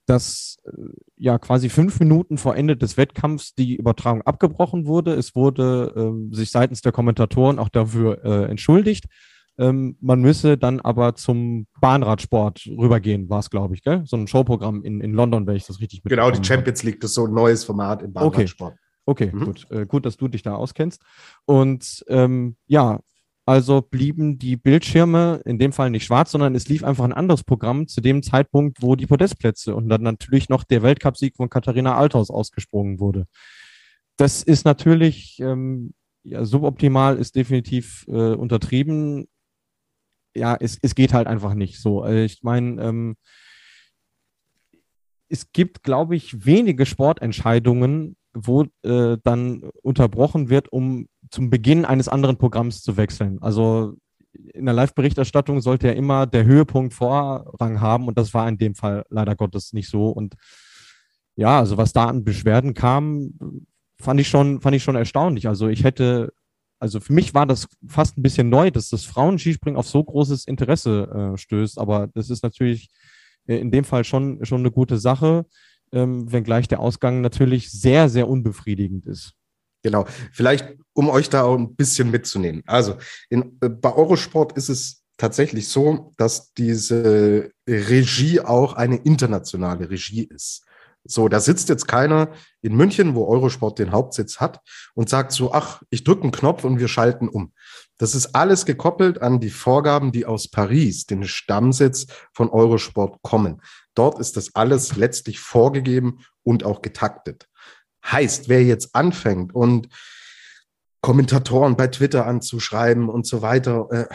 dass 0.06 0.60
äh, 0.64 0.72
ja 1.18 1.38
quasi 1.40 1.68
fünf 1.68 2.00
Minuten 2.00 2.38
vor 2.38 2.56
Ende 2.56 2.78
des 2.78 2.96
Wettkampfs 2.96 3.54
die 3.54 3.76
Übertragung 3.76 4.22
abgebrochen 4.22 4.86
wurde. 4.86 5.14
Es 5.14 5.36
wurde 5.36 5.94
äh, 5.94 6.34
sich 6.34 6.52
seitens 6.52 6.80
der 6.80 6.94
Kommentatoren 6.94 7.60
auch 7.60 7.68
dafür 7.68 8.24
äh, 8.24 8.50
entschuldigt. 8.50 9.08
Ähm, 9.58 9.98
man 10.00 10.22
müsse 10.22 10.58
dann 10.58 10.80
aber 10.80 11.16
zum 11.16 11.68
Bahnradsport 11.82 12.66
rübergehen, 12.66 13.30
war 13.30 13.40
es, 13.40 13.50
glaube 13.50 13.76
ich, 13.76 13.84
gell? 13.84 14.04
So 14.06 14.16
ein 14.16 14.28
Showprogramm 14.28 14.86
in, 14.86 15.02
in 15.02 15.12
London, 15.12 15.46
wenn 15.48 15.58
ich 15.58 15.68
das 15.68 15.82
richtig 15.82 16.02
Genau, 16.06 16.32
die 16.32 16.42
Champions 16.42 16.84
League, 16.84 17.02
das 17.02 17.12
ist 17.12 17.16
so 17.16 17.26
ein 17.26 17.34
neues 17.34 17.66
Format 17.66 18.02
im 18.04 18.14
Bahnradsport. 18.14 18.72
Okay. 18.72 18.81
Okay, 19.06 19.32
mhm. 19.34 19.46
gut. 19.46 19.68
Äh, 19.72 19.86
gut, 19.86 20.06
dass 20.06 20.18
du 20.18 20.28
dich 20.28 20.44
da 20.44 20.56
auskennst. 20.56 21.02
Und 21.46 22.04
ähm, 22.08 22.56
ja, 22.68 23.00
also 23.46 23.82
blieben 23.82 24.38
die 24.38 24.56
Bildschirme 24.56 25.42
in 25.46 25.58
dem 25.58 25.74
Fall 25.74 25.90
nicht 25.90 26.06
schwarz, 26.06 26.32
sondern 26.32 26.54
es 26.54 26.70
lief 26.70 26.84
einfach 26.84 27.04
ein 27.04 27.14
anderes 27.14 27.44
Programm 27.44 27.88
zu 27.88 28.00
dem 28.00 28.22
Zeitpunkt, 28.22 28.82
wo 28.82 28.96
die 28.96 29.08
Podestplätze 29.08 29.76
und 29.76 29.90
dann 29.90 30.04
natürlich 30.04 30.48
noch 30.48 30.64
der 30.64 30.84
Weltcupsieg 30.84 31.36
von 31.36 31.50
Katharina 31.50 31.98
Althaus 31.98 32.30
ausgesprungen 32.30 33.00
wurde. 33.00 33.26
Das 34.18 34.44
ist 34.44 34.64
natürlich 34.64 35.40
ähm, 35.40 35.94
ja, 36.24 36.46
suboptimal, 36.46 37.18
ist 37.18 37.36
definitiv 37.36 38.06
äh, 38.08 38.12
untertrieben. 38.12 39.28
Ja, 40.36 40.56
es, 40.60 40.78
es 40.82 40.94
geht 40.94 41.14
halt 41.14 41.28
einfach 41.28 41.56
nicht 41.56 41.80
so. 41.80 42.04
Also 42.04 42.20
ich 42.20 42.44
meine, 42.44 42.82
ähm, 42.82 43.16
es 45.30 45.52
gibt, 45.52 45.82
glaube 45.84 46.16
ich, 46.16 46.46
wenige 46.46 46.86
Sportentscheidungen, 46.86 48.16
wo 48.34 48.66
äh, 48.84 49.18
dann 49.24 49.64
unterbrochen 49.82 50.50
wird, 50.50 50.72
um 50.72 51.08
zum 51.30 51.50
Beginn 51.50 51.86
eines 51.86 52.08
anderen 52.08 52.38
Programms 52.38 52.82
zu 52.82 52.98
wechseln. 52.98 53.42
Also 53.42 53.96
in 54.34 54.66
der 54.66 54.74
Live-Berichterstattung 54.74 55.62
sollte 55.62 55.88
ja 55.88 55.94
immer 55.94 56.26
der 56.26 56.46
Höhepunkt 56.46 56.94
Vorrang 56.94 57.82
haben 57.82 58.08
und 58.08 58.18
das 58.18 58.34
war 58.34 58.48
in 58.48 58.58
dem 58.58 58.76
Fall 58.76 59.06
leider 59.10 59.36
Gottes 59.36 59.74
nicht 59.74 59.90
so. 59.90 60.10
Und 60.10 60.36
ja, 61.36 61.60
also 61.60 61.78
was 61.78 61.94
da 61.94 62.06
an 62.06 62.24
Beschwerden 62.24 62.74
kam, 62.74 63.34
fand 64.00 64.20
ich 64.20 64.28
schon, 64.28 64.62
fand 64.62 64.76
ich 64.76 64.84
schon 64.84 64.96
erstaunlich. 64.96 65.48
Also 65.48 65.68
ich 65.68 65.84
hätte, 65.84 66.34
also 66.80 67.00
für 67.00 67.14
mich 67.14 67.34
war 67.34 67.46
das 67.46 67.68
fast 67.88 68.18
ein 68.18 68.24
bisschen 68.24 68.50
neu, 68.50 68.72
dass 68.72 68.90
das 68.90 69.06
Frauenskispringen 69.06 69.78
auf 69.78 69.88
so 69.88 70.04
großes 70.04 70.46
Interesse 70.46 71.34
äh, 71.34 71.38
stößt, 71.38 71.78
aber 71.78 72.08
das 72.08 72.30
ist 72.30 72.44
natürlich 72.44 72.90
äh, 73.48 73.58
in 73.58 73.72
dem 73.72 73.84
Fall 73.84 74.04
schon, 74.04 74.44
schon 74.46 74.62
eine 74.62 74.72
gute 74.72 74.98
Sache 74.98 75.46
ähm, 75.92 76.32
wenngleich 76.32 76.68
der 76.68 76.80
Ausgang 76.80 77.22
natürlich 77.22 77.72
sehr, 77.72 78.10
sehr 78.10 78.28
unbefriedigend 78.28 79.06
ist. 79.06 79.34
Genau. 79.84 80.06
Vielleicht, 80.32 80.68
um 80.94 81.10
euch 81.10 81.30
da 81.30 81.44
auch 81.44 81.58
ein 81.58 81.76
bisschen 81.76 82.12
mitzunehmen. 82.12 82.64
Also 82.66 82.96
in, 83.30 83.58
äh, 83.62 83.70
bei 83.70 83.94
Eurosport 83.94 84.54
ist 84.54 84.70
es 84.70 85.04
tatsächlich 85.18 85.68
so, 85.68 86.14
dass 86.18 86.54
diese 86.54 87.52
Regie 87.68 88.42
auch 88.42 88.74
eine 88.74 88.98
internationale 88.98 89.90
Regie 89.90 90.24
ist. 90.24 90.66
So, 91.04 91.28
da 91.28 91.40
sitzt 91.40 91.70
jetzt 91.70 91.88
keiner 91.88 92.30
in 92.62 92.76
München, 92.76 93.16
wo 93.16 93.26
Eurosport 93.26 93.80
den 93.80 93.92
Hauptsitz 93.92 94.40
hat 94.40 94.62
und 94.94 95.10
sagt 95.10 95.32
so, 95.32 95.52
ach, 95.52 95.82
ich 95.90 96.04
drücke 96.04 96.24
einen 96.24 96.32
Knopf 96.32 96.64
und 96.64 96.80
wir 96.80 96.88
schalten 96.88 97.28
um. 97.28 97.54
Das 97.98 98.14
ist 98.14 98.36
alles 98.36 98.66
gekoppelt 98.66 99.22
an 99.22 99.40
die 99.40 99.50
Vorgaben, 99.50 100.12
die 100.12 100.26
aus 100.26 100.48
Paris, 100.48 101.08
dem 101.08 101.24
Stammsitz 101.24 102.06
von 102.34 102.50
Eurosport, 102.50 103.18
kommen. 103.24 103.62
Dort 103.96 104.20
ist 104.20 104.38
das 104.38 104.56
alles 104.56 104.96
letztlich 104.96 105.40
vorgegeben 105.40 106.20
und 106.44 106.64
auch 106.64 106.82
getaktet. 106.82 107.48
Heißt, 108.06 108.50
wer 108.50 108.64
jetzt 108.64 108.96
anfängt 108.96 109.54
und 109.54 109.90
Kommentatoren 111.02 111.76
bei 111.76 111.88
Twitter 111.88 112.26
anzuschreiben 112.26 113.10
und 113.10 113.26
so 113.26 113.42
weiter, 113.42 113.88
äh, 113.92 114.06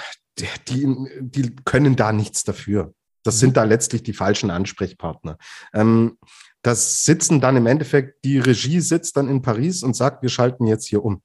die, 0.68 0.97
die 1.20 1.57
können 1.64 1.97
da 1.97 2.12
nichts 2.12 2.45
dafür. 2.45 2.95
Das 3.22 3.41
sind 3.41 3.57
da 3.57 3.64
letztlich 3.64 4.03
die 4.03 4.12
falschen 4.12 4.51
Ansprechpartner. 4.51 5.37
Ähm, 5.72 6.18
das 6.62 7.05
sitzen 7.05 7.41
dann 7.41 7.57
im 7.57 7.66
Endeffekt, 7.66 8.24
die 8.24 8.39
Regie 8.39 8.81
sitzt 8.81 9.16
dann 9.16 9.29
in 9.29 9.43
Paris 9.43 9.83
und 9.83 9.95
sagt, 9.95 10.22
wir 10.22 10.29
schalten 10.29 10.66
jetzt 10.66 10.87
hier 10.87 11.05
um. 11.05 11.22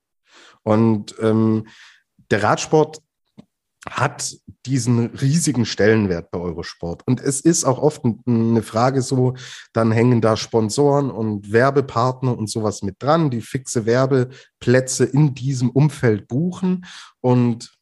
Und 0.64 1.16
ähm, 1.20 1.68
der 2.32 2.44
Radsport 2.44 3.02
hat 3.90 4.36
diesen 4.66 5.08
riesigen 5.08 5.66
Stellenwert 5.66 6.30
bei 6.30 6.38
Eurosport. 6.40 7.02
Und 7.08 7.20
es 7.20 7.42
ist 7.42 7.64
auch 7.64 7.80
oft 7.80 8.04
eine 8.28 8.62
Frage 8.62 9.02
so, 9.02 9.34
dann 9.74 9.92
hängen 9.92 10.22
da 10.22 10.38
Sponsoren 10.38 11.10
und 11.10 11.52
Werbepartner 11.52 12.38
und 12.38 12.48
sowas 12.48 12.84
mit 12.84 13.02
dran, 13.02 13.32
die 13.32 13.42
fixe 13.42 13.86
Werbeplätze 13.86 15.06
in 15.06 15.34
diesem 15.34 15.72
Umfeld 15.72 16.28
buchen 16.28 16.86
und 17.22 17.76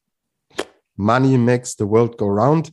Money 0.95 1.37
makes 1.37 1.75
the 1.77 1.85
world 1.85 2.17
go 2.17 2.27
round 2.27 2.71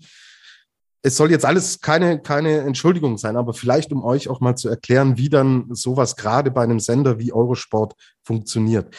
es 1.07 1.16
soll 1.16 1.31
jetzt 1.31 1.45
alles 1.45 1.81
keine, 1.81 2.20
keine 2.20 2.62
Entschuldigung 2.62 3.16
sein, 3.16 3.37
aber 3.37 3.55
vielleicht 3.55 3.93
um 3.93 4.03
euch 4.03 4.29
auch 4.29 4.41
mal 4.41 4.57
zu 4.57 4.68
erklären, 4.68 5.16
wie 5.16 5.29
dann 5.29 5.72
sowas 5.72 6.16
gerade 6.16 6.51
bei 6.51 6.64
einem 6.64 6.81
Sender 6.81 7.20
wie 7.20 7.33
Eurosport 7.33 7.95
funktioniert. 8.24 8.93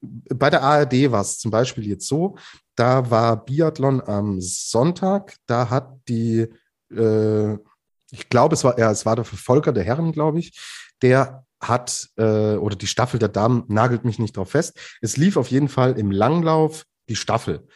Bei 0.00 0.50
der 0.50 0.62
ARD 0.62 1.10
war 1.10 1.20
es 1.20 1.38
zum 1.38 1.50
Beispiel 1.50 1.86
jetzt 1.86 2.06
so, 2.06 2.36
da 2.74 3.10
war 3.10 3.44
Biathlon 3.44 4.00
am 4.00 4.40
Sonntag, 4.40 5.36
da 5.46 5.68
hat 5.68 6.00
die, 6.08 6.48
äh, 6.90 7.54
ich 8.10 8.28
glaube, 8.28 8.54
es 8.54 8.64
war, 8.64 8.78
ja, 8.78 8.90
es 8.90 9.04
war 9.04 9.16
der 9.16 9.24
Verfolger 9.24 9.72
der 9.72 9.84
Herren, 9.84 10.12
glaube 10.12 10.38
ich, 10.38 10.58
der 11.02 11.44
hat, 11.60 12.08
äh, 12.16 12.56
oder 12.56 12.76
die 12.76 12.86
Staffel 12.86 13.18
der 13.18 13.28
Damen, 13.28 13.64
nagelt 13.68 14.04
mich 14.04 14.18
nicht 14.18 14.36
drauf 14.36 14.50
fest. 14.50 14.78
Es 15.02 15.16
lief 15.16 15.36
auf 15.36 15.50
jeden 15.50 15.68
Fall 15.68 15.98
im 15.98 16.10
Langlauf 16.10 16.86
die 17.08 17.16
Staffel. 17.16 17.66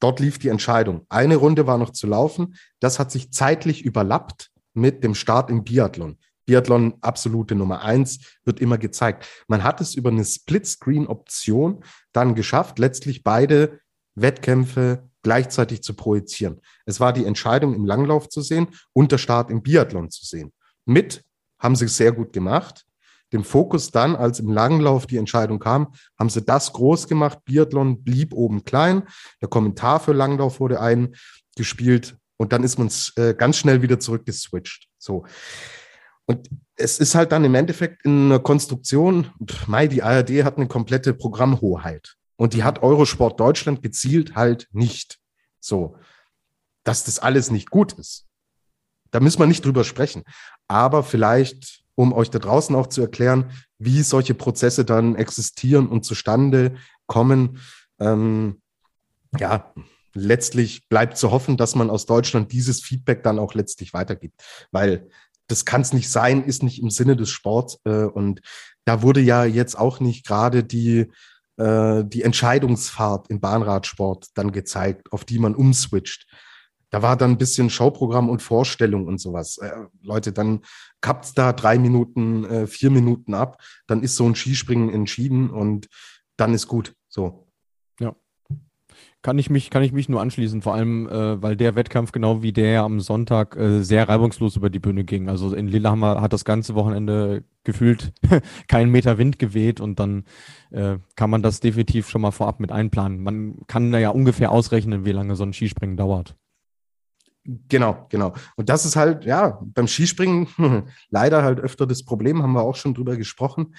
Dort 0.00 0.18
lief 0.18 0.40
die 0.40 0.48
Entscheidung. 0.48 1.06
Eine 1.08 1.36
Runde 1.36 1.68
war 1.68 1.78
noch 1.78 1.90
zu 1.90 2.08
laufen. 2.08 2.56
Das 2.80 2.98
hat 2.98 3.12
sich 3.12 3.32
zeitlich 3.32 3.84
überlappt 3.84 4.50
mit 4.74 5.04
dem 5.04 5.14
Start 5.14 5.50
im 5.50 5.62
Biathlon. 5.62 6.18
Biathlon 6.44 6.94
absolute 7.00 7.54
Nummer 7.54 7.82
eins, 7.82 8.38
wird 8.44 8.60
immer 8.60 8.78
gezeigt. 8.78 9.26
Man 9.48 9.62
hat 9.62 9.80
es 9.80 9.94
über 9.94 10.10
eine 10.10 10.24
Split-Screen-Option 10.24 11.84
dann 12.12 12.34
geschafft, 12.34 12.78
letztlich 12.78 13.22
beide 13.22 13.80
Wettkämpfe 14.14 15.08
gleichzeitig 15.22 15.82
zu 15.82 15.94
projizieren. 15.94 16.60
Es 16.84 16.98
war 16.98 17.12
die 17.12 17.24
Entscheidung 17.24 17.74
im 17.74 17.84
Langlauf 17.84 18.28
zu 18.28 18.40
sehen 18.40 18.68
und 18.92 19.12
der 19.12 19.18
Start 19.18 19.50
im 19.50 19.62
Biathlon 19.62 20.10
zu 20.10 20.26
sehen. 20.26 20.52
Mit 20.84 21.24
haben 21.60 21.76
sie 21.76 21.86
sehr 21.86 22.12
gut 22.12 22.32
gemacht 22.32 22.84
dem 23.32 23.44
Fokus 23.44 23.90
dann, 23.90 24.14
als 24.14 24.40
im 24.40 24.50
Langlauf 24.50 25.06
die 25.06 25.16
Entscheidung 25.16 25.58
kam, 25.58 25.94
haben 26.18 26.28
sie 26.28 26.42
das 26.42 26.72
groß 26.72 27.08
gemacht. 27.08 27.38
Biathlon 27.44 28.02
blieb 28.04 28.34
oben 28.34 28.64
klein. 28.64 29.04
Der 29.40 29.48
Kommentar 29.48 30.00
für 30.00 30.12
Langlauf 30.12 30.60
wurde 30.60 30.80
eingespielt 30.80 32.16
und 32.36 32.52
dann 32.52 32.62
ist 32.62 32.78
man 32.78 32.90
äh, 33.16 33.34
ganz 33.34 33.56
schnell 33.56 33.82
wieder 33.82 33.98
zurückgeswitcht. 33.98 34.88
So. 34.98 35.24
Und 36.26 36.48
es 36.76 36.98
ist 36.98 37.14
halt 37.14 37.32
dann 37.32 37.44
im 37.44 37.54
Endeffekt 37.54 38.04
in 38.04 38.26
einer 38.26 38.38
Konstruktion, 38.38 39.30
Mai, 39.66 39.88
die 39.88 40.02
ARD 40.02 40.44
hat 40.44 40.56
eine 40.56 40.68
komplette 40.68 41.14
Programmhoheit. 41.14 42.16
Und 42.36 42.54
die 42.54 42.64
hat 42.64 42.82
Eurosport 42.82 43.38
Deutschland 43.38 43.82
gezielt 43.82 44.34
halt 44.34 44.68
nicht. 44.72 45.18
So, 45.60 45.96
dass 46.84 47.04
das 47.04 47.18
alles 47.18 47.50
nicht 47.50 47.70
gut 47.70 47.92
ist. 47.92 48.26
Da 49.10 49.20
müssen 49.20 49.38
wir 49.38 49.46
nicht 49.46 49.64
drüber 49.64 49.84
sprechen. 49.84 50.24
Aber 50.66 51.04
vielleicht, 51.04 51.84
um 51.94 52.12
euch 52.12 52.30
da 52.30 52.38
draußen 52.38 52.74
auch 52.74 52.86
zu 52.86 53.02
erklären, 53.02 53.50
wie 53.78 54.02
solche 54.02 54.34
Prozesse 54.34 54.84
dann 54.84 55.14
existieren 55.14 55.88
und 55.88 56.04
zustande 56.04 56.76
kommen, 57.06 57.60
ähm, 58.00 58.62
ja, 59.38 59.72
letztlich 60.14 60.88
bleibt 60.88 61.16
zu 61.16 61.30
hoffen, 61.30 61.56
dass 61.56 61.74
man 61.74 61.90
aus 61.90 62.06
Deutschland 62.06 62.52
dieses 62.52 62.82
Feedback 62.82 63.22
dann 63.22 63.38
auch 63.38 63.54
letztlich 63.54 63.92
weitergibt. 63.92 64.42
Weil 64.70 65.08
das 65.52 65.64
kann 65.64 65.82
es 65.82 65.92
nicht 65.92 66.10
sein, 66.10 66.42
ist 66.44 66.62
nicht 66.62 66.82
im 66.82 66.90
Sinne 66.90 67.14
des 67.14 67.30
Sports. 67.30 67.78
Äh, 67.84 68.04
und 68.04 68.40
da 68.84 69.02
wurde 69.02 69.20
ja 69.20 69.44
jetzt 69.44 69.78
auch 69.78 70.00
nicht 70.00 70.26
gerade 70.26 70.64
die, 70.64 71.10
äh, 71.58 72.04
die 72.04 72.22
Entscheidungsfahrt 72.22 73.28
im 73.28 73.40
Bahnradsport 73.40 74.28
dann 74.34 74.50
gezeigt, 74.50 75.12
auf 75.12 75.24
die 75.24 75.38
man 75.38 75.54
umswitcht. 75.54 76.26
Da 76.90 77.02
war 77.02 77.16
dann 77.16 77.32
ein 77.32 77.38
bisschen 77.38 77.70
Showprogramm 77.70 78.28
und 78.28 78.42
Vorstellung 78.42 79.06
und 79.06 79.18
sowas. 79.18 79.58
Äh, 79.58 79.70
Leute, 80.02 80.32
dann 80.32 80.62
kappt 81.00 81.36
da 81.36 81.52
drei 81.52 81.78
Minuten, 81.78 82.44
äh, 82.44 82.66
vier 82.66 82.90
Minuten 82.90 83.34
ab, 83.34 83.62
dann 83.86 84.02
ist 84.02 84.16
so 84.16 84.26
ein 84.26 84.34
Skispringen 84.34 84.90
entschieden 84.90 85.50
und 85.50 85.88
dann 86.36 86.54
ist 86.54 86.66
gut. 86.66 86.94
So. 87.08 87.41
Kann 89.22 89.38
ich 89.38 89.50
mich, 89.50 89.70
kann 89.70 89.84
ich 89.84 89.92
mich 89.92 90.08
nur 90.08 90.20
anschließen, 90.20 90.62
vor 90.62 90.74
allem, 90.74 91.08
äh, 91.08 91.40
weil 91.40 91.56
der 91.56 91.76
Wettkampf 91.76 92.10
genau 92.10 92.42
wie 92.42 92.52
der 92.52 92.82
am 92.82 92.98
Sonntag 92.98 93.56
äh, 93.56 93.82
sehr 93.82 94.08
reibungslos 94.08 94.56
über 94.56 94.68
die 94.68 94.80
Bühne 94.80 95.04
ging. 95.04 95.28
Also 95.28 95.54
in 95.54 95.68
Lillehammer 95.68 96.20
hat 96.20 96.32
das 96.32 96.44
ganze 96.44 96.74
Wochenende 96.74 97.44
gefühlt 97.62 98.12
keinen 98.68 98.90
Meter 98.90 99.18
Wind 99.18 99.38
geweht 99.38 99.80
und 99.80 100.00
dann 100.00 100.24
äh, 100.72 100.98
kann 101.14 101.30
man 101.30 101.40
das 101.40 101.60
definitiv 101.60 102.08
schon 102.08 102.20
mal 102.20 102.32
vorab 102.32 102.58
mit 102.58 102.72
einplanen. 102.72 103.22
Man 103.22 103.58
kann 103.68 103.92
da 103.92 104.00
ja 104.00 104.10
ungefähr 104.10 104.50
ausrechnen, 104.50 105.04
wie 105.04 105.12
lange 105.12 105.36
so 105.36 105.44
ein 105.44 105.52
Skispringen 105.52 105.96
dauert. 105.96 106.34
Genau, 107.44 108.06
genau. 108.08 108.34
Und 108.56 108.68
das 108.68 108.84
ist 108.84 108.96
halt, 108.96 109.24
ja, 109.24 109.60
beim 109.62 109.86
Skispringen 109.86 110.48
leider 111.10 111.44
halt 111.44 111.60
öfter 111.60 111.86
das 111.86 112.04
Problem, 112.04 112.42
haben 112.42 112.54
wir 112.54 112.62
auch 112.62 112.76
schon 112.76 112.94
drüber 112.94 113.16
gesprochen 113.16 113.74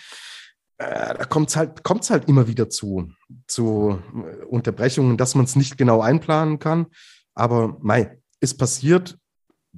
äh, 0.83 1.17
da 1.17 1.25
kommt 1.25 1.49
es 1.49 1.55
halt, 1.55 1.81
halt 1.85 2.29
immer 2.29 2.47
wieder 2.47 2.69
zu, 2.69 3.11
zu 3.47 3.99
äh, 4.13 4.43
Unterbrechungen, 4.45 5.17
dass 5.17 5.35
man 5.35 5.45
es 5.45 5.55
nicht 5.55 5.77
genau 5.77 6.01
einplanen 6.01 6.59
kann. 6.59 6.87
Aber 7.33 7.77
mei, 7.81 8.19
ist 8.39 8.57
passiert. 8.57 9.17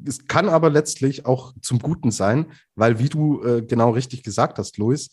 Es 0.05 0.27
kann 0.27 0.49
aber 0.49 0.69
letztlich 0.69 1.25
auch 1.25 1.53
zum 1.61 1.79
Guten 1.79 2.11
sein, 2.11 2.51
weil, 2.75 2.99
wie 2.99 3.09
du 3.09 3.43
äh, 3.43 3.61
genau 3.61 3.91
richtig 3.91 4.23
gesagt 4.23 4.57
hast, 4.57 4.77
Luis, 4.77 5.09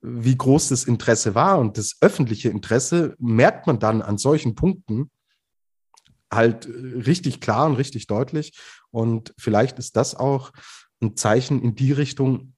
wie 0.00 0.36
groß 0.36 0.68
das 0.68 0.84
Interesse 0.84 1.34
war 1.34 1.58
und 1.58 1.78
das 1.78 1.96
öffentliche 2.00 2.48
Interesse 2.48 3.14
merkt 3.18 3.66
man 3.66 3.78
dann 3.78 4.02
an 4.02 4.18
solchen 4.18 4.54
Punkten 4.54 5.10
halt 6.30 6.66
äh, 6.66 6.98
richtig 7.00 7.40
klar 7.40 7.66
und 7.66 7.76
richtig 7.76 8.06
deutlich. 8.06 8.58
Und 8.90 9.34
vielleicht 9.38 9.78
ist 9.78 9.96
das 9.96 10.14
auch 10.14 10.52
ein 11.00 11.16
Zeichen 11.16 11.62
in 11.62 11.74
die 11.74 11.92
Richtung, 11.92 12.54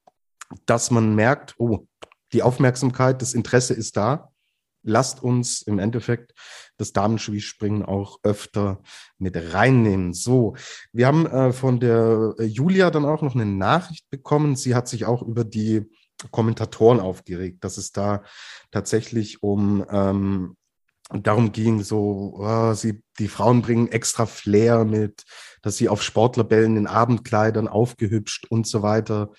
dass 0.66 0.90
man 0.90 1.14
merkt, 1.14 1.54
oh, 1.58 1.86
die 2.34 2.42
Aufmerksamkeit, 2.42 3.22
das 3.22 3.32
Interesse 3.32 3.74
ist 3.74 3.96
da. 3.96 4.30
Lasst 4.82 5.22
uns 5.22 5.62
im 5.62 5.78
Endeffekt 5.78 6.34
das 6.76 6.92
Damenschwießspringen 6.92 7.84
auch 7.84 8.18
öfter 8.22 8.82
mit 9.16 9.34
reinnehmen. 9.54 10.12
So, 10.12 10.56
wir 10.92 11.06
haben 11.06 11.26
äh, 11.26 11.52
von 11.52 11.80
der 11.80 12.34
äh, 12.38 12.44
Julia 12.44 12.90
dann 12.90 13.06
auch 13.06 13.22
noch 13.22 13.34
eine 13.34 13.46
Nachricht 13.46 14.10
bekommen. 14.10 14.56
Sie 14.56 14.74
hat 14.74 14.88
sich 14.88 15.06
auch 15.06 15.22
über 15.22 15.44
die 15.44 15.88
Kommentatoren 16.30 17.00
aufgeregt, 17.00 17.64
dass 17.64 17.78
es 17.78 17.92
da 17.92 18.24
tatsächlich 18.70 19.42
um 19.42 19.86
ähm, 19.88 20.56
darum 21.10 21.52
ging, 21.52 21.82
so, 21.82 22.34
oh, 22.38 22.74
sie, 22.74 23.02
die 23.18 23.28
Frauen 23.28 23.62
bringen 23.62 23.88
extra 23.88 24.26
Flair 24.26 24.84
mit, 24.84 25.24
dass 25.62 25.76
sie 25.76 25.88
auf 25.88 26.02
Sportlerbällen 26.02 26.76
in 26.76 26.86
Abendkleidern 26.86 27.68
aufgehübscht 27.68 28.46
und 28.50 28.66
so 28.66 28.82
weiter 28.82 29.30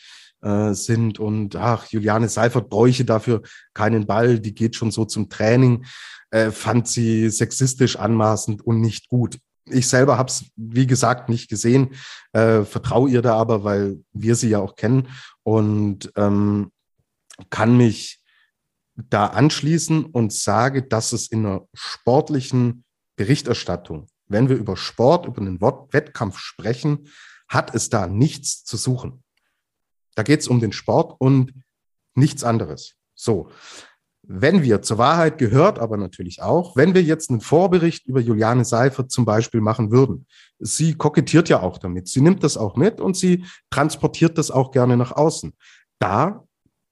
äh, 0.45 0.73
sind. 0.73 1.19
Und 1.19 1.55
ach, 1.55 1.87
Juliane 1.87 2.29
Seifert 2.29 2.69
bräuche 2.69 3.03
dafür 3.03 3.41
keinen 3.73 4.05
Ball, 4.05 4.39
die 4.39 4.53
geht 4.53 4.75
schon 4.75 4.91
so 4.91 5.03
zum 5.03 5.27
Training, 5.27 5.85
äh, 6.29 6.51
fand 6.51 6.87
sie 6.87 7.29
sexistisch 7.29 7.97
anmaßend 7.97 8.61
und 8.61 8.79
nicht 8.79 9.09
gut. 9.09 9.39
Ich 9.65 9.87
selber 9.87 10.19
habe 10.19 10.29
es, 10.29 10.45
wie 10.55 10.85
gesagt, 10.85 11.29
nicht 11.29 11.49
gesehen, 11.49 11.95
äh, 12.33 12.61
vertraue 12.61 13.09
ihr 13.09 13.23
da 13.23 13.35
aber, 13.35 13.63
weil 13.63 13.97
wir 14.13 14.35
sie 14.35 14.49
ja 14.49 14.59
auch 14.59 14.75
kennen. 14.75 15.07
Und 15.41 16.11
ähm, 16.15 16.71
kann 17.49 17.75
mich 17.75 18.21
da 18.95 19.25
anschließen 19.25 20.05
und 20.05 20.31
sage, 20.31 20.83
dass 20.83 21.11
es 21.11 21.27
in 21.27 21.45
einer 21.45 21.67
sportlichen 21.73 22.83
Berichterstattung, 23.15 24.07
wenn 24.27 24.47
wir 24.47 24.55
über 24.55 24.77
Sport, 24.77 25.25
über 25.25 25.41
einen 25.41 25.59
Wettkampf 25.59 26.37
sprechen, 26.37 27.07
hat 27.47 27.73
es 27.73 27.89
da 27.89 28.07
nichts 28.07 28.63
zu 28.63 28.77
suchen. 28.77 29.23
Da 30.15 30.23
geht 30.23 30.41
es 30.41 30.47
um 30.47 30.59
den 30.59 30.71
Sport 30.71 31.15
und 31.19 31.53
nichts 32.15 32.43
anderes. 32.43 32.95
So. 33.13 33.49
Wenn 34.27 34.63
wir 34.63 34.81
zur 34.81 34.97
Wahrheit 34.97 35.37
gehört, 35.37 35.77
aber 35.77 35.97
natürlich 35.97 36.41
auch, 36.41 36.75
wenn 36.75 36.95
wir 36.95 37.03
jetzt 37.03 37.29
einen 37.29 37.41
Vorbericht 37.41 38.07
über 38.07 38.19
Juliane 38.19 38.65
Seifert 38.65 39.11
zum 39.11 39.23
Beispiel 39.23 39.61
machen 39.61 39.91
würden, 39.91 40.25
sie 40.57 40.95
kokettiert 40.95 41.47
ja 41.47 41.61
auch 41.61 41.77
damit, 41.77 42.07
sie 42.07 42.21
nimmt 42.21 42.43
das 42.43 42.57
auch 42.57 42.75
mit 42.75 42.99
und 42.99 43.15
sie 43.15 43.45
transportiert 43.69 44.39
das 44.39 44.49
auch 44.49 44.71
gerne 44.71 44.97
nach 44.97 45.11
außen. 45.11 45.53
Da 45.99 46.43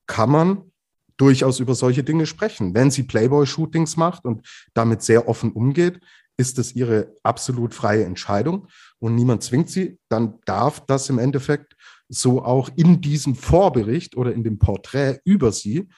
kann 0.05 0.29
man 0.29 0.71
durchaus 1.17 1.59
über 1.59 1.73
solche 1.73 2.03
Dinge 2.03 2.27
sprechen. 2.27 2.75
Wenn 2.75 2.91
sie 2.91 3.03
Playboy-Shootings 3.03 3.97
macht 3.97 4.25
und 4.25 4.47
damit 4.75 5.01
sehr 5.01 5.27
offen 5.27 5.51
umgeht, 5.53 6.01
ist 6.37 6.59
es 6.59 6.75
ihre 6.75 7.15
absolut 7.23 7.73
freie 7.73 8.05
Entscheidung 8.05 8.67
und 8.99 9.15
niemand 9.15 9.43
zwingt 9.43 9.69
sie, 9.69 9.99
dann 10.09 10.39
darf 10.45 10.85
das 10.85 11.09
im 11.09 11.19
Endeffekt 11.19 11.75
so 12.13 12.43
auch 12.43 12.69
in 12.75 13.01
diesem 13.01 13.35
Vorbericht 13.35 14.15
oder 14.15 14.33
in 14.33 14.43
dem 14.43 14.59
Porträt 14.59 15.19
über 15.25 15.51
sie 15.51 15.89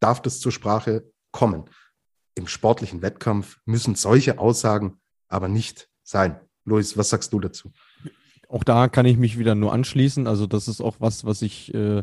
darf 0.00 0.20
das 0.20 0.40
zur 0.40 0.52
Sprache 0.52 1.04
kommen. 1.30 1.64
Im 2.34 2.48
sportlichen 2.48 3.02
Wettkampf 3.02 3.58
müssen 3.64 3.94
solche 3.94 4.38
Aussagen 4.38 4.98
aber 5.28 5.48
nicht 5.48 5.88
sein. 6.02 6.40
Luis, 6.64 6.96
was 6.96 7.10
sagst 7.10 7.32
du 7.32 7.40
dazu? 7.40 7.70
Auch 8.48 8.64
da 8.64 8.88
kann 8.88 9.06
ich 9.06 9.16
mich 9.16 9.38
wieder 9.38 9.54
nur 9.54 9.72
anschließen. 9.72 10.26
Also 10.26 10.46
das 10.46 10.68
ist 10.68 10.80
auch 10.80 10.96
was, 10.98 11.24
was 11.24 11.42
ich 11.42 11.72
äh, 11.74 12.02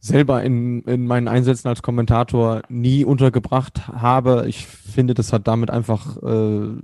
selber 0.00 0.42
in, 0.42 0.82
in 0.82 1.06
meinen 1.06 1.28
Einsätzen 1.28 1.68
als 1.68 1.82
Kommentator 1.82 2.62
nie 2.68 3.04
untergebracht 3.04 3.88
habe. 3.88 4.44
Ich 4.48 4.66
finde, 4.66 5.14
das 5.14 5.32
hat 5.32 5.48
damit 5.48 5.70
einfach 5.70 6.16
äh, 6.22 6.76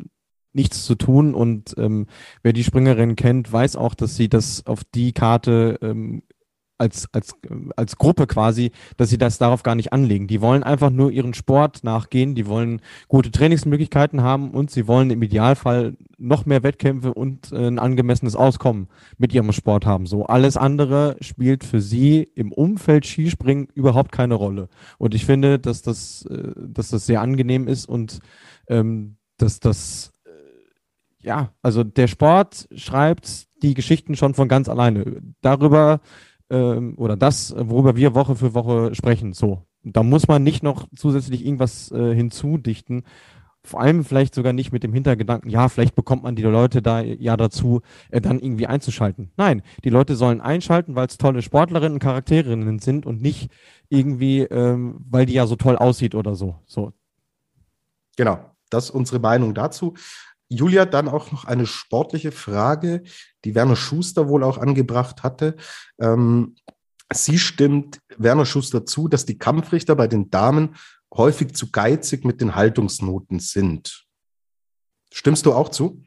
nichts 0.52 0.84
zu 0.84 0.94
tun 0.94 1.34
und 1.34 1.74
ähm, 1.78 2.06
wer 2.42 2.52
die 2.52 2.64
Springerin 2.64 3.16
kennt, 3.16 3.52
weiß 3.52 3.76
auch, 3.76 3.94
dass 3.94 4.16
sie 4.16 4.28
das 4.28 4.66
auf 4.66 4.82
die 4.84 5.12
Karte 5.12 5.78
ähm, 5.82 6.22
als, 6.80 7.08
als, 7.12 7.34
als 7.76 7.96
Gruppe 7.96 8.26
quasi, 8.26 8.72
dass 8.96 9.10
sie 9.10 9.18
das 9.18 9.36
darauf 9.36 9.62
gar 9.62 9.74
nicht 9.74 9.92
anlegen. 9.92 10.26
Die 10.26 10.40
wollen 10.40 10.62
einfach 10.62 10.88
nur 10.88 11.12
ihren 11.12 11.34
Sport 11.34 11.84
nachgehen, 11.84 12.34
die 12.34 12.46
wollen 12.46 12.80
gute 13.06 13.30
Trainingsmöglichkeiten 13.30 14.22
haben 14.22 14.52
und 14.52 14.70
sie 14.70 14.88
wollen 14.88 15.10
im 15.10 15.22
Idealfall 15.22 15.96
noch 16.16 16.46
mehr 16.46 16.62
Wettkämpfe 16.62 17.12
und 17.12 17.52
äh, 17.52 17.66
ein 17.66 17.78
angemessenes 17.78 18.34
Auskommen 18.34 18.88
mit 19.18 19.34
ihrem 19.34 19.52
Sport 19.52 19.84
haben. 19.84 20.06
So 20.06 20.24
alles 20.24 20.56
andere 20.56 21.16
spielt 21.20 21.64
für 21.64 21.82
sie 21.82 22.22
im 22.34 22.50
Umfeld 22.50 23.06
Skispringen 23.06 23.68
überhaupt 23.74 24.10
keine 24.10 24.34
Rolle. 24.34 24.68
Und 24.96 25.14
ich 25.14 25.26
finde, 25.26 25.58
dass 25.58 25.82
das, 25.82 26.24
äh, 26.26 26.52
dass 26.56 26.88
das 26.88 27.04
sehr 27.04 27.20
angenehm 27.20 27.68
ist 27.68 27.86
und 27.86 28.20
ähm, 28.68 29.16
dass 29.36 29.60
das 29.60 30.12
ja, 31.22 31.52
also 31.62 31.84
der 31.84 32.06
Sport 32.06 32.68
schreibt 32.74 33.46
die 33.62 33.74
Geschichten 33.74 34.16
schon 34.16 34.34
von 34.34 34.48
ganz 34.48 34.68
alleine. 34.68 35.22
Darüber 35.42 36.00
ähm, 36.50 36.94
oder 36.96 37.16
das, 37.16 37.54
worüber 37.56 37.96
wir 37.96 38.14
Woche 38.14 38.34
für 38.36 38.54
Woche 38.54 38.94
sprechen. 38.94 39.32
So. 39.32 39.66
Da 39.82 40.02
muss 40.02 40.28
man 40.28 40.42
nicht 40.42 40.62
noch 40.62 40.88
zusätzlich 40.94 41.44
irgendwas 41.44 41.90
äh, 41.92 42.14
hinzudichten. 42.14 43.04
Vor 43.62 43.80
allem 43.80 44.04
vielleicht 44.04 44.34
sogar 44.34 44.54
nicht 44.54 44.72
mit 44.72 44.82
dem 44.82 44.94
Hintergedanken, 44.94 45.50
ja, 45.50 45.68
vielleicht 45.68 45.94
bekommt 45.94 46.22
man 46.22 46.34
die 46.34 46.42
Leute 46.42 46.80
da 46.80 47.02
ja 47.02 47.36
dazu, 47.36 47.82
äh, 48.10 48.20
dann 48.20 48.40
irgendwie 48.40 48.66
einzuschalten. 48.66 49.32
Nein, 49.36 49.62
die 49.84 49.90
Leute 49.90 50.16
sollen 50.16 50.40
einschalten, 50.40 50.94
weil 50.94 51.06
es 51.06 51.18
tolle 51.18 51.42
Sportlerinnen 51.42 51.94
und 51.94 51.98
Charakterinnen 51.98 52.78
sind 52.78 53.04
und 53.04 53.20
nicht 53.20 53.50
irgendwie, 53.90 54.40
ähm, 54.40 55.04
weil 55.10 55.26
die 55.26 55.34
ja 55.34 55.46
so 55.46 55.56
toll 55.56 55.76
aussieht 55.76 56.14
oder 56.14 56.34
so. 56.34 56.56
So. 56.64 56.94
Genau, 58.16 58.38
das 58.70 58.84
ist 58.84 58.90
unsere 58.90 59.18
Meinung 59.18 59.52
dazu. 59.52 59.94
Julia, 60.50 60.84
dann 60.84 61.08
auch 61.08 61.30
noch 61.30 61.44
eine 61.44 61.64
sportliche 61.64 62.32
Frage, 62.32 63.04
die 63.44 63.54
Werner 63.54 63.76
Schuster 63.76 64.28
wohl 64.28 64.42
auch 64.42 64.58
angebracht 64.58 65.22
hatte. 65.22 65.56
Ähm, 66.00 66.56
sie 67.12 67.38
stimmt 67.38 68.00
Werner 68.18 68.44
Schuster 68.44 68.84
zu, 68.84 69.08
dass 69.08 69.24
die 69.24 69.38
Kampfrichter 69.38 69.94
bei 69.94 70.08
den 70.08 70.28
Damen 70.28 70.74
häufig 71.14 71.54
zu 71.54 71.70
geizig 71.70 72.24
mit 72.24 72.40
den 72.40 72.56
Haltungsnoten 72.56 73.38
sind. 73.38 74.06
Stimmst 75.12 75.46
du 75.46 75.52
auch 75.52 75.68
zu? 75.68 76.02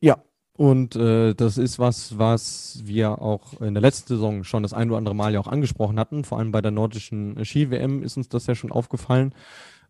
Ja, 0.00 0.22
Und 0.58 0.96
äh, 0.96 1.34
das 1.34 1.56
ist 1.56 1.78
was, 1.78 2.18
was 2.18 2.80
wir 2.82 3.22
auch 3.22 3.60
in 3.60 3.74
der 3.74 3.80
letzten 3.80 4.08
Saison 4.08 4.42
schon 4.42 4.64
das 4.64 4.72
ein 4.72 4.88
oder 4.88 4.98
andere 4.98 5.14
Mal 5.14 5.32
ja 5.32 5.38
auch 5.38 5.46
angesprochen 5.46 6.00
hatten. 6.00 6.24
Vor 6.24 6.38
allem 6.38 6.50
bei 6.50 6.60
der 6.60 6.72
nordischen 6.72 7.44
Ski-WM 7.44 8.02
ist 8.02 8.16
uns 8.16 8.28
das 8.28 8.48
ja 8.48 8.56
schon 8.56 8.72
aufgefallen. 8.72 9.32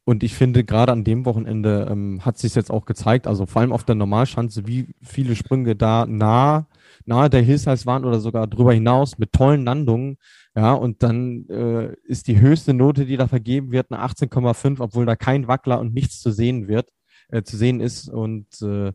Und 0.08 0.22
ich 0.22 0.34
finde, 0.34 0.64
gerade 0.64 0.90
an 0.90 1.04
dem 1.04 1.26
Wochenende 1.26 1.86
ähm, 1.90 2.24
hat 2.24 2.38
sich 2.38 2.54
jetzt 2.54 2.70
auch 2.70 2.86
gezeigt, 2.86 3.26
also 3.26 3.44
vor 3.44 3.60
allem 3.60 3.72
auf 3.72 3.84
der 3.84 3.94
Normalschanze, 3.94 4.66
wie 4.66 4.86
viele 5.02 5.36
Sprünge 5.36 5.76
da 5.76 6.06
nah, 6.06 6.66
nahe 7.04 7.28
der 7.28 7.42
Hillsides 7.42 7.84
waren 7.84 8.06
oder 8.06 8.18
sogar 8.18 8.46
drüber 8.46 8.72
hinaus 8.72 9.18
mit 9.18 9.34
tollen 9.34 9.66
Landungen. 9.66 10.16
Ja, 10.56 10.72
und 10.72 11.02
dann 11.02 11.46
äh, 11.50 11.92
ist 12.04 12.26
die 12.26 12.40
höchste 12.40 12.72
Note, 12.72 13.04
die 13.04 13.18
da 13.18 13.28
vergeben 13.28 13.70
wird, 13.70 13.92
eine 13.92 14.02
18,5, 14.02 14.80
obwohl 14.80 15.04
da 15.04 15.14
kein 15.14 15.46
Wackler 15.46 15.78
und 15.78 15.92
nichts 15.92 16.22
zu 16.22 16.30
sehen 16.30 16.68
wird, 16.68 16.88
äh, 17.28 17.42
zu 17.42 17.58
sehen 17.58 17.80
ist. 17.80 18.08
Und 18.08 18.46
äh, 18.62 18.94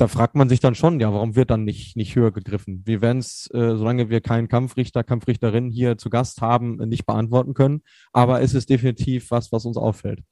da 0.00 0.08
fragt 0.08 0.34
man 0.34 0.48
sich 0.48 0.60
dann 0.60 0.74
schon, 0.74 0.98
ja, 0.98 1.12
warum 1.12 1.36
wird 1.36 1.50
dann 1.50 1.64
nicht, 1.64 1.96
nicht 1.96 2.16
höher 2.16 2.32
gegriffen? 2.32 2.82
Wir 2.86 3.02
werden 3.02 3.18
es, 3.18 3.50
äh, 3.52 3.76
solange 3.76 4.08
wir 4.08 4.20
keinen 4.20 4.48
Kampfrichter, 4.48 5.04
Kampfrichterin 5.04 5.70
hier 5.70 5.98
zu 5.98 6.08
Gast 6.08 6.40
haben, 6.40 6.76
nicht 6.76 7.04
beantworten 7.04 7.54
können. 7.54 7.82
Aber 8.12 8.40
es 8.40 8.54
ist 8.54 8.70
definitiv 8.70 9.30
was, 9.30 9.52
was 9.52 9.66
uns 9.66 9.76
auffällt. 9.76 10.22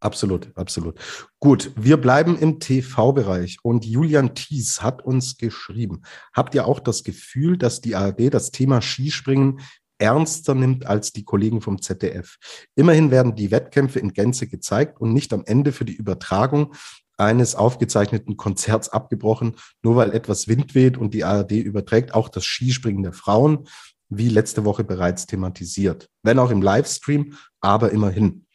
Absolut, 0.00 0.56
absolut. 0.56 0.98
Gut, 1.40 1.72
wir 1.76 1.96
bleiben 1.96 2.38
im 2.38 2.60
TV-Bereich 2.60 3.58
und 3.62 3.84
Julian 3.84 4.34
Thies 4.34 4.82
hat 4.82 5.02
uns 5.04 5.36
geschrieben. 5.36 6.02
Habt 6.34 6.54
ihr 6.54 6.66
auch 6.66 6.80
das 6.80 7.02
Gefühl, 7.02 7.56
dass 7.56 7.80
die 7.80 7.94
ARD 7.94 8.32
das 8.32 8.50
Thema 8.50 8.80
Skispringen 8.82 9.60
ernster 9.98 10.54
nimmt 10.54 10.86
als 10.86 11.12
die 11.12 11.24
Kollegen 11.24 11.62
vom 11.62 11.80
ZDF? 11.80 12.36
Immerhin 12.74 13.10
werden 13.10 13.34
die 13.34 13.50
Wettkämpfe 13.50 13.98
in 13.98 14.12
Gänze 14.12 14.46
gezeigt 14.46 15.00
und 15.00 15.14
nicht 15.14 15.32
am 15.32 15.44
Ende 15.46 15.72
für 15.72 15.86
die 15.86 15.96
Übertragung 15.96 16.74
eines 17.16 17.54
aufgezeichneten 17.54 18.36
Konzerts 18.36 18.88
abgebrochen, 18.88 19.56
nur 19.82 19.96
weil 19.96 20.12
etwas 20.12 20.48
Wind 20.48 20.74
weht 20.74 20.98
und 20.98 21.14
die 21.14 21.24
ARD 21.24 21.52
überträgt 21.52 22.14
auch 22.14 22.28
das 22.28 22.44
Skispringen 22.44 23.02
der 23.02 23.12
Frauen, 23.12 23.68
wie 24.08 24.28
letzte 24.28 24.64
Woche 24.64 24.84
bereits 24.84 25.26
thematisiert. 25.26 26.08
Wenn 26.22 26.38
auch 26.38 26.50
im 26.50 26.62
Livestream, 26.62 27.36
aber 27.60 27.90
immerhin. 27.90 28.46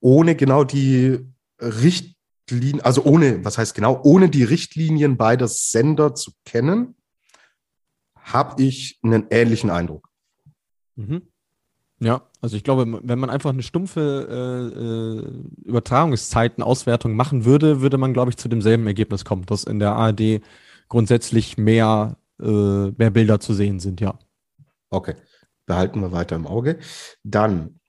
Ohne 0.00 0.36
genau 0.36 0.62
die 0.64 1.20
Richtlinien, 1.60 2.80
also 2.82 3.04
ohne, 3.04 3.44
was 3.44 3.58
heißt 3.58 3.74
genau, 3.74 4.00
ohne 4.04 4.28
die 4.28 4.44
Richtlinien 4.44 5.16
beider 5.16 5.48
Sender 5.48 6.14
zu 6.14 6.32
kennen, 6.44 6.94
habe 8.14 8.62
ich 8.62 8.98
einen 9.02 9.26
ähnlichen 9.30 9.70
Eindruck. 9.70 10.08
Mhm. 10.96 11.28
Ja, 11.98 12.22
also 12.42 12.56
ich 12.56 12.64
glaube, 12.64 13.00
wenn 13.02 13.18
man 13.18 13.30
einfach 13.30 13.50
eine 13.50 13.62
stumpfe 13.62 14.28
äh, 14.30 15.66
äh, 15.66 15.68
Übertragungszeitenauswertung 15.68 17.14
machen 17.16 17.46
würde, 17.46 17.80
würde 17.80 17.96
man, 17.96 18.12
glaube 18.12 18.30
ich, 18.30 18.36
zu 18.36 18.48
demselben 18.48 18.86
Ergebnis 18.86 19.24
kommen, 19.24 19.46
dass 19.46 19.64
in 19.64 19.78
der 19.78 19.92
ARD 19.92 20.42
grundsätzlich 20.88 21.56
mehr, 21.56 22.16
äh, 22.40 22.90
mehr 22.90 23.10
Bilder 23.10 23.40
zu 23.40 23.54
sehen 23.54 23.80
sind, 23.80 24.00
ja. 24.02 24.18
Okay, 24.90 25.14
behalten 25.64 26.00
wir 26.00 26.12
weiter 26.12 26.36
im 26.36 26.46
Auge. 26.46 26.78
Dann 27.24 27.80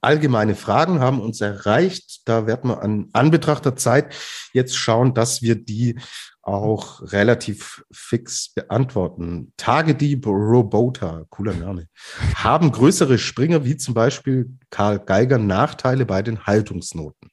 allgemeine 0.00 0.54
Fragen 0.54 1.00
haben 1.00 1.20
uns 1.20 1.40
erreicht. 1.40 2.28
Da 2.28 2.46
werden 2.46 2.70
wir 2.70 2.82
an 2.82 3.08
Anbetracht 3.12 3.64
der 3.64 3.74
Zeit 3.74 4.14
jetzt 4.52 4.76
schauen, 4.76 5.14
dass 5.14 5.42
wir 5.42 5.56
die 5.56 5.98
auch 6.48 7.12
relativ 7.12 7.84
fix 7.92 8.52
beantworten. 8.54 9.52
Tagedieb 9.56 10.26
Robota, 10.26 11.24
cooler 11.30 11.54
Name, 11.54 11.88
haben 12.34 12.72
größere 12.72 13.18
Springer 13.18 13.64
wie 13.64 13.76
zum 13.76 13.94
Beispiel 13.94 14.56
Karl 14.70 14.98
Geiger 14.98 15.38
Nachteile 15.38 16.06
bei 16.06 16.22
den 16.22 16.46
Haltungsnoten? 16.46 17.30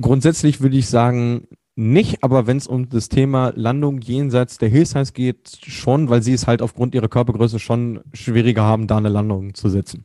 Grundsätzlich 0.00 0.60
würde 0.60 0.76
ich 0.76 0.88
sagen, 0.88 1.48
nicht, 1.74 2.22
aber 2.22 2.46
wenn 2.46 2.58
es 2.58 2.66
um 2.66 2.88
das 2.88 3.08
Thema 3.08 3.52
Landung 3.56 4.00
jenseits 4.00 4.58
der 4.58 4.68
Hillsides 4.68 5.14
geht, 5.14 5.58
schon, 5.66 6.10
weil 6.10 6.22
sie 6.22 6.34
es 6.34 6.46
halt 6.46 6.60
aufgrund 6.60 6.94
ihrer 6.94 7.08
Körpergröße 7.08 7.58
schon 7.58 8.00
schwieriger 8.12 8.62
haben, 8.62 8.86
da 8.86 8.98
eine 8.98 9.08
Landung 9.08 9.54
zu 9.54 9.70
setzen. 9.70 10.04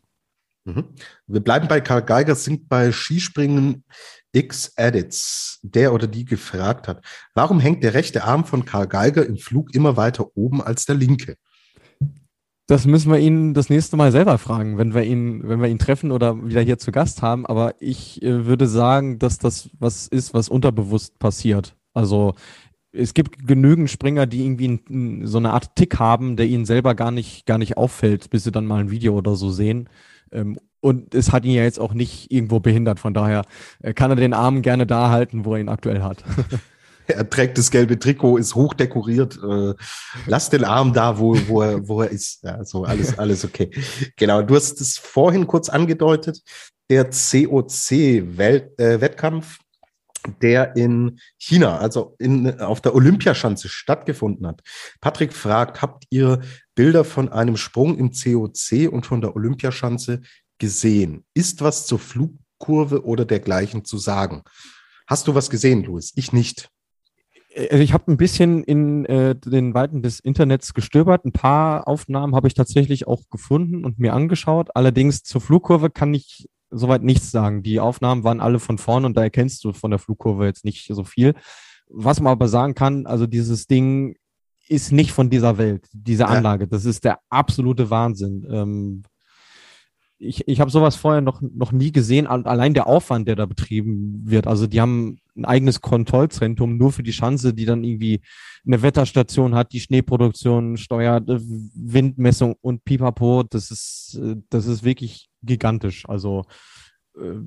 Mhm. 0.67 0.85
Wir 1.27 1.41
bleiben 1.41 1.67
bei 1.67 1.81
Karl 1.81 2.03
Geiger, 2.03 2.35
sind 2.35 2.69
bei 2.69 2.91
Skispringen 2.91 3.83
X-Edits, 4.33 5.59
der 5.63 5.93
oder 5.93 6.07
die 6.07 6.25
gefragt 6.25 6.87
hat, 6.87 7.03
warum 7.33 7.59
hängt 7.59 7.83
der 7.83 7.93
rechte 7.93 8.23
Arm 8.23 8.45
von 8.45 8.65
Karl 8.65 8.87
Geiger 8.87 9.25
im 9.25 9.37
Flug 9.37 9.73
immer 9.73 9.97
weiter 9.97 10.35
oben 10.35 10.61
als 10.61 10.85
der 10.85 10.95
linke? 10.95 11.37
Das 12.69 12.85
müssen 12.85 13.09
wir 13.09 13.19
ihn 13.19 13.53
das 13.53 13.69
nächste 13.69 13.95
Mal 13.95 14.11
selber 14.11 14.37
fragen, 14.37 14.77
wenn 14.77 14.93
wir 14.93 15.03
ihn, 15.03 15.47
wenn 15.47 15.61
wir 15.61 15.69
ihn 15.69 15.79
treffen 15.79 16.11
oder 16.11 16.45
wieder 16.45 16.61
hier 16.61 16.77
zu 16.77 16.91
Gast 16.91 17.21
haben. 17.21 17.45
Aber 17.45 17.75
ich 17.79 18.21
äh, 18.21 18.45
würde 18.45 18.67
sagen, 18.67 19.19
dass 19.19 19.37
das 19.37 19.69
was 19.79 20.07
ist, 20.07 20.33
was 20.33 20.49
unterbewusst 20.49 21.17
passiert. 21.17 21.77
Also 21.93 22.35
es 22.91 23.13
gibt 23.13 23.47
genügend 23.47 23.89
Springer, 23.89 24.25
die 24.25 24.43
irgendwie 24.43 25.25
so 25.25 25.37
eine 25.37 25.53
Art 25.53 25.75
Tick 25.75 25.97
haben, 25.97 26.35
der 26.35 26.47
ihnen 26.47 26.65
selber 26.65 26.93
gar 26.93 27.11
nicht, 27.11 27.45
gar 27.45 27.57
nicht 27.57 27.77
auffällt, 27.77 28.29
bis 28.29 28.43
sie 28.43 28.51
dann 28.51 28.65
mal 28.65 28.81
ein 28.81 28.91
Video 28.91 29.17
oder 29.17 29.35
so 29.35 29.49
sehen. 29.49 29.89
Ähm, 30.31 30.59
und 30.79 31.15
es 31.15 31.31
hat 31.31 31.45
ihn 31.45 31.53
ja 31.53 31.63
jetzt 31.63 31.79
auch 31.79 31.93
nicht 31.93 32.31
irgendwo 32.31 32.59
behindert. 32.59 32.99
Von 32.99 33.13
daher 33.13 33.43
äh, 33.81 33.93
kann 33.93 34.11
er 34.11 34.15
den 34.15 34.33
Arm 34.33 34.61
gerne 34.61 34.85
da 34.85 35.09
halten, 35.09 35.45
wo 35.45 35.55
er 35.55 35.61
ihn 35.61 35.69
aktuell 35.69 36.03
hat. 36.03 36.23
er 37.07 37.29
trägt 37.29 37.57
das 37.57 37.71
gelbe 37.71 37.97
Trikot, 37.99 38.37
ist 38.37 38.55
hochdekoriert. 38.55 39.39
Äh, 39.43 39.73
lass 40.25 40.49
den 40.49 40.63
Arm 40.63 40.93
da, 40.93 41.19
wo, 41.19 41.37
wo, 41.47 41.61
er, 41.61 41.87
wo 41.87 42.01
er 42.01 42.09
ist. 42.09 42.43
Ja, 42.43 42.63
so 42.63 42.83
alles, 42.83 43.17
alles 43.17 43.45
okay. 43.45 43.69
Genau, 44.15 44.41
du 44.41 44.55
hast 44.55 44.81
es 44.81 44.97
vorhin 44.97 45.45
kurz 45.47 45.69
angedeutet. 45.69 46.41
Der 46.89 47.09
COC-Wettkampf, 47.09 49.57
äh, 49.57 50.31
der 50.41 50.75
in 50.75 51.19
China, 51.37 51.77
also 51.77 52.15
in, 52.19 52.59
auf 52.59 52.81
der 52.81 52.93
Olympiaschanze 52.95 53.69
stattgefunden 53.69 54.45
hat. 54.45 54.61
Patrick 54.99 55.31
fragt, 55.33 55.81
habt 55.81 56.03
ihr 56.09 56.41
Bilder 56.75 57.05
von 57.05 57.29
einem 57.29 57.57
Sprung 57.57 57.97
im 57.97 58.11
COC 58.11 58.91
und 58.91 59.05
von 59.05 59.21
der 59.21 59.35
Olympiaschanze 59.35 60.21
gesehen? 60.57 61.23
Ist 61.33 61.61
was 61.61 61.85
zur 61.85 61.99
Flugkurve 61.99 63.05
oder 63.05 63.25
dergleichen 63.25 63.85
zu 63.85 63.97
sagen? 63.97 64.43
Hast 65.07 65.27
du 65.27 65.35
was 65.35 65.49
gesehen, 65.49 65.83
Luis? 65.83 66.11
Ich 66.15 66.33
nicht. 66.33 66.69
Also 67.55 67.83
ich 67.83 67.93
habe 67.93 68.11
ein 68.11 68.17
bisschen 68.17 68.63
in 68.63 69.05
äh, 69.05 69.35
den 69.35 69.73
Weiten 69.73 70.03
des 70.03 70.19
Internets 70.19 70.73
gestöbert. 70.73 71.25
Ein 71.25 71.31
paar 71.31 71.87
Aufnahmen 71.87 72.35
habe 72.35 72.47
ich 72.47 72.53
tatsächlich 72.53 73.07
auch 73.07 73.23
gefunden 73.31 73.83
und 73.83 73.99
mir 73.99 74.13
angeschaut. 74.13 74.69
Allerdings 74.75 75.23
zur 75.23 75.41
Flugkurve 75.41 75.89
kann 75.89 76.13
ich 76.13 76.47
soweit 76.69 77.03
nichts 77.03 77.31
sagen. 77.31 77.63
Die 77.63 77.79
Aufnahmen 77.79 78.23
waren 78.23 78.41
alle 78.41 78.59
von 78.59 78.77
vorne 78.77 79.07
und 79.07 79.17
da 79.17 79.23
erkennst 79.23 79.63
du 79.63 79.73
von 79.73 79.91
der 79.91 79.99
Flugkurve 79.99 80.45
jetzt 80.45 80.65
nicht 80.65 80.87
so 80.87 81.03
viel. 81.03 81.33
Was 81.89 82.19
man 82.19 82.31
aber 82.31 82.47
sagen 82.47 82.75
kann, 82.75 83.05
also 83.07 83.25
dieses 83.25 83.67
Ding 83.67 84.17
ist 84.67 84.91
nicht 84.91 85.11
von 85.11 85.29
dieser 85.29 85.57
Welt, 85.57 85.87
diese 85.93 86.27
Anlage. 86.27 86.67
Das 86.67 86.85
ist 86.85 87.05
der 87.05 87.19
absolute 87.29 87.89
Wahnsinn. 87.89 88.45
Ähm, 88.51 89.03
ich, 90.19 90.47
ich 90.47 90.59
habe 90.59 90.71
sowas 90.71 90.95
vorher 90.95 91.21
noch, 91.21 91.41
noch 91.41 91.71
nie 91.71 91.91
gesehen. 91.91 92.27
Allein 92.27 92.73
der 92.73 92.87
Aufwand, 92.87 93.27
der 93.27 93.35
da 93.35 93.45
betrieben 93.45 94.21
wird. 94.25 94.47
Also 94.47 94.67
die 94.67 94.81
haben 94.81 95.19
ein 95.35 95.45
eigenes 95.45 95.81
Kontrollzentrum 95.81 96.77
nur 96.77 96.91
für 96.91 97.03
die 97.03 97.13
Schanze, 97.13 97.53
die 97.53 97.65
dann 97.65 97.83
irgendwie 97.83 98.21
eine 98.65 98.81
Wetterstation 98.81 99.53
hat, 99.53 99.73
die 99.73 99.79
Schneeproduktion 99.79 100.77
steuert, 100.77 101.29
äh, 101.29 101.39
Windmessung 101.39 102.55
und 102.61 102.83
Pipapo. 102.83 103.43
Das 103.43 103.69
ist, 103.69 104.19
äh, 104.21 104.37
das 104.49 104.65
ist 104.65 104.83
wirklich 104.83 105.29
gigantisch. 105.43 106.09
Also 106.09 106.45
äh, 107.15 107.39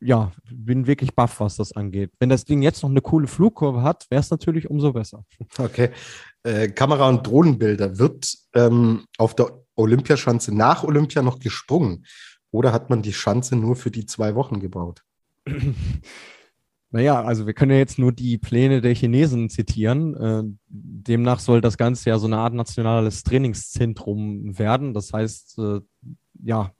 ja, 0.00 0.32
bin 0.50 0.86
wirklich 0.86 1.14
baff, 1.14 1.38
was 1.40 1.56
das 1.56 1.72
angeht. 1.72 2.10
Wenn 2.18 2.28
das 2.28 2.44
Ding 2.44 2.62
jetzt 2.62 2.82
noch 2.82 2.90
eine 2.90 3.00
coole 3.00 3.28
Flugkurve 3.28 3.82
hat, 3.82 4.06
wäre 4.10 4.20
es 4.20 4.30
natürlich 4.30 4.68
umso 4.68 4.92
besser. 4.92 5.24
Okay. 5.56 5.90
Äh, 6.42 6.68
Kamera- 6.68 7.08
und 7.08 7.26
Drohnenbilder. 7.26 7.98
Wird 7.98 8.32
ähm, 8.54 9.04
auf 9.18 9.34
der 9.34 9.57
Olympiaschanze 9.78 10.54
nach 10.54 10.84
Olympia 10.84 11.22
noch 11.22 11.38
gesprungen? 11.38 12.04
Oder 12.50 12.72
hat 12.72 12.90
man 12.90 13.02
die 13.02 13.12
Schanze 13.12 13.56
nur 13.56 13.76
für 13.76 13.90
die 13.90 14.06
zwei 14.06 14.34
Wochen 14.34 14.60
gebaut? 14.60 15.02
Naja, 16.90 17.22
also 17.22 17.46
wir 17.46 17.52
können 17.52 17.72
ja 17.72 17.76
jetzt 17.76 17.98
nur 17.98 18.12
die 18.12 18.38
Pläne 18.38 18.80
der 18.80 18.94
Chinesen 18.94 19.50
zitieren. 19.50 20.14
Äh, 20.14 20.42
demnach 20.68 21.38
soll 21.38 21.60
das 21.60 21.76
Ganze 21.76 22.08
ja 22.08 22.18
so 22.18 22.26
eine 22.26 22.38
Art 22.38 22.54
nationales 22.54 23.24
Trainingszentrum 23.24 24.58
werden. 24.58 24.94
Das 24.94 25.12
heißt, 25.12 25.58
äh, 25.58 25.80
ja, 26.42 26.72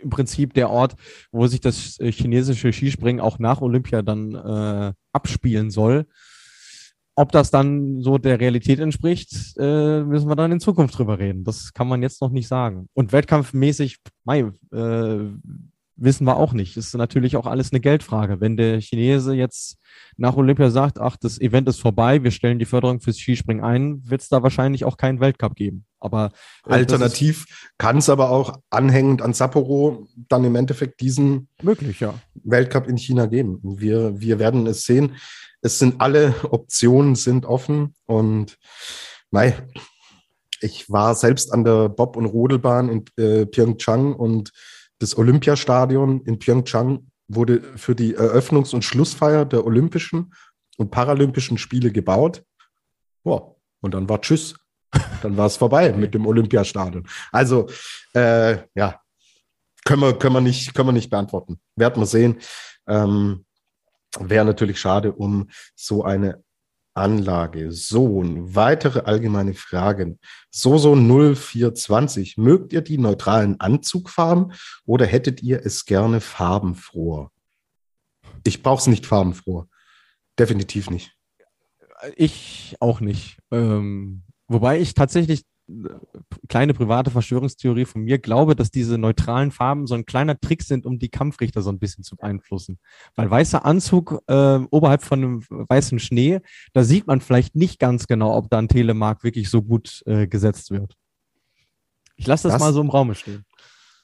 im 0.00 0.10
Prinzip 0.10 0.54
der 0.54 0.70
Ort, 0.70 0.94
wo 1.32 1.48
sich 1.48 1.60
das 1.60 1.98
äh, 1.98 2.12
chinesische 2.12 2.72
Skispringen 2.72 3.20
auch 3.20 3.40
nach 3.40 3.60
Olympia 3.60 4.02
dann 4.02 4.94
abspielen 5.12 5.70
soll. 5.70 6.06
Ob 7.20 7.32
das 7.32 7.50
dann 7.50 8.00
so 8.00 8.16
der 8.16 8.40
Realität 8.40 8.78
entspricht, 8.80 9.30
äh, 9.58 10.00
müssen 10.00 10.26
wir 10.26 10.36
dann 10.36 10.52
in 10.52 10.58
Zukunft 10.58 10.96
drüber 10.96 11.18
reden. 11.18 11.44
Das 11.44 11.74
kann 11.74 11.86
man 11.86 12.00
jetzt 12.00 12.22
noch 12.22 12.30
nicht 12.30 12.48
sagen. 12.48 12.88
Und 12.94 13.12
wettkampfmäßig, 13.12 13.98
mei, 14.24 14.50
äh, 14.72 15.18
wissen 15.96 16.26
wir 16.26 16.38
auch 16.38 16.54
nicht. 16.54 16.78
Das 16.78 16.86
ist 16.86 16.96
natürlich 16.96 17.36
auch 17.36 17.44
alles 17.44 17.72
eine 17.72 17.80
Geldfrage. 17.80 18.40
Wenn 18.40 18.56
der 18.56 18.80
Chinese 18.80 19.34
jetzt 19.34 19.76
nach 20.16 20.34
Olympia 20.34 20.70
sagt, 20.70 20.98
ach, 20.98 21.18
das 21.20 21.38
Event 21.38 21.68
ist 21.68 21.78
vorbei, 21.78 22.24
wir 22.24 22.30
stellen 22.30 22.58
die 22.58 22.64
Förderung 22.64 23.00
fürs 23.00 23.18
Skispringen 23.18 23.62
ein, 23.62 24.00
wird 24.08 24.22
es 24.22 24.30
da 24.30 24.42
wahrscheinlich 24.42 24.86
auch 24.86 24.96
keinen 24.96 25.20
Weltcup 25.20 25.56
geben. 25.56 25.84
Aber 25.98 26.32
äh, 26.66 26.72
alternativ 26.72 27.68
kann 27.76 27.98
es 27.98 28.08
aber 28.08 28.30
auch 28.30 28.58
anhängend 28.70 29.20
an 29.20 29.34
Sapporo 29.34 30.08
dann 30.16 30.44
im 30.44 30.56
Endeffekt 30.56 31.02
diesen 31.02 31.48
möglich, 31.60 32.00
ja. 32.00 32.14
Weltcup 32.44 32.88
in 32.88 32.96
China 32.96 33.26
geben. 33.26 33.60
Wir, 33.62 34.18
wir 34.18 34.38
werden 34.38 34.66
es 34.66 34.84
sehen. 34.84 35.16
Es 35.62 35.78
sind 35.78 36.00
alle 36.00 36.34
Optionen 36.50 37.14
sind 37.14 37.46
offen 37.46 37.94
und 38.06 38.58
mei, 39.30 39.66
ich 40.60 40.90
war 40.90 41.14
selbst 41.14 41.52
an 41.52 41.64
der 41.64 41.88
Bob- 41.88 42.16
und 42.16 42.26
Rodelbahn 42.26 42.88
in 42.88 43.04
äh, 43.16 43.46
Pyeongchang 43.46 44.14
und 44.14 44.52
das 44.98 45.16
Olympiastadion 45.16 46.22
in 46.22 46.38
Pyeongchang 46.38 47.10
wurde 47.28 47.62
für 47.76 47.94
die 47.94 48.16
Eröffnungs- 48.16 48.74
und 48.74 48.84
Schlussfeier 48.84 49.44
der 49.44 49.64
Olympischen 49.64 50.34
und 50.76 50.90
Paralympischen 50.90 51.58
Spiele 51.58 51.90
gebaut. 51.90 52.44
Boah, 53.22 53.56
und 53.80 53.94
dann 53.94 54.08
war 54.08 54.20
Tschüss. 54.20 54.54
Dann 55.22 55.36
war 55.36 55.46
es 55.46 55.56
vorbei 55.56 55.92
mit 55.92 56.14
dem 56.14 56.26
Olympiastadion. 56.26 57.06
Also, 57.30 57.68
äh, 58.12 58.58
ja, 58.74 59.00
können 59.84 60.02
wir, 60.02 60.18
können, 60.18 60.34
wir 60.34 60.40
nicht, 60.40 60.74
können 60.74 60.88
wir 60.88 60.92
nicht 60.92 61.10
beantworten. 61.10 61.60
Werden 61.76 62.02
wir 62.02 62.06
sehen. 62.06 62.40
Ähm, 62.88 63.44
Wäre 64.18 64.44
natürlich 64.44 64.80
schade 64.80 65.12
um 65.12 65.48
so 65.76 66.02
eine 66.04 66.42
Anlage. 66.94 67.72
So, 67.72 68.22
weitere 68.24 69.00
allgemeine 69.00 69.54
Fragen. 69.54 70.18
Soso 70.50 70.94
0420. 70.94 72.36
Mögt 72.36 72.72
ihr 72.72 72.80
die 72.80 72.98
neutralen 72.98 73.60
Anzugfarben 73.60 74.52
oder 74.84 75.06
hättet 75.06 75.42
ihr 75.42 75.64
es 75.64 75.84
gerne 75.84 76.20
farbenfroh? 76.20 77.30
Ich 78.44 78.62
brauche 78.62 78.80
es 78.80 78.86
nicht 78.86 79.06
farbenfroh. 79.06 79.66
Definitiv 80.38 80.90
nicht. 80.90 81.12
Ich 82.16 82.76
auch 82.80 83.00
nicht. 83.00 83.38
Ähm, 83.50 84.22
wobei 84.48 84.80
ich 84.80 84.94
tatsächlich 84.94 85.44
kleine 86.48 86.74
private 86.74 87.10
Verschwörungstheorie 87.10 87.84
von 87.84 88.02
mir 88.02 88.18
glaube, 88.18 88.56
dass 88.56 88.70
diese 88.70 88.98
neutralen 88.98 89.50
Farben 89.50 89.86
so 89.86 89.94
ein 89.94 90.04
kleiner 90.04 90.38
Trick 90.38 90.62
sind, 90.62 90.86
um 90.86 90.98
die 90.98 91.08
Kampfrichter 91.08 91.62
so 91.62 91.70
ein 91.70 91.78
bisschen 91.78 92.04
zu 92.04 92.16
beeinflussen. 92.16 92.78
Weil 93.14 93.30
weißer 93.30 93.64
Anzug 93.64 94.22
äh, 94.26 94.58
oberhalb 94.70 95.02
von 95.02 95.18
einem 95.18 95.44
weißen 95.48 95.98
Schnee, 95.98 96.40
da 96.72 96.84
sieht 96.84 97.06
man 97.06 97.20
vielleicht 97.20 97.56
nicht 97.56 97.78
ganz 97.78 98.06
genau, 98.06 98.36
ob 98.36 98.50
da 98.50 98.58
ein 98.58 98.68
Telemark 98.68 99.24
wirklich 99.24 99.50
so 99.50 99.62
gut 99.62 100.02
äh, 100.06 100.26
gesetzt 100.26 100.70
wird. 100.70 100.96
Ich 102.16 102.26
lasse 102.26 102.48
das, 102.48 102.54
das 102.54 102.60
mal 102.60 102.72
so 102.72 102.80
im 102.80 102.90
Raum 102.90 103.14
stehen. 103.14 103.44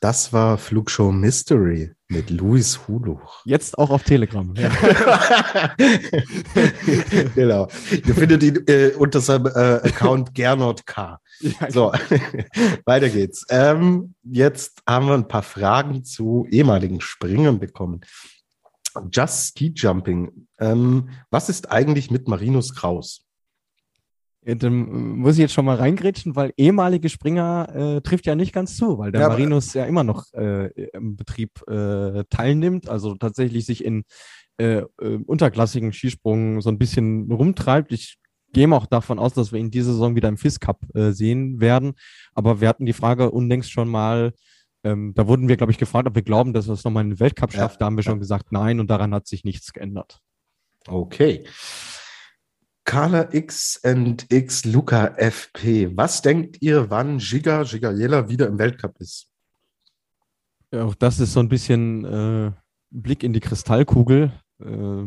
Das 0.01 0.33
war 0.33 0.59
Flugshow 0.59 1.11
Mystery 1.11 1.97
mit 2.09 2.31
Luis 2.31 2.87
Huluch. 2.87 3.43
Jetzt 3.45 3.79
auch 3.79 3.91
auf 3.91 4.05
Telegram. 4.05 4.55
Ja. 4.57 4.69
genau. 7.35 7.69
Ihr 7.91 8.15
findet 8.15 8.43
ihn 8.43 8.63
äh, 8.67 8.91
unter 8.97 9.21
seinem 9.21 9.47
äh, 9.47 9.89
Account 9.89 10.35
Gernot 10.35 10.87
K. 10.87 11.19
Ja, 11.41 11.71
so, 11.71 11.93
weiter 12.85 13.09
geht's. 13.09 13.45
Ähm, 13.49 14.15
jetzt 14.23 14.83
haben 14.87 15.07
wir 15.07 15.15
ein 15.15 15.29
paar 15.29 15.43
Fragen 15.43 16.05
zu 16.05 16.47
ehemaligen 16.51 17.01
Springern 17.01 17.59
bekommen. 17.59 18.03
Just 19.11 19.49
Ski 19.49 19.73
Jumping. 19.75 20.47
Ähm, 20.59 21.11
was 21.31 21.49
ist 21.49 21.71
eigentlich 21.71 22.11
mit 22.11 22.29
Marinus 22.29 22.75
Kraus? 22.75 23.26
Dann 24.47 25.19
muss 25.19 25.35
ich 25.35 25.41
jetzt 25.41 25.55
schon 25.55 25.65
mal 25.65 25.77
reingrätschen, 25.77 26.37
weil 26.37 26.53
ehemalige 26.57 27.09
Springer 27.09 27.97
äh, 27.97 28.01
trifft 28.01 28.27
ja 28.27 28.37
nicht 28.37 28.53
ganz 28.53 28.77
zu, 28.77 28.97
weil 28.97 29.11
der 29.11 29.23
ja, 29.23 29.29
Marinus 29.29 29.75
ja 29.75 29.85
immer 29.87 30.05
noch 30.05 30.33
äh, 30.35 30.69
im 30.93 31.17
Betrieb 31.17 31.51
äh, 31.69 32.23
teilnimmt, 32.31 32.89
also 32.89 33.17
tatsächlich 33.17 33.67
sich 33.67 33.85
in 33.85 34.05
äh, 34.59 34.85
äh, 35.01 35.19
unterklassigen 35.27 35.93
Skisprung 35.93 36.61
so 36.61 36.71
ein 36.71 36.79
bisschen 36.79 37.31
rumtreibt. 37.31 37.91
Ich 37.91 38.19
gehe 38.53 38.71
auch 38.73 38.87
davon 38.87 39.19
aus, 39.19 39.35
dass 39.35 39.53
wir 39.53 39.59
ihn 39.59 39.71
diese 39.71 39.93
Saison 39.93 40.15
wieder 40.15 40.29
im 40.29 40.39
FIS 40.39 40.61
Cup 40.61 40.81
äh, 40.95 41.11
sehen 41.11 41.61
werden. 41.61 41.95
Aber 42.33 42.61
wir 42.61 42.69
hatten 42.69 42.87
die 42.87 42.93
Frage 42.93 43.33
unlängst 43.33 43.71
schon 43.71 43.89
mal, 43.89 44.33
ähm, 44.85 45.13
da 45.15 45.27
wurden 45.27 45.49
wir, 45.49 45.57
glaube 45.57 45.73
ich, 45.73 45.79
gefragt, 45.79 46.07
ob 46.07 46.15
wir 46.15 46.23
glauben, 46.23 46.53
dass 46.53 46.69
er 46.69 46.75
es 46.75 46.85
nochmal 46.85 47.03
in 47.03 47.11
den 47.11 47.21
Weltcup 47.21 47.53
schafft. 47.53 47.75
Ja, 47.75 47.79
da 47.81 47.87
haben 47.87 47.97
wir 47.97 48.05
ja. 48.05 48.11
schon 48.11 48.21
gesagt, 48.21 48.53
nein, 48.53 48.79
und 48.79 48.89
daran 48.89 49.13
hat 49.13 49.27
sich 49.27 49.45
nichts 49.45 49.73
geändert. 49.73 50.21
Okay. 50.87 51.45
Carla 52.87 53.35
X 53.35 53.79
und 53.85 54.33
X 54.33 54.65
Luca 54.65 55.09
FP. 55.19 55.95
Was 55.97 56.23
denkt 56.23 56.63
ihr, 56.63 56.89
wann 56.89 57.19
Giga 57.19 57.65
Gigayela 57.65 58.31
wieder 58.31 58.47
im 58.47 58.59
Weltcup 58.59 58.99
ist? 59.01 59.29
Ja, 60.73 60.85
auch 60.85 60.95
das 60.95 61.19
ist 61.19 61.33
so 61.33 61.41
ein 61.41 61.49
bisschen 61.49 62.05
äh, 62.05 62.53
Blick 62.91 63.25
in 63.25 63.33
die 63.33 63.41
Kristallkugel. 63.41 64.31
Äh, 64.61 65.05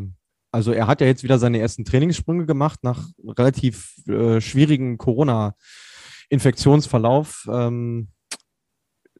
also 0.51 0.73
er 0.73 0.87
hat 0.87 0.99
ja 0.99 1.07
jetzt 1.07 1.23
wieder 1.23 1.39
seine 1.39 1.59
ersten 1.59 1.85
Trainingssprünge 1.85 2.45
gemacht 2.45 2.83
nach 2.83 3.07
relativ 3.25 3.95
äh, 4.07 4.41
schwierigen 4.41 4.97
Corona-Infektionsverlauf. 4.97 7.47
Ähm, 7.49 8.09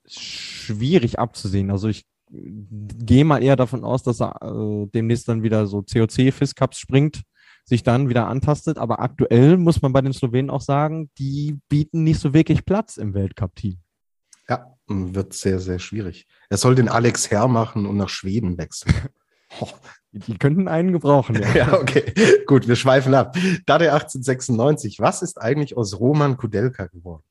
schwierig 0.06 1.18
abzusehen. 1.18 1.72
Also 1.72 1.88
ich 1.88 2.06
gehe 2.30 3.24
mal 3.24 3.42
eher 3.42 3.56
davon 3.56 3.86
aus, 3.86 4.04
dass 4.04 4.20
er 4.22 4.42
äh, 4.42 4.86
demnächst 4.94 5.30
dann 5.30 5.44
wieder 5.44 5.66
so 5.66 5.82
COC-Fist-Cups 5.82 6.78
springt 6.78 7.24
sich 7.70 7.84
dann 7.84 8.10
wieder 8.10 8.28
antastet. 8.28 8.78
Aber 8.78 9.00
aktuell 9.00 9.58
muss 9.58 9.82
man 9.82 9.94
bei 9.94 10.02
den 10.02 10.14
Slowenen 10.14 10.50
auch 10.50 10.62
sagen, 10.62 11.10
die 11.18 11.58
bieten 11.70 12.04
nicht 12.04 12.20
so 12.20 12.34
wirklich 12.34 12.66
Platz 12.66 12.98
im 12.98 13.14
Weltcup-Team. 13.14 13.78
Ja, 14.50 14.76
wird 14.88 15.34
sehr, 15.34 15.60
sehr 15.60 15.80
schwierig. 15.80 16.28
Er 16.50 16.58
soll 16.58 16.76
den 16.76 16.90
Alex 16.90 17.32
Herr 17.32 17.48
machen 17.48 17.86
und 17.86 17.98
nach 17.98 18.10
Schweden 18.10 18.58
wechseln. 18.58 18.94
oh, 19.62 19.70
die 20.12 20.38
könnten 20.38 20.68
einen 20.68 20.92
gebrauchen. 20.92 21.36
Ja, 21.36 21.54
ja 21.56 21.74
okay. 21.80 22.14
Gut, 22.48 22.68
wir 22.68 22.76
schweifen 22.76 23.14
ab. 23.14 23.36
Dade 23.66 23.94
1896. 23.94 25.00
Was 25.00 25.22
ist 25.22 25.40
eigentlich 25.40 25.78
aus 25.78 26.00
Roman 26.00 26.36
Kudelka 26.36 26.88
geworden? 26.88 27.24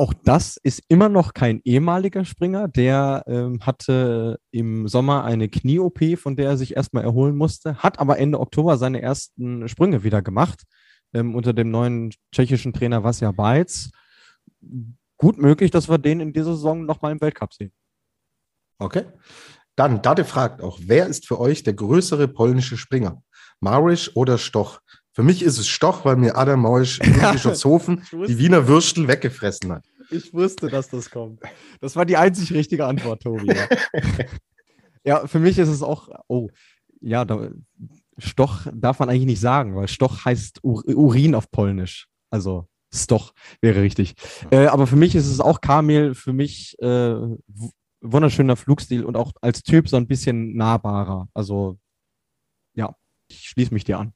Auch 0.00 0.14
das 0.14 0.56
ist 0.62 0.80
immer 0.88 1.08
noch 1.08 1.34
kein 1.34 1.60
ehemaliger 1.64 2.24
Springer. 2.24 2.68
Der 2.68 3.24
ähm, 3.26 3.60
hatte 3.62 4.38
im 4.52 4.86
Sommer 4.86 5.24
eine 5.24 5.48
Knie-OP, 5.48 6.16
von 6.16 6.36
der 6.36 6.50
er 6.50 6.56
sich 6.56 6.76
erstmal 6.76 7.02
erholen 7.02 7.36
musste, 7.36 7.78
hat 7.78 7.98
aber 7.98 8.18
Ende 8.18 8.38
Oktober 8.38 8.78
seine 8.78 9.02
ersten 9.02 9.66
Sprünge 9.68 10.04
wieder 10.04 10.22
gemacht 10.22 10.62
ähm, 11.12 11.34
unter 11.34 11.52
dem 11.52 11.72
neuen 11.72 12.12
tschechischen 12.32 12.72
Trainer 12.72 13.02
Vasja 13.02 13.32
Beitz. 13.32 13.90
Gut 15.16 15.38
möglich, 15.38 15.72
dass 15.72 15.88
wir 15.88 15.98
den 15.98 16.20
in 16.20 16.32
dieser 16.32 16.54
Saison 16.54 16.86
nochmal 16.86 17.10
im 17.10 17.20
Weltcup 17.20 17.52
sehen. 17.52 17.72
Okay. 18.78 19.04
Dann, 19.74 20.00
Dade 20.02 20.24
fragt 20.24 20.62
auch, 20.62 20.78
wer 20.82 21.06
ist 21.06 21.26
für 21.26 21.40
euch 21.40 21.64
der 21.64 21.74
größere 21.74 22.28
polnische 22.28 22.76
Springer? 22.76 23.22
Marisch 23.60 24.14
oder 24.16 24.38
Stoch? 24.38 24.80
Für 25.18 25.24
mich 25.24 25.42
ist 25.42 25.58
es 25.58 25.66
Stoch, 25.66 26.04
weil 26.04 26.14
mir 26.14 26.36
Adam 26.36 26.60
Meusch 26.60 27.00
in 27.00 27.12
Bischofshofen 27.12 28.04
die 28.28 28.38
Wiener 28.38 28.68
Würstel 28.68 29.08
weggefressen 29.08 29.72
hat. 29.72 29.84
Ich 30.10 30.32
wusste, 30.32 30.68
dass 30.68 30.90
das 30.90 31.10
kommt. 31.10 31.42
Das 31.80 31.96
war 31.96 32.06
die 32.06 32.16
einzig 32.16 32.52
richtige 32.52 32.86
Antwort, 32.86 33.24
Tobi. 33.24 33.48
Ja, 33.48 33.66
ja 35.04 35.26
für 35.26 35.40
mich 35.40 35.58
ist 35.58 35.70
es 35.70 35.82
auch, 35.82 36.08
oh, 36.28 36.50
ja, 37.00 37.24
da, 37.24 37.50
Stoch 38.16 38.68
darf 38.72 39.00
man 39.00 39.08
eigentlich 39.08 39.26
nicht 39.26 39.40
sagen, 39.40 39.74
weil 39.74 39.88
Stoch 39.88 40.24
heißt 40.24 40.60
Urin 40.62 41.34
auf 41.34 41.50
Polnisch. 41.50 42.06
Also 42.30 42.68
Stoch 42.94 43.32
wäre 43.60 43.82
richtig. 43.82 44.14
Äh, 44.52 44.66
aber 44.66 44.86
für 44.86 44.94
mich 44.94 45.16
ist 45.16 45.26
es 45.26 45.40
auch 45.40 45.60
Kamel, 45.60 46.14
für 46.14 46.32
mich 46.32 46.76
äh, 46.78 47.16
wunderschöner 48.02 48.54
Flugstil 48.54 49.04
und 49.04 49.16
auch 49.16 49.32
als 49.40 49.64
Typ 49.64 49.88
so 49.88 49.96
ein 49.96 50.06
bisschen 50.06 50.54
nahbarer. 50.56 51.26
Also 51.34 51.76
ja, 52.76 52.94
ich 53.26 53.48
schließe 53.48 53.74
mich 53.74 53.82
dir 53.82 53.98
an. 53.98 54.12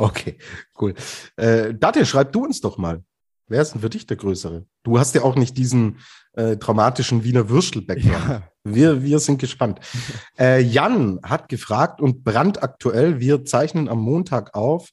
Okay, 0.00 0.38
cool. 0.80 0.94
Äh, 1.36 1.74
Date, 1.74 2.06
schreib 2.06 2.32
du 2.32 2.44
uns 2.44 2.62
doch 2.62 2.78
mal. 2.78 3.04
Wer 3.48 3.60
ist 3.60 3.74
denn 3.74 3.82
für 3.82 3.90
dich 3.90 4.06
der 4.06 4.16
Größere? 4.16 4.64
Du 4.82 4.98
hast 4.98 5.14
ja 5.14 5.22
auch 5.22 5.34
nicht 5.34 5.58
diesen 5.58 5.98
äh, 6.32 6.56
traumatischen 6.56 7.22
Wiener 7.22 7.50
Würstel-Background. 7.50 8.28
Ja. 8.28 8.48
Wir, 8.64 9.02
wir 9.02 9.18
sind 9.18 9.38
gespannt. 9.38 9.80
Äh, 10.38 10.62
Jan 10.62 11.20
hat 11.22 11.50
gefragt 11.50 12.00
und 12.00 12.24
brandaktuell, 12.24 13.20
wir 13.20 13.44
zeichnen 13.44 13.90
am 13.90 14.00
Montag 14.00 14.54
auf, 14.54 14.88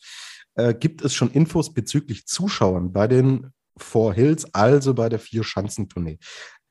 äh, 0.55 0.73
gibt 0.73 1.01
es 1.01 1.13
schon 1.13 1.31
Infos 1.31 1.73
bezüglich 1.73 2.27
Zuschauern 2.27 2.91
bei 2.91 3.07
den 3.07 3.53
Four 3.77 4.13
Hills, 4.13 4.53
also 4.53 4.93
bei 4.93 5.07
der 5.07 5.19
Vier-Schanzentournee? 5.19 6.19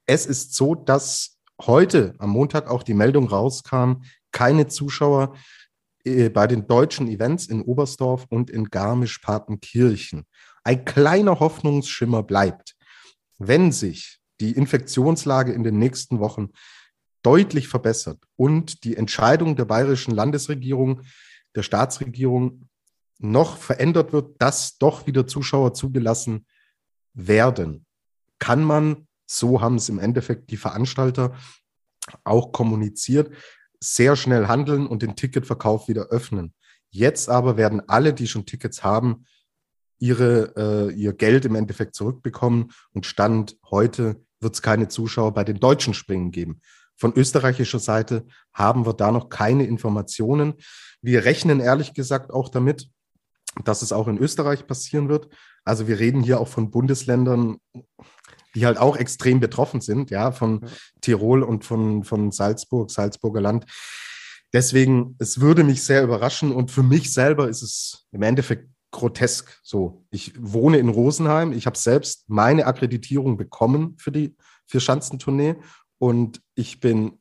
Es 0.05 0.27
ist 0.27 0.55
so, 0.55 0.75
dass 0.75 1.39
heute 1.63 2.15
am 2.19 2.31
Montag 2.31 2.69
auch 2.69 2.83
die 2.83 2.93
Meldung 2.93 3.29
rauskam, 3.29 4.03
keine 4.31 4.67
Zuschauer 4.67 5.35
bei 6.33 6.47
den 6.47 6.67
deutschen 6.67 7.09
Events 7.09 7.47
in 7.47 7.63
Oberstdorf 7.63 8.27
und 8.29 8.49
in 8.49 8.67
Garmisch-Partenkirchen. 8.67 10.25
Ein 10.63 10.85
kleiner 10.85 11.41
Hoffnungsschimmer 11.41 12.23
bleibt. 12.23 12.77
Wenn 13.39 13.73
sich 13.73 14.21
die 14.41 14.53
Infektionslage 14.53 15.53
in 15.53 15.65
den 15.65 15.79
nächsten 15.79 16.21
Wochen 16.21 16.51
deutlich 17.23 17.67
verbessert 17.67 18.23
und 18.37 18.85
die 18.85 18.97
Entscheidung 18.97 19.57
der 19.57 19.65
bayerischen 19.65 20.15
Landesregierung, 20.15 21.03
der 21.57 21.63
Staatsregierung 21.63 22.69
noch 23.19 23.57
verändert 23.57 24.13
wird, 24.13 24.41
dass 24.41 24.79
doch 24.79 25.07
wieder 25.07 25.27
Zuschauer 25.27 25.75
zugelassen 25.75 26.47
werden, 27.15 27.85
kann 28.39 28.63
man, 28.63 29.09
so 29.25 29.61
haben 29.61 29.77
es 29.77 29.89
im 29.89 29.99
Endeffekt 29.99 30.51
die 30.51 30.57
Veranstalter 30.57 31.35
auch 32.23 32.53
kommuniziert, 32.53 33.31
sehr 33.81 34.17
schnell 34.17 34.47
handeln 34.47 34.87
und 34.87 35.03
den 35.03 35.17
Ticketverkauf 35.17 35.89
wieder 35.89 36.07
öffnen. 36.07 36.55
Jetzt 36.91 37.29
aber 37.29 37.57
werden 37.57 37.83
alle, 37.89 38.15
die 38.15 38.27
schon 38.27 38.47
Tickets 38.47 38.83
haben, 38.83 39.27
ihre, 39.99 40.55
äh, 40.57 40.93
ihr 40.93 41.13
Geld 41.13 41.45
im 41.45 41.55
Endeffekt 41.55 41.95
zurückbekommen 41.95 42.73
und 42.93 43.07
Stand 43.07 43.57
heute 43.71 44.23
wird 44.41 44.55
es 44.55 44.63
keine 44.63 44.89
Zuschauer 44.89 45.33
bei 45.33 45.45
den 45.45 45.59
deutschen 45.59 45.95
Springen 45.95 46.31
geben. 46.31 46.61
Von 46.97 47.13
österreichischer 47.15 47.79
Seite 47.79 48.27
haben 48.53 48.87
wir 48.87 48.95
da 48.95 49.13
noch 49.13 49.29
keine 49.29 49.67
Informationen. 49.67 50.55
Wir 51.03 51.25
rechnen 51.25 51.61
ehrlich 51.61 51.95
gesagt 51.95 52.31
auch 52.33 52.49
damit, 52.49 52.89
dass 53.65 53.83
es 53.83 53.93
auch 53.93 54.09
in 54.09 54.19
Österreich 54.19 54.67
passieren 54.67 55.09
wird. 55.09 55.29
Also 55.65 55.89
wir 55.89 55.99
reden 55.99 56.23
hier 56.23 56.41
auch 56.41 56.49
von 56.49 56.71
Bundesländern, 56.71 57.59
die 58.57 58.65
halt 58.65 58.79
auch 58.79 58.97
extrem 58.97 59.39
betroffen 59.39 59.83
sind, 59.83 60.11
ja, 60.11 60.33
von 60.33 60.63
ja. 60.63 60.69
Tirol 61.03 61.43
und 61.43 61.65
von, 61.65 62.05
von 62.05 62.33
Salzburg, 62.33 62.91
Salzburger 62.91 63.43
Land. 63.43 63.67
Deswegen, 64.53 65.15
es 65.19 65.41
würde 65.41 65.63
mich 65.63 65.85
sehr 65.85 66.03
überraschen 66.03 66.53
und 66.53 66.71
für 66.71 66.83
mich 66.83 67.13
selber 67.13 67.49
ist 67.49 67.63
es 67.63 68.07
im 68.13 68.23
Endeffekt 68.23 68.71
grotesk 68.93 69.61
so. 69.63 70.07
Ich 70.11 70.33
wohne 70.39 70.79
in 70.79 70.89
Rosenheim, 70.89 71.53
ich 71.53 71.67
habe 71.67 71.77
selbst 71.77 72.25
meine 72.29 72.65
Akkreditierung 72.65 73.37
bekommen 73.37 73.95
für 73.99 74.11
die 74.11 74.35
für 74.67 74.81
Schanzentournee 74.81 75.57
und 75.99 76.41
ich 76.55 76.81
bin 76.81 77.19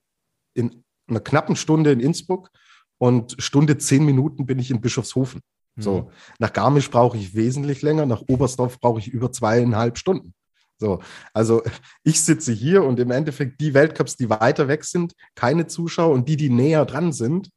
in 0.53 0.83
einer 1.07 1.19
knappen 1.19 1.57
Stunde 1.57 1.91
in 1.91 1.99
Innsbruck 1.99 2.49
und 2.97 3.35
Stunde 3.39 3.77
zehn 3.77 4.05
Minuten 4.05 4.45
bin 4.45 4.57
ich 4.57 4.71
in 4.71 4.79
Bischofshofen. 4.79 5.41
So, 5.77 6.03
mhm. 6.03 6.07
nach 6.39 6.53
Garmisch 6.53 6.89
brauche 6.89 7.17
ich 7.17 7.35
wesentlich 7.35 7.81
länger, 7.81 8.05
nach 8.05 8.23
Oberstdorf 8.29 8.79
brauche 8.79 8.99
ich 8.99 9.09
über 9.09 9.33
zweieinhalb 9.33 9.97
Stunden. 9.97 10.33
So, 10.77 11.01
also 11.33 11.63
ich 12.03 12.21
sitze 12.21 12.51
hier 12.51 12.83
und 12.83 12.99
im 12.99 13.11
Endeffekt 13.11 13.61
die 13.61 13.73
Weltcups, 13.73 14.17
die 14.17 14.29
weiter 14.29 14.67
weg 14.67 14.83
sind, 14.83 15.13
keine 15.35 15.67
Zuschauer 15.67 16.13
und 16.13 16.27
die, 16.27 16.35
die 16.37 16.49
näher 16.49 16.85
dran 16.85 17.13
sind, 17.13 17.49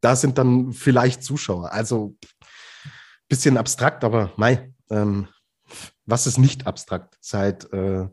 da 0.00 0.16
sind 0.16 0.38
dann 0.38 0.72
vielleicht 0.72 1.22
Zuschauer. 1.22 1.72
Also 1.72 2.16
bisschen 3.28 3.56
abstrakt, 3.56 4.02
aber 4.02 4.32
mei, 4.36 4.72
ähm, 4.90 5.28
was 6.04 6.26
ist 6.26 6.38
nicht 6.38 6.66
abstrakt 6.66 7.16
seit 7.20 7.72
äh, 7.72 8.08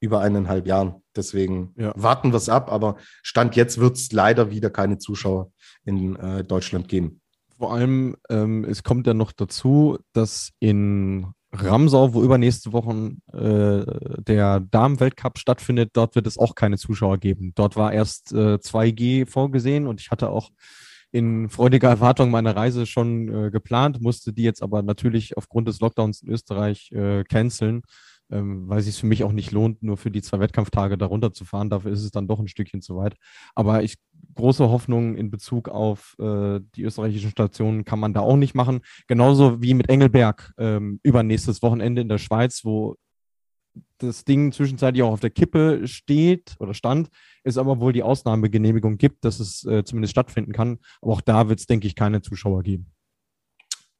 über 0.00 0.20
eineinhalb 0.20 0.66
Jahren? 0.66 1.02
Deswegen 1.16 1.74
ja. 1.76 1.92
warten 1.96 2.30
wir 2.32 2.36
es 2.36 2.48
ab, 2.48 2.70
aber 2.70 2.96
Stand 3.22 3.56
jetzt 3.56 3.78
wird 3.78 3.96
es 3.96 4.12
leider 4.12 4.50
wieder 4.50 4.70
keine 4.70 4.98
Zuschauer 4.98 5.50
in 5.84 6.14
äh, 6.16 6.44
Deutschland 6.44 6.88
geben. 6.88 7.20
Vor 7.58 7.72
allem, 7.72 8.16
ähm, 8.30 8.64
es 8.64 8.84
kommt 8.84 9.08
ja 9.08 9.14
noch 9.14 9.32
dazu, 9.32 9.98
dass 10.12 10.52
in 10.60 11.26
Ramsau, 11.52 12.12
wo 12.14 12.22
übernächste 12.22 12.72
Woche 12.72 13.12
äh, 13.32 14.22
der 14.22 14.60
Damenweltcup 14.60 15.38
stattfindet, 15.38 15.90
dort 15.94 16.14
wird 16.14 16.26
es 16.26 16.38
auch 16.38 16.54
keine 16.54 16.76
Zuschauer 16.76 17.18
geben. 17.18 17.52
Dort 17.54 17.76
war 17.76 17.92
erst 17.92 18.32
äh, 18.32 18.56
2G 18.56 19.26
vorgesehen 19.26 19.86
und 19.86 20.00
ich 20.00 20.10
hatte 20.10 20.28
auch 20.30 20.50
in 21.10 21.48
freudiger 21.48 21.88
Erwartung 21.88 22.30
meine 22.30 22.54
Reise 22.54 22.84
schon 22.84 23.46
äh, 23.46 23.50
geplant, 23.50 24.02
musste 24.02 24.32
die 24.34 24.42
jetzt 24.42 24.62
aber 24.62 24.82
natürlich 24.82 25.38
aufgrund 25.38 25.68
des 25.68 25.80
Lockdowns 25.80 26.20
in 26.20 26.28
Österreich 26.28 26.92
äh, 26.92 27.24
canceln 27.24 27.82
ähm, 28.30 28.68
weil 28.68 28.80
es 28.80 28.86
sich 28.86 28.98
für 28.98 29.06
mich 29.06 29.24
auch 29.24 29.32
nicht 29.32 29.52
lohnt, 29.52 29.82
nur 29.82 29.96
für 29.96 30.10
die 30.10 30.22
zwei 30.22 30.40
Wettkampftage 30.40 30.98
darunter 30.98 31.32
zu 31.32 31.44
fahren. 31.44 31.70
Dafür 31.70 31.92
ist 31.92 32.02
es 32.02 32.10
dann 32.10 32.28
doch 32.28 32.38
ein 32.38 32.48
Stückchen 32.48 32.82
zu 32.82 32.96
weit. 32.96 33.16
Aber 33.54 33.82
ich 33.82 33.96
große 34.34 34.68
Hoffnung 34.68 35.16
in 35.16 35.30
Bezug 35.30 35.68
auf 35.68 36.16
äh, 36.20 36.60
die 36.74 36.82
österreichischen 36.82 37.30
Stationen 37.30 37.84
kann 37.84 37.98
man 37.98 38.14
da 38.14 38.20
auch 38.20 38.36
nicht 38.36 38.54
machen. 38.54 38.80
Genauso 39.06 39.60
wie 39.60 39.74
mit 39.74 39.88
Engelberg 39.88 40.52
ähm, 40.58 41.00
übernächstes 41.02 41.62
Wochenende 41.62 42.02
in 42.02 42.08
der 42.08 42.18
Schweiz, 42.18 42.64
wo 42.64 42.96
das 43.98 44.24
Ding 44.24 44.52
zwischenzeitlich 44.52 45.02
auch 45.02 45.12
auf 45.12 45.20
der 45.20 45.30
Kippe 45.30 45.86
steht 45.86 46.56
oder 46.58 46.74
stand, 46.74 47.08
es 47.42 47.58
aber 47.58 47.80
wohl 47.80 47.92
die 47.92 48.02
Ausnahmegenehmigung 48.02 48.96
gibt, 48.98 49.24
dass 49.24 49.40
es 49.40 49.64
äh, 49.64 49.84
zumindest 49.84 50.12
stattfinden 50.12 50.52
kann. 50.52 50.78
Aber 51.00 51.12
auch 51.12 51.20
da 51.20 51.48
wird 51.48 51.60
es, 51.60 51.66
denke 51.66 51.86
ich, 51.86 51.94
keine 51.94 52.22
Zuschauer 52.22 52.62
geben. 52.62 52.92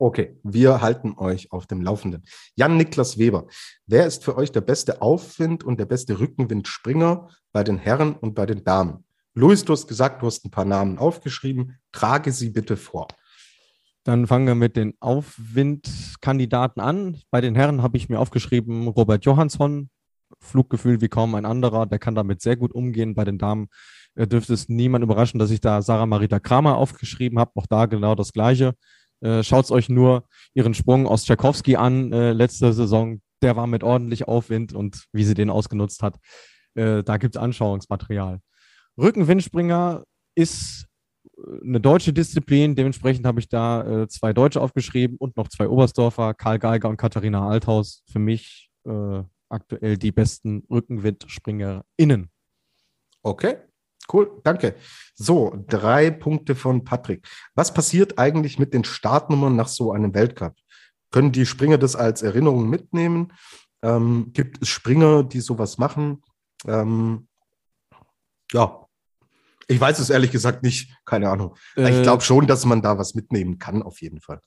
Okay, 0.00 0.38
wir 0.44 0.80
halten 0.80 1.14
euch 1.16 1.50
auf 1.50 1.66
dem 1.66 1.82
Laufenden. 1.82 2.22
Jan-Niklas 2.54 3.18
Weber, 3.18 3.48
wer 3.86 4.06
ist 4.06 4.22
für 4.22 4.36
euch 4.36 4.52
der 4.52 4.60
beste 4.60 5.02
Aufwind 5.02 5.64
und 5.64 5.80
der 5.80 5.86
beste 5.86 6.20
Rückenwindspringer 6.20 7.28
bei 7.50 7.64
den 7.64 7.78
Herren 7.78 8.14
und 8.14 8.34
bei 8.34 8.46
den 8.46 8.62
Damen? 8.62 9.04
Luis, 9.38 9.64
du 9.64 9.72
hast 9.72 9.86
gesagt, 9.86 10.20
du 10.20 10.26
hast 10.26 10.44
ein 10.44 10.50
paar 10.50 10.64
Namen 10.64 10.98
aufgeschrieben. 10.98 11.78
Trage 11.92 12.32
sie 12.32 12.50
bitte 12.50 12.76
vor. 12.76 13.06
Dann 14.02 14.26
fangen 14.26 14.48
wir 14.48 14.56
mit 14.56 14.74
den 14.76 14.94
Aufwindkandidaten 14.98 16.82
an. 16.82 17.20
Bei 17.30 17.40
den 17.40 17.54
Herren 17.54 17.80
habe 17.80 17.96
ich 17.98 18.08
mir 18.08 18.18
aufgeschrieben 18.18 18.88
Robert 18.88 19.24
Johansson, 19.24 19.90
Fluggefühl 20.40 21.00
wie 21.00 21.08
kaum 21.08 21.36
ein 21.36 21.44
anderer, 21.44 21.86
der 21.86 22.00
kann 22.00 22.16
damit 22.16 22.42
sehr 22.42 22.56
gut 22.56 22.72
umgehen. 22.72 23.14
Bei 23.14 23.24
den 23.24 23.38
Damen 23.38 23.68
äh, 24.16 24.26
dürfte 24.26 24.54
es 24.54 24.68
niemand 24.68 25.04
überraschen, 25.04 25.38
dass 25.38 25.52
ich 25.52 25.60
da 25.60 25.82
Sarah 25.82 26.06
Marita 26.06 26.40
Kramer 26.40 26.76
aufgeschrieben 26.76 27.38
habe. 27.38 27.52
Auch 27.54 27.66
da 27.68 27.86
genau 27.86 28.16
das 28.16 28.32
Gleiche. 28.32 28.74
Äh, 29.20 29.44
Schaut 29.44 29.70
euch 29.70 29.88
nur 29.88 30.26
ihren 30.52 30.74
Sprung 30.74 31.06
aus 31.06 31.22
Tchaikovsky 31.22 31.76
an, 31.76 32.12
äh, 32.12 32.32
letzte 32.32 32.72
Saison. 32.72 33.20
Der 33.40 33.54
war 33.54 33.68
mit 33.68 33.84
ordentlich 33.84 34.26
Aufwind 34.26 34.72
und 34.72 35.04
wie 35.12 35.22
sie 35.22 35.34
den 35.34 35.48
ausgenutzt 35.48 36.02
hat. 36.02 36.16
Da 36.74 37.16
gibt 37.16 37.34
es 37.34 37.42
Anschauungsmaterial. 37.42 38.40
Rückenwindspringer 38.98 40.04
ist 40.34 40.86
äh, 41.24 41.64
eine 41.64 41.80
deutsche 41.80 42.12
Disziplin. 42.12 42.74
Dementsprechend 42.74 43.26
habe 43.26 43.40
ich 43.40 43.48
da 43.48 44.02
äh, 44.02 44.08
zwei 44.08 44.32
Deutsche 44.32 44.60
aufgeschrieben 44.60 45.16
und 45.18 45.36
noch 45.36 45.48
zwei 45.48 45.68
Oberstdorfer, 45.68 46.34
Karl 46.34 46.58
Geiger 46.58 46.88
und 46.88 46.96
Katharina 46.96 47.48
Althaus. 47.48 48.02
Für 48.10 48.18
mich 48.18 48.70
äh, 48.84 49.22
aktuell 49.48 49.96
die 49.96 50.12
besten 50.12 50.64
RückenwindspringerInnen. 50.70 52.30
Okay. 53.22 53.56
Cool, 54.10 54.40
danke. 54.42 54.74
So, 55.16 55.54
drei 55.68 56.10
Punkte 56.10 56.54
von 56.54 56.82
Patrick. 56.82 57.28
Was 57.54 57.74
passiert 57.74 58.18
eigentlich 58.18 58.58
mit 58.58 58.72
den 58.72 58.84
Startnummern 58.84 59.54
nach 59.54 59.68
so 59.68 59.92
einem 59.92 60.14
Weltcup? 60.14 60.54
Können 61.10 61.30
die 61.30 61.44
Springer 61.44 61.76
das 61.76 61.94
als 61.94 62.22
Erinnerung 62.22 62.70
mitnehmen? 62.70 63.34
Ähm, 63.82 64.30
gibt 64.32 64.62
es 64.62 64.68
Springer, 64.68 65.24
die 65.24 65.40
sowas 65.40 65.76
machen? 65.76 66.22
Ähm, 66.66 67.28
ja, 68.52 68.87
ich 69.68 69.80
weiß 69.80 69.98
es 69.98 70.10
ehrlich 70.10 70.32
gesagt 70.32 70.62
nicht, 70.62 70.90
keine 71.04 71.30
Ahnung. 71.30 71.54
Äh, 71.76 71.90
ich 71.90 72.02
glaube 72.02 72.22
schon, 72.22 72.46
dass 72.46 72.64
man 72.64 72.82
da 72.82 72.98
was 72.98 73.14
mitnehmen 73.14 73.58
kann, 73.58 73.82
auf 73.82 74.00
jeden 74.00 74.20
Fall. 74.20 74.40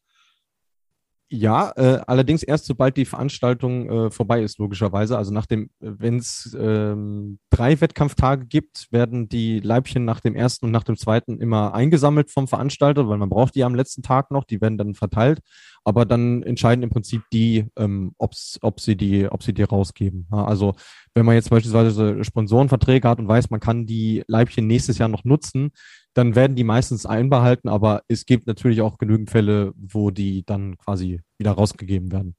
Ja, 1.34 1.72
äh, 1.78 2.02
allerdings 2.08 2.44
erst 2.44 2.66
sobald 2.66 2.98
die 2.98 3.06
Veranstaltung 3.06 3.90
äh, 3.90 4.12
vorbei 4.12 4.44
ist, 4.44 4.60
logischerweise. 4.60 5.18
Also 5.18 5.32
nach 5.32 5.46
dem, 5.46 5.70
wenn 5.80 6.18
es 6.18 6.54
ähm, 6.60 7.40
drei 7.50 7.80
Wettkampftage 7.80 8.48
gibt, 8.48 8.92
werden 8.92 9.30
die 9.30 9.62
Leibchen 9.62 10.04
nach 10.04 10.20
dem 10.20 10.36
ersten 10.36 10.66
und 10.66 10.72
nach 10.72 10.84
dem 10.84 10.98
zweiten 10.98 11.40
immer 11.40 11.74
eingesammelt 11.74 12.32
vom 12.32 12.50
Veranstalter, 12.50 13.08
weil 13.08 13.18
man 13.18 13.30
braucht 13.30 13.56
die 13.56 13.64
am 13.64 13.76
letzten 13.76 14.02
Tag 14.02 14.30
noch, 14.30 14.44
die 14.44 14.60
werden 14.60 14.78
dann 14.78 14.94
verteilt. 14.94 15.40
Aber 15.86 16.06
dann 16.06 16.44
entscheiden 16.44 16.84
im 16.84 16.90
Prinzip 16.90 17.22
die, 17.32 17.66
ähm, 17.78 18.12
ob's, 18.18 18.60
ob 18.62 18.82
sie 18.82 18.98
die, 18.98 19.26
ob 19.30 19.42
sie 19.42 19.54
die 19.54 19.64
rausgeben. 19.64 20.28
Ja, 20.34 20.44
also 20.44 20.76
wenn 21.14 21.26
man 21.26 21.36
jetzt 21.36 21.50
beispielsweise 21.50 22.26
Sponsorenverträge 22.26 23.08
hat 23.08 23.20
und 23.20 23.30
weiß, 23.30 23.50
man 23.50 23.62
kann 23.62 23.86
die 23.86 24.24
Leibchen 24.28 24.68
nächstes 24.68 24.98
Jahr 24.98 25.10
noch 25.10 25.24
nutzen, 25.24 25.72
dann 26.14 26.36
werden 26.36 26.56
die 26.56 26.64
meistens 26.64 27.06
einbehalten, 27.06 27.70
aber 27.70 28.04
es 28.08 28.26
gibt 28.26 28.48
natürlich 28.48 28.82
auch 28.82 28.98
genügend 28.98 29.30
Fälle, 29.30 29.74
wo 29.76 30.12
die 30.12 30.44
dann 30.46 30.78
quasi 30.78 31.22
wieder 31.38 31.52
rausgegeben 31.52 32.12
werden. 32.12 32.36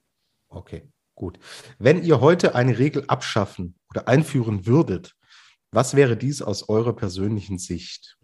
Okay, 0.49 0.89
gut. 1.15 1.39
Wenn 1.79 2.03
ihr 2.03 2.21
heute 2.21 2.55
eine 2.55 2.79
Regel 2.79 3.05
abschaffen 3.07 3.75
oder 3.91 4.09
einführen 4.09 4.67
würdet, 4.67 5.15
was 5.71 5.95
wäre 5.95 6.17
dies 6.17 6.43
aus 6.43 6.69
eurer 6.69 6.95
persönlichen 6.95 7.59
Sicht? 7.59 8.19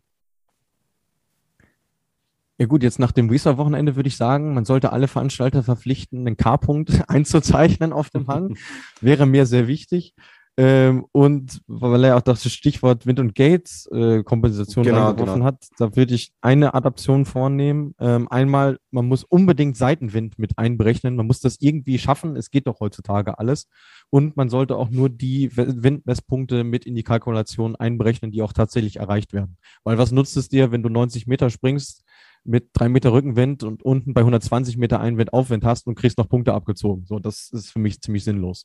Ja 2.61 2.67
gut, 2.67 2.83
jetzt 2.83 2.99
nach 2.99 3.13
dem 3.13 3.31
Weezer-Wochenende 3.31 3.95
würde 3.95 4.09
ich 4.09 4.17
sagen, 4.17 4.53
man 4.53 4.65
sollte 4.65 4.93
alle 4.93 5.07
Veranstalter 5.07 5.63
verpflichten, 5.63 6.27
einen 6.27 6.37
K-Punkt 6.37 6.91
einzuzeichnen 7.09 7.93
auf 7.93 8.11
dem 8.11 8.27
Hang. 8.27 8.59
wäre 9.01 9.27
mir 9.27 9.47
sehr 9.47 9.69
wichtig. 9.69 10.15
Ähm, 10.61 11.07
und 11.13 11.63
weil 11.69 12.03
er 12.03 12.17
auch 12.17 12.21
das 12.21 12.43
Stichwort 12.43 13.07
Wind 13.07 13.21
und 13.21 13.37
Gates 13.37 13.89
äh, 13.93 14.25
Kompensation 14.25 14.85
genau, 14.85 15.15
genau. 15.15 15.45
hat, 15.45 15.69
da 15.79 15.95
würde 15.95 16.17
ich 16.17 16.33
eine 16.41 16.75
Adaption 16.75 17.27
vornehmen. 17.27 17.95
Ähm, 18.01 18.27
einmal, 18.29 18.81
man 18.91 19.07
muss 19.07 19.23
unbedingt 19.23 19.77
Seitenwind 19.77 20.37
mit 20.37 20.59
einberechnen. 20.59 21.15
Man 21.15 21.29
muss 21.29 21.39
das 21.39 21.59
irgendwie 21.61 22.01
schaffen. 22.01 22.35
Es 22.35 22.51
geht 22.51 22.67
doch 22.67 22.81
heutzutage 22.81 23.39
alles. 23.39 23.69
Und 24.11 24.37
man 24.37 24.49
sollte 24.49 24.75
auch 24.75 24.91
nur 24.91 25.11
die 25.11 25.57
Windmesspunkte 25.57 26.65
mit 26.65 26.87
in 26.87 26.97
die 26.97 27.05
Kalkulation 27.05 27.77
einberechnen, 27.77 28.33
die 28.33 28.43
auch 28.43 28.53
tatsächlich 28.53 28.97
erreicht 28.97 29.33
werden. 29.33 29.59
Weil 29.85 29.97
was 29.97 30.11
nutzt 30.11 30.37
es 30.37 30.49
dir, 30.49 30.73
wenn 30.73 30.83
du 30.83 30.89
90 30.89 31.29
Meter 31.29 31.51
springst, 31.51 32.05
mit 32.43 32.71
drei 32.73 32.89
Meter 32.89 33.13
Rückenwind 33.13 33.63
und 33.63 33.85
unten 33.85 34.13
bei 34.13 34.23
120 34.23 34.77
Meter 34.77 34.99
Einwind 34.99 35.33
Aufwind 35.33 35.65
hast 35.65 35.87
und 35.87 35.95
kriegst 35.95 36.19
noch 36.19 36.29
Punkte 36.29 36.53
abgezogen. 36.53 37.05
So, 37.07 37.21
das 37.21 37.51
ist 37.53 37.71
für 37.71 37.79
mich 37.79 38.01
ziemlich 38.01 38.25
sinnlos. 38.25 38.65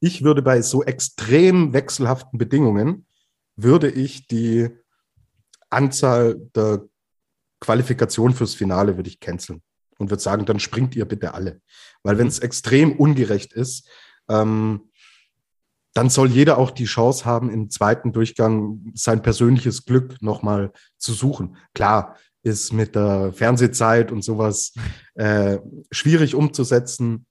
Ich 0.00 0.22
würde 0.22 0.42
bei 0.42 0.62
so 0.62 0.82
extrem 0.82 1.72
wechselhaften 1.72 2.38
Bedingungen, 2.38 3.06
würde 3.56 3.90
ich 3.90 4.26
die 4.26 4.68
Anzahl 5.70 6.36
der 6.54 6.86
Qualifikation 7.60 8.34
fürs 8.34 8.54
Finale 8.54 8.96
würde 8.96 9.08
ich 9.08 9.20
canceln 9.20 9.62
und 9.98 10.10
würde 10.10 10.22
sagen, 10.22 10.44
dann 10.44 10.60
springt 10.60 10.94
ihr 10.94 11.06
bitte 11.06 11.34
alle. 11.34 11.60
Weil 12.02 12.18
wenn 12.18 12.26
es 12.26 12.38
extrem 12.38 12.92
ungerecht 12.92 13.52
ist, 13.54 13.88
ähm, 14.28 14.90
dann 15.94 16.10
soll 16.10 16.30
jeder 16.30 16.58
auch 16.58 16.70
die 16.70 16.84
Chance 16.84 17.24
haben, 17.24 17.48
im 17.50 17.70
zweiten 17.70 18.12
Durchgang 18.12 18.92
sein 18.94 19.22
persönliches 19.22 19.86
Glück 19.86 20.20
nochmal 20.20 20.72
zu 20.98 21.14
suchen. 21.14 21.56
Klar, 21.72 22.16
ist 22.42 22.72
mit 22.72 22.94
der 22.94 23.32
Fernsehzeit 23.32 24.12
und 24.12 24.22
sowas 24.22 24.74
äh, 25.14 25.58
schwierig 25.90 26.34
umzusetzen, 26.34 27.26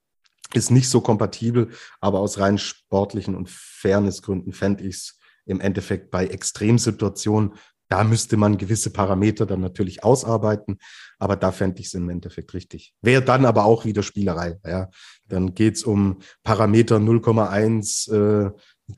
ist 0.54 0.70
nicht 0.70 0.88
so 0.88 1.00
kompatibel, 1.00 1.70
aber 2.00 2.20
aus 2.20 2.38
rein 2.38 2.58
sportlichen 2.58 3.34
und 3.34 3.50
Fairnessgründen 3.50 4.52
fände 4.52 4.84
ich 4.84 4.96
es 4.96 5.18
im 5.44 5.60
Endeffekt 5.60 6.10
bei 6.10 6.26
Extremsituationen, 6.26 7.54
da 7.88 8.02
müsste 8.02 8.36
man 8.36 8.58
gewisse 8.58 8.90
Parameter 8.90 9.46
dann 9.46 9.60
natürlich 9.60 10.02
ausarbeiten, 10.02 10.78
aber 11.18 11.36
da 11.36 11.52
fände 11.52 11.80
ich 11.80 11.86
es 11.86 11.94
im 11.94 12.08
Endeffekt 12.10 12.52
richtig. 12.54 12.94
Wäre 13.00 13.22
dann 13.22 13.44
aber 13.44 13.64
auch 13.64 13.84
wieder 13.84 14.02
Spielerei. 14.02 14.58
Ja. 14.66 14.90
Dann 15.28 15.54
geht's 15.54 15.84
um 15.84 16.18
Parameter 16.42 16.96
0,1, 16.96 18.12
äh, 18.12 18.50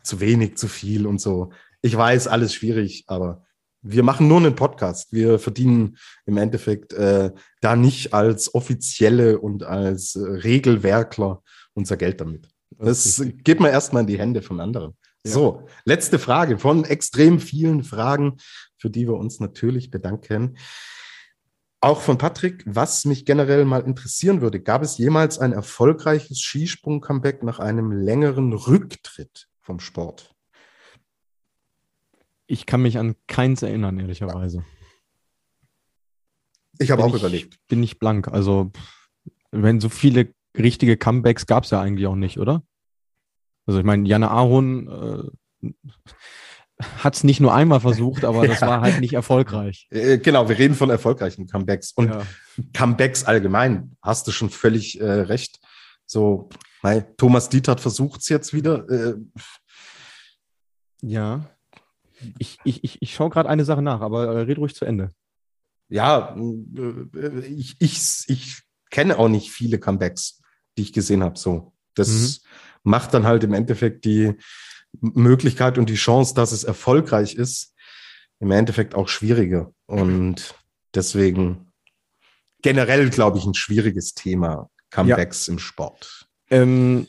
zu 0.02 0.20
wenig, 0.20 0.56
zu 0.56 0.68
viel 0.68 1.06
und 1.06 1.20
so. 1.20 1.50
Ich 1.82 1.96
weiß, 1.96 2.28
alles 2.28 2.54
schwierig, 2.54 3.04
aber 3.08 3.44
wir 3.90 4.02
machen 4.02 4.28
nur 4.28 4.36
einen 4.36 4.55
Podcast. 4.55 5.12
Wir 5.12 5.39
verdienen 5.39 5.97
im 6.27 6.36
Endeffekt 6.36 6.93
äh, 6.93 7.32
da 7.62 7.74
nicht 7.74 8.12
als 8.12 8.55
offizielle 8.55 9.39
und 9.40 9.62
als 9.62 10.15
äh, 10.15 10.20
Regelwerkler 10.20 11.43
unser 11.73 11.97
Geld 11.97 12.20
damit. 12.20 12.48
Das 12.78 13.24
geht 13.43 13.60
mir 13.60 13.70
erstmal 13.70 14.02
in 14.02 14.06
die 14.06 14.19
Hände 14.19 14.43
von 14.43 14.60
anderen. 14.60 14.94
Ja. 15.24 15.32
So, 15.32 15.69
letzte 15.85 16.19
Frage 16.19 16.59
von 16.59 16.85
extrem 16.85 17.40
vielen 17.40 17.82
Fragen, 17.82 18.36
für 18.77 18.90
die 18.90 19.09
wir 19.09 19.15
uns 19.15 19.40
natürlich 19.40 19.90
bedanken. 19.90 20.59
Auch 21.81 22.02
von 22.02 22.19
Patrick, 22.19 22.65
was 22.66 23.05
mich 23.06 23.24
generell 23.24 23.65
mal 23.65 23.82
interessieren 23.82 24.43
würde, 24.43 24.60
gab 24.60 24.82
es 24.82 24.98
jemals 24.98 25.39
ein 25.39 25.52
erfolgreiches 25.52 26.40
Skisprung-Comeback 26.40 27.43
nach 27.43 27.59
einem 27.59 27.93
längeren 27.93 28.52
Rücktritt 28.52 29.48
vom 29.60 29.81
Sport? 29.81 30.35
Ich 32.48 32.66
kann 32.66 32.82
mich 32.82 32.98
an 32.98 33.14
keins 33.26 33.62
erinnern, 33.62 34.00
ehrlicherweise. 34.00 34.64
Ich 36.78 36.90
habe 36.90 37.04
auch 37.04 37.14
ich, 37.14 37.20
überlegt. 37.20 37.58
Bin 37.68 37.82
ich 37.82 37.98
blank. 37.98 38.28
Also, 38.28 38.72
wenn 39.50 39.80
so 39.80 39.88
viele 39.88 40.32
richtige 40.56 40.96
Comebacks 40.96 41.46
gab 41.46 41.64
es 41.64 41.70
ja 41.70 41.80
eigentlich 41.80 42.06
auch 42.06 42.16
nicht, 42.16 42.38
oder? 42.38 42.62
Also 43.66 43.80
ich 43.80 43.84
meine, 43.84 44.08
Janne 44.08 44.30
Ahorn 44.30 45.30
äh, 45.62 45.72
hat 46.98 47.16
es 47.16 47.24
nicht 47.24 47.40
nur 47.40 47.54
einmal 47.54 47.80
versucht, 47.80 48.24
aber 48.24 48.46
das 48.46 48.60
ja. 48.60 48.66
war 48.66 48.80
halt 48.80 49.00
nicht 49.00 49.12
erfolgreich. 49.12 49.88
Äh, 49.90 50.18
genau, 50.18 50.48
wir 50.48 50.58
reden 50.58 50.74
von 50.74 50.90
erfolgreichen 50.90 51.46
Comebacks. 51.46 51.92
Und 51.92 52.08
ja. 52.08 52.22
Comebacks 52.74 53.24
allgemein, 53.24 53.96
hast 54.02 54.26
du 54.26 54.32
schon 54.32 54.48
völlig 54.48 55.00
äh, 55.00 55.04
recht. 55.04 55.60
So, 56.06 56.48
Thomas 57.18 57.50
Dietert 57.50 57.80
versucht 57.80 58.22
es 58.22 58.30
jetzt 58.30 58.54
wieder. 58.54 58.88
Äh, 58.88 59.14
ja. 61.02 61.50
Ich, 62.39 62.59
ich, 62.65 62.85
ich, 62.85 62.99
ich 63.01 63.15
schaue 63.15 63.31
gerade 63.31 63.49
eine 63.49 63.65
Sache 63.65 63.82
nach, 63.82 64.01
aber 64.01 64.27
äh, 64.27 64.40
red 64.43 64.59
ruhig 64.59 64.74
zu 64.74 64.85
Ende. 64.85 65.11
Ja, 65.89 66.36
äh, 66.36 67.47
ich, 67.47 67.77
ich, 67.78 68.24
ich 68.27 68.62
kenne 68.90 69.19
auch 69.19 69.28
nicht 69.28 69.51
viele 69.51 69.78
Comebacks, 69.78 70.40
die 70.77 70.82
ich 70.82 70.93
gesehen 70.93 71.23
habe. 71.23 71.39
So, 71.39 71.73
das 71.95 72.09
mhm. 72.09 72.90
macht 72.90 73.15
dann 73.15 73.24
halt 73.24 73.45
im 73.45 73.55
Endeffekt 73.55 74.05
die 74.05 74.35
Möglichkeit 75.01 75.78
und 75.78 75.90
die 75.90 75.95
Chance, 75.95 76.35
dass 76.35 76.53
es 76.53 76.65
erfolgreich 76.65 77.35
ist, 77.35 77.74
im 78.40 78.51
Endeffekt 78.51 78.95
auch 78.95 79.09
schwieriger. 79.09 79.73
Und 79.86 80.55
deswegen 80.95 81.73
generell, 82.62 83.11
glaube 83.11 83.39
ich, 83.39 83.45
ein 83.45 83.55
schwieriges 83.55 84.15
Thema, 84.15 84.70
Comebacks 84.90 85.47
ja. 85.47 85.53
im 85.53 85.59
Sport. 85.59 86.27
Ähm, 86.51 87.07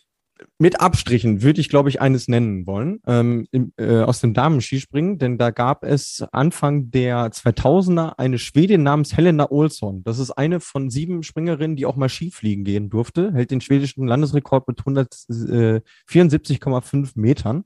mit 0.57 0.81
Abstrichen 0.81 1.41
würde 1.41 1.61
ich, 1.61 1.69
glaube 1.69 1.89
ich, 1.89 2.01
eines 2.01 2.27
nennen 2.27 2.65
wollen 2.65 2.99
ähm, 3.07 3.47
im, 3.51 3.73
äh, 3.77 4.01
aus 4.01 4.21
dem 4.21 4.33
Damenskispringen, 4.33 5.17
denn 5.17 5.37
da 5.37 5.51
gab 5.51 5.83
es 5.83 6.25
Anfang 6.31 6.91
der 6.91 7.31
2000er 7.31 8.13
eine 8.17 8.39
Schwedin 8.39 8.83
namens 8.83 9.15
Helena 9.15 9.51
Olsson. 9.51 10.03
Das 10.03 10.19
ist 10.19 10.31
eine 10.31 10.59
von 10.59 10.89
sieben 10.89 11.23
Springerinnen, 11.23 11.75
die 11.75 11.85
auch 11.85 11.95
mal 11.95 12.09
Skifliegen 12.09 12.63
gehen 12.63 12.89
durfte, 12.89 13.33
hält 13.33 13.51
den 13.51 13.61
schwedischen 13.61 14.07
Landesrekord 14.07 14.67
mit 14.67 14.81
174,5 14.81 16.93
äh, 16.93 17.07
Metern 17.15 17.65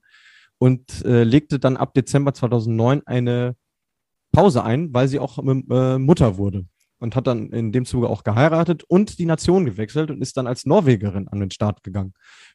und 0.58 1.06
äh, 1.06 1.24
legte 1.24 1.60
dann 1.60 1.78
ab 1.78 1.94
Dezember 1.94 2.34
2009 2.34 3.04
eine 3.06 3.56
Pause 4.32 4.64
ein, 4.64 4.94
weil 4.94 5.08
sie 5.08 5.20
auch 5.20 5.38
äh, 5.38 6.00
Mutter 6.00 6.38
wurde 6.38 6.66
und 7.04 7.18
hat 7.18 7.28
dann 7.28 7.50
in 7.50 7.74
dem 7.74 7.86
Zuge 7.86 8.10
auch 8.10 8.24
geheiratet 8.24 8.84
und 8.88 9.20
die 9.20 9.26
Nation 9.26 9.66
gewechselt 9.66 10.10
und 10.10 10.22
ist 10.22 10.38
dann 10.38 10.48
als 10.48 10.66
Norwegerin 10.66 11.28
an 11.28 11.42
den 11.42 11.52
Start 11.52 11.84
gegangen. 11.84 12.14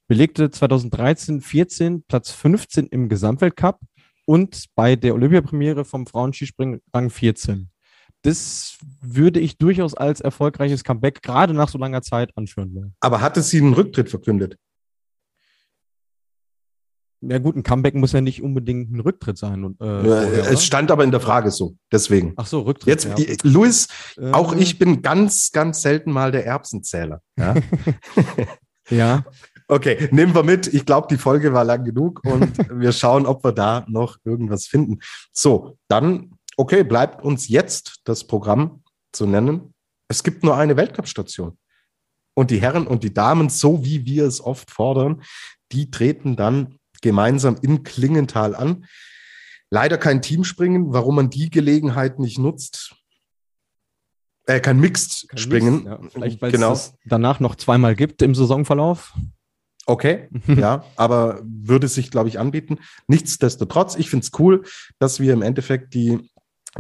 Belegte 0.09 0.51
2013, 0.51 1.43
14 1.43 2.03
Platz 2.05 2.31
15 2.31 2.87
im 2.87 3.11
Gesamtweltcup 3.11 3.79
und 4.25 4.65
bei 4.75 4.97
der 4.97 5.15
Olympiapremiere 5.15 5.85
vom 5.85 6.07
Frauenskispringen 6.07 6.81
Rang 6.95 7.11
14. 7.11 7.69
Das 8.23 8.79
würde 9.03 9.39
ich 9.39 9.59
durchaus 9.59 9.95
als 9.95 10.23
erfolgreiches 10.23 10.83
Comeback 10.83 11.23
gerade 11.23 11.53
nach 11.53 11.69
so 11.69 11.77
langer 11.77 12.01
Zeit 12.01 12.35
anführen 12.35 12.75
wollen. 12.75 12.95
Aber 13.01 13.21
hatte 13.21 13.43
sie 13.43 13.59
einen 13.59 13.75
Rücktritt 13.75 14.09
verkündet? 14.09 14.57
Ja 17.21 17.39
gut, 17.39 17.57
ein 17.57 17.65
Comeback 17.65 17.95
muss 17.95 18.13
ja 18.13 18.21
nicht 18.21 18.43
unbedingt 18.43 18.93
ein 18.93 19.01
Rücktritt 19.01 19.39
sein. 19.39 19.65
Und, 19.65 19.81
äh, 19.81 20.05
vorher, 20.05 20.51
es 20.51 20.65
stand 20.65 20.91
aber 20.91 21.03
in 21.03 21.11
der 21.11 21.21
Frage 21.21 21.51
so, 21.51 21.75
deswegen. 21.91 22.35
Ach 22.37 22.47
so, 22.47 22.61
Rücktritt. 22.61 23.05
Jetzt, 23.05 23.19
ja. 23.19 23.35
Luis, 23.43 23.89
äh, 24.17 24.31
auch 24.31 24.55
ich 24.55 24.79
bin 24.79 25.03
ganz, 25.03 25.51
ganz 25.51 25.83
selten 25.83 26.13
mal 26.13 26.31
der 26.31 26.47
Erbsenzähler. 26.47 27.21
Ja. 27.37 27.55
ja. 28.91 29.25
Okay, 29.67 30.09
nehmen 30.13 30.35
wir 30.35 30.45
mit. 30.45 30.73
Ich 30.73 30.87
glaube, 30.87 31.09
die 31.11 31.19
Folge 31.19 31.53
war 31.53 31.65
lang 31.65 31.85
genug 31.85 32.23
und 32.25 32.57
wir 32.81 32.93
schauen, 32.93 33.27
ob 33.27 33.45
wir 33.45 33.53
da 33.53 33.85
noch 33.89 34.17
irgendwas 34.25 34.67
finden. 34.67 35.01
So, 35.33 35.77
dann, 35.89 36.33
okay, 36.57 36.85
bleibt 36.85 37.25
uns 37.25 37.49
jetzt 37.49 38.01
das 38.05 38.25
Programm 38.25 38.83
zu 39.13 39.27
nennen. 39.27 39.75
Es 40.09 40.23
gibt 40.23 40.45
nur 40.45 40.57
eine 40.57 40.77
Weltcup-Station. 40.77 41.59
Und 42.35 42.51
die 42.51 42.61
Herren 42.61 42.87
und 42.87 43.03
die 43.03 43.13
Damen, 43.13 43.49
so 43.49 43.85
wie 43.85 44.07
wir 44.07 44.25
es 44.25 44.41
oft 44.41 44.71
fordern, 44.71 45.23
die 45.73 45.91
treten 45.91 46.37
dann 46.37 46.78
gemeinsam 47.03 47.57
in 47.63 47.83
Klingenthal 47.83 48.55
an. 48.55 48.87
Leider 49.71 49.99
kein 49.99 50.23
Teamspringen, 50.23 50.93
warum 50.93 51.17
man 51.17 51.31
die 51.31 51.51
Gelegenheit 51.51 52.19
nicht 52.19 52.39
nutzt. 52.39 52.95
Äh, 54.47 54.61
kein 54.61 54.81
Mixed 54.81 55.29
kein 55.29 55.39
springen. 55.39 55.85
Mixed, 55.85 55.87
ja. 55.87 56.11
Vielleicht, 56.11 56.43
weil 56.43 56.53
genau. 56.53 56.73
es 56.73 56.95
danach 57.05 57.39
noch 57.41 57.55
zweimal 57.55 57.95
gibt 57.95 58.23
im 58.23 58.35
Saisonverlauf. 58.35 59.15
Okay, 59.85 60.29
ja, 60.47 60.85
aber 60.97 61.41
würde 61.45 61.89
sich, 61.89 62.11
glaube 62.11 62.29
ich, 62.29 62.39
anbieten. 62.39 62.79
Nichtsdestotrotz, 63.07 63.97
ich 63.97 64.11
finde 64.11 64.25
es 64.25 64.39
cool, 64.39 64.65
dass 64.99 65.21
wir 65.21 65.33
im 65.33 65.43
Endeffekt 65.43 65.95
die 65.95 66.31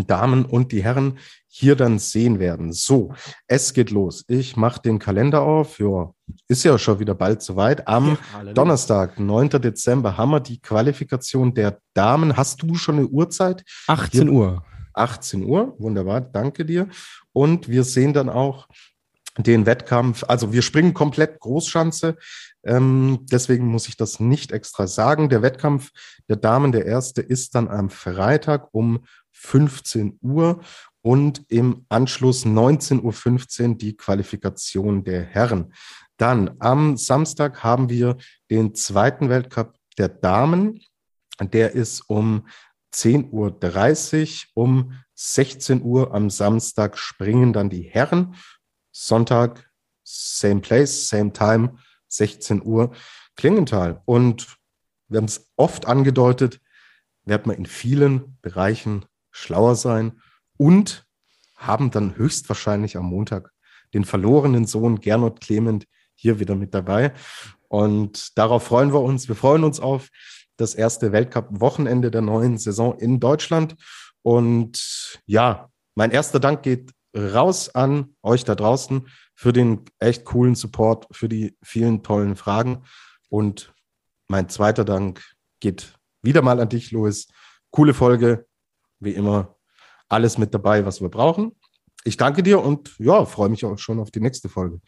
Damen 0.06 0.44
und 0.44 0.72
die 0.72 0.82
Herren 0.82 1.18
hier 1.46 1.74
dann 1.74 1.98
sehen 1.98 2.38
werden. 2.38 2.72
So, 2.72 3.14
es 3.46 3.72
geht 3.72 3.90
los. 3.90 4.24
Ich 4.28 4.56
mache 4.56 4.82
den 4.82 4.98
Kalender 4.98 5.42
auf. 5.42 5.78
Ja, 5.78 6.12
ist 6.46 6.64
ja 6.64 6.78
schon 6.78 7.00
wieder 7.00 7.14
bald 7.14 7.42
soweit. 7.42 7.88
Am 7.88 8.18
ja, 8.44 8.52
Donnerstag, 8.52 9.18
9. 9.18 9.50
Dezember, 9.50 10.16
haben 10.16 10.30
wir 10.30 10.40
die 10.40 10.60
Qualifikation 10.60 11.54
der 11.54 11.80
Damen. 11.94 12.36
Hast 12.36 12.62
du 12.62 12.74
schon 12.74 12.98
eine 12.98 13.06
Uhrzeit? 13.06 13.64
18 13.86 14.22
hier, 14.22 14.32
Uhr. 14.32 14.64
18 14.94 15.44
Uhr, 15.44 15.74
wunderbar, 15.78 16.20
danke 16.20 16.64
dir. 16.64 16.88
Und 17.32 17.68
wir 17.68 17.84
sehen 17.84 18.12
dann 18.12 18.28
auch 18.28 18.68
den 19.36 19.66
Wettkampf, 19.66 20.24
also 20.26 20.52
wir 20.52 20.62
springen 20.62 20.94
komplett 20.94 21.38
Großschanze, 21.38 22.16
ähm, 22.64 23.20
deswegen 23.30 23.66
muss 23.68 23.86
ich 23.88 23.96
das 23.96 24.18
nicht 24.18 24.50
extra 24.50 24.88
sagen. 24.88 25.28
Der 25.28 25.42
Wettkampf 25.42 25.90
der 26.28 26.36
Damen, 26.36 26.72
der 26.72 26.86
erste, 26.86 27.22
ist 27.22 27.54
dann 27.54 27.68
am 27.68 27.88
Freitag 27.88 28.68
um 28.72 29.04
15 29.38 30.18
Uhr 30.20 30.60
und 31.00 31.44
im 31.48 31.86
Anschluss 31.88 32.44
19.15 32.44 33.68
Uhr 33.70 33.74
die 33.76 33.96
Qualifikation 33.96 35.04
der 35.04 35.22
Herren. 35.22 35.72
Dann 36.16 36.56
am 36.58 36.96
Samstag 36.96 37.62
haben 37.62 37.88
wir 37.88 38.16
den 38.50 38.74
zweiten 38.74 39.28
Weltcup 39.28 39.76
der 39.96 40.08
Damen. 40.08 40.80
Der 41.40 41.72
ist 41.72 42.02
um 42.08 42.48
10.30 42.94 44.46
Uhr. 44.54 44.64
Um 44.64 44.92
16 45.14 45.82
Uhr 45.82 46.14
am 46.14 46.30
Samstag 46.30 46.98
springen 46.98 47.52
dann 47.52 47.70
die 47.70 47.82
Herren. 47.82 48.34
Sonntag, 48.92 49.70
same 50.04 50.60
place, 50.60 51.08
same 51.08 51.32
time, 51.32 51.76
16 52.08 52.62
Uhr, 52.64 52.92
Klingenthal. 53.36 54.02
Und 54.04 54.56
wir 55.08 55.18
haben 55.18 55.26
es 55.26 55.50
oft 55.56 55.86
angedeutet, 55.86 56.60
wird 57.24 57.46
man 57.46 57.56
in 57.56 57.66
vielen 57.66 58.38
Bereichen 58.42 59.04
schlauer 59.38 59.76
sein 59.76 60.20
und 60.56 61.06
haben 61.56 61.90
dann 61.90 62.16
höchstwahrscheinlich 62.16 62.96
am 62.96 63.06
Montag 63.06 63.52
den 63.94 64.04
verlorenen 64.04 64.66
Sohn 64.66 65.00
Gernot 65.00 65.40
Clement 65.40 65.86
hier 66.14 66.40
wieder 66.40 66.54
mit 66.54 66.74
dabei. 66.74 67.12
Und 67.68 68.36
darauf 68.38 68.64
freuen 68.64 68.92
wir 68.92 69.00
uns. 69.00 69.28
Wir 69.28 69.36
freuen 69.36 69.64
uns 69.64 69.80
auf 69.80 70.08
das 70.56 70.74
erste 70.74 71.12
Weltcup-Wochenende 71.12 72.10
der 72.10 72.22
neuen 72.22 72.58
Saison 72.58 72.98
in 72.98 73.20
Deutschland. 73.20 73.76
Und 74.22 75.20
ja, 75.26 75.70
mein 75.94 76.10
erster 76.10 76.40
Dank 76.40 76.62
geht 76.62 76.92
raus 77.16 77.74
an 77.74 78.14
euch 78.22 78.44
da 78.44 78.54
draußen 78.54 79.08
für 79.34 79.52
den 79.52 79.84
echt 79.98 80.24
coolen 80.24 80.54
Support, 80.54 81.06
für 81.12 81.28
die 81.28 81.56
vielen 81.62 82.02
tollen 82.02 82.36
Fragen. 82.36 82.82
Und 83.28 83.72
mein 84.26 84.48
zweiter 84.48 84.84
Dank 84.84 85.22
geht 85.60 85.94
wieder 86.22 86.42
mal 86.42 86.60
an 86.60 86.68
dich, 86.68 86.90
Louis. 86.90 87.28
Coole 87.70 87.94
Folge, 87.94 88.46
wie 89.00 89.12
immer. 89.12 89.56
Alles 90.08 90.38
mit 90.38 90.54
dabei, 90.54 90.86
was 90.86 91.00
wir 91.00 91.08
brauchen. 91.08 91.52
Ich 92.04 92.16
danke 92.16 92.42
dir 92.42 92.62
und 92.62 92.94
ja, 92.98 93.24
freue 93.24 93.50
mich 93.50 93.64
auch 93.64 93.78
schon 93.78 94.00
auf 94.00 94.10
die 94.10 94.20
nächste 94.20 94.48
Folge. 94.48 94.80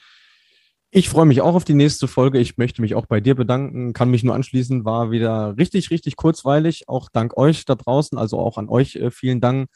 Ich 0.93 1.09
freue 1.09 1.27
mich 1.27 1.41
auch 1.41 1.55
auf 1.55 1.65
die 1.65 1.75
nächste 1.75 2.09
Folge. 2.09 2.41
Ich 2.41 2.59
möchte 2.59 2.83
mich 2.83 2.97
auch 2.97 3.07
bei 3.07 3.21
dir 3.21 3.37
bedanken, 3.37 3.93
kann 3.93 4.11
mich 4.11 4.25
nur 4.25 4.35
anschließen, 4.35 4.85
war 4.85 5.13
wieder 5.13 5.57
richtig, 5.57 5.91
richtig 5.91 6.17
kurzweilig. 6.17 6.89
Auch 6.89 7.09
dank 7.13 7.37
euch 7.37 7.65
da 7.65 7.77
draußen, 7.77 8.19
also 8.19 8.41
auch 8.41 8.59
an 8.59 8.69
euch 8.69 8.97
äh, 8.97 9.13
vielen 9.13 9.41
Dank. 9.41 9.69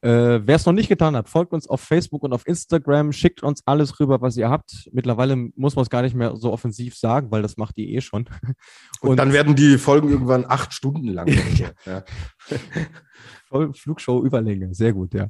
Äh, 0.00 0.40
Wer 0.44 0.56
es 0.56 0.66
noch 0.66 0.72
nicht 0.72 0.88
getan 0.88 1.14
hat, 1.14 1.28
folgt 1.28 1.52
uns 1.52 1.68
auf 1.68 1.80
Facebook 1.80 2.24
und 2.24 2.32
auf 2.32 2.44
Instagram, 2.46 3.12
schickt 3.12 3.44
uns 3.44 3.62
alles 3.66 4.00
rüber, 4.00 4.20
was 4.20 4.36
ihr 4.36 4.48
habt. 4.48 4.88
Mittlerweile 4.92 5.36
muss 5.36 5.76
man 5.76 5.84
es 5.84 5.90
gar 5.90 6.02
nicht 6.02 6.16
mehr 6.16 6.36
so 6.36 6.52
offensiv 6.52 6.96
sagen, 6.96 7.30
weil 7.30 7.42
das 7.42 7.56
macht 7.56 7.78
ihr 7.78 7.86
eh 7.86 8.00
schon. 8.00 8.28
Und, 9.00 9.10
und 9.10 9.16
dann 9.16 9.32
werden 9.32 9.54
die 9.54 9.78
Folgen 9.78 10.08
irgendwann 10.08 10.44
acht 10.44 10.72
Stunden 10.72 11.06
lang. 11.06 11.28
ja. 11.86 12.02
Flugshow 13.74 14.24
Überlänge, 14.24 14.74
sehr 14.74 14.92
gut, 14.92 15.14
ja. 15.14 15.28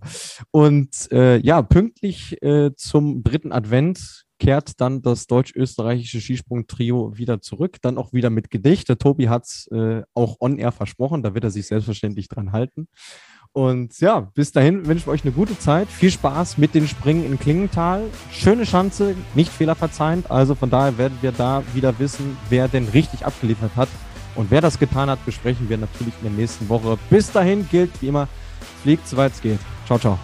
Und 0.51 1.11
äh, 1.13 1.39
ja, 1.39 1.63
pünktlich 1.63 2.41
äh, 2.43 2.71
zum 2.77 3.23
dritten 3.23 3.53
Advent 3.53 4.25
kehrt 4.39 4.81
dann 4.81 5.03
das 5.03 5.27
deutsch-österreichische 5.27 6.21
Skisprung-Trio 6.21 7.17
wieder 7.17 7.41
zurück, 7.41 7.79
dann 7.83 7.99
auch 7.99 8.13
wieder 8.13 8.31
mit 8.31 8.51
Gedicht. 8.51 8.89
Der 8.89 8.99
Tobi 8.99 9.29
hat 9.29 9.45
es 9.47 9.69
äh, 9.73 10.03
auch 10.15 10.37
on-air 10.41 10.73
versprochen, 10.73 11.23
da 11.23 11.35
wird 11.35 11.45
er 11.45 11.51
sich 11.51 11.67
selbstverständlich 11.67 12.29
dran 12.29 12.53
halten. 12.53 12.89
Und 13.53 13.99
ja, 14.01 14.21
bis 14.35 14.53
dahin 14.53 14.87
wünsche 14.87 15.05
ich 15.05 15.09
euch 15.09 15.25
eine 15.25 15.33
gute 15.33 15.59
Zeit. 15.59 15.89
Viel 15.89 16.11
Spaß 16.11 16.59
mit 16.59 16.75
den 16.75 16.87
Springen 16.87 17.25
in 17.25 17.39
Klingenthal. 17.39 18.05
Schöne 18.31 18.67
Schanze, 18.67 19.17
nicht 19.35 19.51
fehlerverzeihend. 19.51 20.31
Also 20.31 20.55
von 20.55 20.71
daher 20.71 20.99
werden 20.99 21.19
wir 21.23 21.33
da 21.33 21.63
wieder 21.75 21.99
wissen, 21.99 22.37
wer 22.51 22.69
denn 22.69 22.87
richtig 22.89 23.27
abgeliefert 23.27 23.75
hat. 23.75 23.89
Und 24.39 24.53
wer 24.53 24.61
das 24.61 24.79
getan 24.79 25.11
hat, 25.11 25.27
besprechen 25.27 25.69
wir 25.69 25.77
natürlich 25.79 26.15
in 26.23 26.29
der 26.29 26.31
nächsten 26.31 26.69
Woche. 26.69 26.97
Bis 27.11 27.33
dahin 27.33 27.69
gilt 27.69 27.91
wie 28.01 28.07
immer, 28.07 28.29
fliegt 28.85 29.09
soweit 29.09 29.33
es 29.33 29.43
geht. 29.43 29.59
Ciao, 29.85 29.99
ciao. 29.99 30.17